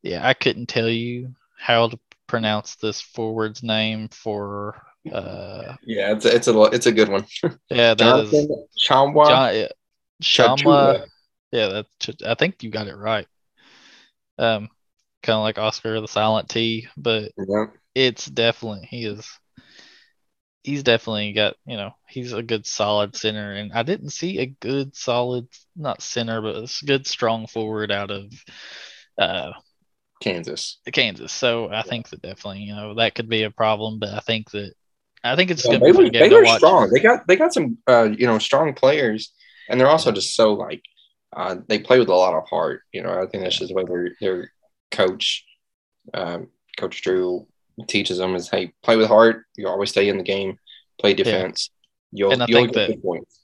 yeah, 0.02 0.26
I 0.26 0.34
couldn't 0.34 0.66
tell 0.66 0.88
you 0.88 1.34
how 1.56 1.88
to 1.88 1.98
pronounce 2.26 2.76
this 2.76 3.00
forward's 3.00 3.62
name 3.62 4.08
for 4.08 4.80
uh 5.10 5.74
yeah, 5.82 6.12
it's 6.12 6.24
a, 6.24 6.34
it's 6.34 6.48
a 6.48 6.60
it's 6.64 6.86
a 6.86 6.92
good 6.92 7.08
one. 7.08 7.26
yeah, 7.70 7.94
that 7.94 7.98
Jonathan 7.98 8.48
is 8.50 8.86
Tchamwa. 8.88 9.26
John, 9.26 9.54
yeah, 9.54 9.68
Shamwa. 10.22 11.06
Yeah, 11.50 11.68
that's 11.68 12.22
I 12.24 12.34
think 12.34 12.62
you 12.62 12.70
got 12.70 12.88
it 12.88 12.96
right. 12.96 13.26
Um 14.38 14.68
kind 15.22 15.36
of 15.36 15.42
like 15.42 15.58
Oscar 15.58 16.00
the 16.00 16.08
Silent 16.08 16.48
T, 16.48 16.88
but 16.96 17.32
yeah. 17.36 17.66
it's 17.94 18.26
definitely 18.26 18.86
he 18.90 19.04
is 19.04 19.28
he's 20.62 20.82
definitely 20.82 21.32
got 21.32 21.56
you 21.66 21.76
know 21.76 21.90
he's 22.08 22.32
a 22.32 22.42
good 22.42 22.66
solid 22.66 23.16
center 23.16 23.52
and 23.52 23.72
i 23.72 23.82
didn't 23.82 24.10
see 24.10 24.38
a 24.38 24.46
good 24.46 24.94
solid 24.94 25.46
not 25.76 26.00
center 26.00 26.40
but 26.40 26.56
a 26.56 26.84
good 26.86 27.06
strong 27.06 27.46
forward 27.46 27.90
out 27.90 28.10
of 28.10 28.32
uh 29.18 29.50
kansas 30.20 30.78
kansas 30.92 31.32
so 31.32 31.68
i 31.72 31.82
think 31.82 32.08
that 32.08 32.22
definitely 32.22 32.60
you 32.60 32.74
know 32.74 32.94
that 32.94 33.14
could 33.14 33.28
be 33.28 33.42
a 33.42 33.50
problem 33.50 33.98
but 33.98 34.10
i 34.10 34.20
think 34.20 34.50
that 34.52 34.72
i 35.24 35.36
think 35.36 35.50
it's 35.50 35.64
yeah, 35.64 35.78
gonna 35.78 35.92
be 35.92 36.10
they, 36.10 36.28
they 36.28 36.56
strong 36.56 36.90
they 36.90 37.00
got 37.00 37.26
they 37.26 37.36
got 37.36 37.52
some 37.52 37.78
uh 37.88 38.04
you 38.04 38.26
know 38.26 38.38
strong 38.38 38.74
players 38.74 39.32
and 39.68 39.80
they're 39.80 39.88
also 39.88 40.12
just 40.12 40.34
so 40.34 40.52
like 40.54 40.82
uh 41.36 41.56
they 41.68 41.78
play 41.78 41.98
with 41.98 42.08
a 42.08 42.14
lot 42.14 42.34
of 42.34 42.48
heart 42.48 42.82
you 42.92 43.02
know 43.02 43.10
i 43.10 43.26
think 43.26 43.42
that's 43.42 43.58
just 43.58 43.68
the 43.68 43.74
way 43.74 43.84
their 43.84 44.10
their 44.20 44.52
coach 44.90 45.44
um 46.14 46.48
coach 46.76 47.02
drew 47.02 47.46
teaches 47.86 48.18
them 48.18 48.34
is 48.34 48.48
hey, 48.48 48.72
play 48.82 48.96
with 48.96 49.08
heart. 49.08 49.44
You 49.56 49.68
always 49.68 49.90
stay 49.90 50.08
in 50.08 50.18
the 50.18 50.22
game, 50.22 50.58
play 50.98 51.14
defense. 51.14 51.70
Yeah. 51.70 51.78
You'll, 52.18 52.32
and 52.32 52.42
I 52.42 52.46
you'll 52.48 52.60
think 52.62 52.74
that, 52.74 53.02
points. 53.02 53.40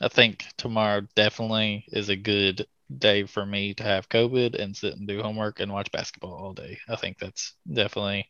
I 0.00 0.08
think 0.08 0.44
tomorrow 0.56 1.02
definitely 1.14 1.84
is 1.88 2.08
a 2.08 2.16
good 2.16 2.66
day 2.98 3.24
for 3.24 3.46
me 3.46 3.74
to 3.74 3.82
have 3.82 4.08
COVID 4.08 4.60
and 4.60 4.76
sit 4.76 4.96
and 4.96 5.06
do 5.06 5.22
homework 5.22 5.60
and 5.60 5.72
watch 5.72 5.90
basketball 5.92 6.34
all 6.34 6.52
day. 6.52 6.78
I 6.88 6.96
think 6.96 7.18
that's 7.18 7.54
definitely 7.70 8.28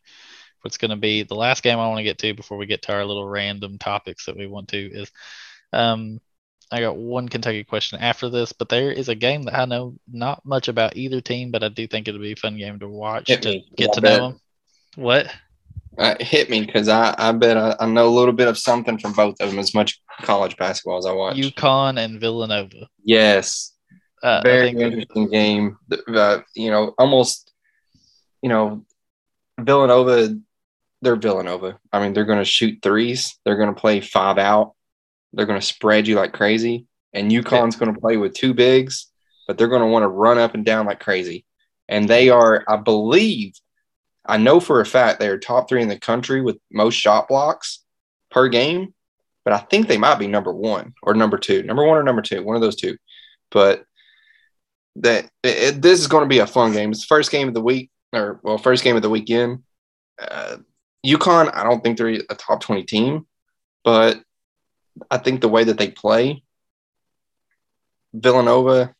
what's 0.62 0.76
going 0.76 0.90
to 0.90 0.96
be 0.96 1.22
the 1.22 1.34
last 1.34 1.62
game 1.62 1.78
I 1.78 1.88
want 1.88 1.98
to 1.98 2.04
get 2.04 2.18
to 2.18 2.34
before 2.34 2.58
we 2.58 2.66
get 2.66 2.82
to 2.82 2.92
our 2.92 3.04
little 3.04 3.28
random 3.28 3.78
topics 3.78 4.26
that 4.26 4.36
we 4.36 4.46
want 4.46 4.68
to 4.68 4.78
is 4.78 5.10
um 5.72 6.20
I 6.72 6.80
got 6.80 6.96
one 6.96 7.28
Kentucky 7.28 7.64
question 7.64 7.98
after 7.98 8.28
this, 8.28 8.52
but 8.52 8.68
there 8.68 8.92
is 8.92 9.08
a 9.08 9.14
game 9.16 9.42
that 9.44 9.58
I 9.58 9.64
know 9.64 9.96
not 10.10 10.44
much 10.46 10.68
about 10.68 10.96
either 10.96 11.20
team, 11.20 11.50
but 11.50 11.64
I 11.64 11.68
do 11.68 11.86
think 11.88 12.06
it'll 12.06 12.20
be 12.20 12.32
a 12.32 12.36
fun 12.36 12.56
game 12.56 12.78
to 12.78 12.88
watch 12.88 13.26
Hit 13.26 13.42
to 13.42 13.48
me. 13.48 13.68
get 13.76 13.92
to 13.94 14.00
know 14.00 14.16
them. 14.16 14.40
What? 14.94 15.26
Uh, 15.98 16.14
hit 16.20 16.48
me 16.48 16.64
because 16.64 16.88
I, 16.88 17.14
I 17.18 17.32
bet 17.32 17.56
I, 17.56 17.74
I, 17.80 17.86
know 17.86 18.06
a 18.06 18.16
little 18.16 18.32
bit 18.32 18.46
of 18.46 18.56
something 18.56 18.98
from 18.98 19.12
both 19.12 19.34
of 19.40 19.50
them 19.50 19.58
as 19.58 19.74
much 19.74 20.00
college 20.22 20.56
basketball 20.56 20.98
as 20.98 21.06
I 21.06 21.12
watch. 21.12 21.36
UConn 21.36 21.98
and 21.98 22.20
Villanova. 22.20 22.88
Yes. 23.04 23.74
Uh, 24.22 24.40
Very 24.42 24.70
interesting 24.70 25.28
game. 25.28 25.76
Uh, 26.08 26.40
you 26.54 26.70
know, 26.70 26.94
almost, 26.96 27.52
you 28.42 28.48
know, 28.48 28.84
Villanova, 29.58 30.36
they're 31.02 31.16
Villanova. 31.16 31.78
I 31.92 32.00
mean, 32.00 32.12
they're 32.12 32.24
going 32.24 32.38
to 32.38 32.44
shoot 32.44 32.80
threes, 32.82 33.38
they're 33.44 33.56
going 33.56 33.74
to 33.74 33.80
play 33.80 34.00
five 34.00 34.38
out, 34.38 34.74
they're 35.32 35.46
going 35.46 35.60
to 35.60 35.66
spread 35.66 36.06
you 36.06 36.16
like 36.16 36.32
crazy. 36.32 36.86
And 37.12 37.30
UConn's 37.30 37.74
going 37.74 37.92
to 37.92 38.00
play 38.00 38.16
with 38.16 38.34
two 38.34 38.54
bigs, 38.54 39.08
but 39.48 39.58
they're 39.58 39.68
going 39.68 39.82
to 39.82 39.88
want 39.88 40.04
to 40.04 40.08
run 40.08 40.38
up 40.38 40.54
and 40.54 40.64
down 40.64 40.86
like 40.86 41.00
crazy. 41.00 41.44
And 41.88 42.08
they 42.08 42.28
are, 42.28 42.64
I 42.68 42.76
believe, 42.76 43.54
I 44.24 44.36
know 44.36 44.60
for 44.60 44.80
a 44.80 44.86
fact 44.86 45.18
they 45.18 45.28
are 45.28 45.38
top 45.38 45.68
three 45.68 45.82
in 45.82 45.88
the 45.88 45.98
country 45.98 46.40
with 46.40 46.58
most 46.70 46.94
shot 46.94 47.26
blocks 47.26 47.80
per 48.30 48.48
game, 48.48 48.94
but 49.44 49.52
I 49.52 49.58
think 49.58 49.88
they 49.88 49.98
might 49.98 50.20
be 50.20 50.28
number 50.28 50.52
one 50.52 50.94
or 51.02 51.14
number 51.14 51.36
two, 51.36 51.64
number 51.64 51.84
one 51.84 51.96
or 51.96 52.04
number 52.04 52.22
two, 52.22 52.44
one 52.44 52.54
of 52.54 52.62
those 52.62 52.76
two. 52.76 52.96
But 53.50 53.84
that 54.96 55.28
it, 55.42 55.82
this 55.82 55.98
is 55.98 56.06
going 56.06 56.22
to 56.22 56.28
be 56.28 56.38
a 56.38 56.46
fun 56.46 56.72
game. 56.72 56.90
It's 56.90 57.00
the 57.00 57.06
first 57.06 57.30
game 57.30 57.48
of 57.48 57.54
the 57.54 57.60
week, 57.60 57.90
or 58.12 58.40
well, 58.42 58.58
first 58.58 58.84
game 58.84 58.96
of 58.96 59.02
the 59.02 59.10
weekend. 59.10 59.64
Uh, 60.20 60.58
UConn, 61.06 61.54
I 61.54 61.64
don't 61.64 61.82
think 61.82 61.96
they're 61.96 62.08
a 62.08 62.34
top 62.34 62.60
twenty 62.60 62.84
team, 62.84 63.26
but 63.84 64.20
I 65.10 65.18
think 65.18 65.40
the 65.40 65.48
way 65.48 65.64
that 65.64 65.78
they 65.78 65.90
play, 65.90 66.42
Villanova, 68.12 68.94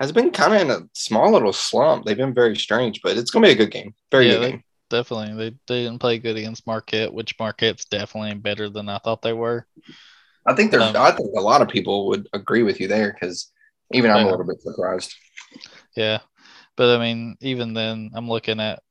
has 0.00 0.12
been 0.12 0.30
kind 0.30 0.54
of 0.54 0.60
in 0.60 0.70
a 0.70 0.88
small 0.94 1.30
little 1.32 1.52
slump. 1.52 2.04
They've 2.04 2.16
been 2.16 2.34
very 2.34 2.56
strange, 2.56 3.02
but 3.02 3.16
it's 3.16 3.30
going 3.30 3.42
to 3.42 3.48
be 3.48 3.52
a 3.52 3.56
good 3.56 3.70
game. 3.70 3.94
Very 4.10 4.28
yeah, 4.28 4.34
good 4.34 4.50
game. 4.50 4.64
Definitely. 4.88 5.34
They, 5.36 5.56
they 5.68 5.82
didn't 5.84 6.00
play 6.00 6.18
good 6.18 6.36
against 6.36 6.66
Marquette, 6.66 7.12
which 7.12 7.38
Marquette's 7.38 7.84
definitely 7.84 8.34
better 8.34 8.68
than 8.68 8.88
I 8.88 8.98
thought 8.98 9.22
they 9.22 9.32
were. 9.32 9.66
I 10.46 10.54
think 10.54 10.70
there's, 10.70 10.82
um, 10.82 10.96
I 10.96 11.12
think 11.12 11.30
a 11.36 11.40
lot 11.40 11.62
of 11.62 11.68
people 11.68 12.08
would 12.08 12.28
agree 12.32 12.62
with 12.62 12.80
you 12.80 12.88
there 12.88 13.12
because 13.12 13.52
even 13.92 14.10
I'm 14.10 14.26
a 14.26 14.30
little 14.30 14.46
bit 14.46 14.60
surprised. 14.60 15.14
Yeah. 15.96 16.18
But 16.76 16.96
I 16.96 16.98
mean, 16.98 17.36
even 17.40 17.74
then, 17.74 18.10
I'm 18.14 18.28
looking 18.28 18.58
at, 18.58 18.82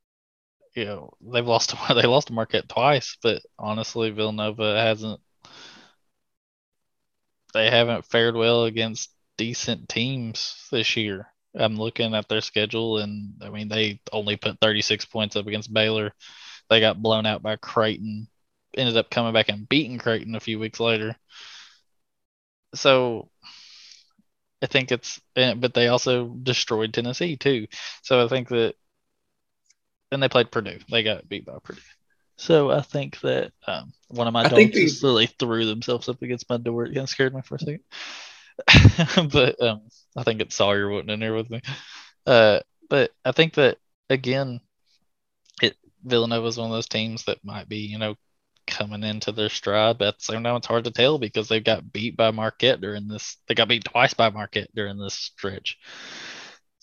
you 0.76 0.86
know, 0.86 1.12
they've 1.22 1.46
lost 1.46 1.74
they 1.90 2.04
lost 2.04 2.28
to 2.28 2.34
Marquette 2.34 2.70
twice, 2.70 3.18
but 3.22 3.42
honestly, 3.60 4.10
Villanova 4.12 4.80
hasn't, 4.80 5.20
they 7.54 7.70
haven't 7.70 8.06
fared 8.06 8.36
well 8.36 8.66
against 8.66 9.12
decent 9.38 9.90
teams 9.90 10.68
this 10.72 10.96
year. 10.96 11.28
I'm 11.56 11.76
looking 11.76 12.16
at 12.16 12.30
their 12.30 12.42
schedule, 12.42 13.00
and 13.00 13.34
I 13.42 13.50
mean, 13.50 13.68
they 13.68 14.00
only 14.14 14.38
put 14.38 14.60
36 14.62 15.06
points 15.06 15.36
up 15.36 15.48
against 15.48 15.74
Baylor. 15.74 16.14
They 16.70 16.80
got 16.80 17.02
blown 17.02 17.26
out 17.26 17.42
by 17.44 17.58
Creighton, 17.58 18.30
ended 18.78 18.98
up 18.98 19.10
coming 19.10 19.34
back 19.34 19.50
and 19.50 19.68
beating 19.68 19.98
Creighton 19.98 20.36
a 20.36 20.40
few 20.40 20.60
weeks 20.60 20.80
later. 20.80 21.18
So 22.74 23.30
I 24.62 24.68
think 24.68 24.92
it's, 24.92 25.20
but 25.36 25.74
they 25.74 25.88
also 25.88 26.28
destroyed 26.28 26.94
Tennessee 26.94 27.36
too. 27.36 27.68
So 28.04 28.24
I 28.24 28.28
think 28.28 28.50
that, 28.50 28.76
and 30.12 30.22
they 30.22 30.30
played 30.30 30.52
Purdue. 30.52 30.80
They 30.90 31.04
got 31.04 31.28
beat 31.28 31.46
by 31.46 31.58
Purdue. 31.64 31.82
So 32.38 32.72
I 32.72 32.82
think 32.82 33.20
that 33.22 33.52
um, 33.68 33.94
one 34.10 34.28
of 34.28 34.34
my 34.34 34.44
I 34.44 34.50
dogs 34.50 34.72
just 34.72 35.04
really 35.04 35.28
threw 35.28 35.66
themselves 35.66 36.10
up 36.10 36.22
against 36.22 36.50
my 36.50 36.58
door. 36.58 36.86
It 36.86 36.94
kind 36.94 37.04
of 37.04 37.10
scared 37.10 37.36
me 37.36 37.42
for 37.42 37.56
a 37.56 37.60
second. 37.60 37.82
but 39.32 39.62
um, 39.62 39.82
I 40.16 40.24
think 40.24 40.42
it's 40.42 40.56
Sawyer 40.56 40.90
wasn't 40.90 41.12
in 41.12 41.20
there 41.20 41.34
with 41.34 41.50
me. 41.50 41.62
Uh, 42.26 42.60
but 42.90 43.12
I 43.24 43.32
think 43.32 43.56
that 43.56 43.78
again, 44.10 44.60
it 45.62 45.78
Villanova 46.04 46.48
is 46.48 46.58
one 46.58 46.70
of 46.70 46.76
those 46.76 46.88
teams 46.88 47.26
that 47.26 47.44
might 47.44 47.70
be 47.70 47.78
you 47.78 48.00
know 48.00 48.16
coming 48.68 49.04
into 49.04 49.32
their 49.32 49.50
stride, 49.50 49.98
but 49.98 50.08
at 50.10 50.18
the 50.18 50.24
same 50.24 50.44
time, 50.44 50.56
it's 50.56 50.68
hard 50.68 50.86
to 50.86 50.92
tell 50.92 51.18
because 51.18 51.48
they've 51.48 51.64
got 51.64 51.92
beat 51.92 52.18
by 52.18 52.32
Marquette 52.32 52.82
during 52.82 53.08
this. 53.08 53.38
They 53.48 53.56
got 53.56 53.68
beat 53.68 53.86
twice 53.86 54.14
by 54.14 54.30
Marquette 54.30 54.74
during 54.74 54.98
this 54.98 55.14
stretch. 55.14 55.78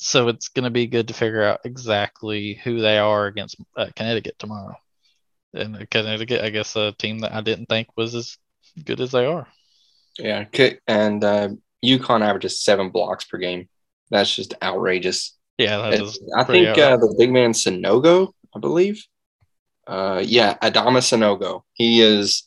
So 0.01 0.29
it's 0.29 0.49
going 0.49 0.65
to 0.65 0.71
be 0.71 0.87
good 0.87 1.09
to 1.09 1.15
figure 1.15 1.43
out 1.43 1.61
exactly 1.65 2.55
who 2.63 2.81
they 2.81 2.99
are 2.99 3.27
against 3.27 3.57
uh, 3.77 3.89
Connecticut 3.97 4.39
tomorrow. 4.39 4.77
And 5.53 5.91
Connecticut, 5.91 6.41
I 6.43 6.51
guess, 6.51 6.77
a 6.77 6.93
team 6.93 7.19
that 7.21 7.33
I 7.33 7.41
didn't 7.41 7.67
think 7.67 7.89
was 7.97 8.15
as 8.15 8.39
good 8.85 9.01
as 9.01 9.11
they 9.11 9.27
are. 9.27 9.49
Yeah, 10.17 10.45
and 10.87 11.25
uh, 11.25 11.49
UConn 11.85 12.23
averages 12.23 12.63
seven 12.63 12.91
blocks 12.91 13.25
per 13.25 13.39
game. 13.39 13.69
That's 14.11 14.35
just 14.35 14.55
outrageous. 14.63 15.37
Yeah, 15.59 15.79
that 15.79 15.95
is. 15.95 16.21
I 16.37 16.45
think 16.45 16.79
uh, 16.79 16.97
the 16.97 17.15
big 17.19 17.33
man 17.33 17.53
Sanogo, 17.53 18.33
I 18.55 18.61
believe. 18.61 19.05
Uh, 19.87 20.23
yeah, 20.25 20.57
Adama 20.59 20.99
Sanogo. 20.99 21.63
He 21.73 22.01
is. 22.01 22.45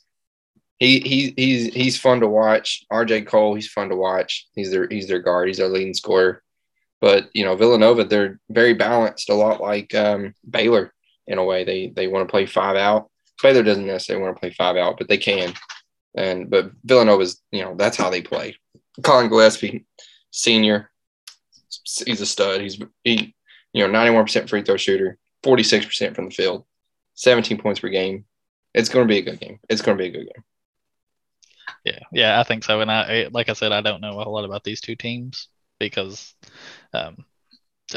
He, 0.80 1.00
he 1.02 1.34
he's 1.36 1.74
he's 1.74 1.98
fun 1.98 2.22
to 2.22 2.28
watch. 2.28 2.86
RJ 2.92 3.28
Cole, 3.28 3.56
he's 3.56 3.68
fun 3.68 3.90
to 3.90 3.96
watch. 3.96 4.48
He's 4.54 4.72
their 4.72 4.88
he's 4.90 5.08
their 5.08 5.20
guard. 5.20 5.48
He's 5.48 5.58
their 5.58 5.68
leading 5.68 5.94
scorer. 5.94 6.44
But 7.02 7.30
you 7.34 7.44
know 7.44 7.56
Villanova, 7.56 8.06
they're 8.06 8.40
very 8.50 8.74
balanced, 8.76 9.30
a 9.30 9.34
lot 9.34 9.60
like 9.60 9.94
um, 9.96 10.34
Baylor 10.48 10.94
in 11.28 11.40
a 11.40 11.44
way. 11.44 11.64
They 11.64 11.92
they 11.96 12.08
want 12.08 12.28
to 12.28 12.32
play 12.32 12.46
five 12.46 12.78
out. 12.78 13.10
Baylor 13.42 13.64
doesn't 13.64 13.88
necessarily 13.88 14.24
want 14.24 14.36
to 14.36 14.40
play 14.40 14.52
five 14.52 14.78
out, 14.78 14.98
but 14.98 15.10
they 15.10 15.18
can. 15.18 15.54
And 16.16 16.50
but 16.50 16.72
Villanova's, 16.86 17.42
you 17.52 17.64
know, 17.64 17.76
that's 17.76 17.98
how 17.98 18.10
they 18.10 18.22
play. 18.22 18.56
Collin 19.02 19.30
Gillespie, 19.30 19.86
senior, 20.30 20.92
he's 22.06 22.22
a 22.22 22.26
stud. 22.26 22.62
He's 22.62 22.80
he, 23.04 23.34
you 23.74 23.88
know, 23.88 24.00
91% 24.00 24.50
free 24.50 24.62
throw 24.62 24.78
shooter, 24.78 25.18
46% 25.44 26.16
from 26.16 26.26
the 26.26 26.32
field, 26.32 26.66
17 27.16 27.58
points 27.58 27.80
per 27.80 27.90
game. 27.90 28.26
It's 28.74 28.90
going 28.90 29.08
to 29.08 29.12
be 29.12 29.18
a 29.18 29.24
good 29.24 29.40
game. 29.40 29.60
It's 29.70 29.82
going 29.82 29.98
to 29.98 30.02
be 30.02 30.10
a 30.10 30.12
good 30.12 30.28
game. 30.34 30.44
Yeah, 31.84 32.00
yeah, 32.12 32.40
I 32.40 32.44
think 32.44 32.64
so. 32.64 32.82
And 32.82 32.92
I, 32.92 33.28
like 33.32 33.50
I 33.50 33.54
said, 33.54 33.72
I 33.72 33.82
don't 33.82 34.02
know 34.02 34.20
a 34.20 34.24
whole 34.24 34.34
lot 34.34 34.46
about 34.46 34.64
these 34.64 34.82
two 34.82 34.96
teams 34.96 35.48
because 35.90 36.34
um, 36.94 37.26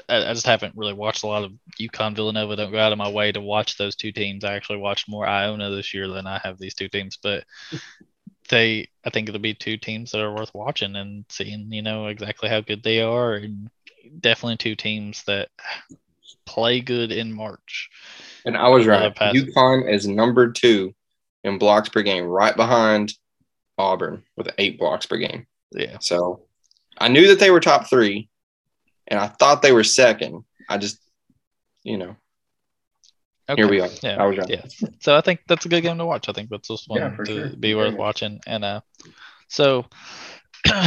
I, 0.08 0.32
just 0.32 0.46
haven't 0.46 0.76
really 0.76 0.92
watched 0.92 1.22
a 1.22 1.26
lot 1.26 1.44
of 1.44 1.52
UConn 1.80 2.14
Villanova. 2.16 2.56
Don't 2.56 2.72
go 2.72 2.78
out 2.78 2.92
of 2.92 2.98
my 2.98 3.10
way 3.10 3.32
to 3.32 3.40
watch 3.40 3.76
those 3.76 3.96
two 3.96 4.12
teams. 4.12 4.44
I 4.44 4.54
actually 4.54 4.78
watched 4.78 5.08
more 5.08 5.26
Iona 5.26 5.70
this 5.70 5.94
year 5.94 6.08
than 6.08 6.26
I 6.26 6.38
have 6.42 6.58
these 6.58 6.74
two 6.74 6.88
teams, 6.88 7.18
but 7.22 7.44
they 8.50 8.88
I 9.04 9.10
think 9.10 9.28
it'll 9.28 9.40
be 9.40 9.54
two 9.54 9.76
teams 9.76 10.10
that 10.10 10.20
are 10.20 10.34
worth 10.34 10.52
watching 10.54 10.96
and 10.96 11.24
seeing, 11.28 11.72
you 11.72 11.82
know, 11.82 12.08
exactly 12.08 12.48
how 12.48 12.60
good 12.60 12.82
they 12.82 13.00
are 13.00 13.34
and 13.34 13.70
definitely 14.20 14.56
two 14.56 14.76
teams 14.76 15.22
that 15.24 15.48
play 16.46 16.80
good 16.80 17.10
in 17.10 17.32
March. 17.32 17.90
And 18.44 18.56
I 18.56 18.68
was 18.68 18.86
right. 18.86 19.14
UConn 19.14 19.90
is 19.90 20.06
number 20.06 20.52
two 20.52 20.94
in 21.42 21.58
blocks 21.58 21.88
per 21.88 22.02
game, 22.02 22.24
right 22.24 22.54
behind 22.54 23.12
Auburn 23.78 24.22
with 24.36 24.50
eight 24.58 24.78
blocks 24.78 25.06
per 25.06 25.16
game. 25.16 25.46
Yeah. 25.72 25.98
So 26.00 26.42
I 26.98 27.08
knew 27.08 27.28
that 27.28 27.38
they 27.38 27.50
were 27.50 27.60
top 27.60 27.88
three, 27.88 28.28
and 29.06 29.18
I 29.18 29.28
thought 29.28 29.62
they 29.62 29.72
were 29.72 29.84
second. 29.84 30.44
I 30.68 30.78
just, 30.78 30.98
you 31.82 31.98
know, 31.98 32.16
okay. 33.48 33.60
here 33.60 33.68
we 33.68 33.80
are. 33.80 33.88
Yeah, 34.02 34.22
I 34.22 34.26
was 34.26 34.38
right. 34.38 34.48
Yeah. 34.48 34.64
So 35.00 35.16
I 35.16 35.20
think 35.20 35.40
that's 35.46 35.66
a 35.66 35.68
good 35.68 35.82
game 35.82 35.98
to 35.98 36.06
watch. 36.06 36.28
I 36.28 36.32
think 36.32 36.50
that's 36.50 36.68
just 36.68 36.88
one 36.88 37.00
yeah, 37.00 37.16
to 37.24 37.48
sure. 37.48 37.48
be 37.56 37.74
worth 37.74 37.94
watching. 37.94 38.40
And 38.46 38.64
uh, 38.64 38.80
so, 39.48 39.86
all 40.72 40.82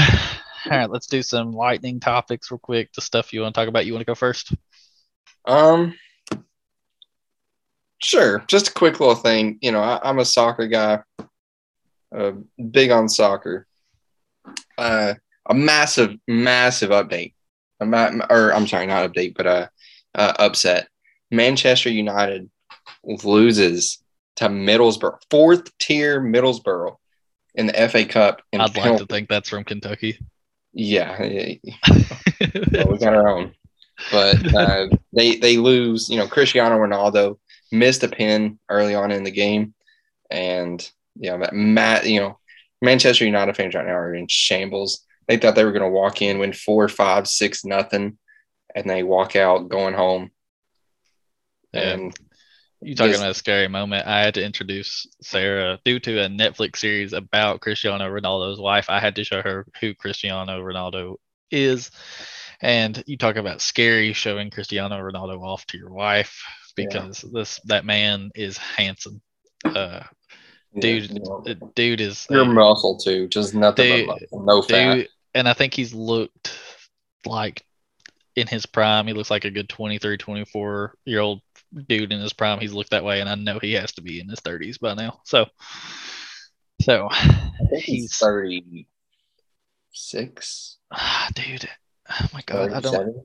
right, 0.66 0.89
let's 0.89 1.08
do 1.08 1.22
some 1.22 1.51
lightning 1.51 1.99
topics 1.99 2.51
real 2.51 2.60
quick. 2.60 2.91
The 2.93 3.01
stuff 3.01 3.34
you 3.34 3.41
want 3.41 3.53
to 3.53 3.62
talk 3.62 3.68
about. 3.68 3.86
You 3.86 3.93
want 3.93 4.01
to 4.01 4.10
go 4.10 4.16
first? 4.16 4.53
Um, 5.45 5.93
sure. 7.99 8.43
Just 8.47 8.70
a 8.70 8.74
quick 8.74 8.99
little 8.99 9.16
thing. 9.16 9.60
You 9.62 9.72
know, 9.72 9.82
I, 9.82 10.10
am 10.10 10.20
a 10.20 10.26
soccer 10.26 10.68
guy, 10.68 10.99
uh, 12.16 12.32
big 12.72 12.91
on 12.91 13.10
soccer. 13.10 13.68
Uh, 14.78 15.16
a 15.48 15.54
massive, 15.54 16.16
massive 16.28 16.89
update 16.89 17.34
or 17.80 18.54
I'm 18.54 18.68
sorry, 18.68 18.88
not 18.88 19.12
update, 19.12 19.36
but 19.36 19.45
a, 19.45 19.70
uh, 20.16 20.34
upset. 20.39 20.88
Manchester 21.32 21.89
United 21.89 22.50
loses 23.04 24.04
to 24.38 24.45
Middlesbrough, 24.45 25.18
fourth 25.30 25.78
tier 25.78 26.22
Middlesbrough 26.22 26.95
in 27.56 27.68
the 27.68 27.89
FA 27.89 28.06
Cup. 28.06 28.41
I'd 28.54 28.74
penalty. 28.74 28.82
like 28.82 29.00
to 29.00 29.06
think 29.06 29.30
that's 29.30 29.50
from 29.50 29.64
Kentucky. 29.64 30.20
Yeah, 30.74 31.18
well, 31.20 32.88
we 32.91 32.98
got 33.00 33.16
our 33.16 33.28
own, 33.28 33.54
but 34.12 34.56
uh, 34.56 34.88
they 35.14 35.38
they 35.38 35.58
lose. 35.58 36.08
You 36.10 36.18
know, 36.18 36.28
Cristiano 36.28 36.78
Ronaldo 36.78 37.39
missed 37.72 38.04
a 38.04 38.08
pin 38.08 38.60
early 38.70 38.93
on 38.93 39.12
in 39.12 39.24
the 39.24 39.32
game, 39.32 39.74
and 40.30 40.88
yeah, 41.16 41.50
Matt, 41.52 42.06
you 42.06 42.20
know, 42.20 42.39
Manchester 42.82 43.26
United 43.26 43.56
fans 43.56 43.74
right 43.74 43.86
now 43.86 43.93
are 43.93 44.14
in 44.14 44.28
shambles. 44.28 45.07
They 45.28 45.38
thought 45.38 45.55
they 45.55 45.65
were 45.65 45.71
going 45.71 45.84
to 45.84 45.89
walk 45.89 46.21
in, 46.21 46.39
win 46.39 46.53
four, 46.53 46.88
five, 46.88 47.28
six, 47.28 47.65
nothing, 47.65 48.17
and 48.73 48.89
they 48.89 49.03
walk 49.03 49.36
out 49.36 49.69
going 49.69 49.93
home. 49.93 50.32
And 51.73 52.13
you 52.82 52.95
talking 52.95 53.15
about 53.15 53.32
a 53.32 53.34
scary 53.34 53.67
moment. 53.67 54.07
I 54.07 54.21
had 54.21 54.36
to 54.36 54.45
introduce 54.45 55.07
Sarah 55.21 55.80
due 55.84 55.99
to 55.99 56.23
a 56.23 56.28
Netflix 56.28 56.78
series 56.78 57.13
about 57.13 57.61
Cristiano 57.61 58.05
Ronaldo's 58.05 58.59
wife. 58.59 58.89
I 58.89 58.99
had 58.99 59.15
to 59.15 59.23
show 59.23 59.41
her 59.41 59.65
who 59.82 59.93
Cristiano 59.93 60.61
Ronaldo 60.61 61.15
is. 61.51 61.91
And 62.61 63.03
you 63.05 63.17
talk 63.17 63.36
about 63.36 63.61
scary 63.61 64.13
showing 64.13 64.49
Cristiano 64.49 64.95
Ronaldo 64.97 65.41
off 65.41 65.65
to 65.67 65.78
your 65.78 65.91
wife 65.91 66.41
because 66.75 67.23
yeah. 67.23 67.30
this 67.34 67.59
that 67.65 67.86
man 67.86 68.32
is 68.36 68.57
handsome. 68.57 69.21
Uh, 69.63 70.01
dude, 70.80 71.19
yeah, 71.45 71.53
dude 71.75 72.01
is 72.01 72.25
your 72.30 72.45
muscle 72.45 72.97
too, 72.97 73.28
just 73.28 73.53
nothing 73.53 74.07
dude, 74.07 74.28
no 74.32 74.61
fat. 74.61 74.95
Dude, 74.95 75.07
and 75.38 75.47
I 75.47 75.53
think 75.53 75.75
he's 75.75 75.93
looked 75.93 76.57
like 77.25 77.63
in 78.35 78.47
his 78.47 78.65
prime. 78.65 79.07
He 79.07 79.13
looks 79.13 79.29
like 79.29 79.45
a 79.45 79.51
good 79.51 79.69
23, 79.69 80.17
24 80.17 80.95
year 81.05 81.19
old 81.19 81.41
dude 81.88 82.11
in 82.11 82.19
his 82.19 82.33
prime. 82.33 82.59
He's 82.59 82.73
looked 82.73 82.89
that 82.89 83.03
way, 83.03 83.21
and 83.21 83.29
I 83.29 83.35
know 83.35 83.59
he 83.59 83.73
has 83.73 83.91
to 83.93 84.01
be 84.01 84.19
in 84.19 84.27
his 84.27 84.39
30s 84.39 84.79
by 84.79 84.95
now. 84.95 85.19
So, 85.25 85.45
so 86.81 87.07
he's, 87.71 87.83
he's 87.83 88.17
36. 88.17 90.77
Ah, 90.91 91.29
dude. 91.35 91.69
Oh 92.09 92.27
my 92.33 92.41
god, 92.45 92.71
37? 92.71 92.75
I 92.75 92.79
don't. 92.81 93.15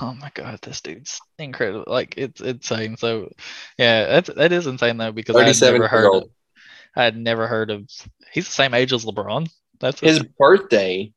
Oh 0.00 0.16
my 0.18 0.32
god, 0.34 0.58
this 0.62 0.80
dude's 0.80 1.20
incredible. 1.38 1.84
Like 1.86 2.14
it's 2.16 2.40
insane. 2.40 2.96
So, 2.96 3.30
yeah, 3.76 4.06
that's 4.06 4.30
that 4.34 4.50
is 4.52 4.66
insane 4.66 4.96
though 4.96 5.12
because 5.12 5.36
I 5.36 5.52
never 5.66 5.86
heard. 5.86 6.14
Of, 6.14 6.30
I 6.94 7.04
had 7.04 7.14
never 7.16 7.46
heard 7.46 7.70
of. 7.70 7.86
He's 8.32 8.46
the 8.46 8.52
same 8.52 8.72
age 8.72 8.94
as 8.94 9.04
LeBron. 9.04 9.50
That's 9.78 10.00
his 10.00 10.22
birthday 10.38 11.12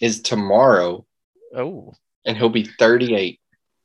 is 0.00 0.20
tomorrow. 0.20 1.04
Oh. 1.54 1.94
And 2.24 2.36
he'll 2.36 2.48
be 2.48 2.64
38. 2.64 3.40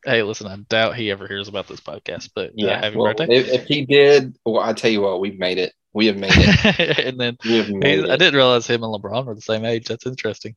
Hey, 0.05 0.21
listen, 0.23 0.47
I 0.47 0.57
doubt 0.67 0.97
he 0.97 1.11
ever 1.11 1.27
hears 1.27 1.47
about 1.47 1.67
this 1.67 1.79
podcast, 1.79 2.31
but 2.35 2.49
uh, 2.49 2.53
yeah, 2.55 2.79
happy 2.79 2.97
well, 2.97 3.13
birthday. 3.13 3.35
If, 3.35 3.47
if, 3.47 3.65
he 3.65 3.85
did, 3.85 4.37
well, 4.45 4.61
I 4.61 4.73
tell 4.73 4.91
you 4.91 5.01
what, 5.01 5.21
we've 5.21 5.39
made 5.39 5.57
it. 5.57 5.73
We 5.93 6.07
have 6.07 6.17
made 6.17 6.33
it. 6.35 6.99
and 7.05 7.19
then 7.19 7.37
it. 7.43 8.09
I 8.09 8.17
didn't 8.17 8.35
realize 8.35 8.67
him 8.67 8.83
and 8.83 8.93
LeBron 8.93 9.25
were 9.25 9.35
the 9.35 9.41
same 9.41 9.63
age. 9.63 9.85
That's 9.85 10.05
interesting. 10.05 10.55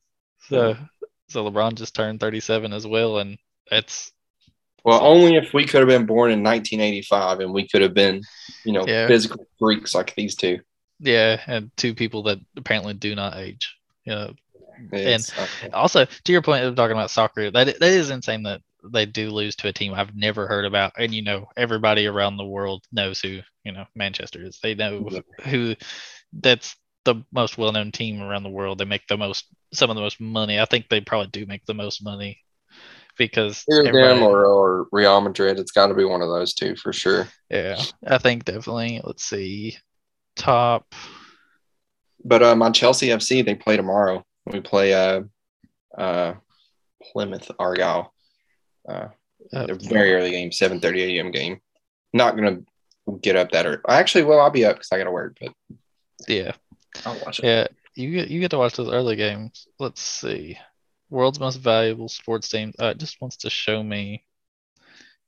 So, 0.49 0.75
so 1.29 1.49
LeBron 1.49 1.75
just 1.75 1.95
turned 1.95 2.19
37 2.19 2.73
as 2.73 2.85
well, 2.85 3.19
and 3.19 3.37
that's 3.69 4.11
well, 4.83 5.03
only 5.03 5.35
if 5.35 5.53
we 5.53 5.65
could 5.65 5.81
have 5.81 5.89
been 5.89 6.05
born 6.05 6.31
in 6.31 6.43
1985 6.43 7.41
and 7.41 7.53
we 7.53 7.67
could 7.67 7.81
have 7.81 7.93
been, 7.93 8.21
you 8.63 8.71
know, 8.71 8.85
yeah. 8.87 9.05
physical 9.07 9.45
freaks 9.59 9.93
like 9.93 10.15
these 10.15 10.35
two. 10.35 10.59
Yeah, 10.99 11.41
and 11.45 11.71
two 11.75 11.93
people 11.93 12.23
that 12.23 12.39
apparently 12.55 12.93
do 12.93 13.13
not 13.13 13.35
age. 13.35 13.75
You 14.05 14.13
know, 14.13 14.33
and 14.91 15.33
also 15.73 16.05
to 16.05 16.31
your 16.31 16.41
point 16.41 16.63
of 16.63 16.75
talking 16.75 16.95
about 16.95 17.11
soccer, 17.11 17.51
that 17.51 17.79
that 17.79 17.89
is 17.89 18.09
insane 18.09 18.43
that 18.43 18.61
they 18.91 19.05
do 19.05 19.29
lose 19.29 19.55
to 19.57 19.67
a 19.67 19.73
team 19.73 19.93
I've 19.93 20.15
never 20.15 20.47
heard 20.47 20.65
about. 20.65 20.93
And 20.97 21.13
you 21.13 21.23
know, 21.23 21.47
everybody 21.55 22.07
around 22.07 22.37
the 22.37 22.45
world 22.45 22.83
knows 22.91 23.19
who 23.21 23.39
you 23.63 23.71
know 23.71 23.85
Manchester 23.95 24.45
is. 24.45 24.59
They 24.61 24.75
know 24.75 25.09
who 25.43 25.75
that's 26.33 26.75
the 27.05 27.15
most 27.31 27.57
well-known 27.57 27.91
team 27.91 28.21
around 28.21 28.43
the 28.43 28.49
world. 28.49 28.77
They 28.77 28.85
make 28.85 29.07
the 29.07 29.17
most 29.17 29.45
some 29.73 29.89
of 29.89 29.95
the 29.95 30.01
most 30.01 30.19
money. 30.19 30.59
I 30.59 30.65
think 30.65 30.89
they 30.89 31.01
probably 31.01 31.27
do 31.27 31.45
make 31.45 31.65
the 31.65 31.73
most 31.73 32.03
money 32.03 32.39
because 33.17 33.63
either 33.71 33.91
them 33.91 34.23
or, 34.23 34.45
or 34.45 34.87
Real 34.91 35.21
Madrid. 35.21 35.59
It's 35.59 35.71
got 35.71 35.87
to 35.87 35.93
be 35.93 36.05
one 36.05 36.21
of 36.21 36.29
those 36.29 36.53
two 36.53 36.75
for 36.75 36.93
sure. 36.93 37.27
Yeah, 37.49 37.81
I 38.05 38.17
think 38.17 38.45
definitely. 38.45 39.01
Let's 39.03 39.23
see, 39.23 39.77
top. 40.35 40.93
But 42.23 42.43
um, 42.43 42.61
on 42.61 42.73
Chelsea 42.73 43.07
FC, 43.07 43.43
they 43.45 43.55
play 43.55 43.77
tomorrow. 43.77 44.25
We 44.51 44.61
play 44.61 44.93
uh, 44.93 45.21
uh, 45.97 46.35
Plymouth 47.11 47.51
Argyle. 47.59 48.13
Uh, 48.87 49.09
a 49.53 49.75
very 49.75 50.13
early 50.13 50.31
game, 50.31 50.51
7:30 50.51 51.17
a.m. 51.17 51.31
game. 51.31 51.59
Not 52.13 52.35
gonna 52.35 52.59
get 53.21 53.35
up 53.35 53.51
that 53.51 53.65
early. 53.65 53.79
Actually, 53.87 54.23
well, 54.23 54.39
I'll 54.39 54.49
be 54.49 54.65
up 54.65 54.75
because 54.77 54.89
I 54.91 54.97
gotta 54.97 55.11
work, 55.11 55.37
but 55.39 55.53
yeah, 56.27 56.53
I'll 57.05 57.19
watch 57.19 57.39
it. 57.39 57.45
Yeah, 57.45 57.67
you 57.95 58.11
get 58.11 58.29
you 58.29 58.39
get 58.39 58.51
to 58.51 58.57
watch 58.57 58.75
those 58.75 58.91
early 58.91 59.15
games. 59.15 59.67
Let's 59.79 60.01
see. 60.01 60.57
World's 61.09 61.39
most 61.39 61.57
valuable 61.57 62.09
sports 62.09 62.49
teams. 62.49 62.75
Uh, 62.79 62.87
it 62.87 62.97
just 62.97 63.21
wants 63.21 63.37
to 63.37 63.49
show 63.49 63.83
me. 63.83 64.23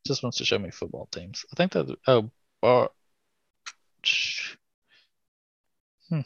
Just 0.06 0.24
wants 0.24 0.38
to 0.38 0.46
show 0.46 0.60
me 0.60 0.72
football 0.72 1.08
teams. 1.12 1.46
I 1.52 1.56
think 1.56 1.74
that. 1.74 1.96
Oh, 2.08 2.30
bar. 2.62 2.90
Hmm. 6.10 6.22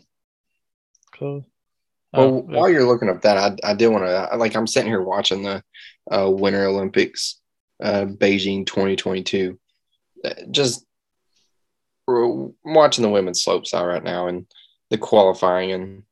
Cool. 1.18 1.46
Well, 2.14 2.26
oh, 2.26 2.32
while 2.46 2.70
you're 2.70 2.86
looking 2.86 3.10
up 3.10 3.22
that, 3.22 3.38
I, 3.38 3.72
I 3.72 3.74
did 3.74 3.88
want 3.88 4.06
to 4.06 4.38
like 4.38 4.56
I'm 4.56 4.68
sitting 4.68 4.90
here 4.90 5.02
watching 5.02 5.44
the 5.44 5.64
uh, 6.12 6.30
Winter 6.30 6.66
Olympics, 6.66 7.40
uh, 7.82 8.06
Beijing 8.06 8.66
2022. 8.66 9.60
Uh, 10.24 10.30
just 10.52 10.86
watching 12.08 13.02
the 13.02 13.10
women's 13.10 13.44
slopestyle 13.44 13.88
right 13.88 14.04
now 14.04 14.28
and 14.28 14.46
the 14.92 14.98
qualifying, 14.98 15.72
and 15.72 16.04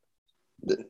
the, 0.64 0.86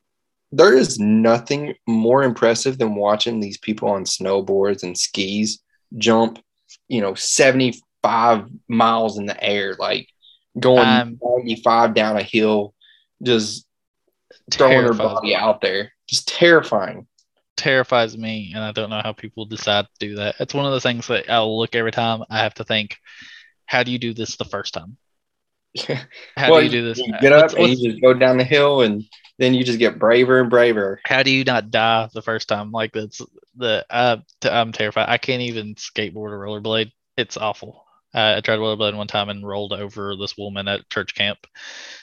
there 0.53 0.77
is 0.77 0.97
nothing 0.97 1.75
more 1.87 2.23
impressive 2.23 2.77
than 2.77 2.95
watching 2.95 3.39
these 3.39 3.57
people 3.57 3.89
on 3.89 4.05
snowboards 4.05 4.83
and 4.83 4.97
skis 4.97 5.59
jump, 5.97 6.39
you 6.87 7.01
know, 7.01 7.15
75 7.15 8.47
miles 8.69 9.17
in 9.17 9.25
the 9.25 9.43
air, 9.43 9.75
like 9.77 10.07
going 10.57 10.79
um, 10.79 11.19
95 11.21 11.93
down 11.93 12.15
a 12.15 12.23
hill, 12.23 12.73
just 13.21 13.65
throwing 14.51 14.83
her 14.83 14.93
body 14.93 15.35
out 15.35 15.61
there. 15.61 15.91
Just 16.07 16.27
terrifying. 16.27 17.07
Terrifies 17.57 18.17
me, 18.17 18.51
and 18.55 18.63
I 18.63 18.71
don't 18.71 18.89
know 18.89 19.01
how 19.03 19.13
people 19.13 19.45
decide 19.45 19.85
to 19.85 20.07
do 20.07 20.15
that. 20.15 20.35
It's 20.39 20.53
one 20.53 20.65
of 20.65 20.73
the 20.73 20.81
things 20.81 21.07
that 21.07 21.29
I'll 21.29 21.59
look 21.59 21.75
every 21.75 21.91
time. 21.91 22.23
I 22.29 22.39
have 22.39 22.53
to 22.55 22.63
think, 22.63 22.97
how 23.65 23.83
do 23.83 23.91
you 23.91 23.99
do 23.99 24.13
this 24.13 24.35
the 24.35 24.45
first 24.45 24.73
time? 24.73 24.97
How 26.35 26.51
well, 26.51 26.59
do 26.59 26.65
you 26.65 26.69
do 26.71 26.83
this? 26.83 26.97
You 26.97 27.13
get 27.21 27.31
up 27.31 27.43
what's, 27.43 27.53
and 27.53 27.69
you 27.69 27.91
just 27.91 28.01
go 28.01 28.13
down 28.13 28.37
the 28.37 28.43
hill, 28.43 28.81
and 28.81 29.05
then 29.39 29.53
you 29.53 29.63
just 29.63 29.79
get 29.79 29.97
braver 29.97 30.41
and 30.41 30.49
braver. 30.49 30.99
How 31.05 31.23
do 31.23 31.31
you 31.31 31.45
not 31.45 31.71
die 31.71 32.09
the 32.13 32.21
first 32.21 32.49
time? 32.49 32.71
Like 32.71 32.91
that's 32.91 33.21
the 33.55 33.85
uh, 33.89 34.17
I'm 34.43 34.73
terrified. 34.73 35.07
I 35.07 35.17
can't 35.17 35.41
even 35.43 35.75
skateboard 35.75 36.31
or 36.31 36.39
rollerblade. 36.39 36.91
It's 37.15 37.37
awful. 37.37 37.85
Uh, 38.13 38.35
I 38.37 38.41
tried 38.41 38.59
rollerblade 38.59 38.97
one 38.97 39.07
time 39.07 39.29
and 39.29 39.47
rolled 39.47 39.71
over 39.71 40.15
this 40.17 40.37
woman 40.37 40.67
at 40.67 40.89
church 40.89 41.15
camp. 41.15 41.39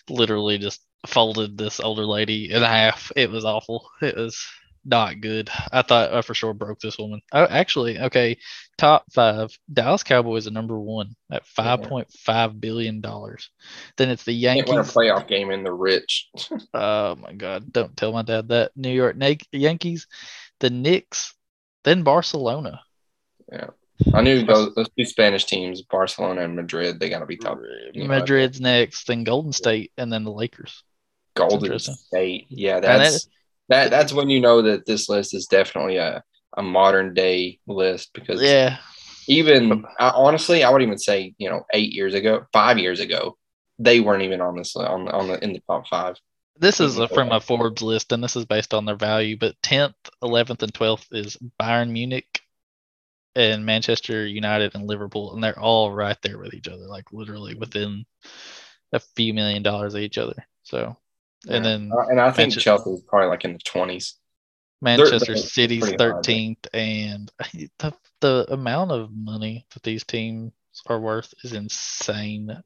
Literally 0.09 0.57
just 0.57 0.81
folded 1.07 1.57
this 1.57 1.81
older 1.81 2.05
lady 2.05 2.53
in 2.53 2.63
half. 2.63 3.13
It 3.17 3.31
was 3.31 3.45
awful. 3.45 3.89
It 4.03 4.17
was 4.17 4.45
not 4.85 5.21
good. 5.21 5.51
I 5.73 5.83
thought 5.83 6.13
I 6.13 6.23
for 6.23 6.35
sure 6.35 6.55
broke 6.55 6.81
this 6.81 6.99
woman. 6.99 7.21
Oh, 7.33 7.45
actually, 7.45 7.99
okay. 7.99 8.39
Top 8.79 9.05
five. 9.13 9.51
Dallas 9.73 10.03
Cowboys 10.03 10.47
are 10.47 10.53
number 10.53 10.79
one 10.79 11.15
at 11.31 11.47
five 11.47 11.83
point 11.83 12.11
five 12.13 12.61
billion 12.61 13.01
dollars. 13.01 13.51
Then 13.97 14.09
it's 14.09 14.25
the 14.25 14.33
Yankees. 14.33 14.71
Win 14.71 14.79
a 14.79 14.83
playoff 14.83 15.29
game 15.29 15.51
in 15.51 15.63
the 15.63 15.73
rich. 15.73 16.29
oh 16.75 17.17
my 17.17 17.33
God! 17.33 17.73
Don't 17.73 17.97
tell 17.97 18.13
my 18.13 18.23
dad 18.23 18.49
that. 18.49 18.73
New 18.77 18.91
York 18.93 19.17
Yankees, 19.53 20.07
the 20.61 20.71
Knicks, 20.71 21.35
then 21.85 22.03
Barcelona. 22.03 22.81
Yeah. 23.53 23.69
I 24.15 24.21
knew 24.21 24.45
those, 24.45 24.75
those 24.77 24.89
two 24.97 25.05
Spanish 25.05 25.45
teams, 25.45 25.83
Barcelona 25.83 26.43
and 26.43 26.55
Madrid, 26.55 27.01
they 27.01 27.09
got 27.09 27.19
to 27.19 27.27
be 27.27 27.37
top. 27.37 27.59
Madrid's 27.97 28.61
next, 28.61 29.09
then 29.09 29.25
Golden 29.25 29.53
State, 29.53 29.91
and 29.99 30.13
then 30.13 30.23
the 30.23 30.31
Lakers. 30.31 30.85
Golden 31.39 31.79
State. 31.79 32.47
Yeah, 32.49 32.81
that's 32.81 33.25
that, 33.25 33.31
that, 33.69 33.91
that's 33.91 34.13
when 34.13 34.31
you 34.31 34.41
know 34.41 34.63
that 34.63 34.87
this 34.87 35.09
list 35.09 35.35
is 35.35 35.47
definitely 35.47 35.97
a, 35.97 36.23
a 36.57 36.63
modern 36.63 37.15
day 37.15 37.59
list 37.67 38.11
because 38.15 38.43
yeah, 38.43 38.79
even 39.27 39.85
I, 39.99 40.11
honestly, 40.11 40.65
I 40.65 40.71
would 40.71 40.83
even 40.83 40.99
say 40.99 41.35
you 41.39 41.49
know 41.49 41.65
eight 41.73 41.93
years 41.93 42.15
ago, 42.15 42.47
five 42.53 42.79
years 42.79 43.01
ago, 43.01 43.37
they 43.79 44.01
weren't 44.01 44.23
even 44.23 44.41
on 44.41 44.57
this 44.57 44.77
on 44.77 45.09
on 45.09 45.29
the 45.29 45.43
in 45.43 45.53
the 45.53 45.63
top 45.67 45.87
five. 45.89 46.17
This 46.61 46.81
is 46.81 46.99
a, 46.99 47.07
from 47.07 47.31
a 47.31 47.41
Forbes 47.41 47.83
list, 47.83 48.11
and 48.11 48.23
this 48.23 48.35
is 48.35 48.45
based 48.45 48.75
on 48.75 48.85
their 48.85 48.97
value. 48.97 49.37
But 49.37 49.55
tenth, 49.63 49.95
eleventh, 50.23 50.63
and 50.63 50.75
twelfth 50.75 51.07
is 51.13 51.37
Bayern 51.61 51.91
Munich, 51.91 52.43
and 53.39 53.65
Manchester 53.65 54.27
United 54.27 54.75
and 54.75 54.89
Liverpool, 54.89 55.33
and 55.33 55.43
they're 55.43 55.59
all 55.59 55.93
right 55.93 56.17
there 56.23 56.39
with 56.39 56.55
each 56.55 56.67
other, 56.67 56.87
like 56.87 57.13
literally 57.13 57.55
within 57.55 58.05
a 58.93 58.99
few 58.99 59.33
million 59.33 59.63
dollars 59.63 59.95
of 59.95 60.01
each 60.01 60.19
other. 60.19 60.45
So 60.65 60.97
and 61.47 61.65
then 61.65 61.91
uh, 61.93 62.07
and 62.09 62.21
I 62.21 62.31
think 62.31 62.49
Manchester, 62.49 62.61
Chelsea 62.61 62.91
is 62.91 63.03
probably 63.03 63.29
like 63.29 63.45
in 63.45 63.53
the 63.53 63.59
twenties. 63.59 64.15
Manchester 64.81 65.35
they're, 65.35 65.37
City's 65.37 65.91
thirteenth, 65.93 66.67
and 66.73 67.31
the 67.79 67.95
the 68.21 68.47
amount 68.51 68.93
of 68.93 69.11
money 69.15 69.67
that 69.75 69.83
these 69.83 70.05
teams 70.05 70.53
are 70.87 71.01
worth 71.01 71.33
is 71.45 71.53
insane 71.53 72.57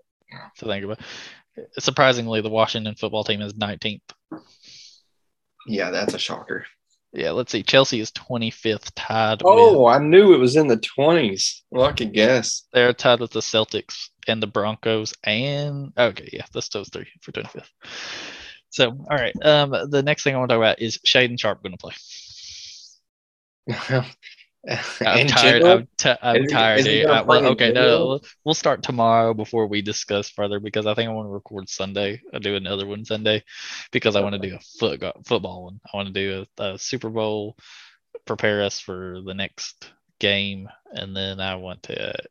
to 0.58 0.64
think 0.64 0.84
about. 0.84 1.00
Surprisingly, 1.78 2.40
the 2.40 2.48
Washington 2.48 2.94
football 2.94 3.24
team 3.24 3.42
is 3.42 3.54
nineteenth. 3.54 4.02
Yeah, 5.66 5.90
that's 5.90 6.14
a 6.14 6.18
shocker. 6.18 6.66
Yeah, 7.14 7.32
let's 7.32 7.52
see. 7.52 7.62
Chelsea 7.62 8.00
is 8.00 8.10
25th, 8.12 8.90
tied. 8.96 9.42
Oh, 9.44 9.82
with, 9.84 9.94
I 9.94 9.98
knew 9.98 10.32
it 10.32 10.38
was 10.38 10.56
in 10.56 10.66
the 10.66 10.78
20s. 10.78 11.60
Lucky 11.70 12.06
guess. 12.06 12.62
They're 12.72 12.94
tied 12.94 13.20
with 13.20 13.32
the 13.32 13.40
Celtics 13.40 14.08
and 14.26 14.42
the 14.42 14.46
Broncos, 14.46 15.12
and 15.22 15.92
okay, 15.98 16.30
yeah, 16.32 16.46
that's 16.54 16.70
those 16.70 16.88
three 16.88 17.08
for 17.20 17.32
25th. 17.32 17.68
So, 18.72 18.88
all 18.90 19.18
right. 19.18 19.36
Um, 19.42 19.70
the 19.90 20.02
next 20.02 20.24
thing 20.24 20.34
I 20.34 20.38
want 20.38 20.50
to 20.50 20.54
talk 20.54 20.60
about 20.60 20.80
is 20.82 20.98
Shaedon 21.06 21.38
Sharpe 21.40 21.62
going 21.62 21.72
to 21.72 21.78
play. 21.78 21.94
I'm 25.04 25.24
tired. 25.26 25.64
I'm, 25.64 25.88
t- 25.98 26.14
I'm 26.22 26.46
tired. 26.46 26.86
I, 26.86 27.02
uh, 27.02 27.24
well, 27.24 27.46
okay, 27.48 27.72
no, 27.72 28.20
we'll 28.44 28.54
start 28.54 28.82
tomorrow 28.82 29.34
before 29.34 29.66
we 29.66 29.82
discuss 29.82 30.30
further 30.30 30.60
because 30.60 30.86
I 30.86 30.94
think 30.94 31.08
I 31.10 31.12
want 31.12 31.26
to 31.26 31.32
record 31.32 31.68
Sunday. 31.68 32.22
I'll 32.32 32.40
do 32.40 32.56
another 32.56 32.86
one 32.86 33.04
Sunday 33.04 33.42
because 33.90 34.16
I 34.16 34.20
want 34.20 34.34
to 34.34 34.38
do 34.38 34.54
a 34.56 34.60
foot 34.60 35.02
football 35.26 35.64
one. 35.64 35.80
I 35.92 35.96
want 35.96 36.08
to 36.08 36.12
do 36.14 36.46
a, 36.58 36.62
a 36.74 36.78
Super 36.78 37.10
Bowl, 37.10 37.56
prepare 38.26 38.62
us 38.62 38.80
for 38.80 39.20
the 39.24 39.34
next 39.34 39.90
game, 40.20 40.68
and 40.92 41.16
then 41.16 41.40
I 41.40 41.56
want 41.56 41.84
to 41.84 42.10
uh, 42.10 42.22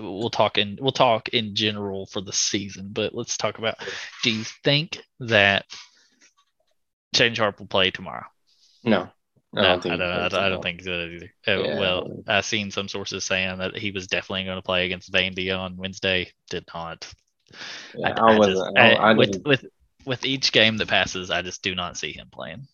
we'll 0.00 0.30
talk 0.30 0.58
in 0.58 0.78
we'll 0.80 0.92
talk 0.92 1.28
in 1.28 1.54
general 1.54 2.06
for 2.06 2.20
the 2.20 2.32
season, 2.32 2.90
but 2.92 3.14
let's 3.14 3.36
talk 3.36 3.58
about 3.58 3.76
do 4.22 4.30
you 4.30 4.44
think 4.64 5.00
that 5.20 5.64
Shaedon 7.14 7.36
Sharpe 7.36 7.58
will 7.58 7.66
play 7.66 7.90
tomorrow? 7.90 8.26
No. 8.84 9.08
I 9.56 9.62
don't, 9.62 9.82
think 9.82 9.94
I 9.94 9.96
don't, 9.96 10.34
I 10.34 10.48
don't, 10.50 10.62
think 10.62 10.82
so 10.82 10.90
either. 10.90 11.32
Uh, 11.48 11.62
yeah. 11.62 11.78
Well, 11.78 12.22
I've 12.26 12.44
seen 12.44 12.70
some 12.70 12.88
sources 12.88 13.24
saying 13.24 13.58
that 13.58 13.76
he 13.76 13.90
was 13.90 14.06
definitely 14.06 14.44
going 14.44 14.58
to 14.58 14.62
play 14.62 14.84
against 14.84 15.10
Vandy 15.10 15.56
on 15.56 15.78
Wednesday. 15.78 16.30
Did 16.50 16.66
not. 16.74 17.10
Yeah, 17.94 18.14
I, 18.20 18.36
I. 18.36 18.46
Just, 18.46 18.76
I, 18.76 19.12
with 19.14 19.42
with 19.46 19.64
with 20.04 20.24
each 20.26 20.52
game 20.52 20.76
that 20.76 20.88
passes, 20.88 21.30
I 21.30 21.40
just 21.40 21.62
do 21.62 21.74
not 21.74 21.96
see 21.96 22.12
him 22.12 22.28
playing. 22.30 22.66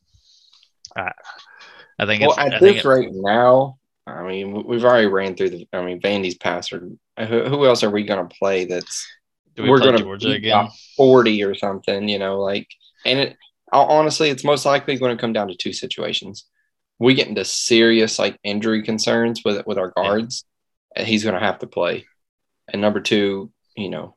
I, 0.97 1.13
I 1.99 2.07
think 2.07 2.23
well, 2.23 2.39
at 2.39 2.61
this 2.61 2.85
rate 2.85 3.11
now, 3.13 3.79
I 4.07 4.23
mean, 4.23 4.65
we've 4.67 4.85
already 4.85 5.07
ran 5.07 5.37
through 5.37 5.51
the. 5.51 5.69
I 5.73 5.83
mean, 5.83 6.01
Vandy's 6.01 6.35
passer. 6.35 6.89
Uh, 7.17 7.27
who, 7.27 7.45
who 7.45 7.67
else 7.67 7.83
are 7.83 7.91
we 7.91 8.05
going 8.05 8.27
to 8.27 8.35
play? 8.35 8.65
That's 8.65 9.07
we 9.57 9.69
are 9.69 9.79
going 9.79 10.19
to 10.19 10.31
again 10.31 10.69
forty 10.97 11.43
or 11.43 11.55
something. 11.55 12.09
You 12.09 12.19
know, 12.19 12.41
like, 12.41 12.69
and 13.05 13.19
it 13.19 13.37
honestly, 13.73 14.31
it's 14.31 14.45
most 14.45 14.65
likely 14.65 14.97
going 14.97 15.17
to 15.17 15.21
come 15.21 15.33
down 15.33 15.49
to 15.49 15.57
two 15.57 15.73
situations. 15.73 16.47
We 16.99 17.15
get 17.15 17.29
into 17.29 17.45
serious 17.45 18.19
like 18.19 18.39
injury 18.45 18.83
concerns 18.83 19.43
with 19.45 19.67
with 19.67 19.79
our 19.79 19.91
guards, 19.91 20.45
yeah. 20.95 21.01
and 21.01 21.09
he's 21.09 21.25
going 21.25 21.35
to 21.35 21.45
have 21.45 21.59
to 21.61 21.67
play. 21.67 22.07
And 22.69 22.81
number 22.81 23.01
two, 23.01 23.51
you 23.77 23.91
know, 23.91 24.17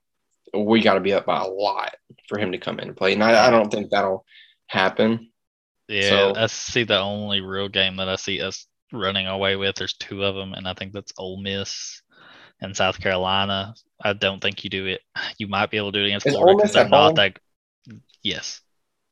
we 0.54 0.82
got 0.82 0.94
to 0.96 1.00
be 1.00 1.14
up 1.14 1.26
by 1.26 1.42
a 1.42 1.48
lot 1.48 1.96
for 2.28 2.38
him 2.38 2.52
to 2.52 2.58
come 2.58 2.80
in 2.80 2.90
and 2.90 2.98
play. 2.98 3.14
And 3.14 3.24
I, 3.24 3.48
I 3.48 3.50
don't 3.50 3.72
think 3.72 3.90
that'll 3.90 4.26
happen. 4.68 5.32
Yeah, 5.88 6.10
so, 6.10 6.34
I 6.36 6.48
see 6.48 6.84
the 6.84 7.00
only 7.00 7.42
real 7.42 7.70
game 7.70 7.98
that 7.98 8.10
I 8.10 8.16
see 8.16 8.42
us 8.42 8.68
running 8.92 9.28
away 9.28 9.56
with. 9.56 9.76
There's 9.76 9.96
two 9.96 10.24
of 10.24 10.36
them, 10.36 10.54
and 10.54 10.68
I 10.68 10.74
think 10.74 10.94
that's 10.94 11.14
Ole 11.18 11.42
Miss 11.42 12.02
and 12.62 12.76
South 12.76 13.00
Carolina. 13.00 13.76
I 14.02 14.14
don't 14.14 14.42
think 14.42 14.64
you 14.64 14.70
do 14.70 14.86
it. 14.86 15.02
You 15.38 15.48
might 15.48 15.72
be 15.72 15.78
able 15.78 15.92
to 15.92 16.00
do 16.00 16.04
it 16.04 16.08
against 16.08 16.28
is 16.28 16.34
Florida 16.34 16.58
because 16.58 16.74
they're 16.74 16.90
not 16.90 17.06
home? 17.08 17.16
that. 17.16 17.40
Yes. 18.24 18.62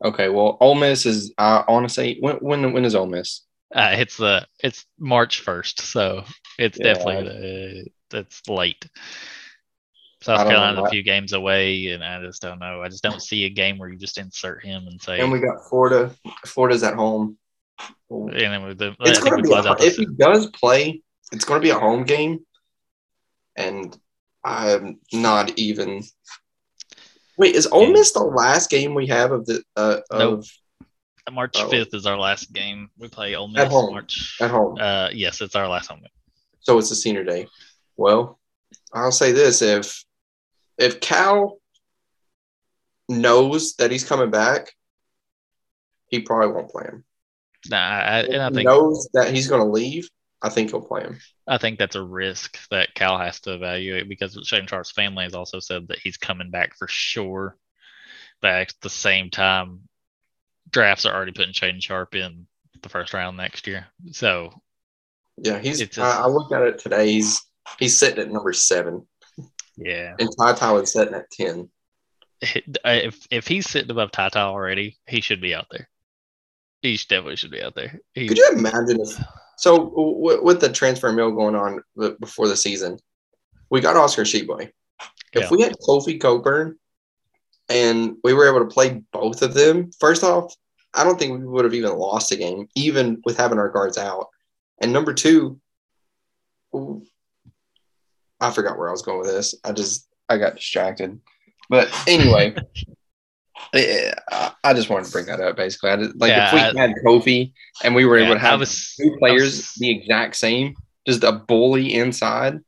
Okay. 0.04 0.30
Well, 0.30 0.58
Ole 0.60 0.76
Miss 0.76 1.06
is. 1.06 1.34
I 1.38 1.64
honestly, 1.68 2.18
when 2.20 2.36
when 2.38 2.74
when 2.74 2.86
is 2.86 2.96
Ole 2.96 3.08
Miss? 3.08 3.42
Uh, 3.74 3.96
it's 3.98 4.18
the 4.18 4.46
it's 4.60 4.86
March 5.00 5.42
first, 5.42 5.82
so 5.82 6.24
it's 6.60 6.78
yeah, 6.78 6.94
definitely 6.94 7.92
uh, 8.14 8.18
it's 8.20 8.48
late. 8.48 8.88
South 10.24 10.48
Carolina's 10.48 10.86
a 10.86 10.90
few 10.90 11.04
games 11.04 11.34
away, 11.34 11.88
and 11.88 12.02
I 12.02 12.22
just 12.22 12.42
don't 12.42 12.60
know. 12.60 12.82
I 12.82 12.88
just 12.88 13.04
don't 13.04 13.22
see 13.22 13.44
a 13.44 13.50
game 13.50 13.78
where 13.78 13.90
you 13.90 13.98
just 13.98 14.18
insert 14.18 14.64
him 14.64 14.88
and 14.88 15.02
say. 15.02 15.20
And 15.20 15.30
we 15.32 15.40
got 15.40 15.68
Florida. 15.68 16.16
Florida's 16.46 16.82
at 16.84 16.94
home. 16.94 17.38
And 18.10 18.32
then 18.32 18.78
the, 18.78 18.96
it's 19.02 19.20
to 19.20 19.38
be 19.42 19.52
a, 19.52 19.76
if 19.86 19.98
he 19.98 20.06
does 20.06 20.48
play, 20.52 21.02
it's 21.34 21.44
going 21.44 21.60
to 21.60 21.64
be 21.64 21.72
a 21.72 21.80
home 21.80 22.04
game, 22.04 22.46
and 23.56 23.98
I'm 24.44 25.00
not 25.12 25.58
even. 25.58 26.04
Wait, 27.38 27.56
is 27.56 27.68
Ole 27.68 27.92
Miss 27.92 28.12
the 28.12 28.24
last 28.24 28.70
game 28.70 28.94
we 28.94 29.08
have 29.08 29.32
of 29.32 29.46
the 29.46 29.64
uh, 29.76 30.00
of? 30.10 30.20
Nope. 30.20 30.46
March 31.32 31.56
oh. 31.56 31.70
fifth 31.70 31.94
is 31.94 32.06
our 32.06 32.18
last 32.18 32.52
game. 32.52 32.90
We 32.98 33.08
play 33.08 33.36
Ole 33.36 33.48
Miss 33.48 33.64
at 33.64 33.72
home. 33.72 33.94
March 33.94 34.38
at 34.42 34.52
home. 34.52 34.78
Uh, 34.80 35.10
yes, 35.14 35.42
it's 35.42 35.56
our 35.56 35.68
last 35.68 35.88
home 35.88 36.00
game. 36.00 36.10
So 36.60 36.78
it's 36.78 36.92
a 36.92 36.96
senior 36.96 37.24
day. 37.24 37.48
Well, 37.96 38.40
I'll 38.94 39.12
say 39.12 39.32
this: 39.32 39.62
if 39.62 40.04
if 40.78 41.00
Cal 41.00 41.60
knows 43.08 43.76
that 43.76 43.92
he's 43.92 44.04
coming 44.04 44.32
back, 44.32 44.72
he 46.08 46.20
probably 46.20 46.54
won't 46.54 46.70
play 46.70 46.86
him. 46.86 47.04
Nah, 47.70 47.78
I, 47.78 48.20
and 48.20 48.42
I 48.42 48.50
he 48.50 48.56
think 48.56 48.68
knows 48.68 49.08
that 49.14 49.34
he's 49.34 49.48
going 49.48 49.62
to 49.62 49.72
leave. 49.72 50.10
I 50.44 50.50
think 50.50 50.72
he'll 50.72 50.82
play 50.82 51.04
him. 51.04 51.20
I 51.48 51.58
think 51.58 51.80
that's 51.80 51.96
a 51.96 52.04
risk 52.04 52.60
that 52.70 52.94
Cal 52.96 53.18
has 53.18 53.40
to 53.42 53.54
evaluate 53.54 54.10
because 54.10 54.36
Shaedon 54.36 54.70
Sharpe's 54.70 54.92
family 54.92 55.24
has 55.24 55.34
also 55.34 55.60
said 55.60 55.88
that 55.88 56.00
he's 56.00 56.18
coming 56.18 56.52
back 56.52 56.76
for 56.76 56.88
sure. 56.90 57.58
But 58.42 58.52
at 58.52 58.74
the 58.82 58.90
same 58.90 59.30
time, 59.30 59.88
drafts 60.70 61.06
are 61.06 61.16
already 61.16 61.32
putting 61.32 61.54
Shaedon 61.54 61.82
Sharpe 61.82 62.16
in 62.16 62.46
the 62.82 62.90
first 62.90 63.14
round 63.14 63.38
next 63.38 63.68
year. 63.68 63.88
So 64.12 64.54
Yeah, 65.38 65.60
he's. 65.60 65.80
It's 65.80 65.98
I, 65.98 66.02
just- 66.02 66.20
I 66.20 66.28
looked 66.28 66.54
at 66.54 66.64
it 66.64 66.78
today. 66.80 67.10
He's 67.10 67.42
he's 67.80 67.98
sitting 67.98 68.20
at 68.20 68.30
number 68.32 68.52
seven, 68.52 69.08
yeah, 69.78 70.16
and 70.20 70.30
Ty 70.38 70.54
Tyler's 70.56 70.92
sitting 70.92 71.14
at 71.14 71.32
ten. 71.32 71.70
if 72.42 73.26
if 73.32 73.48
he's 73.48 73.70
sitting 73.70 73.92
above 73.92 74.12
TyTy 74.12 74.36
already, 74.36 74.98
he 75.08 75.22
should 75.22 75.40
be 75.40 75.56
out 75.56 75.68
there. 75.72 75.88
He 76.82 76.98
definitely 76.98 77.38
should 77.38 77.52
be 77.52 77.64
out 77.64 77.76
there. 77.76 77.98
He, 78.14 78.28
Could 78.28 78.38
you 78.38 78.50
imagine 78.58 79.00
if? 79.00 79.18
So 79.58 79.78
w- 79.90 80.44
with 80.44 80.60
the 80.62 80.72
transfer 80.72 81.12
mill 81.12 81.32
going 81.32 81.56
on 81.56 81.82
before 82.20 82.48
the 82.48 82.56
season, 82.58 82.98
we 83.70 83.82
got 83.82 83.96
Oscar 83.96 84.24
Tshiebwe. 84.24 84.70
If 85.34 85.42
Yeah. 85.44 85.50
we 85.50 85.62
had 85.62 85.76
Kofi 85.88 86.20
Cockburn, 86.20 86.78
and 87.70 88.18
we 88.24 88.34
were 88.34 88.48
able 88.48 88.60
to 88.60 88.74
play 88.74 89.02
both 89.12 89.42
of 89.42 89.54
them, 89.54 89.92
first 90.00 90.24
off, 90.24 90.54
I 90.94 91.04
don't 91.04 91.18
think 91.18 91.40
we 91.40 91.46
would 91.46 91.66
have 91.66 91.74
even 91.74 91.94
lost 91.98 92.32
a 92.32 92.36
game, 92.36 92.68
even 92.76 93.22
with 93.26 93.38
having 93.38 93.58
our 93.58 93.70
guards 93.70 93.98
out. 93.98 94.28
And 94.82 94.92
number 94.94 95.14
two, 95.14 95.60
I 98.40 98.52
forgot 98.52 98.78
where 98.78 98.90
I 98.90 98.92
was 98.92 99.02
going 99.02 99.20
with 99.20 99.30
this. 99.30 99.56
I 99.64 99.72
just 99.72 100.08
I 100.30 100.38
got 100.38 100.56
distracted. 100.56 101.20
But 101.70 101.90
anyway, 102.08 102.56
I 103.74 104.74
just 104.74 104.90
wanted 104.90 105.06
to 105.06 105.12
bring 105.12 105.26
that 105.28 105.40
up. 105.40 105.56
Basically, 105.56 105.90
I 105.90 105.96
just, 105.98 106.16
like 106.18 106.30
Yeah, 106.30 106.48
if 106.48 106.54
we 106.54 106.60
I- 106.60 106.82
had 106.88 106.96
Kofi 107.06 107.54
and 107.84 107.96
we 107.96 108.06
were 108.06 108.18
Yeah, 108.18 108.26
able 108.26 108.36
to 108.36 108.40
have 108.40 108.60
was- 108.60 108.96
two 108.96 109.16
players 109.20 109.58
was- 109.58 109.74
the 109.76 109.90
exact 109.90 110.36
same, 110.36 110.76
just 111.08 111.24
a 111.24 111.32
bully 111.32 111.94
inside, 111.94 112.60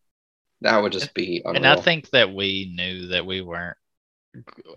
that 0.61 0.81
would 0.81 0.91
just 0.91 1.13
be 1.13 1.41
unreal. 1.45 1.57
and 1.57 1.67
I 1.67 1.81
think 1.81 2.09
that 2.11 2.33
we 2.33 2.71
knew 2.75 3.07
that 3.07 3.25
we 3.25 3.41
weren't. 3.41 3.77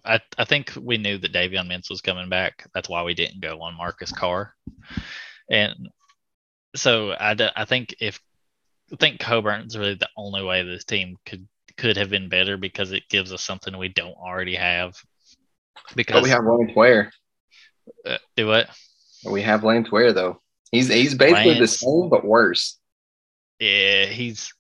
I, 0.05 0.21
I 0.37 0.45
think 0.45 0.73
we 0.81 0.99
knew 0.99 1.19
that 1.19 1.33
Davion 1.33 1.67
Mintz 1.67 1.91
was 1.91 2.01
coming 2.01 2.29
back. 2.29 2.69
That's 2.75 2.89
why 2.89 3.03
we 3.03 3.15
didn't 3.15 3.41
go 3.41 3.61
on 3.63 3.77
Marcus 3.77 4.13
Carr. 4.13 4.55
And 5.51 5.89
so 6.77 7.11
I, 7.13 7.35
I 7.57 7.65
think 7.65 7.95
if 8.01 8.21
I 8.93 8.97
think 8.97 9.21
Cockburn's 9.21 9.77
really 9.77 9.95
the 9.95 10.09
only 10.17 10.43
way 10.45 10.63
this 10.63 10.85
team 10.85 11.17
could 11.27 11.49
could 11.77 11.97
have 11.97 12.11
been 12.11 12.29
better 12.29 12.57
because 12.57 12.93
it 12.93 13.09
gives 13.09 13.33
us 13.33 13.43
something 13.43 13.77
we 13.77 13.89
don't 13.89 14.17
already 14.17 14.55
have. 14.57 14.95
But 15.87 15.97
Because 15.97 16.23
we 16.23 16.31
have 16.31 16.45
Lance 16.45 16.73
Ware. 16.75 17.13
uh, 18.07 18.19
do 18.37 18.47
what? 18.47 18.69
We 19.25 19.43
have 19.43 19.65
Lance 19.65 19.91
Ware 19.91 20.13
though. 20.13 20.41
He's 20.71 20.89
he's 20.89 21.15
basically 21.15 21.59
the 21.59 21.67
same 21.67 22.09
but 22.09 22.25
worse. 22.25 22.79
Yeah, 23.59 24.07
he's 24.07 24.53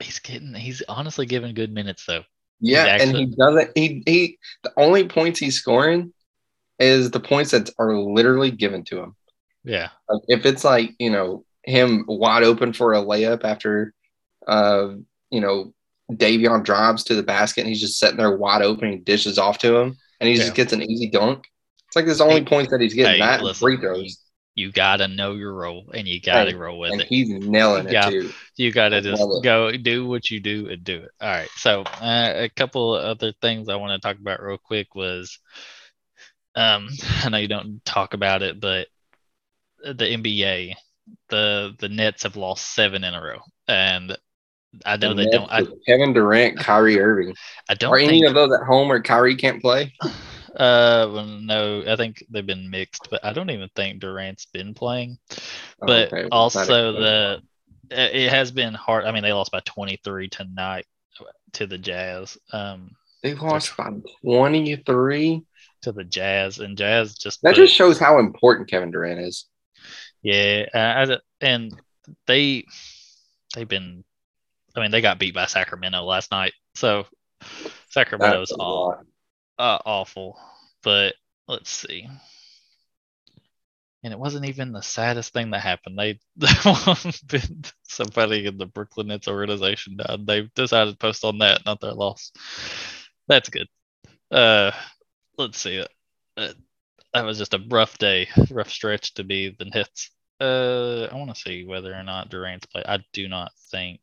he's 0.00 0.18
getting 0.18 0.54
he's 0.54 0.82
honestly 0.88 1.26
giving 1.26 1.54
good 1.54 1.72
minutes 1.72 2.04
though. 2.06 2.24
Yeah, 2.60 2.98
and 3.00 3.16
he 3.16 3.26
doesn't. 3.26 3.70
He 3.74 4.02
he. 4.06 4.38
The 4.62 4.72
only 4.76 5.08
points 5.08 5.38
he's 5.38 5.58
scoring 5.58 6.12
is 6.78 7.10
the 7.10 7.20
points 7.20 7.50
that 7.52 7.70
are 7.78 7.96
literally 7.96 8.50
given 8.50 8.84
to 8.84 9.00
him. 9.00 9.16
Yeah, 9.64 9.88
Like 10.08 10.22
if 10.28 10.46
it's 10.46 10.64
like 10.64 10.90
you 10.98 11.10
know 11.10 11.44
him 11.62 12.04
wide 12.06 12.42
open 12.44 12.72
for 12.72 12.92
a 12.92 12.98
layup 13.02 13.44
after, 13.44 13.94
uh, 14.46 14.88
you 15.30 15.40
know, 15.40 15.72
Davion 16.12 16.62
drives 16.62 17.04
to 17.04 17.14
the 17.14 17.22
basket 17.22 17.62
and 17.62 17.68
he's 17.70 17.80
just 17.80 17.98
sitting 17.98 18.18
there 18.18 18.36
wide 18.36 18.62
open. 18.62 18.92
He 18.92 18.98
dishes 18.98 19.38
off 19.38 19.58
to 19.58 19.76
him 19.76 19.96
and 20.20 20.28
he 20.28 20.34
Yeah. 20.34 20.42
just 20.42 20.54
gets 20.54 20.72
an 20.72 20.82
easy 20.82 21.08
dunk. 21.10 21.46
It's 21.86 21.96
like 21.96 22.06
his 22.06 22.20
only 22.20 22.36
Hey- 22.36 22.44
points 22.44 22.70
that 22.70 22.80
he's 22.80 22.94
getting. 22.94 23.14
hey, 23.14 23.18
that 23.20 23.42
listen, 23.42 23.64
free 23.64 23.76
throws, 23.76 24.18
you 24.56 24.70
gotta 24.72 25.08
know 25.08 25.32
your 25.34 25.52
role 25.52 25.90
and 25.92 26.06
you 26.06 26.20
gotta 26.20 26.50
Hey, 26.50 26.56
roll 26.56 26.78
with 26.78 26.90
it. 26.90 26.92
and 26.92 27.00
it. 27.02 27.08
he's 27.08 27.28
nailing 27.28 27.88
Yeah. 27.88 28.08
it 28.08 28.10
too. 28.10 28.32
You 28.56 28.70
gotta 28.72 29.00
just 29.00 29.22
go 29.42 29.72
do 29.72 30.06
what 30.06 30.30
you 30.30 30.40
do 30.40 30.68
and 30.70 30.82
do 30.84 31.02
it. 31.02 31.10
All 31.20 31.28
right. 31.28 31.48
So 31.56 31.82
uh, 31.82 32.32
a 32.36 32.48
couple 32.50 32.92
other 32.94 33.32
things 33.42 33.68
I 33.68 33.76
want 33.76 34.00
to 34.00 34.06
talk 34.06 34.18
about 34.20 34.40
real 34.42 34.58
quick 34.58 34.94
was, 34.94 35.38
um, 36.54 36.88
I 37.24 37.28
know 37.30 37.38
you 37.38 37.48
don't 37.48 37.84
talk 37.84 38.14
about 38.14 38.42
it, 38.42 38.60
but 38.60 38.88
the 39.84 40.04
NBA, 40.06 40.74
the 41.28 41.74
the 41.78 41.88
Nets 41.88 42.22
have 42.22 42.36
lost 42.36 42.74
seven 42.74 43.04
in 43.04 43.12
a 43.12 43.22
row, 43.22 43.40
and 43.68 44.16
I 44.86 44.96
know 44.96 45.14
The 45.14 45.24
they 45.24 45.30
don't. 45.30 45.50
I, 45.50 45.62
Kevin 45.86 46.12
Durant, 46.12 46.58
Kyrie 46.58 47.00
Irving. 47.00 47.34
I 47.68 47.74
don't 47.74 47.92
Are 47.92 47.98
any 47.98 48.24
of 48.24 48.34
those 48.34 48.52
at 48.52 48.66
home 48.66 48.88
where 48.88 49.02
Kyrie 49.02 49.36
can't 49.36 49.60
play? 49.62 49.92
Uh, 50.54 51.10
well, 51.12 51.26
no, 51.26 51.82
I 51.84 51.96
think 51.96 52.22
they've 52.30 52.46
been 52.46 52.70
mixed, 52.70 53.08
but 53.10 53.24
I 53.24 53.32
don't 53.32 53.50
even 53.50 53.68
think 53.74 53.98
Durant's 53.98 54.46
been 54.46 54.72
playing. 54.72 55.18
Oh, 55.82 55.86
but 55.88 56.12
okay. 56.12 56.28
Also 56.30 56.92
the 56.92 57.42
it 57.90 58.30
has 58.30 58.52
been 58.52 58.72
hard. 58.72 59.04
I 59.04 59.10
mean, 59.10 59.24
they 59.24 59.32
lost 59.32 59.50
by 59.50 59.58
23 59.64 60.28
tonight 60.28 60.86
to 61.54 61.66
the 61.66 61.76
Jazz. 61.76 62.38
Um, 62.52 62.92
they 63.24 63.34
lost 63.34 63.76
by 63.76 63.90
twenty 64.22 64.76
three. 64.76 65.42
to 65.82 65.90
the 65.90 66.04
Jazz, 66.04 66.60
and 66.60 66.78
Jazz 66.78 67.14
just 67.16 67.42
That 67.42 67.56
put- 67.56 67.62
just 67.62 67.74
shows 67.74 67.98
how 67.98 68.20
important 68.20 68.70
Kevin 68.70 68.92
Durant 68.92 69.18
is. 69.18 69.46
yeah, 70.22 70.66
uh, 70.72 70.78
I- 71.14 71.18
and 71.44 71.72
they 72.28 72.64
they've 73.56 73.66
been. 73.66 74.04
I 74.76 74.80
mean, 74.80 74.90
they 74.90 75.00
got 75.00 75.18
beat 75.18 75.34
by 75.34 75.46
Sacramento 75.46 76.02
last 76.02 76.30
night, 76.30 76.52
so 76.74 77.06
Sacramento's 77.90 78.52
uh, 79.58 79.78
awful. 79.84 80.38
But 80.82 81.14
let's 81.46 81.70
see. 81.70 82.08
And 84.02 84.12
it 84.12 84.18
wasn't 84.18 84.44
even 84.46 84.72
the 84.72 84.82
saddest 84.82 85.32
thing 85.32 85.50
that 85.50 85.60
happened. 85.60 85.98
They, 85.98 86.20
somebody 87.84 88.46
in 88.46 88.58
the 88.58 88.66
Brooklyn 88.66 89.06
Nets 89.06 89.28
organization 89.28 89.96
died. 89.96 90.26
They 90.26 90.50
decided 90.54 90.92
to 90.92 90.98
post 90.98 91.24
on 91.24 91.38
that, 91.38 91.64
not 91.64 91.80
their 91.80 91.94
loss. 91.94 92.30
That's 93.28 93.48
good. 93.48 93.66
Uh, 94.30 94.72
let's 95.38 95.58
see. 95.58 95.86
Uh, 96.36 96.48
that 97.14 97.24
was 97.24 97.38
just 97.38 97.54
a 97.54 97.64
rough 97.70 97.96
day, 97.96 98.28
rough 98.50 98.70
stretch 98.70 99.14
to 99.14 99.24
be 99.24 99.56
the 99.58 99.64
Nets. 99.66 100.10
Uh, 100.38 101.04
I 101.10 101.14
want 101.14 101.34
to 101.34 101.40
see 101.40 101.64
whether 101.64 101.94
or 101.94 102.02
not 102.02 102.28
Durant's 102.28 102.66
play. 102.66 102.82
I 102.84 102.98
do 103.14 103.28
not 103.28 103.52
think 103.70 104.00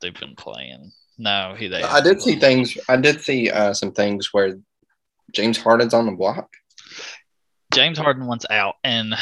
they've 0.00 0.18
been 0.18 0.36
playing. 0.36 0.92
No, 1.18 1.54
he 1.56 1.68
they. 1.68 1.82
I 1.82 2.00
did 2.00 2.20
see 2.20 2.36
things. 2.36 2.76
I 2.88 2.96
did 2.96 3.20
see 3.20 3.50
uh, 3.50 3.72
some 3.72 3.92
things 3.92 4.32
where 4.32 4.58
James 5.32 5.58
Harden's 5.58 5.94
on 5.94 6.06
the 6.06 6.12
block. 6.12 6.48
James 7.72 7.98
Harden 7.98 8.26
wants 8.26 8.46
out, 8.50 8.76
and 8.82 9.14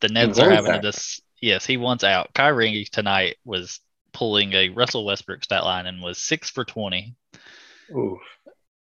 the 0.00 0.08
Nets 0.08 0.38
are 0.38 0.50
having 0.50 0.72
a 0.72 0.88
out. 0.88 1.18
yes, 1.40 1.66
he 1.66 1.76
wants 1.76 2.04
out. 2.04 2.34
Kyrie 2.34 2.86
tonight 2.90 3.36
was 3.44 3.80
pulling 4.12 4.52
a 4.52 4.70
Russell 4.70 5.04
Westbrook 5.04 5.44
stat 5.44 5.64
line 5.64 5.86
and 5.86 6.02
was 6.02 6.18
six 6.18 6.50
for 6.50 6.64
twenty, 6.64 7.14
Ooh. 7.90 8.18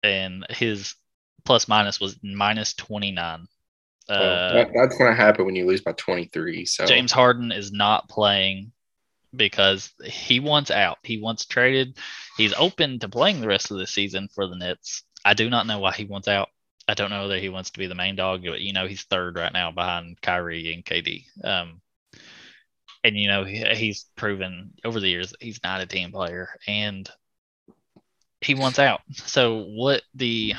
and 0.03 0.45
his 0.49 0.95
plus 1.45 1.67
minus 1.67 1.99
was 1.99 2.17
minus 2.23 2.73
twenty 2.73 3.11
nine. 3.11 3.47
Uh, 4.07 4.53
that, 4.53 4.71
that's 4.73 4.97
gonna 4.97 5.13
happen 5.13 5.45
when 5.45 5.55
you 5.55 5.65
lose 5.65 5.81
by 5.81 5.93
twenty 5.93 6.25
three. 6.25 6.65
So 6.65 6.85
James 6.85 7.11
Harden 7.11 7.51
is 7.51 7.71
not 7.71 8.09
playing 8.09 8.71
because 9.35 9.91
he 10.03 10.39
wants 10.39 10.71
out. 10.71 10.97
He 11.03 11.21
wants 11.21 11.45
traded. 11.45 11.97
He's 12.37 12.53
open 12.53 12.99
to 12.99 13.09
playing 13.09 13.41
the 13.41 13.47
rest 13.47 13.71
of 13.71 13.77
the 13.77 13.87
season 13.87 14.29
for 14.33 14.47
the 14.47 14.55
Nets. 14.55 15.03
I 15.23 15.33
do 15.33 15.49
not 15.49 15.67
know 15.67 15.79
why 15.79 15.93
he 15.93 16.05
wants 16.05 16.27
out. 16.27 16.49
I 16.87 16.95
don't 16.95 17.11
know 17.11 17.21
whether 17.21 17.37
he 17.37 17.49
wants 17.49 17.69
to 17.71 17.79
be 17.79 17.87
the 17.87 17.95
main 17.95 18.15
dog. 18.15 18.43
but, 18.45 18.61
You 18.61 18.73
know, 18.73 18.87
he's 18.87 19.03
third 19.03 19.35
right 19.35 19.53
now 19.53 19.71
behind 19.71 20.19
Kyrie 20.21 20.73
and 20.73 20.83
KD. 20.83 21.25
Um, 21.43 21.81
and 23.03 23.17
you 23.17 23.27
know 23.27 23.43
he, 23.43 23.63
he's 23.75 24.05
proven 24.15 24.73
over 24.83 24.99
the 24.99 25.09
years 25.09 25.31
that 25.31 25.41
he's 25.41 25.61
not 25.63 25.81
a 25.81 25.85
team 25.85 26.11
player, 26.11 26.49
and 26.67 27.09
he 28.41 28.55
wants 28.55 28.79
out. 28.79 29.01
So 29.13 29.63
what 29.63 30.01
the 30.15 30.53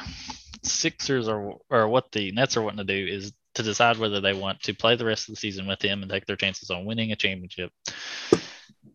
Sixers 0.63 1.29
are, 1.29 1.55
or 1.71 1.89
what 1.89 2.13
the 2.13 2.33
Nets 2.33 2.57
are 2.57 2.63
wanting 2.63 2.87
to 2.87 2.93
do 2.95 3.13
is 3.13 3.33
to 3.55 3.63
decide 3.63 3.99
whether 3.99 4.21
they 4.21 4.33
want 4.33 4.63
to 4.63 4.75
play 4.75 4.97
the 4.97 5.05
rest 5.05 5.29
of 5.29 5.35
the 5.35 5.41
season 5.41 5.67
with 5.67 5.83
him 5.83 6.03
and 6.03 6.11
take 6.11 6.27
their 6.27 6.37
chances 6.37 6.71
on 6.71 6.85
winning 6.85 7.13
a 7.13 7.17
championship. 7.17 7.73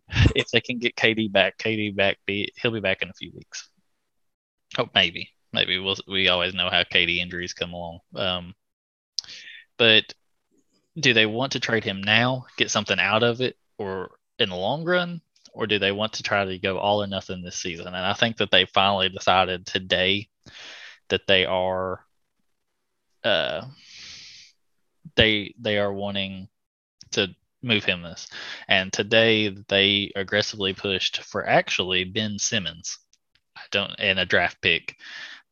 If 0.36 0.50
they 0.50 0.62
can 0.62 0.80
get 0.80 0.96
KD 0.96 1.32
back, 1.32 1.58
KD 1.58 1.96
back, 1.96 2.18
be 2.26 2.52
he'll 2.62 2.72
be 2.72 2.80
back 2.80 3.02
in 3.02 3.10
a 3.10 3.14
few 3.14 3.32
weeks. 3.34 3.70
Oh, 4.78 4.90
maybe, 4.94 5.30
maybe 5.54 5.80
we'll 5.80 5.96
we 6.08 6.28
always 6.28 6.54
know 6.54 6.70
how 6.70 6.84
KD 6.84 7.18
injuries 7.18 7.54
come 7.54 7.74
along. 7.74 8.00
Um, 8.16 8.56
but 9.78 10.14
do 11.00 11.14
they 11.14 11.26
want 11.26 11.54
to 11.54 11.60
trade 11.60 11.84
him 11.84 12.02
now, 12.02 12.46
get 12.58 12.72
something 12.72 13.00
out 13.00 13.24
of 13.24 13.42
it, 13.42 13.58
or 13.78 14.12
in 14.40 14.50
the 14.50 14.56
long 14.56 14.84
run, 14.84 15.22
or 15.54 15.68
do 15.68 15.80
they 15.80 15.92
want 15.92 16.14
to 16.14 16.24
try 16.24 16.46
to 16.46 16.58
go 16.60 16.78
all 16.78 17.02
or 17.04 17.08
nothing 17.08 17.42
this 17.42 17.58
season? 17.58 17.88
And 17.88 17.98
I 17.98 18.14
think 18.14 18.38
that 18.38 18.52
they 18.52 18.66
finally 18.66 19.10
decided 19.10 19.66
today 19.66 20.30
that 21.10 21.28
they 21.28 21.46
are 21.46 22.06
uh 23.24 23.66
they 25.16 25.54
they 25.60 25.78
are 25.78 25.94
wanting 25.94 26.48
to 27.12 27.34
move 27.64 27.84
him 27.86 28.02
this. 28.04 28.28
And 28.68 28.92
today 28.94 29.50
they 29.70 30.12
aggressively 30.16 30.74
pushed 30.74 31.24
for 31.24 31.48
actually 31.48 32.04
Ben 32.06 32.38
Simmons. 32.40 32.98
I 33.58 33.62
don't 33.72 33.94
and 34.00 34.20
a 34.20 34.26
draft 34.26 34.62
pick. 34.62 34.96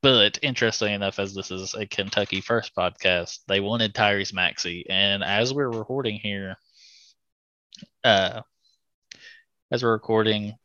but 0.02 0.38
interestingly 0.42 0.94
enough, 0.94 1.18
as 1.20 1.34
this 1.34 1.50
is 1.52 1.74
a 1.76 1.86
Kentucky 1.88 2.42
first 2.42 2.76
podcast, 2.76 3.40
they 3.48 3.60
wanted 3.62 3.94
Tyrese 3.94 4.34
Maxey, 4.34 4.86
and 4.90 5.24
as 5.24 5.54
we're 5.54 5.70
recording 5.72 6.18
here, 6.20 6.58
uh, 8.04 8.42
as 9.72 9.84
we're 9.84 9.92
recording, 9.94 10.56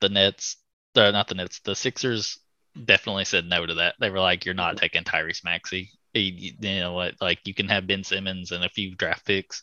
the 0.00 0.08
Nets, 0.08 0.56
uh, 0.94 1.10
not 1.10 1.28
the 1.28 1.34
Nets, 1.34 1.60
the 1.60 1.76
Sixers 1.76 2.38
definitely 2.84 3.24
said 3.24 3.46
no 3.46 3.64
to 3.66 3.74
that. 3.74 3.94
They 4.00 4.10
were 4.10 4.20
like, 4.20 4.44
"You're 4.44 4.54
not 4.54 4.76
taking 4.78 5.04
Tyrese 5.04 5.44
Maxey. 5.44 5.90
You, 6.14 6.52
you 6.60 6.80
know 6.80 6.92
what? 6.92 7.14
Like 7.20 7.40
you 7.44 7.54
can 7.54 7.68
have 7.68 7.86
Ben 7.86 8.04
Simmons 8.04 8.52
and 8.52 8.64
a 8.64 8.68
few 8.70 8.94
draft 8.96 9.26
picks." 9.26 9.62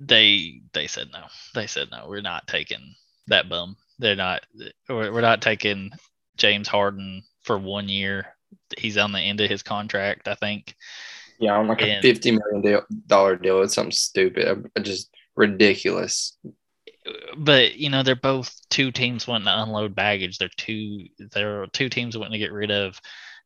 They 0.00 0.62
they 0.72 0.86
said 0.86 1.08
no. 1.12 1.24
They 1.54 1.66
said 1.66 1.88
no. 1.90 2.06
We're 2.08 2.22
not 2.22 2.46
taking 2.46 2.94
that 3.28 3.48
bum. 3.48 3.76
They're 3.98 4.16
not. 4.16 4.42
We're, 4.88 5.20
not 5.20 5.42
taking 5.42 5.90
James 6.36 6.68
Harden 6.68 7.22
for 7.42 7.58
one 7.58 7.88
year. 7.88 8.34
He's 8.78 8.96
on 8.96 9.12
the 9.12 9.20
end 9.20 9.40
of 9.40 9.50
his 9.50 9.62
contract, 9.62 10.26
I 10.26 10.34
think. 10.34 10.74
Yeah, 11.38 11.56
on 11.56 11.68
like 11.68 11.82
and, 11.82 11.98
a 11.98 12.02
fifty 12.02 12.32
million 12.32 12.82
dollar 13.06 13.36
deal. 13.36 13.62
It's 13.62 13.74
something 13.74 13.92
stupid. 13.92 14.48
Uh, 14.48 14.80
just 14.80 15.10
ridiculous 15.36 16.36
but 17.36 17.76
you 17.76 17.88
know 17.88 18.02
they're 18.02 18.14
both 18.14 18.54
two 18.68 18.92
teams 18.92 19.26
wanting 19.26 19.46
to 19.46 19.62
unload 19.62 19.94
baggage. 19.94 20.38
They're 20.38 20.50
two 20.56 21.06
they're 21.32 21.66
two 21.68 21.88
teams 21.88 22.16
wanting 22.16 22.32
to 22.32 22.38
get 22.38 22.52
rid 22.52 22.70
of 22.70 23.00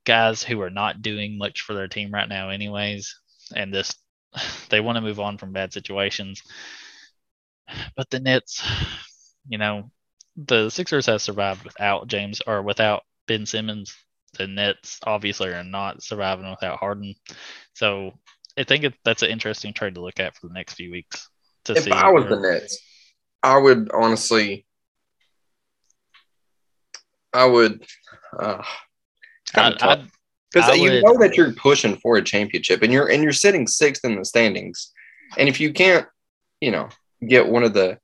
guys 0.05 0.43
who 0.43 0.60
are 0.60 0.70
not 0.70 1.02
doing 1.02 1.39
much 1.39 1.62
for 1.62 1.74
their 1.74 1.89
team 1.89 2.12
right 2.12 2.28
now, 2.28 2.51
anyways. 2.51 3.14
And 3.55 3.72
this 3.72 3.94
they 4.70 4.81
want 4.81 4.97
to 4.97 5.02
move 5.02 5.20
on 5.20 5.39
from 5.39 5.52
bad 5.52 5.73
situations. 5.73 6.43
But 7.97 8.11
the 8.11 8.20
Nets, 8.20 8.62
you 9.48 9.59
know, 9.59 9.90
the 10.36 10.70
Sixers 10.70 11.06
have 11.06 11.23
survived 11.23 11.65
without 11.65 12.09
James 12.09 12.43
or 12.47 12.62
without 12.62 13.02
Ben 13.27 13.47
Simmons. 13.47 13.97
The 14.36 14.47
Nets 14.47 14.98
obviously 15.05 15.51
are 15.51 15.65
not 15.65 16.02
surviving 16.02 16.51
without 16.51 16.78
Harden. 16.78 17.15
So 17.74 18.12
I 18.59 18.65
think 18.65 18.85
it, 18.85 18.94
that's 19.05 19.23
an 19.23 19.31
interesting 19.31 19.73
trade 19.73 19.94
to 19.94 20.01
look 20.01 20.20
at 20.20 20.36
for 20.36 20.48
the 20.48 20.55
next 20.55 20.74
few 20.74 20.90
weeks. 20.90 21.28
To 21.65 21.73
if 21.73 21.85
see 21.85 21.90
I 21.90 22.11
was 22.11 22.27
the 22.28 22.40
Nets, 22.40 22.78
I 23.43 23.56
would 23.56 23.90
honestly, 23.93 24.66
I 27.32 27.47
would, 27.47 27.85
uh, 28.39 28.62
because 30.55 30.78
you 30.78 31.02
know 31.02 31.18
that 31.18 31.36
you're 31.36 31.52
pushing 31.52 31.97
for 31.97 32.16
a 32.16 32.22
championship, 32.22 32.82
and 32.82 32.93
you're 32.93 33.10
and 33.10 33.22
you're 33.22 33.32
sitting 33.32 33.66
sixth 33.66 34.05
in 34.05 34.16
the 34.16 34.24
standings, 34.24 34.93
and 35.36 35.48
if 35.48 35.60
you 35.60 35.72
can't, 35.72 36.06
you 36.60 36.70
know, 36.70 36.89
get 37.26 37.48
one 37.48 37.64
of 37.64 37.74
the 37.74 37.98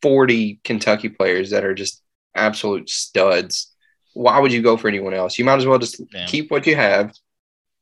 forty 0.00 0.60
Kentucky 0.64 1.08
players 1.08 1.50
that 1.50 1.64
are 1.64 1.74
just 1.74 2.02
absolute 2.34 2.90
studs, 2.90 3.72
why 4.14 4.38
would 4.40 4.52
you 4.52 4.62
go 4.62 4.76
for 4.76 4.88
anyone 4.88 5.14
else? 5.14 5.38
You 5.38 5.44
might 5.44 5.58
as 5.58 5.66
well 5.66 5.78
just 5.78 6.02
keep 6.26 6.50
what 6.50 6.66
you 6.66 6.74
have, 6.74 7.14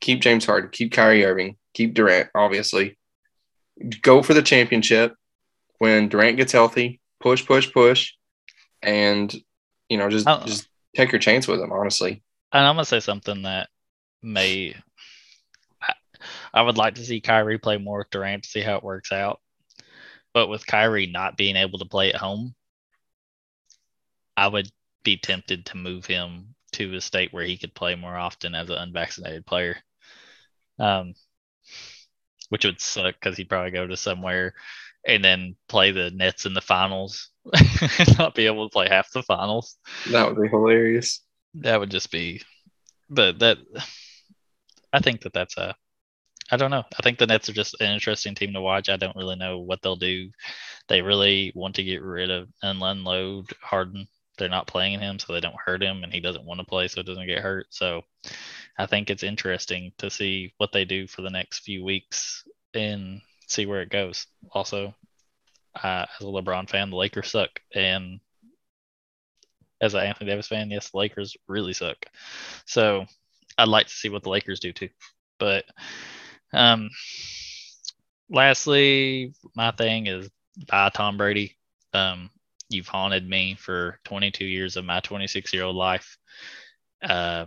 keep 0.00 0.20
James 0.20 0.44
Harden, 0.44 0.70
keep 0.70 0.92
Kyrie 0.92 1.24
Irving, 1.24 1.56
keep 1.72 1.94
Durant, 1.94 2.28
obviously. 2.34 2.98
Go 4.02 4.22
for 4.22 4.34
the 4.34 4.42
championship 4.42 5.14
when 5.78 6.10
Durant 6.10 6.36
gets 6.36 6.52
healthy, 6.52 7.00
push, 7.18 7.46
push, 7.46 7.72
push, 7.72 8.12
and 8.82 9.34
you 9.88 9.96
know 9.96 10.10
just 10.10 10.26
uh, 10.26 10.44
just 10.44 10.68
take 10.94 11.12
your 11.12 11.18
chance 11.18 11.48
with 11.48 11.60
him. 11.60 11.72
Honestly, 11.72 12.22
and 12.52 12.66
I'm 12.66 12.74
gonna 12.74 12.84
say 12.84 13.00
something 13.00 13.42
that 13.42 13.68
may 14.22 14.74
I 16.52 16.62
would 16.62 16.76
like 16.76 16.96
to 16.96 17.04
see 17.04 17.20
Kyrie 17.20 17.58
play 17.58 17.78
more 17.78 17.98
with 17.98 18.10
Durant 18.10 18.44
to 18.44 18.48
see 18.48 18.60
how 18.60 18.76
it 18.76 18.84
works 18.84 19.12
out. 19.12 19.40
But 20.34 20.48
with 20.48 20.66
Kyrie 20.66 21.06
not 21.06 21.36
being 21.36 21.56
able 21.56 21.78
to 21.78 21.84
play 21.86 22.10
at 22.10 22.20
home, 22.20 22.54
I 24.36 24.48
would 24.48 24.70
be 25.02 25.16
tempted 25.16 25.66
to 25.66 25.76
move 25.76 26.06
him 26.06 26.54
to 26.72 26.94
a 26.94 27.00
state 27.00 27.32
where 27.32 27.44
he 27.44 27.56
could 27.56 27.74
play 27.74 27.94
more 27.94 28.16
often 28.16 28.54
as 28.54 28.70
an 28.70 28.76
unvaccinated 28.76 29.44
player. 29.46 29.76
Um, 30.78 31.14
which 32.48 32.64
would 32.64 32.80
suck 32.80 33.14
because 33.14 33.36
he'd 33.36 33.48
probably 33.48 33.70
go 33.70 33.86
to 33.86 33.96
somewhere 33.96 34.54
and 35.06 35.24
then 35.24 35.56
play 35.68 35.92
the 35.92 36.10
Nets 36.10 36.46
in 36.46 36.54
the 36.54 36.60
finals 36.60 37.30
not 38.18 38.34
be 38.34 38.46
able 38.46 38.68
to 38.68 38.72
play 38.72 38.88
half 38.88 39.10
the 39.12 39.22
finals. 39.22 39.76
That 40.10 40.26
would 40.26 40.40
be 40.40 40.48
hilarious. 40.48 41.20
That 41.54 41.80
would 41.80 41.90
just 41.90 42.10
be, 42.10 42.42
but 43.08 43.38
that 43.40 43.58
I 44.92 45.00
think 45.00 45.22
that 45.22 45.32
that's 45.32 45.56
a. 45.56 45.74
I 46.52 46.56
don't 46.56 46.70
know. 46.72 46.84
I 46.98 47.02
think 47.02 47.18
the 47.18 47.26
Nets 47.26 47.48
are 47.48 47.52
just 47.52 47.80
an 47.80 47.92
interesting 47.92 48.34
team 48.34 48.52
to 48.54 48.60
watch. 48.60 48.88
I 48.88 48.96
don't 48.96 49.16
really 49.16 49.36
know 49.36 49.58
what 49.60 49.82
they'll 49.82 49.96
do. 49.96 50.30
They 50.88 51.00
really 51.02 51.52
want 51.54 51.76
to 51.76 51.84
get 51.84 52.02
rid 52.02 52.30
of 52.30 52.48
and 52.62 52.82
unload 52.82 53.52
Harden. 53.62 54.08
They're 54.36 54.48
not 54.48 54.66
playing 54.66 55.00
him, 55.00 55.18
so 55.18 55.32
they 55.32 55.40
don't 55.40 55.60
hurt 55.64 55.82
him, 55.82 56.02
and 56.02 56.12
he 56.12 56.20
doesn't 56.20 56.44
want 56.44 56.58
to 56.60 56.66
play, 56.66 56.88
so 56.88 57.00
it 57.00 57.06
doesn't 57.06 57.26
get 57.26 57.42
hurt. 57.42 57.66
So 57.70 58.02
I 58.78 58.86
think 58.86 59.10
it's 59.10 59.22
interesting 59.22 59.92
to 59.98 60.10
see 60.10 60.54
what 60.56 60.72
they 60.72 60.84
do 60.84 61.06
for 61.06 61.22
the 61.22 61.30
next 61.30 61.60
few 61.60 61.84
weeks 61.84 62.44
and 62.74 63.20
see 63.46 63.66
where 63.66 63.82
it 63.82 63.90
goes. 63.90 64.26
Also, 64.52 64.94
uh, 65.82 66.06
as 66.18 66.20
a 66.20 66.24
LeBron 66.24 66.68
fan, 66.68 66.90
the 66.90 66.96
Lakers 66.96 67.30
suck, 67.30 67.60
and 67.74 68.20
as 69.80 69.94
an 69.94 70.00
Anthony 70.04 70.30
Davis 70.30 70.48
fan, 70.48 70.70
yes, 70.70 70.90
the 70.90 70.98
Lakers 70.98 71.36
really 71.48 71.72
suck. 71.72 71.96
So 72.66 73.06
I'd 73.58 73.68
like 73.68 73.86
to 73.86 73.94
see 73.94 74.08
what 74.08 74.22
the 74.22 74.30
Lakers 74.30 74.60
do 74.60 74.72
too. 74.72 74.88
But 75.38 75.64
um, 76.52 76.90
lastly, 78.30 79.34
my 79.54 79.70
thing 79.72 80.06
is 80.06 80.28
bye 80.68 80.90
Tom 80.92 81.16
Brady. 81.16 81.56
Um, 81.92 82.30
you've 82.68 82.88
haunted 82.88 83.28
me 83.28 83.56
for 83.58 83.98
22 84.04 84.44
years 84.44 84.76
of 84.76 84.84
my 84.84 85.00
26 85.00 85.52
year 85.52 85.64
old 85.64 85.76
life. 85.76 86.16
Uh, 87.02 87.46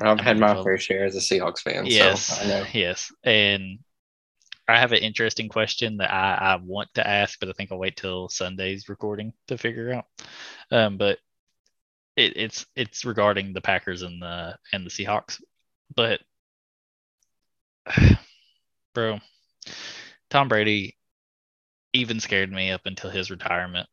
I've 0.00 0.20
had 0.20 0.38
my 0.38 0.54
fair 0.62 0.78
share 0.78 1.04
as 1.04 1.16
a 1.16 1.18
Seahawks 1.18 1.60
fan. 1.60 1.86
Yes, 1.86 2.22
so 2.22 2.64
yes, 2.72 3.12
and 3.24 3.78
I 4.68 4.78
have 4.78 4.92
an 4.92 4.98
interesting 4.98 5.48
question 5.48 5.98
that 5.98 6.12
I, 6.12 6.54
I 6.54 6.56
want 6.56 6.88
to 6.94 7.06
ask, 7.06 7.38
but 7.40 7.48
I 7.48 7.52
think 7.52 7.72
I'll 7.72 7.78
wait 7.78 7.96
till 7.96 8.28
Sunday's 8.28 8.88
recording 8.88 9.32
to 9.48 9.58
figure 9.58 9.92
out. 9.92 10.06
Um, 10.70 10.96
but 10.96 11.18
it, 12.16 12.36
it's 12.36 12.66
it's 12.76 13.04
regarding 13.04 13.52
the 13.52 13.60
Packers 13.60 14.02
and 14.02 14.20
the 14.20 14.56
and 14.72 14.86
the 14.86 14.90
Seahawks. 14.90 15.40
But 15.94 16.20
bro, 18.94 19.18
Tom 20.30 20.48
Brady 20.48 20.96
even 21.92 22.20
scared 22.20 22.50
me 22.50 22.70
up 22.70 22.82
until 22.84 23.10
his 23.10 23.30
retirement. 23.30 23.88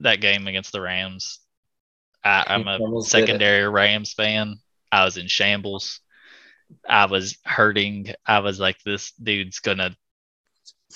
That 0.00 0.20
game 0.20 0.46
against 0.46 0.72
the 0.72 0.80
Rams, 0.80 1.40
I, 2.24 2.44
I'm 2.48 2.66
a 2.66 3.02
secondary 3.02 3.68
Rams 3.68 4.12
fan. 4.12 4.56
I 4.90 5.04
was 5.04 5.16
in 5.16 5.28
shambles. 5.28 6.00
I 6.88 7.06
was 7.06 7.38
hurting. 7.44 8.12
I 8.26 8.40
was 8.40 8.58
like, 8.58 8.78
this 8.84 9.12
dude's 9.12 9.60
gonna, 9.60 9.96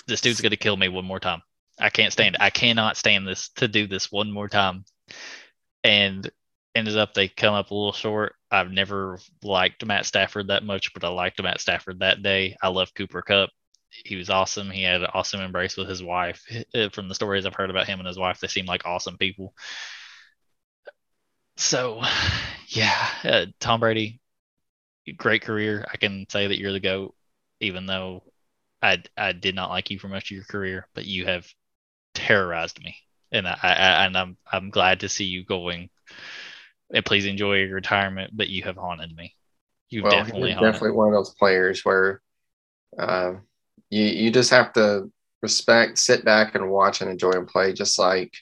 this 0.07 0.21
dude's 0.21 0.41
gonna 0.41 0.57
kill 0.57 0.77
me 0.77 0.89
one 0.89 1.05
more 1.05 1.21
time. 1.21 1.43
I 1.79 1.91
can't 1.91 2.13
stand. 2.13 2.37
It. 2.37 2.41
I 2.41 2.51
cannot 2.51 2.97
stand 2.97 3.29
this 3.29 3.51
to 3.57 3.69
do 3.69 3.87
this 3.87 4.11
one 4.11 4.33
more 4.33 4.49
time. 4.49 4.85
And 5.87 6.29
ended 6.75 6.99
up 6.99 7.15
they 7.15 7.29
come 7.29 7.55
up 7.55 7.71
a 7.71 7.75
little 7.75 7.93
short. 7.93 8.35
I've 8.51 8.73
never 8.73 9.21
liked 9.43 9.87
Matt 9.87 10.05
Stafford 10.05 10.49
that 10.49 10.65
much, 10.65 10.93
but 10.93 11.05
I 11.05 11.09
liked 11.09 11.41
Matt 11.41 11.61
Stafford 11.61 12.01
that 12.01 12.23
day. 12.25 12.57
I 12.61 12.69
love 12.69 12.93
Cooper 12.93 13.23
Kupp. 13.23 13.51
He 13.91 14.17
was 14.17 14.29
awesome. 14.29 14.69
He 14.69 14.83
had 14.83 15.03
an 15.03 15.11
awesome 15.15 15.41
embrace 15.41 15.77
with 15.77 15.89
his 15.89 16.03
wife. 16.03 16.43
From 16.93 17.09
the 17.09 17.15
stories 17.15 17.47
I've 17.47 17.55
heard 17.55 17.71
about 17.71 17.87
him 17.87 18.01
and 18.01 18.09
his 18.09 18.19
wife, 18.19 18.41
they 18.41 18.49
seem 18.49 18.67
like 18.67 18.85
awesome 18.85 19.17
people. 19.17 19.55
So, 21.57 22.03
yeah, 22.69 23.09
uh, 23.23 23.47
Tom 23.61 23.81
Brady, 23.81 24.21
great 25.17 25.43
career. 25.43 25.87
I 25.93 25.97
can 25.99 26.27
say 26.29 26.49
that 26.49 26.59
you're 26.59 26.73
the 26.73 26.81
GOAT, 26.81 27.15
even 27.61 27.87
though 27.87 28.25
I, 28.83 29.03
I 29.17 29.33
did 29.33 29.55
not 29.55 29.71
like 29.71 29.91
you 29.91 30.01
for 30.01 30.09
much 30.09 30.33
of 30.33 30.37
your 30.37 30.45
career, 30.45 30.89
but 30.95 31.07
you 31.07 31.27
have 31.27 31.47
terrorized 32.13 32.83
me. 32.83 32.97
And 33.37 33.47
I, 33.47 33.59
I 33.63 34.07
and 34.07 34.17
I'm 34.17 34.37
I'm 34.51 34.71
glad 34.71 35.01
to 35.01 35.09
see 35.09 35.25
you 35.25 35.45
going. 35.45 35.91
And 36.93 37.05
please 37.05 37.27
enjoy 37.27 37.57
your 37.59 37.75
retirement, 37.75 38.31
but 38.35 38.49
you 38.49 38.63
have 38.63 38.77
haunted 38.77 39.15
me. 39.15 39.35
You 39.91 40.03
well, 40.03 40.13
definitely 40.13 40.53
definitely 40.53 40.93
one 40.93 41.09
of 41.09 41.15
those 41.15 41.35
players 41.35 41.85
where 41.85 42.23
uh, 42.99 43.35
you 43.91 44.05
you 44.05 44.31
just 44.31 44.51
have 44.51 44.73
to 44.75 45.11
respect, 45.43 45.99
sit 45.99 46.25
back 46.25 46.55
and 46.55 46.71
watch 46.71 47.01
and 47.01 47.11
enjoy 47.11 47.33
and 47.33 47.47
play. 47.47 47.73
Just 47.73 47.99
like 47.99 48.35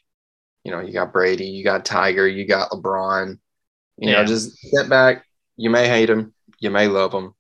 you 0.63 0.73
know, 0.73 0.81
you 0.81 0.93
got 0.93 1.13
Brady, 1.13 1.47
you 1.47 1.63
got 1.63 1.85
Tiger, 1.85 2.27
you 2.27 2.47
got 2.47 2.71
LeBron. 2.71 3.39
You 3.99 4.11
yeah. 4.11 4.23
know, 4.23 4.25
just 4.25 4.57
sit 4.59 4.89
back. 4.89 5.25
You 5.57 5.71
may 5.71 5.89
hate 5.89 6.11
him, 6.11 6.35
you 6.59 6.71
may 6.71 6.89
love 6.89 7.13
them. 7.13 7.35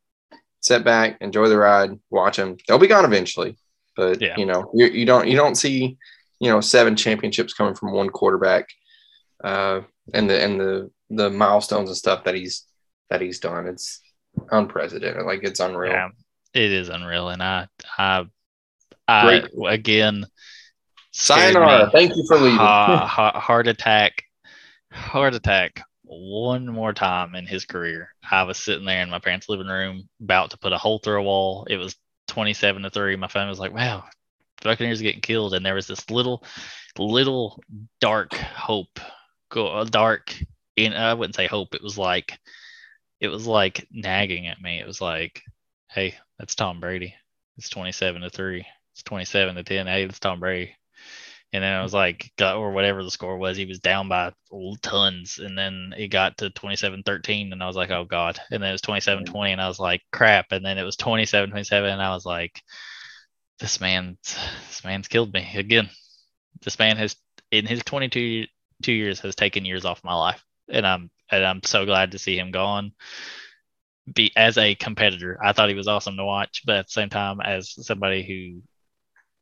Sit 0.60 0.84
back, 0.84 1.18
enjoy 1.20 1.48
the 1.48 1.58
ride, 1.58 1.98
watch 2.10 2.36
them. 2.36 2.56
They'll 2.66 2.78
be 2.78 2.86
gone 2.86 3.04
eventually, 3.04 3.56
but 3.96 4.20
yeah. 4.20 4.36
you 4.36 4.46
know 4.46 4.70
you, 4.74 4.86
you 4.86 5.06
don't 5.06 5.28
you 5.28 5.36
don't 5.36 5.56
see 5.56 5.98
you 6.44 6.50
know 6.50 6.60
seven 6.60 6.94
championships 6.94 7.54
coming 7.54 7.74
from 7.74 7.92
one 7.92 8.10
quarterback, 8.10 8.68
uh, 9.42 9.80
and 10.12 10.28
the 10.28 10.42
and 10.42 10.60
the 10.60 10.90
the 11.08 11.30
milestones 11.30 11.88
and 11.88 11.96
stuff 11.96 12.24
that 12.24 12.34
he's 12.34 12.66
that 13.08 13.22
he's 13.22 13.40
done. 13.40 13.66
It's 13.66 14.02
unprecedented. 14.50 15.24
Like 15.24 15.42
it's 15.42 15.60
unreal. 15.60 15.92
Yeah, 15.92 16.08
it 16.52 16.70
is 16.70 16.90
unreal, 16.90 17.30
and 17.30 17.42
I 17.42 17.66
I 17.96 18.26
I 19.08 19.22
Great. 19.24 19.44
again. 19.66 20.26
Sayonara. 21.12 21.90
Thank 21.92 22.14
you 22.14 22.24
for 22.28 22.38
leaving. 22.38 22.58
uh, 22.58 23.06
heart 23.06 23.66
attack. 23.66 24.24
Heart 24.92 25.34
attack 25.34 25.82
one 26.02 26.66
more 26.66 26.92
time 26.92 27.34
in 27.34 27.46
his 27.46 27.64
career. 27.64 28.10
I 28.30 28.42
was 28.42 28.58
sitting 28.58 28.84
there 28.84 29.02
in 29.02 29.10
my 29.10 29.18
parents' 29.18 29.48
living 29.48 29.66
room 29.68 30.08
about 30.20 30.50
to 30.50 30.58
put 30.58 30.72
a 30.72 30.78
hole 30.78 30.98
through 30.98 31.20
a 31.20 31.22
wall. 31.22 31.66
It 31.70 31.76
was 31.76 31.96
27 32.28 32.82
to 32.82 32.90
3. 32.90 33.16
My 33.16 33.28
family 33.28 33.50
was 33.50 33.60
like, 33.60 33.72
wow, 33.72 34.04
Buccaneers 34.62 35.02
getting 35.02 35.20
killed. 35.20 35.54
And 35.54 35.64
there 35.64 35.74
was 35.74 35.86
this 35.86 36.10
little, 36.10 36.44
little 36.98 37.62
dark 38.00 38.34
hope, 38.34 39.00
go 39.50 39.68
uh, 39.68 39.84
dark 39.84 40.34
in, 40.76 40.92
I 40.92 41.14
wouldn't 41.14 41.36
say 41.36 41.46
hope. 41.46 41.74
It 41.74 41.82
was 41.82 41.98
like, 41.98 42.38
it 43.20 43.28
was 43.28 43.46
like 43.46 43.86
nagging 43.90 44.46
at 44.48 44.60
me. 44.60 44.80
It 44.80 44.86
was 44.86 45.00
like, 45.00 45.42
hey, 45.90 46.14
that's 46.38 46.54
Tom 46.54 46.80
Brady. 46.80 47.14
It's 47.56 47.68
27 47.68 48.22
to 48.22 48.30
3. 48.30 48.66
It's 48.92 49.02
27 49.02 49.54
to 49.56 49.62
10. 49.62 49.86
Hey, 49.86 50.04
it's 50.04 50.18
Tom 50.18 50.40
Brady. 50.40 50.76
And 51.54 51.62
then 51.62 51.72
I 51.72 51.84
was 51.84 51.94
like, 51.94 52.32
or 52.40 52.72
whatever 52.72 53.04
the 53.04 53.12
score 53.12 53.38
was, 53.38 53.56
he 53.56 53.64
was 53.64 53.78
down 53.78 54.08
by 54.08 54.32
tons. 54.82 55.38
And 55.38 55.56
then 55.56 55.94
it 55.96 56.08
got 56.08 56.36
to 56.38 56.50
27 56.50 57.04
13. 57.04 57.52
And 57.52 57.62
I 57.62 57.68
was 57.68 57.76
like, 57.76 57.92
oh 57.92 58.04
God. 58.04 58.40
And 58.50 58.60
then 58.60 58.70
it 58.70 58.72
was 58.72 58.80
27 58.80 59.24
20. 59.24 59.52
And 59.52 59.60
I 59.60 59.68
was 59.68 59.78
like, 59.78 60.02
crap. 60.10 60.46
And 60.50 60.64
then 60.64 60.78
it 60.78 60.82
was 60.82 60.96
27 60.96 61.50
27. 61.50 61.90
And 61.90 62.02
I 62.02 62.12
was 62.12 62.26
like, 62.26 62.60
this 63.60 63.80
man, 63.80 64.18
this 64.22 64.82
man's 64.84 65.08
killed 65.08 65.32
me 65.32 65.48
again. 65.54 65.90
This 66.62 66.78
man 66.78 66.96
has, 66.96 67.16
in 67.50 67.66
his 67.66 67.82
22 67.84 68.46
two 68.82 68.92
years, 68.92 69.20
has 69.20 69.34
taken 69.34 69.64
years 69.64 69.84
off 69.84 70.04
my 70.04 70.14
life. 70.14 70.44
And 70.68 70.86
I'm, 70.86 71.10
and 71.30 71.44
I'm 71.44 71.62
so 71.62 71.86
glad 71.86 72.12
to 72.12 72.18
see 72.18 72.38
him 72.38 72.50
gone 72.50 72.92
be 74.12 74.32
as 74.36 74.58
a 74.58 74.74
competitor. 74.74 75.38
I 75.42 75.52
thought 75.52 75.68
he 75.68 75.74
was 75.74 75.88
awesome 75.88 76.16
to 76.16 76.24
watch, 76.24 76.62
but 76.66 76.76
at 76.76 76.86
the 76.86 76.92
same 76.92 77.08
time, 77.08 77.40
as 77.40 77.74
somebody 77.86 78.22
who 78.22 78.62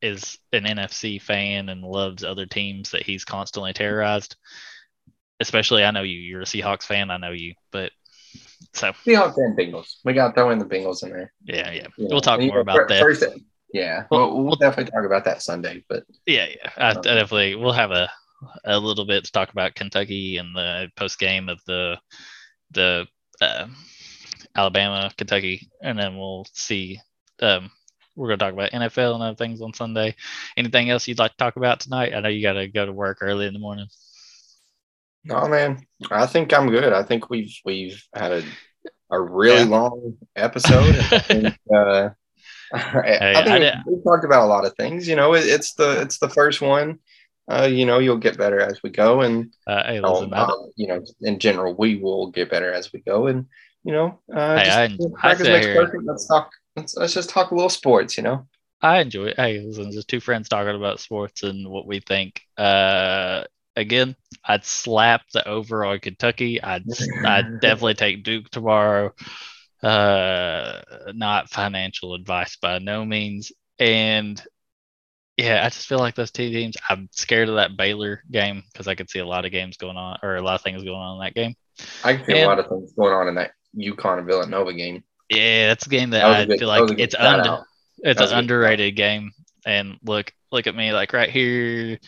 is 0.01 0.37
an 0.51 0.63
NFC 0.63 1.21
fan 1.21 1.69
and 1.69 1.81
loves 1.81 2.23
other 2.23 2.45
teams 2.45 2.91
that 2.91 3.03
he's 3.03 3.25
constantly 3.25 3.73
terrorized. 3.73 4.35
Especially, 5.39 5.83
I 5.83 5.91
know 5.91 6.03
you. 6.03 6.19
You're 6.19 6.41
a 6.41 6.45
Seahawks 6.45 6.83
fan. 6.83 7.09
I 7.09 7.17
know 7.17 7.31
you, 7.31 7.55
but 7.71 7.91
so 8.73 8.91
Seahawks 9.05 9.37
and 9.37 9.57
Bengals. 9.57 9.95
We 10.05 10.13
got 10.13 10.35
throwing 10.35 10.59
the 10.59 10.65
Bengals 10.65 11.03
in 11.03 11.09
there. 11.09 11.33
Yeah, 11.43 11.71
yeah. 11.71 11.87
We'll 11.97 12.21
talk 12.21 12.39
more 12.39 12.59
about 12.59 12.87
that. 12.89 13.01
First, 13.01 13.25
yeah, 13.73 14.05
we'll, 14.11 14.33
we'll, 14.33 14.43
we'll, 14.45 14.55
definitely 14.55 14.91
talk 14.91 15.05
about 15.05 15.25
that 15.25 15.41
Sunday. 15.41 15.83
But 15.89 16.03
yeah, 16.25 16.47
yeah. 16.49 16.69
I, 16.77 16.89
I 16.91 16.93
definitely 16.93 17.55
we'll 17.55 17.73
have 17.73 17.91
a 17.91 18.09
a 18.65 18.79
little 18.79 19.05
bit 19.05 19.25
to 19.25 19.31
talk 19.31 19.51
about 19.51 19.75
Kentucky 19.75 20.37
and 20.37 20.55
the 20.55 20.89
post 20.95 21.19
game 21.19 21.49
of 21.49 21.59
the 21.65 21.97
the 22.71 23.07
uh, 23.41 23.67
Alabama 24.55 25.11
Kentucky, 25.17 25.69
and 25.81 25.97
then 25.97 26.17
we'll 26.17 26.45
see 26.53 26.99
um, 27.41 27.71
we're 28.15 28.27
going 28.27 28.39
to 28.39 28.45
talk 28.45 28.53
about 28.53 28.71
NFL 28.71 29.15
and 29.15 29.23
other 29.23 29.35
things 29.35 29.61
on 29.61 29.73
Sunday. 29.73 30.15
Anything 30.55 30.89
else 30.89 31.07
you'd 31.07 31.19
like 31.19 31.31
to 31.31 31.37
talk 31.37 31.55
about 31.55 31.79
tonight? 31.79 32.13
I 32.13 32.19
know 32.19 32.29
you 32.29 32.43
got 32.43 32.53
to 32.53 32.67
go 32.67 32.85
to 32.85 32.93
work 32.93 33.17
early 33.21 33.47
in 33.47 33.53
the 33.53 33.59
morning. 33.59 33.87
No, 35.23 35.47
man. 35.47 35.85
I 36.11 36.27
think 36.27 36.53
I'm 36.53 36.69
good. 36.69 36.93
I 36.93 37.03
think 37.03 37.29
we've 37.29 37.55
we've 37.65 38.03
had 38.13 38.31
a 38.31 38.43
a 39.09 39.19
really 39.19 39.59
yeah. 39.59 39.77
long 39.77 40.17
episode. 40.35 40.95
I 41.11 41.19
think, 41.19 41.57
uh, 41.75 42.09
hey, 42.73 43.33
I 43.35 43.43
think 43.43 43.65
I 43.65 43.81
we 43.85 44.01
talked 44.03 44.25
about 44.25 44.43
a 44.43 44.47
lot 44.47 44.65
of 44.65 44.75
things. 44.75 45.07
You 45.07 45.15
know, 45.15 45.33
it, 45.33 45.45
it's 45.45 45.73
the 45.73 46.01
it's 46.01 46.17
the 46.17 46.29
first 46.29 46.61
one. 46.61 46.99
Uh, 47.49 47.67
you 47.69 47.85
know, 47.85 47.99
you'll 47.99 48.17
get 48.17 48.37
better 48.37 48.59
as 48.59 48.81
we 48.83 48.89
go, 48.89 49.21
and 49.21 49.53
uh, 49.67 49.83
hey, 49.83 49.99
listen, 49.99 50.33
uh, 50.33 50.49
you 50.75 50.87
know, 50.87 51.03
in 51.21 51.39
general, 51.39 51.75
we 51.75 51.97
will 51.97 52.31
get 52.31 52.49
better 52.49 52.71
as 52.71 52.93
we 52.93 53.01
go, 53.01 53.27
and 53.27 53.45
you 53.83 53.91
know, 53.91 54.19
uh, 54.33 54.57
hey, 54.57 54.95
just, 54.95 55.09
I, 55.17 55.19
practice 55.19 55.47
makes 55.47 55.67
perfect. 55.67 56.03
Let's 56.05 56.25
talk 56.25 56.51
let's, 56.75 56.95
let's 56.95 57.13
just 57.13 57.29
talk 57.29 57.51
a 57.51 57.55
little 57.55 57.69
sports, 57.69 58.17
you 58.17 58.23
know. 58.23 58.47
I 58.81 58.99
enjoy 58.99 59.27
it. 59.27 59.37
Hey, 59.37 59.59
listen, 59.59 59.91
just 59.91 60.09
two 60.09 60.19
friends 60.19 60.49
talking 60.49 60.75
about 60.75 60.99
sports 60.99 61.43
and 61.43 61.69
what 61.69 61.87
we 61.87 61.99
think. 61.99 62.41
Uh, 62.57 63.43
again, 63.75 64.15
I'd 64.43 64.65
slap 64.65 65.21
the 65.33 65.47
over 65.47 65.85
on 65.85 65.99
Kentucky. 65.99 66.61
I'd 66.61 66.83
I'd 67.25 67.59
definitely 67.61 67.93
take 67.95 68.23
Duke 68.23 68.49
tomorrow. 68.49 69.13
Uh, 69.83 70.81
not 71.13 71.49
financial 71.49 72.13
advice 72.13 72.55
by 72.55 72.79
no 72.79 73.03
means. 73.03 73.51
And 73.79 74.41
yeah, 75.37 75.65
I 75.65 75.69
just 75.69 75.87
feel 75.87 75.99
like 75.99 76.15
those 76.15 76.31
two 76.31 76.49
teams. 76.49 76.77
I'm 76.89 77.09
scared 77.11 77.49
of 77.49 77.55
that 77.55 77.75
Baylor 77.75 78.23
game 78.31 78.63
because 78.71 78.87
I 78.87 78.95
could 78.95 79.09
see 79.09 79.19
a 79.19 79.25
lot 79.25 79.45
of 79.45 79.51
games 79.51 79.77
going 79.77 79.97
on 79.97 80.19
or 80.23 80.35
a 80.35 80.41
lot 80.41 80.55
of 80.55 80.61
things 80.61 80.83
going 80.83 80.95
on 80.95 81.15
in 81.15 81.21
that 81.23 81.33
game. 81.33 81.55
I 82.03 82.15
can 82.15 82.25
see 82.25 82.33
and, 82.33 82.43
a 82.43 82.47
lot 82.47 82.59
of 82.59 82.67
things 82.67 82.93
going 82.93 83.13
on 83.13 83.27
in 83.27 83.35
that 83.35 83.51
UConn 83.75 84.19
and 84.19 84.27
Villanova 84.27 84.73
game. 84.73 85.03
Yeah, 85.29 85.67
that's 85.67 85.85
a 85.85 85.89
game 85.89 86.11
that, 86.11 86.19
that 86.19 86.41
I 86.41 86.45
good, 86.45 86.59
feel 86.59 86.67
like 86.67 86.99
it's 86.99 87.15
under, 87.15 87.63
it's 87.97 88.21
an 88.21 88.37
underrated 88.37 88.95
game. 88.95 89.31
And 89.65 89.97
look, 90.03 90.31
look 90.51 90.67
at 90.67 90.75
me, 90.75 90.93
like 90.93 91.13
right 91.13 91.29
here. 91.29 91.99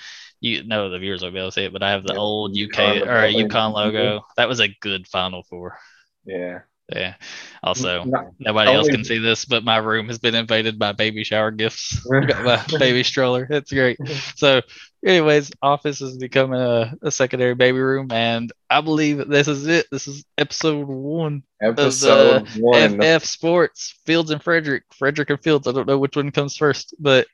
You 0.42 0.64
know 0.64 0.92
the 0.92 1.00
viewers 1.00 1.24
will 1.24 1.32
be 1.32 1.40
able 1.40 1.48
to 1.48 1.54
see 1.54 1.64
it, 1.64 1.74
but 1.74 1.82
I 1.82 1.92
have 1.92 2.04
the 2.04 2.14
yeah, 2.14 2.20
old 2.20 2.52
UK 2.56 3.02
or 3.02 3.28
UConn 3.28 3.74
logo. 3.74 4.22
That 4.38 4.48
was 4.48 4.60
a 4.60 4.68
good 4.68 5.08
Final 5.08 5.42
Four. 5.44 5.80
Yeah. 6.26 6.60
Yeah. 6.94 7.16
Also, 7.64 8.04
Not, 8.04 8.28
nobody 8.38 8.72
else 8.72 8.88
can 8.88 9.04
see 9.04 9.18
this, 9.18 9.46
but 9.46 9.64
my 9.64 9.78
room 9.78 10.08
has 10.08 10.20
been 10.20 10.36
invaded 10.36 10.78
by 10.78 10.92
baby 10.92 11.24
shower 11.24 11.50
gifts. 11.50 12.00
got 12.28 12.44
my 12.44 12.64
baby 12.80 13.02
stroller. 13.04 13.48
It's 13.50 13.72
great. 13.72 13.98
So, 14.36 14.62
anyways, 15.04 15.52
office 15.62 16.02
is 16.02 16.18
becoming 16.18 16.60
a, 16.60 16.94
a, 17.02 17.10
secondary 17.10 17.56
baby 17.56 17.80
room, 17.80 18.12
and 18.12 18.52
I 18.70 18.82
believe 18.82 19.28
this 19.30 19.48
is 19.48 19.66
it. 19.66 19.88
This 19.92 20.08
is 20.08 20.26
episode 20.38 20.88
one 20.88 21.44
episode 21.62 22.42
of 22.42 22.54
the 22.54 22.62
one. 22.62 23.02
FF 23.02 23.26
Sports 23.26 23.96
Fields 24.06 24.30
and 24.30 24.44
Frederick. 24.44 24.84
Frederick 24.94 25.30
and 25.30 25.42
Fields. 25.42 25.68
I 25.68 25.72
don't 25.72 25.88
know 25.88 25.98
which 25.98 26.18
one 26.18 26.32
comes 26.32 26.58
first, 26.58 26.96
but 27.00 27.28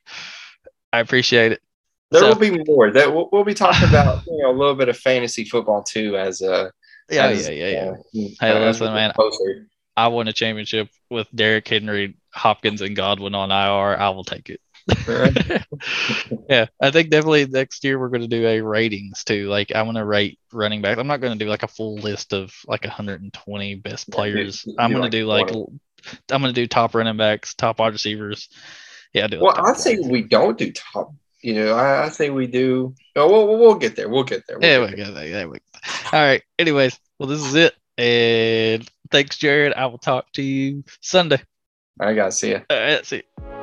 I 0.93 0.99
appreciate 0.99 1.53
it. 1.53 1.61
There 2.11 2.21
so, 2.21 2.27
will 2.29 2.35
be 2.35 2.63
more. 2.65 2.91
That 2.91 3.13
we'll, 3.13 3.29
we'll, 3.31 3.43
be 3.43 3.53
talking 3.53 3.89
about 3.89 4.25
you 4.27 4.37
know 4.43 4.51
a 4.51 4.57
little 4.57 4.75
bit 4.75 4.89
of 4.89 4.97
fantasy 4.97 5.43
football 5.45 5.81
too 5.81 6.17
as 6.17 6.41
a 6.41 6.71
yeah, 7.11 7.29
yeah, 7.31 7.49
yeah, 7.49 7.93
yeah. 8.13 8.25
Uh, 8.25 8.29
hey, 8.39 8.65
listen, 8.65 8.93
man. 8.93 9.11
Closer. 9.13 9.67
I 9.95 10.07
won 10.07 10.27
a 10.27 10.33
championship 10.33 10.89
with 11.09 11.27
Derrick 11.35 11.67
Henry, 11.67 12.17
Hopkins, 12.33 12.81
and 12.81 12.95
Godwin 12.95 13.35
on 13.35 13.51
IR. 13.51 13.99
I 13.99 14.09
will 14.09 14.23
take 14.23 14.49
it. 14.49 14.61
yeah, 16.49 16.65
I 16.81 16.91
think 16.91 17.09
definitely 17.09 17.45
next 17.45 17.83
year 17.83 17.99
we're 17.99 18.09
going 18.09 18.21
to 18.21 18.27
do 18.27 18.47
a 18.47 18.61
ratings 18.61 19.23
too. 19.23 19.47
Like 19.47 19.73
I 19.73 19.83
want 19.83 19.97
to 19.97 20.05
rate 20.05 20.39
running 20.51 20.81
back. 20.81 20.97
I'm 20.97 21.07
not 21.07 21.21
going 21.21 21.37
to 21.37 21.43
do 21.43 21.49
like 21.49 21.63
a 21.63 21.67
full 21.67 21.95
list 21.95 22.33
of 22.33 22.53
like 22.67 22.83
120 22.83 23.75
best 23.75 24.09
players. 24.09 24.63
Yeah, 24.65 24.73
I'm 24.79 24.91
going 24.91 25.03
like 25.03 25.11
to 25.11 25.17
do 25.19 25.25
like 25.25 25.49
I'm 26.31 26.41
going 26.41 26.53
to 26.53 26.61
do 26.61 26.67
top 26.67 26.95
running 26.95 27.17
backs, 27.17 27.53
top 27.53 27.79
wide 27.79 27.93
receivers. 27.93 28.49
Yeah, 29.13 29.25
I 29.25 29.27
do. 29.27 29.39
Well, 29.41 29.55
I 29.55 29.73
think 29.73 30.07
we 30.07 30.23
don't 30.23 30.57
do 30.57 30.71
top. 30.71 31.13
You 31.41 31.55
know, 31.55 31.75
I, 31.75 32.05
I 32.05 32.09
think 32.09 32.35
we 32.35 32.47
do. 32.47 32.93
Oh, 33.15 33.29
we'll, 33.29 33.59
we'll 33.59 33.75
get 33.75 33.95
there. 33.95 34.09
We'll 34.09 34.23
get 34.23 34.45
there. 34.47 34.59
We'll 34.59 34.69
yeah, 34.69 34.79
get 34.91 35.07
we 35.07 35.13
there. 35.13 35.29
There 35.29 35.49
we 35.49 35.57
go. 35.57 35.65
All 36.13 36.19
right. 36.19 36.43
Anyways, 36.59 36.99
well, 37.17 37.27
this 37.27 37.43
is 37.43 37.55
it. 37.55 37.75
And 37.97 38.87
thanks, 39.09 39.37
Jared. 39.37 39.73
I 39.73 39.87
will 39.87 39.97
talk 39.97 40.31
to 40.33 40.41
you 40.41 40.83
Sunday. 41.01 41.41
I 41.99 42.13
got 42.13 42.25
to 42.25 42.31
see 42.31 42.49
you. 42.49 42.61
All 42.69 42.77
right, 42.79 43.05
see 43.05 43.17
you. 43.17 43.60